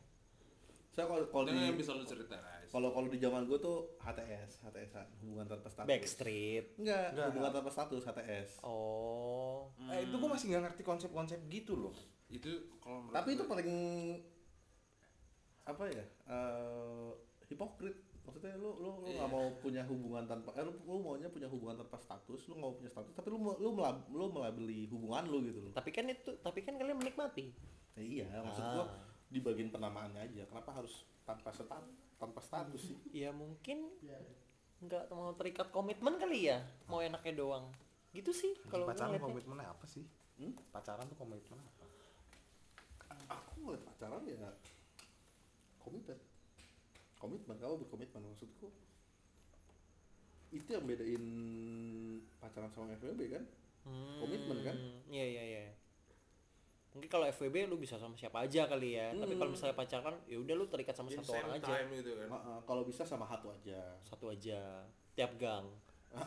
Saya 0.89 1.05
kalau 1.05 1.29
kalau 1.29 1.45
di 1.45 1.53
bisa 1.77 1.93
lu 1.93 2.01
ceritain 2.01 2.41
guys. 2.41 2.73
kalau 2.73 2.89
kalau 2.89 3.05
di 3.05 3.21
zaman 3.21 3.45
gue 3.45 3.59
tuh 3.59 3.93
HTS 4.01 4.65
HTS 4.65 4.97
hubungan 5.21 5.45
tanpa 5.45 5.69
status. 5.69 5.85
Backstreet? 5.85 6.73
Enggak, 6.81 7.13
Enggak. 7.13 7.25
hubungan 7.29 7.51
tanpa 7.53 7.69
status 7.69 8.01
HTS 8.01 8.49
oh. 8.65 9.69
Eh, 9.87 10.09
itu 10.09 10.15
gue 10.15 10.25
masih 10.25 10.45
nggak 10.49 10.63
ngerti 10.65 10.81
konsep-konsep 10.81 11.37
gitu 11.45 11.77
loh. 11.77 11.93
Itu 12.27 12.49
kalau 12.81 13.13
tapi 13.13 13.37
itu 13.37 13.45
gue- 13.45 13.51
paling 13.51 13.69
apa 15.67 15.83
ya 15.85 16.05
eh, 16.25 17.09
hipokrit 17.45 18.06
maksudnya 18.27 18.59
lu 18.59 18.75
lu 18.83 18.91
lu 18.99 19.07
nggak 19.15 19.31
mau 19.31 19.47
punya 19.63 19.87
hubungan 19.87 20.27
tanpa 20.27 20.51
eh, 20.59 20.63
lu, 20.67 20.75
lu 20.83 20.99
maunya 20.99 21.31
punya 21.31 21.47
hubungan 21.47 21.79
tanpa 21.79 21.95
status 21.95 22.43
lu 22.51 22.59
nggak 22.59 22.67
mau 22.67 22.75
punya 22.75 22.91
status 22.91 23.15
tapi 23.15 23.31
lu 23.31 23.39
lu 23.55 23.69
melab, 23.71 24.03
lu 24.11 24.27
melabeli 24.27 24.83
hubungan 24.91 25.23
lu 25.31 25.39
gitu 25.47 25.59
loh. 25.63 25.71
Tapi 25.71 25.89
kan 25.95 26.11
itu 26.11 26.35
tapi 26.43 26.59
kan 26.67 26.75
kalian 26.75 26.99
menikmati. 26.99 27.55
Ya 27.95 28.03
iya 28.03 28.27
maksud 28.43 28.59
Ah. 28.61 28.73
gua 28.75 28.85
di 29.31 29.39
bagian 29.39 29.71
penamaannya 29.71 30.27
aja 30.27 30.43
kenapa 30.43 30.75
harus 30.75 31.07
tanpa 31.23 31.55
status 31.55 31.87
tanpa 32.19 32.39
status 32.43 32.81
sih? 32.83 32.99
Ya 33.23 33.31
mungkin 33.31 33.87
nggak 34.83 35.09
mau 35.09 35.31
terikat 35.39 35.71
komitmen 35.71 36.19
kali 36.19 36.51
ya 36.51 36.59
mau 36.91 36.99
enaknya 36.99 37.31
doang. 37.31 37.71
Gitu 38.11 38.35
sih 38.35 38.59
kalau 38.67 38.91
pacaran 38.91 39.15
ngeliatnya. 39.15 39.27
komitmennya 39.31 39.67
apa 39.71 39.85
sih? 39.87 40.03
Hmm? 40.35 40.51
pacaran 40.69 41.07
tuh 41.07 41.15
komitmen 41.15 41.57
apa? 41.63 41.85
Aku 43.31 43.55
ngeliat 43.63 43.83
pacaran 43.87 44.21
ya 44.27 44.51
komitmen 45.79 46.19
komitmen 47.17 47.57
kamu 47.57 47.81
berkomitmen 47.81 48.21
maksudku 48.25 48.69
itu 50.49 50.69
yang 50.69 50.85
bedain 50.85 51.23
pacaran 52.37 52.69
sama 52.69 52.95
FWB 52.95 53.21
kan 53.29 53.43
Hmm, 53.87 54.19
Komitmen 54.19 54.67
kan? 54.67 54.75
Iya 55.07 55.23
iya 55.25 55.43
iya. 55.47 55.63
Mungkin 56.91 57.07
kalau 57.07 57.23
FWB 57.23 57.71
lu 57.71 57.79
bisa 57.79 57.95
sama 57.95 58.19
siapa 58.19 58.43
aja 58.43 58.67
kali 58.67 58.99
ya. 58.99 59.15
Tapi 59.15 59.31
kalau 59.31 59.47
Hmm. 59.47 59.55
misalnya 59.55 59.79
pacaran 59.79 60.15
ya 60.27 60.35
udah 60.35 60.53
lu 60.53 60.67
terikat 60.67 60.91
sama 60.91 61.07
in 61.07 61.15
satu 61.15 61.31
orang 61.31 61.55
aja. 61.55 61.87
gitu 61.87 62.11
kan 62.19 62.27
Heeh, 62.27 62.57
kalau 62.67 62.83
bisa 62.83 63.07
sama 63.07 63.23
satu 63.23 63.47
aja 63.47 63.79
Satu 64.03 64.27
aja. 64.27 64.83
Tiap 65.15 65.39
gang. 65.39 65.71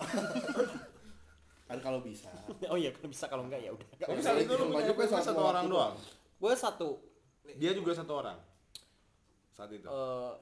kan 1.68 1.78
kalau 1.78 2.00
bisa 2.00 2.32
oh 2.72 2.78
iya 2.80 2.90
kalau 2.90 3.08
bisa 3.12 3.28
kalau 3.28 3.44
enggak 3.44 3.60
ya 3.60 3.76
udah. 3.76 3.88
Tapi 4.00 4.20
saat 4.24 4.40
itu 4.40 4.52
lu 4.56 4.72
punya 4.72 5.20
satu 5.20 5.42
orang 5.44 5.68
doang. 5.68 5.94
Gue 6.40 6.52
satu 6.56 6.88
dia 7.60 7.76
juga 7.76 7.92
satu 7.92 8.12
orang 8.16 8.38
saat 9.50 9.68
itu 9.68 9.84
eh 9.84 10.32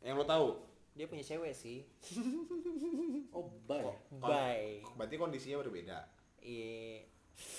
yang 0.00 0.14
lo 0.14 0.24
tahu 0.24 0.56
dia 0.90 1.06
punya 1.06 1.22
cewek 1.22 1.52
sih. 1.52 1.86
oh 3.30 3.46
bye 3.64 3.80
Kok- 3.80 4.18
Bye. 4.18 4.82
berarti 4.94 5.14
kondisinya 5.16 5.60
berbeda 5.60 5.98
Iya. 6.40 7.04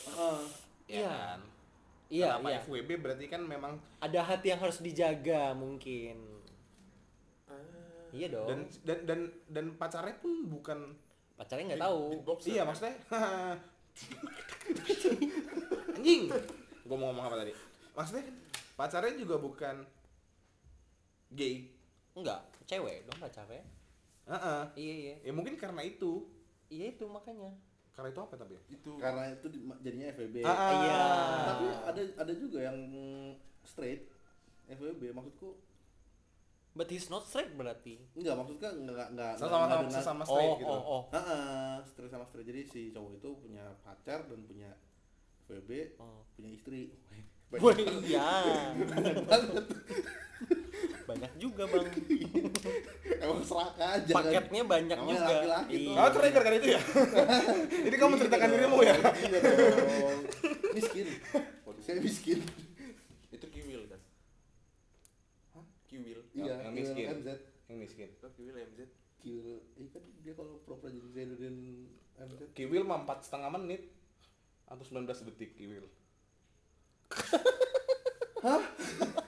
Heeh. 0.08 0.40
ya 0.86 0.96
Iya. 0.98 1.10
kan 1.10 1.40
Iya, 2.12 2.28
Kenapa 2.36 2.50
iya. 2.50 2.60
FWB 2.60 2.90
berarti 3.00 3.26
kan 3.26 3.42
memang 3.42 3.74
Ada 3.98 4.20
hati 4.22 4.52
yang 4.52 4.60
harus 4.60 4.80
dijaga 4.80 5.54
mungkin. 5.54 6.20
Iya 8.12 8.28
dong. 8.30 8.48
dan 8.48 8.60
dan 8.84 8.98
dan 9.06 9.20
dan 9.48 9.66
pacarnya 9.74 10.12
pun 10.18 10.44
bukan 10.46 10.92
Pacarnya 11.34 11.72
nggak 11.72 11.82
tahu. 11.82 12.02
Beatboxer 12.14 12.52
iya 12.52 12.62
kan? 12.62 12.68
maksudnya 12.68 12.96
anjing 15.94 16.22
gue 16.82 16.96
mau 16.98 17.08
ngomong 17.08 17.26
apa 17.26 17.36
tadi 17.38 17.54
maksudnya 17.92 18.24
pacarnya 18.74 19.14
juga 19.16 19.36
bukan 19.38 19.76
gay 21.30 21.72
Enggak, 22.14 22.40
cewek 22.66 23.04
dong 23.04 23.18
pacarnya. 23.18 23.64
Heeh. 24.24 24.62
Iya 24.76 24.94
iya. 24.96 25.16
ya 25.22 25.32
mungkin 25.32 25.56
karena 25.56 25.82
itu 25.82 26.28
Iya 26.68 26.92
itu 26.92 27.04
makanya. 27.06 27.52
karena 27.92 28.08
itu 28.10 28.22
apa 28.22 28.36
tapi 28.36 28.54
ya? 28.54 28.62
itu 28.70 28.92
karena 28.96 29.24
itu 29.30 29.46
di- 29.46 29.62
jadinya 29.82 30.08
FWB 30.10 30.36
Ah, 30.42 30.72
Iya. 30.74 31.02
tapi 31.46 31.66
ada 31.84 32.02
ada 32.18 32.34
juga 32.34 32.60
yang 32.64 32.78
straight 33.62 34.08
FWB 34.66 35.12
maksudku 35.12 35.60
But 36.72 36.88
he's 36.88 37.06
not 37.06 37.26
straight 37.26 37.52
berarti. 37.52 38.00
enggak 38.14 38.32
maksudnya 38.34 38.72
enggak 38.72 39.08
enggak 39.12 39.32
sama 39.36 39.44
sama 39.44 39.60
enggak 39.62 39.80
dengan- 39.82 39.96
sesama 39.98 40.24
straight 40.24 40.48
oh, 40.48 40.58
gitu 40.58 40.72
oh, 40.72 40.84
oh. 40.90 41.02
Heeh, 41.12 41.72
straight 41.84 42.08
sama 42.10 42.24
straight 42.24 42.48
jadi 42.48 42.62
si 42.64 42.82
cowok 42.90 43.12
itu 43.14 43.30
punya 43.38 43.64
pacar 43.82 44.24
dan 44.24 44.40
punya 44.42 44.72
FWB 45.44 46.00
Oh. 46.00 46.24
punya 46.32 46.50
istri 46.50 46.96
Wah, 47.52 47.74
iya. 47.76 48.30
Banyak 51.04 51.32
juga 51.36 51.64
bang. 51.68 51.86
emang 53.20 53.44
serakah 53.44 54.00
aja 54.00 54.08
kan? 54.08 54.18
Paketnya 54.18 54.64
banyak 54.64 54.98
Namanya 54.98 55.20
juga. 55.20 55.34
laki-laki. 55.36 55.76
Iya. 55.76 55.94
Kamu 55.94 56.10
cerai 56.10 56.32
gara-gara 56.32 56.56
itu 56.56 56.68
ya? 56.70 56.82
Jadi 57.86 57.96
kamu 57.98 58.14
ceritakan 58.18 58.48
Iya 58.48 58.56
dirimu 58.56 58.78
ya? 58.80 58.96
iya 59.20 59.38
dong 59.38 60.20
miskin 60.72 61.08
saya 61.82 61.98
miskin 62.00 62.40
itu 63.28 63.46
kiwil 63.50 63.84
kan 63.86 64.00
Hah? 65.52 65.66
kiwil 65.84 66.22
iya 66.32 66.54
yang 66.62 66.72
miskin. 66.72 67.06
MZ 67.12 67.28
Yang 67.68 67.78
miskin. 67.82 68.08
itu 68.08 68.28
kiwil 68.32 68.56
MZ 68.56 68.80
kill 69.20 69.50
iya 69.76 69.88
kan 69.90 70.04
dia 70.22 70.32
kalau 70.32 70.64
pura-pura 70.64 70.90
jadi 70.90 71.10
Zainuddin 71.12 71.58
MZ 72.16 72.40
Kiwil 72.54 72.84
mah 72.84 73.04
empat 73.04 73.26
setengah 73.26 73.52
menit 73.52 73.92
atau 74.64 74.80
19 74.82 75.04
detik 75.28 75.52
Kiwil. 75.54 75.84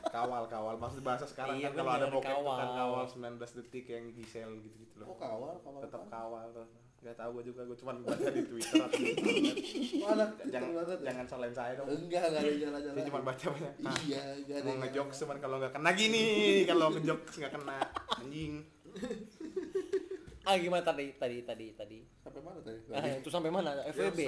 Kawal 0.06 0.44
kawal 0.46 0.76
maksud 0.76 1.02
bahasa 1.02 1.26
sekarang 1.26 1.58
Iya, 1.58 1.70
kan 1.70 1.74
kalau 1.76 1.92
ada 1.92 2.08
bokep 2.08 2.30
tuh 2.30 2.44
kan 2.46 2.68
kawal. 2.70 2.70
kawal 2.76 3.04
19 3.06 3.58
detik 3.60 3.86
yang 3.88 4.06
Gisel 4.12 4.50
gitu-gitu 4.60 4.96
loh 4.98 5.08
Oh 5.08 5.18
kawal, 5.18 5.54
kawal. 5.60 5.82
tetap 5.82 6.04
kawal 6.08 6.46
tuh 6.52 6.68
nggak 7.04 7.20
tahu 7.20 7.30
gue 7.36 7.44
juga 7.46 7.62
gue 7.66 7.76
cuma 7.76 7.92
baca 8.00 8.30
di 8.32 8.44
Twitter 8.48 8.80
atau 8.80 8.96
di 8.96 9.12
internet. 9.12 9.56
Mana? 10.00 10.26
jangan 10.48 10.70
banget. 10.74 10.88
ya? 10.96 11.06
jangan 11.06 11.26
salahin 11.28 11.52
saya 11.52 11.74
dong 11.76 11.88
Enggak, 11.90 12.24
enggak 12.24 12.42
ada 12.42 12.52
jalan-jalan. 12.56 12.96
saya 12.96 13.06
cuma 13.06 13.20
baca 13.22 13.46
banyak 13.50 13.74
ah, 13.84 13.98
Iya, 14.02 14.22
enggak 14.38 14.56
ada. 14.56 14.64
mau 14.64 14.76
ngejokes 14.80 15.18
cuman 15.20 15.38
kalau 15.38 15.56
nggak 15.60 15.74
kena 15.74 15.92
gini 15.94 16.24
kalau 16.64 16.86
ngejokes 16.90 17.36
nggak 17.38 17.54
kena 17.54 17.78
anjing 18.16 18.54
ah 20.48 20.56
gimana 20.56 20.80
tadi 20.82 21.06
tadi 21.14 21.38
tadi 21.42 21.66
tadi 21.74 21.98
Sampai 22.18 22.40
mana 22.40 22.60
tadi? 22.62 22.80
ah, 22.90 23.04
itu 23.10 23.30
sampai 23.30 23.50
mana 23.50 23.70
FWB 23.86 24.20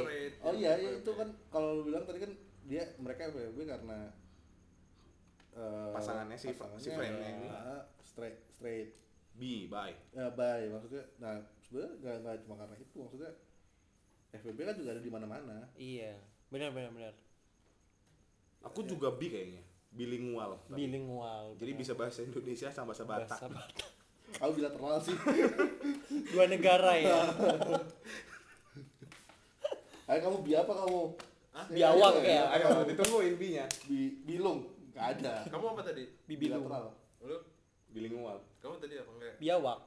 Oh 0.42 0.52
iya, 0.52 0.76
iya 0.76 0.90
itu 0.98 1.12
kan 1.12 1.28
kalau 1.48 1.80
lu 1.80 1.88
bilang 1.88 2.04
tadi 2.04 2.20
kan 2.20 2.32
dia 2.66 2.84
mereka 2.98 3.30
FWB 3.30 3.58
karena 3.64 4.10
eh, 5.54 5.92
Pasangannya 5.92 6.36
si- 6.36 6.52
si 6.76 6.90
friendnya 6.90 7.30
ini. 7.32 7.48
ah, 7.48 7.86
straight 8.02 8.42
straight. 8.50 8.92
Bi 9.34 9.66
bye. 9.66 9.94
Ya 10.12 10.30
bye. 10.30 10.66
Maksudnya 10.68 11.06
nah 11.18 11.36
sebenarnya 11.62 11.94
nggak 12.20 12.36
cuma 12.42 12.56
karena 12.58 12.76
itu 12.76 12.96
maksudnya 12.98 13.32
FWB 14.34 14.60
kan 14.62 14.76
juga 14.76 14.90
ada 14.92 15.00
di 15.00 15.10
mana-mana. 15.10 15.58
Iya. 15.76 16.18
Benar 16.48 16.72
benar 16.72 16.92
benar. 16.92 17.14
Aku 18.64 18.82
juga 18.84 19.14
bi 19.14 19.30
kayaknya. 19.30 19.62
Bilingual. 19.90 20.60
Bilingual 20.68 21.56
jadi 21.56 21.72
benar. 21.72 21.82
bisa 21.82 21.94
bahasa 21.94 22.20
Indonesia 22.20 22.68
sama 22.68 22.92
bahasa 22.92 23.04
Batak. 23.06 23.30
Bahasa 23.30 23.48
Batak. 23.48 23.88
aku 24.36 24.52
bila 24.54 24.70
terlalu 24.70 25.00
sih. 25.02 25.16
Dua 26.28 26.46
negara 26.46 26.92
ya. 26.98 27.20
Ayo 30.06 30.20
kamu 30.22 30.38
bi 30.42 30.54
apa 30.54 30.70
kamu 30.70 31.18
Biawak 31.72 32.14
ya? 32.20 32.52
ayo 32.60 32.84
ditungguin 32.84 33.36
bi 33.40 33.48
nya 33.56 33.66
bi 33.88 34.20
bilung. 34.28 34.68
Nggak 34.92 35.06
ada. 35.20 35.34
Kamu 35.48 35.66
apa 35.72 35.82
tadi? 35.88 36.04
bibilung 36.28 36.68
Lu? 37.26 37.38
bilingual. 37.96 38.44
Kamu 38.60 38.76
tadi 38.76 39.00
apa 39.00 39.12
enggak? 39.16 39.36
biawak 39.40 39.80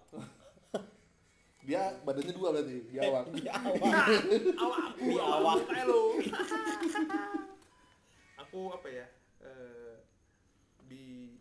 dia 1.68 2.00
badannya 2.00 2.32
dua 2.32 2.48
berarti 2.56 2.80
biawak 2.88 3.24
biawak 3.28 4.06
Awak. 4.56 4.84
biawak 4.96 5.58
kayak 5.68 5.84
lu. 5.84 6.02
Aku 8.40 8.72
apa 8.72 8.88
ya? 8.88 9.06
Eh 9.44 9.94
di 10.88 11.36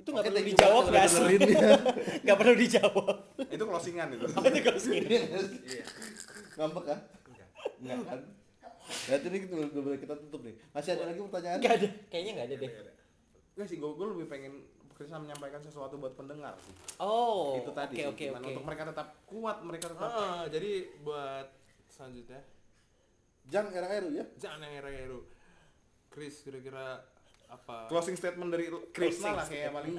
itu 0.00 0.08
nggak 0.08 0.24
perlu 0.24 0.40
dijawab 0.40 0.84
nggak 0.88 1.04
sih 1.04 1.36
nggak 2.24 2.36
perlu 2.40 2.54
dijawab. 2.56 3.16
Itu 3.52 3.64
closingan 3.68 4.08
itu. 4.16 4.24
Apa 4.32 4.46
itu 4.48 4.72
segini 4.80 5.16
iya. 5.68 5.84
ngambek 6.56 6.84
kan? 6.88 6.98
Enggak. 7.28 7.48
nggak 7.84 7.98
kan 8.08 8.20
berarti 9.02 9.26
ini 9.26 9.38
kita 9.40 9.52
udah 9.56 9.82
boleh 9.82 9.98
kita 9.98 10.14
tutup 10.18 10.40
nih 10.42 10.54
masih 10.70 10.90
ada 10.92 11.04
lagi 11.04 11.18
pertanyaan 11.20 11.58
nggak 11.58 11.74
ada 11.74 11.88
kayaknya 12.08 12.32
nggak 12.32 12.46
ada 12.46 12.56
deh 12.56 12.70
Enggak. 12.70 12.94
Enggak 13.52 13.66
sih, 13.68 13.76
gue, 13.76 13.90
gue 13.90 14.06
lebih 14.08 14.26
pengen 14.26 14.52
Krisna 14.92 15.18
menyampaikan 15.18 15.58
sesuatu 15.58 15.96
buat 15.96 16.14
pendengar 16.14 16.54
sih. 16.58 16.72
oh 16.98 17.58
itu 17.58 17.70
tadi 17.70 17.94
oke 18.00 18.14
oke 18.14 18.24
oke 18.32 18.48
untuk 18.48 18.64
mereka 18.64 18.82
tetap 18.86 19.08
kuat, 19.24 19.60
mereka 19.60 19.86
tetap 19.88 20.08
Ah, 20.08 20.44
jadi 20.46 20.70
buat 20.98 21.46
selanjutnya 21.86 22.40
jang 23.44 23.68
era 23.68 23.88
eru 23.90 24.08
ya 24.12 24.24
jangan 24.38 24.62
yang 24.62 24.74
era-eru. 24.78 25.26
Chris 26.08 26.40
kira-kira 26.40 27.02
apa? 27.46 27.88
closing 27.88 28.14
statement 28.14 28.48
dari 28.48 28.70
Krisna 28.88 29.32
Closing 29.32 29.34
lah 29.34 29.46
kayak 29.46 29.70
paling 29.72 29.96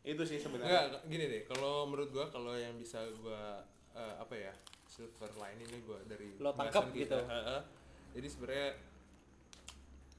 itu 0.00 0.22
sih 0.24 0.38
Enggak, 0.40 0.64
sebenarnya. 0.64 0.98
gini 1.04 1.24
deh. 1.28 1.42
Kalau 1.44 1.84
menurut 1.84 2.08
gua 2.08 2.26
kalau 2.26 2.56
yang 2.56 2.74
bisa 2.74 2.98
gua 3.20 3.60
eh, 3.92 4.14
apa 4.16 4.34
ya? 4.34 4.54
Silver 4.88 5.28
lining 5.36 5.68
ini 5.68 5.78
gua 5.84 6.00
dari 6.02 6.32
Lo 6.40 6.50
tangkap 6.50 6.88
kita. 6.88 7.14
gitu. 7.14 7.18
Heeh. 7.20 7.60
Jadi 8.18 8.26
sebenarnya 8.28 8.70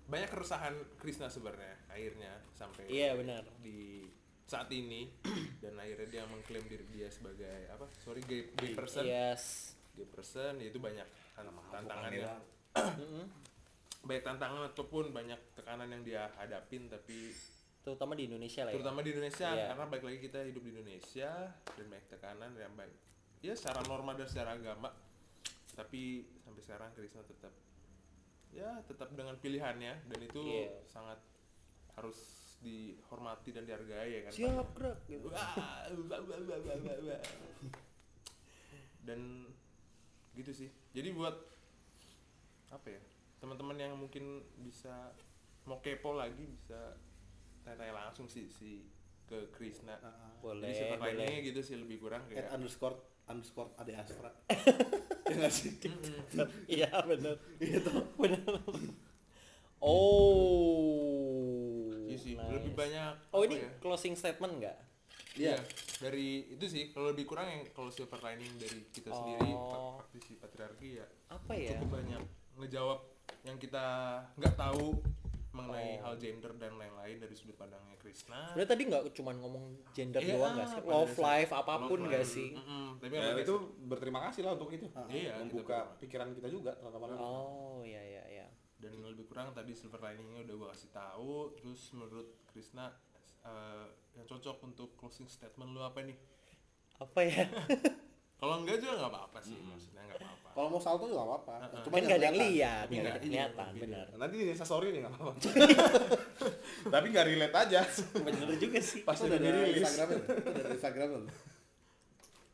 banyak 0.08 0.30
keresahan 0.32 0.74
Krisna 0.96 1.28
sebenarnya 1.28 1.76
akhirnya 1.86 2.32
sampai 2.50 2.88
Iya, 2.88 3.14
benar. 3.14 3.44
di 3.60 4.08
saat 4.48 4.72
ini 4.72 5.06
dan 5.62 5.76
akhirnya 5.76 6.08
dia 6.10 6.24
mengklaim 6.26 6.64
diri 6.66 6.88
dia 6.90 7.12
sebagai 7.12 7.70
apa? 7.70 7.86
Sorry 8.00 8.24
gay, 8.24 8.50
gay 8.56 8.72
person. 8.74 9.04
yes 9.04 9.76
Gay 9.94 10.08
person 10.08 10.58
ya 10.58 10.68
itu 10.68 10.80
banyak 10.80 11.06
tan- 11.36 11.52
tantangannya. 11.70 12.40
Baik 14.00 14.24
tantangan 14.24 14.64
ataupun 14.66 15.12
banyak 15.12 15.38
tekanan 15.54 15.92
yang 15.92 16.02
dia 16.02 16.32
hadapin 16.34 16.88
tapi 16.88 17.36
terutama 17.80 18.16
di 18.16 18.26
Indonesia 18.26 18.64
lah 18.64 18.72
ya 18.72 18.76
terutama 18.76 19.00
di 19.02 19.10
Indonesia 19.12 19.48
Iya. 19.50 19.66
karena 19.72 19.86
baik 19.88 20.04
lagi 20.04 20.20
kita 20.22 20.40
hidup 20.42 20.62
di 20.62 20.72
Indonesia 20.72 21.32
dan 21.52 21.86
banyak 21.86 22.08
tekanan 22.08 22.52
yang 22.54 22.74
baik 22.76 22.96
ya 23.40 23.54
secara 23.56 23.84
norma 23.84 24.12
dan 24.14 24.24
secara 24.24 24.56
agama 24.56 24.92
tapi 25.74 26.02
sampai 26.40 26.60
sekarang 26.62 26.90
Krisna 26.92 27.24
tetap 27.24 27.52
ya 28.54 28.82
tetap 28.86 29.14
dengan 29.14 29.38
pilihannya. 29.38 30.10
Dan 30.10 30.20
itu 30.24 30.42
Iya. 30.42 30.70
sangat 30.86 31.20
harus 31.96 32.18
dihormati 32.60 33.56
dan 33.56 33.64
dihargai 33.64 34.12
ya 34.20 34.22
kan? 34.28 34.32
Siap 34.36 34.68
gerak 34.76 35.00
gitu. 35.08 35.28
Dan 39.04 39.48
gitu 40.36 40.52
sih. 40.54 40.70
Jadi 40.94 41.10
buat 41.16 41.36
apa 42.70 42.88
ya? 42.88 43.02
Teman-teman 43.40 43.78
yang 43.80 43.94
mungkin 43.96 44.44
bisa 44.60 45.16
mau 45.64 45.80
kepo 45.80 46.16
lagi 46.18 46.44
bisa 46.50 46.96
tanya-tanya 47.64 47.94
langsung 48.10 48.28
sih 48.28 48.48
si 48.52 48.84
ke 49.30 49.54
Krisna. 49.54 49.96
Boleh 50.42 50.74
jadi 50.74 50.98
boleh 50.98 51.34
gitu 51.46 51.62
sih 51.62 51.78
lebih 51.78 52.02
kurang 52.02 52.26
at 52.28 52.30
kayak 52.34 52.50
underscore 52.58 52.98
underscore 53.30 53.70
ade 53.78 53.94
astra. 53.94 54.30
Ya 55.30 55.38
nggak 55.38 55.54
sih? 55.54 55.78
Iya 56.66 56.90
benar 57.06 57.38
itu 57.62 57.94
benar 58.18 58.58
oh. 60.30 61.94
Iya 62.10 62.18
sih 62.18 62.34
nice. 62.34 62.50
lebih 62.50 62.74
banyak 62.74 63.14
oh 63.30 63.46
ini 63.46 63.62
ya? 63.62 63.70
closing 63.78 64.18
statement 64.18 64.58
nggak? 64.58 64.78
Iya, 65.38 65.54
Iya. 65.54 65.58
dari 66.02 66.50
itu 66.50 66.66
sih 66.66 66.90
kalau 66.90 67.14
lebih 67.14 67.30
kurang 67.30 67.46
yang 67.46 67.62
kalau 67.72 67.94
silver 67.94 68.18
lining 68.20 68.50
dari 68.58 68.82
kita 68.90 69.14
sendiri 69.14 69.54
Oh. 69.54 70.02
praktisi 70.02 70.34
patriarki 70.36 70.98
ya. 70.98 71.06
Apa 71.30 71.54
ya? 71.54 71.78
Cukup 71.78 72.02
banyak 72.02 72.22
ngejawab 72.58 73.00
yang 73.46 73.56
kita 73.56 73.86
nggak 74.36 74.56
tahu 74.58 74.98
mengenai 75.62 75.92
Oh. 75.92 76.02
hal 76.02 76.14
gender 76.16 76.52
dan 76.56 76.74
lain-lain 76.74 77.18
dari 77.18 77.34
sudut 77.34 77.54
pandangnya 77.54 77.96
Krishna. 77.96 78.50
Sebenarnya 78.50 78.70
tadi 78.70 78.84
nggak 78.86 79.04
cuma 79.12 79.32
ngomong 79.34 79.64
gender 79.92 80.20
Iya, 80.20 80.34
doang 80.34 80.54
nggak 80.56 80.68
sih? 80.68 80.80
Love 80.84 81.16
life 81.18 81.52
apa 81.52 81.74
pun 81.82 82.00
Love 82.00 82.08
nggak 82.08 82.26
sih? 82.26 82.50
Mm-mm. 82.54 82.86
Tapi 82.98 83.14
Ya, 83.14 83.32
itu 83.36 83.56
berterima 83.84 84.20
kasih 84.26 84.42
lah 84.44 84.54
untuk 84.54 84.70
itu. 84.70 84.86
Iya, 85.06 85.34
kita 85.34 85.42
membuka 85.42 85.60
berterima 85.60 85.84
kasih. 85.86 86.00
pikiran 86.00 86.28
kita 86.34 86.48
juga 86.48 86.72
teman-teman. 86.76 87.08
Oh 87.16 87.82
iya 87.82 88.02
iya 88.02 88.24
iya. 88.30 88.48
dan 88.80 88.96
lebih 88.96 89.28
kurang 89.28 89.52
tadi 89.52 89.76
silver 89.76 90.00
liningnya 90.00 90.40
udah 90.42 90.56
gua 90.56 90.68
kasih 90.72 90.88
tahu. 90.90 91.52
Terus 91.54 91.92
menurut 91.92 92.28
Krishna 92.46 92.96
eh, 93.42 93.86
yang 94.14 94.24
cocok 94.24 94.64
untuk 94.64 94.96
closing 94.96 95.28
statement 95.28 95.72
lu 95.72 95.82
apa 95.82 96.00
nih? 96.00 96.16
Apa 96.96 97.20
ya? 97.22 97.44
Kalau 98.40 98.64
enggak 98.64 98.80
juga 98.80 98.96
nggak 98.96 99.12
apa-apa 99.12 99.40
sih, 99.42 99.60
maksudnya 99.60 99.99
nggak 99.99 99.99
apa-apa. 99.99 99.99
Kalau 100.60 100.76
mau 100.76 100.82
salto 100.84 101.08
juga 101.08 101.24
nggak 101.24 101.40
apa 101.40 101.56
Heeh. 101.56 101.82
cuma 101.88 101.96
nggak 101.98 102.20
ada 102.20 102.28
yang 102.28 102.36
lihat, 102.36 102.84
Tapi 102.84 102.92
nggak 102.92 103.00
nggak- 103.00 103.16
ada 103.16 103.24
iya, 103.24 103.24
kelihatan, 103.24 103.70
iya. 103.72 103.80
benar. 103.80 104.06
Nanti 104.20 104.36
di 104.36 104.54
story 104.54 104.88
nih 104.92 105.00
nggak 105.00 105.14
apa-apa. 105.16 105.34
Tapi 106.94 107.06
nggak 107.08 107.26
relate 107.32 107.56
aja. 107.58 107.80
Bener 108.20 108.48
juga 108.60 108.80
sih. 108.84 109.00
Pas 109.08 109.16
udah 109.16 109.32
udah 109.32 109.40
dari. 109.40 109.80
Instagram 109.80 110.20
dari 110.52 110.72
Instagram 110.76 111.10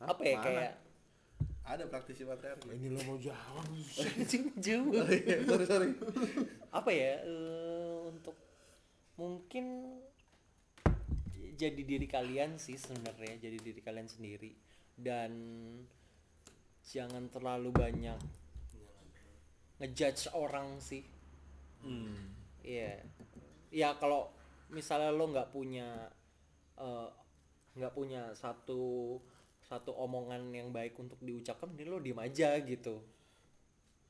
Apa 0.06 0.22
ya 0.22 0.38
kayak 0.38 0.72
ada 1.65 1.84
praktisi 1.90 2.22
patriarki 2.22 2.69
Ini 2.69 2.94
lo 2.94 3.02
mau 3.03 3.18
jawab? 3.18 3.65
juga. 4.53 5.02
sorry 5.49 5.65
sorry 5.65 5.90
Apa 6.69 6.90
ya 6.94 7.26
eh, 7.26 7.98
untuk 8.06 8.38
mungkin 9.18 9.98
jadi 11.56 11.82
diri 11.82 12.06
kalian 12.06 12.60
sih 12.60 12.76
sebenarnya, 12.76 13.40
jadi 13.40 13.57
diri 13.57 13.80
kalian 13.80 14.06
sendiri 14.06 14.52
dan 14.94 15.32
jangan 16.86 17.26
terlalu 17.34 17.74
banyak 17.74 18.20
ngejudge 19.82 20.32
orang 20.32 20.80
sih. 20.80 21.03
Iya. 22.64 23.03
Ya 23.74 23.90
kalau 23.99 24.32
misalnya 24.72 25.12
lo 25.12 25.30
nggak 25.30 25.52
punya 25.52 26.10
eh, 26.80 27.10
nggak 27.76 27.94
punya 27.94 28.32
satu 28.34 29.18
satu 29.66 29.91
omongan 29.98 30.53
yang 30.53 30.70
baik 30.70 30.94
untuk 31.02 31.18
diucapkan, 31.26 31.74
ini 31.74 31.90
lo 31.90 31.98
diem 31.98 32.22
aja 32.22 32.53
gitu. 32.62 33.02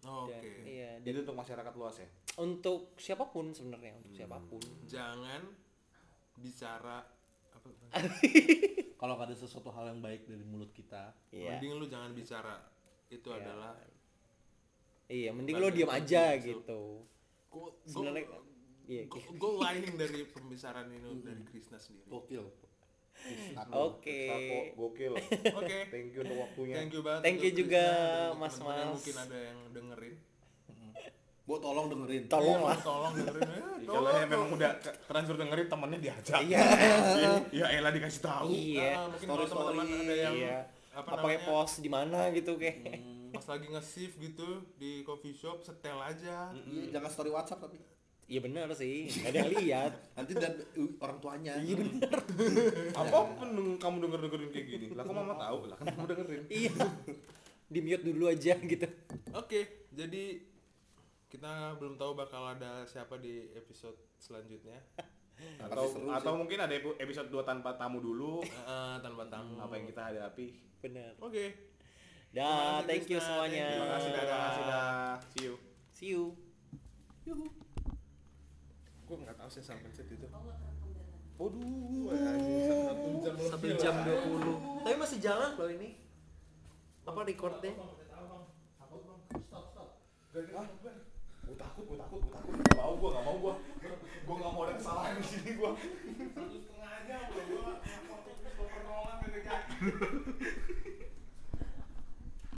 Oke. 0.05 0.35
Dan, 0.35 0.43
iya. 0.67 0.91
Dan 0.99 1.05
Jadi 1.07 1.17
untuk 1.25 1.37
masyarakat 1.39 1.73
luas 1.79 1.95
ya. 1.97 2.09
untuk 2.43 2.93
siapa 2.99 3.31
pun 3.31 3.55
sebenarnya 3.55 3.95
untuk 3.95 4.13
siapa 4.13 4.37
pun. 4.43 4.61
Jangan 4.85 5.41
bicara 6.35 6.99
apa? 7.55 7.67
kalau 9.05 9.21
ada 9.21 9.37
sesuatu 9.37 9.69
hal 9.69 9.93
yang 9.93 10.01
baik 10.01 10.25
dari 10.25 10.41
mulut 10.41 10.73
kita 10.73 11.13
Iya. 11.29 11.61
Mending 11.61 11.71
lu 11.77 11.85
jangan 11.85 12.11
bicara. 12.17 12.57
Itu 13.05 13.29
Iya. 13.29 13.37
adalah 13.45 13.73
Iya, 15.05 15.29
mending 15.29 15.55
diem 15.61 15.85
ke 15.85 15.93
aja 15.93 16.23
gitu. 16.41 16.57
gitu. 16.65 16.81
go, 17.53 17.69
Sebenarnya 17.85 18.25
iya. 18.89 19.05
go 19.37 19.61
lining 19.61 19.93
dari 19.93 20.25
pembicaraan 20.25 20.89
ini 20.89 21.21
dari 21.21 21.45
Krishna 21.45 21.77
sendiri. 21.77 22.09
Oke. 22.09 22.33
gokil 22.33 22.45
Oke. 23.71 24.19
Sako, 24.27 24.57
gokil. 24.75 25.13
Thank 25.93 26.09
you 26.11 26.19
untuk 26.25 26.37
waktunya. 26.41 26.75
Thank 26.75 26.91
you 26.91 27.01
banget. 27.05 27.21
Thank 27.23 27.39
you 27.45 27.51
juga, 27.55 27.85
Mas 28.35 28.57
Mas. 28.59 28.91
Mungkin 28.91 29.15
ada 29.15 29.37
yang 29.39 29.59
dengerin. 29.71 30.15
Bo 31.45 31.61
tolong 31.61 31.93
dengerin. 31.93 32.25
tolong 32.25 32.65
lah. 32.65 32.73
tolong 32.81 33.13
dengerin. 33.13 33.45
Ya 33.85 33.85
kalau 33.85 34.09
yang 34.17 34.29
memang 34.33 34.49
udah 34.57 34.71
terlanjur 34.81 35.35
dengerin 35.37 35.67
temennya 35.69 35.99
diajak. 36.01 36.41
Iya. 36.41 36.61
Ya 37.53 37.65
elah 37.69 37.93
dikasih 37.93 38.21
tahu. 38.25 38.49
Iya. 38.49 38.97
Ah, 38.97 39.05
mungkin 39.13 39.27
kalau 39.29 39.45
teman-teman 39.45 39.85
ada 39.93 40.15
yang 40.17 40.33
iya. 40.33 40.57
apa 40.89 41.05
apa 41.05 41.21
pakai 41.21 41.37
namanya? 41.37 41.49
pos 41.53 41.71
di 41.85 41.89
mana 41.91 42.19
gitu 42.33 42.51
kayak 42.57 42.97
pas 43.35 43.45
lagi 43.51 43.67
nge-shift 43.67 44.15
gitu 44.17 44.47
di 44.81 45.05
coffee 45.05 45.37
shop 45.37 45.61
setel 45.61 46.01
aja. 46.01 46.49
Iya, 46.49 46.97
jangan 46.97 47.09
story 47.13 47.29
WhatsApp 47.29 47.61
tapi. 47.69 47.77
iya 48.25 48.41
benar 48.41 48.65
sih. 48.73 49.05
Nggak 49.05 49.29
ada 49.29 49.37
yang 49.37 49.51
lihat. 49.53 49.91
Nanti 50.17 50.31
dan 50.33 50.53
orang 50.97 51.17
tuanya. 51.21 51.53
iya 51.61 51.77
benar 51.77 52.17
apa 53.05 53.17
pun 53.37 53.47
deng- 53.53 53.77
kamu 53.77 53.95
denger 54.01 54.19
dengerin 54.25 54.49
kayak 54.49 54.65
gini? 54.65 54.85
Lah 54.97 55.03
kok 55.05 55.13
mama 55.13 55.37
tahu? 55.37 55.69
Lah 55.69 55.77
kan 55.77 55.85
kamu 55.93 56.07
dengerin. 56.09 56.43
Iya. 56.49 56.73
Di 57.69 57.79
mute 57.85 58.01
dulu 58.01 58.25
aja 58.33 58.57
gitu. 58.57 58.87
Oke, 59.37 59.85
jadi 59.93 60.54
kita 61.27 61.51
belum 61.75 61.95
tahu 61.95 62.13
bakal 62.13 62.47
ada 62.47 62.83
siapa 62.83 63.17
di 63.17 63.51
episode 63.53 63.97
selanjutnya. 64.15 64.77
atau 65.59 65.83
seru 65.85 66.07
atau 66.09 66.31
mungkin 66.33 66.55
ada 66.57 66.71
epi- 66.71 66.95
episode 66.95 67.27
2 67.27 67.43
tanpa 67.43 67.75
tamu 67.75 67.99
dulu 67.99 68.39
Eh, 68.39 68.95
tanpa 68.97 69.27
tamu. 69.27 69.59
apa 69.59 69.75
yang 69.75 69.83
kita 69.85 70.01
hadapi 70.05 70.47
benar 70.79 71.11
Oke. 71.19 71.51
dah 72.31 72.79
kasih, 72.79 72.87
thank 72.87 73.03
you 73.05 73.19
semuanya 73.19 73.67
Thank 73.67 73.75
terima 73.75 73.89
kasih 73.91 74.09
dah 74.09 74.23
terima 74.23 74.39
kasih 74.47 74.63
dah 74.63 74.95
see 75.27 75.43
you 75.43 75.55
see 75.91 76.07
you 76.11 76.23
Gue 79.03 79.17
nggak 79.17 79.35
tahu 79.35 79.49
sih 79.51 79.59
sampai 79.61 79.91
set 79.91 80.07
itu. 80.07 80.23
waduh 81.35 82.15
satu 83.43 83.67
jam 83.75 83.95
20 84.01 84.87
tapi 84.87 84.95
masih 84.95 85.19
jalan 85.19 85.51
loh 85.53 85.67
ini 85.67 85.99
apa 87.03 87.19
recordnya 87.21 87.75
gue 91.55 91.63
takut 91.63 91.83
gue 91.87 91.95
takut 91.95 92.19
gue 92.19 92.31
takut 92.35 92.51
gak 92.51 92.75
mau 92.75 92.93
gue 92.99 93.09
gak 93.15 93.23
mau 93.23 93.35
gue 93.39 93.53
gue 94.27 94.35
gak 94.43 94.51
mau 94.51 94.61
ada 94.67 94.75
kesalahan 94.75 95.15
di 95.15 95.23
sini 95.23 95.51
gue 95.55 95.71
Satu 96.35 96.55
setengah 96.59 96.91
gue. 97.07 97.43
Gue. 97.47 97.73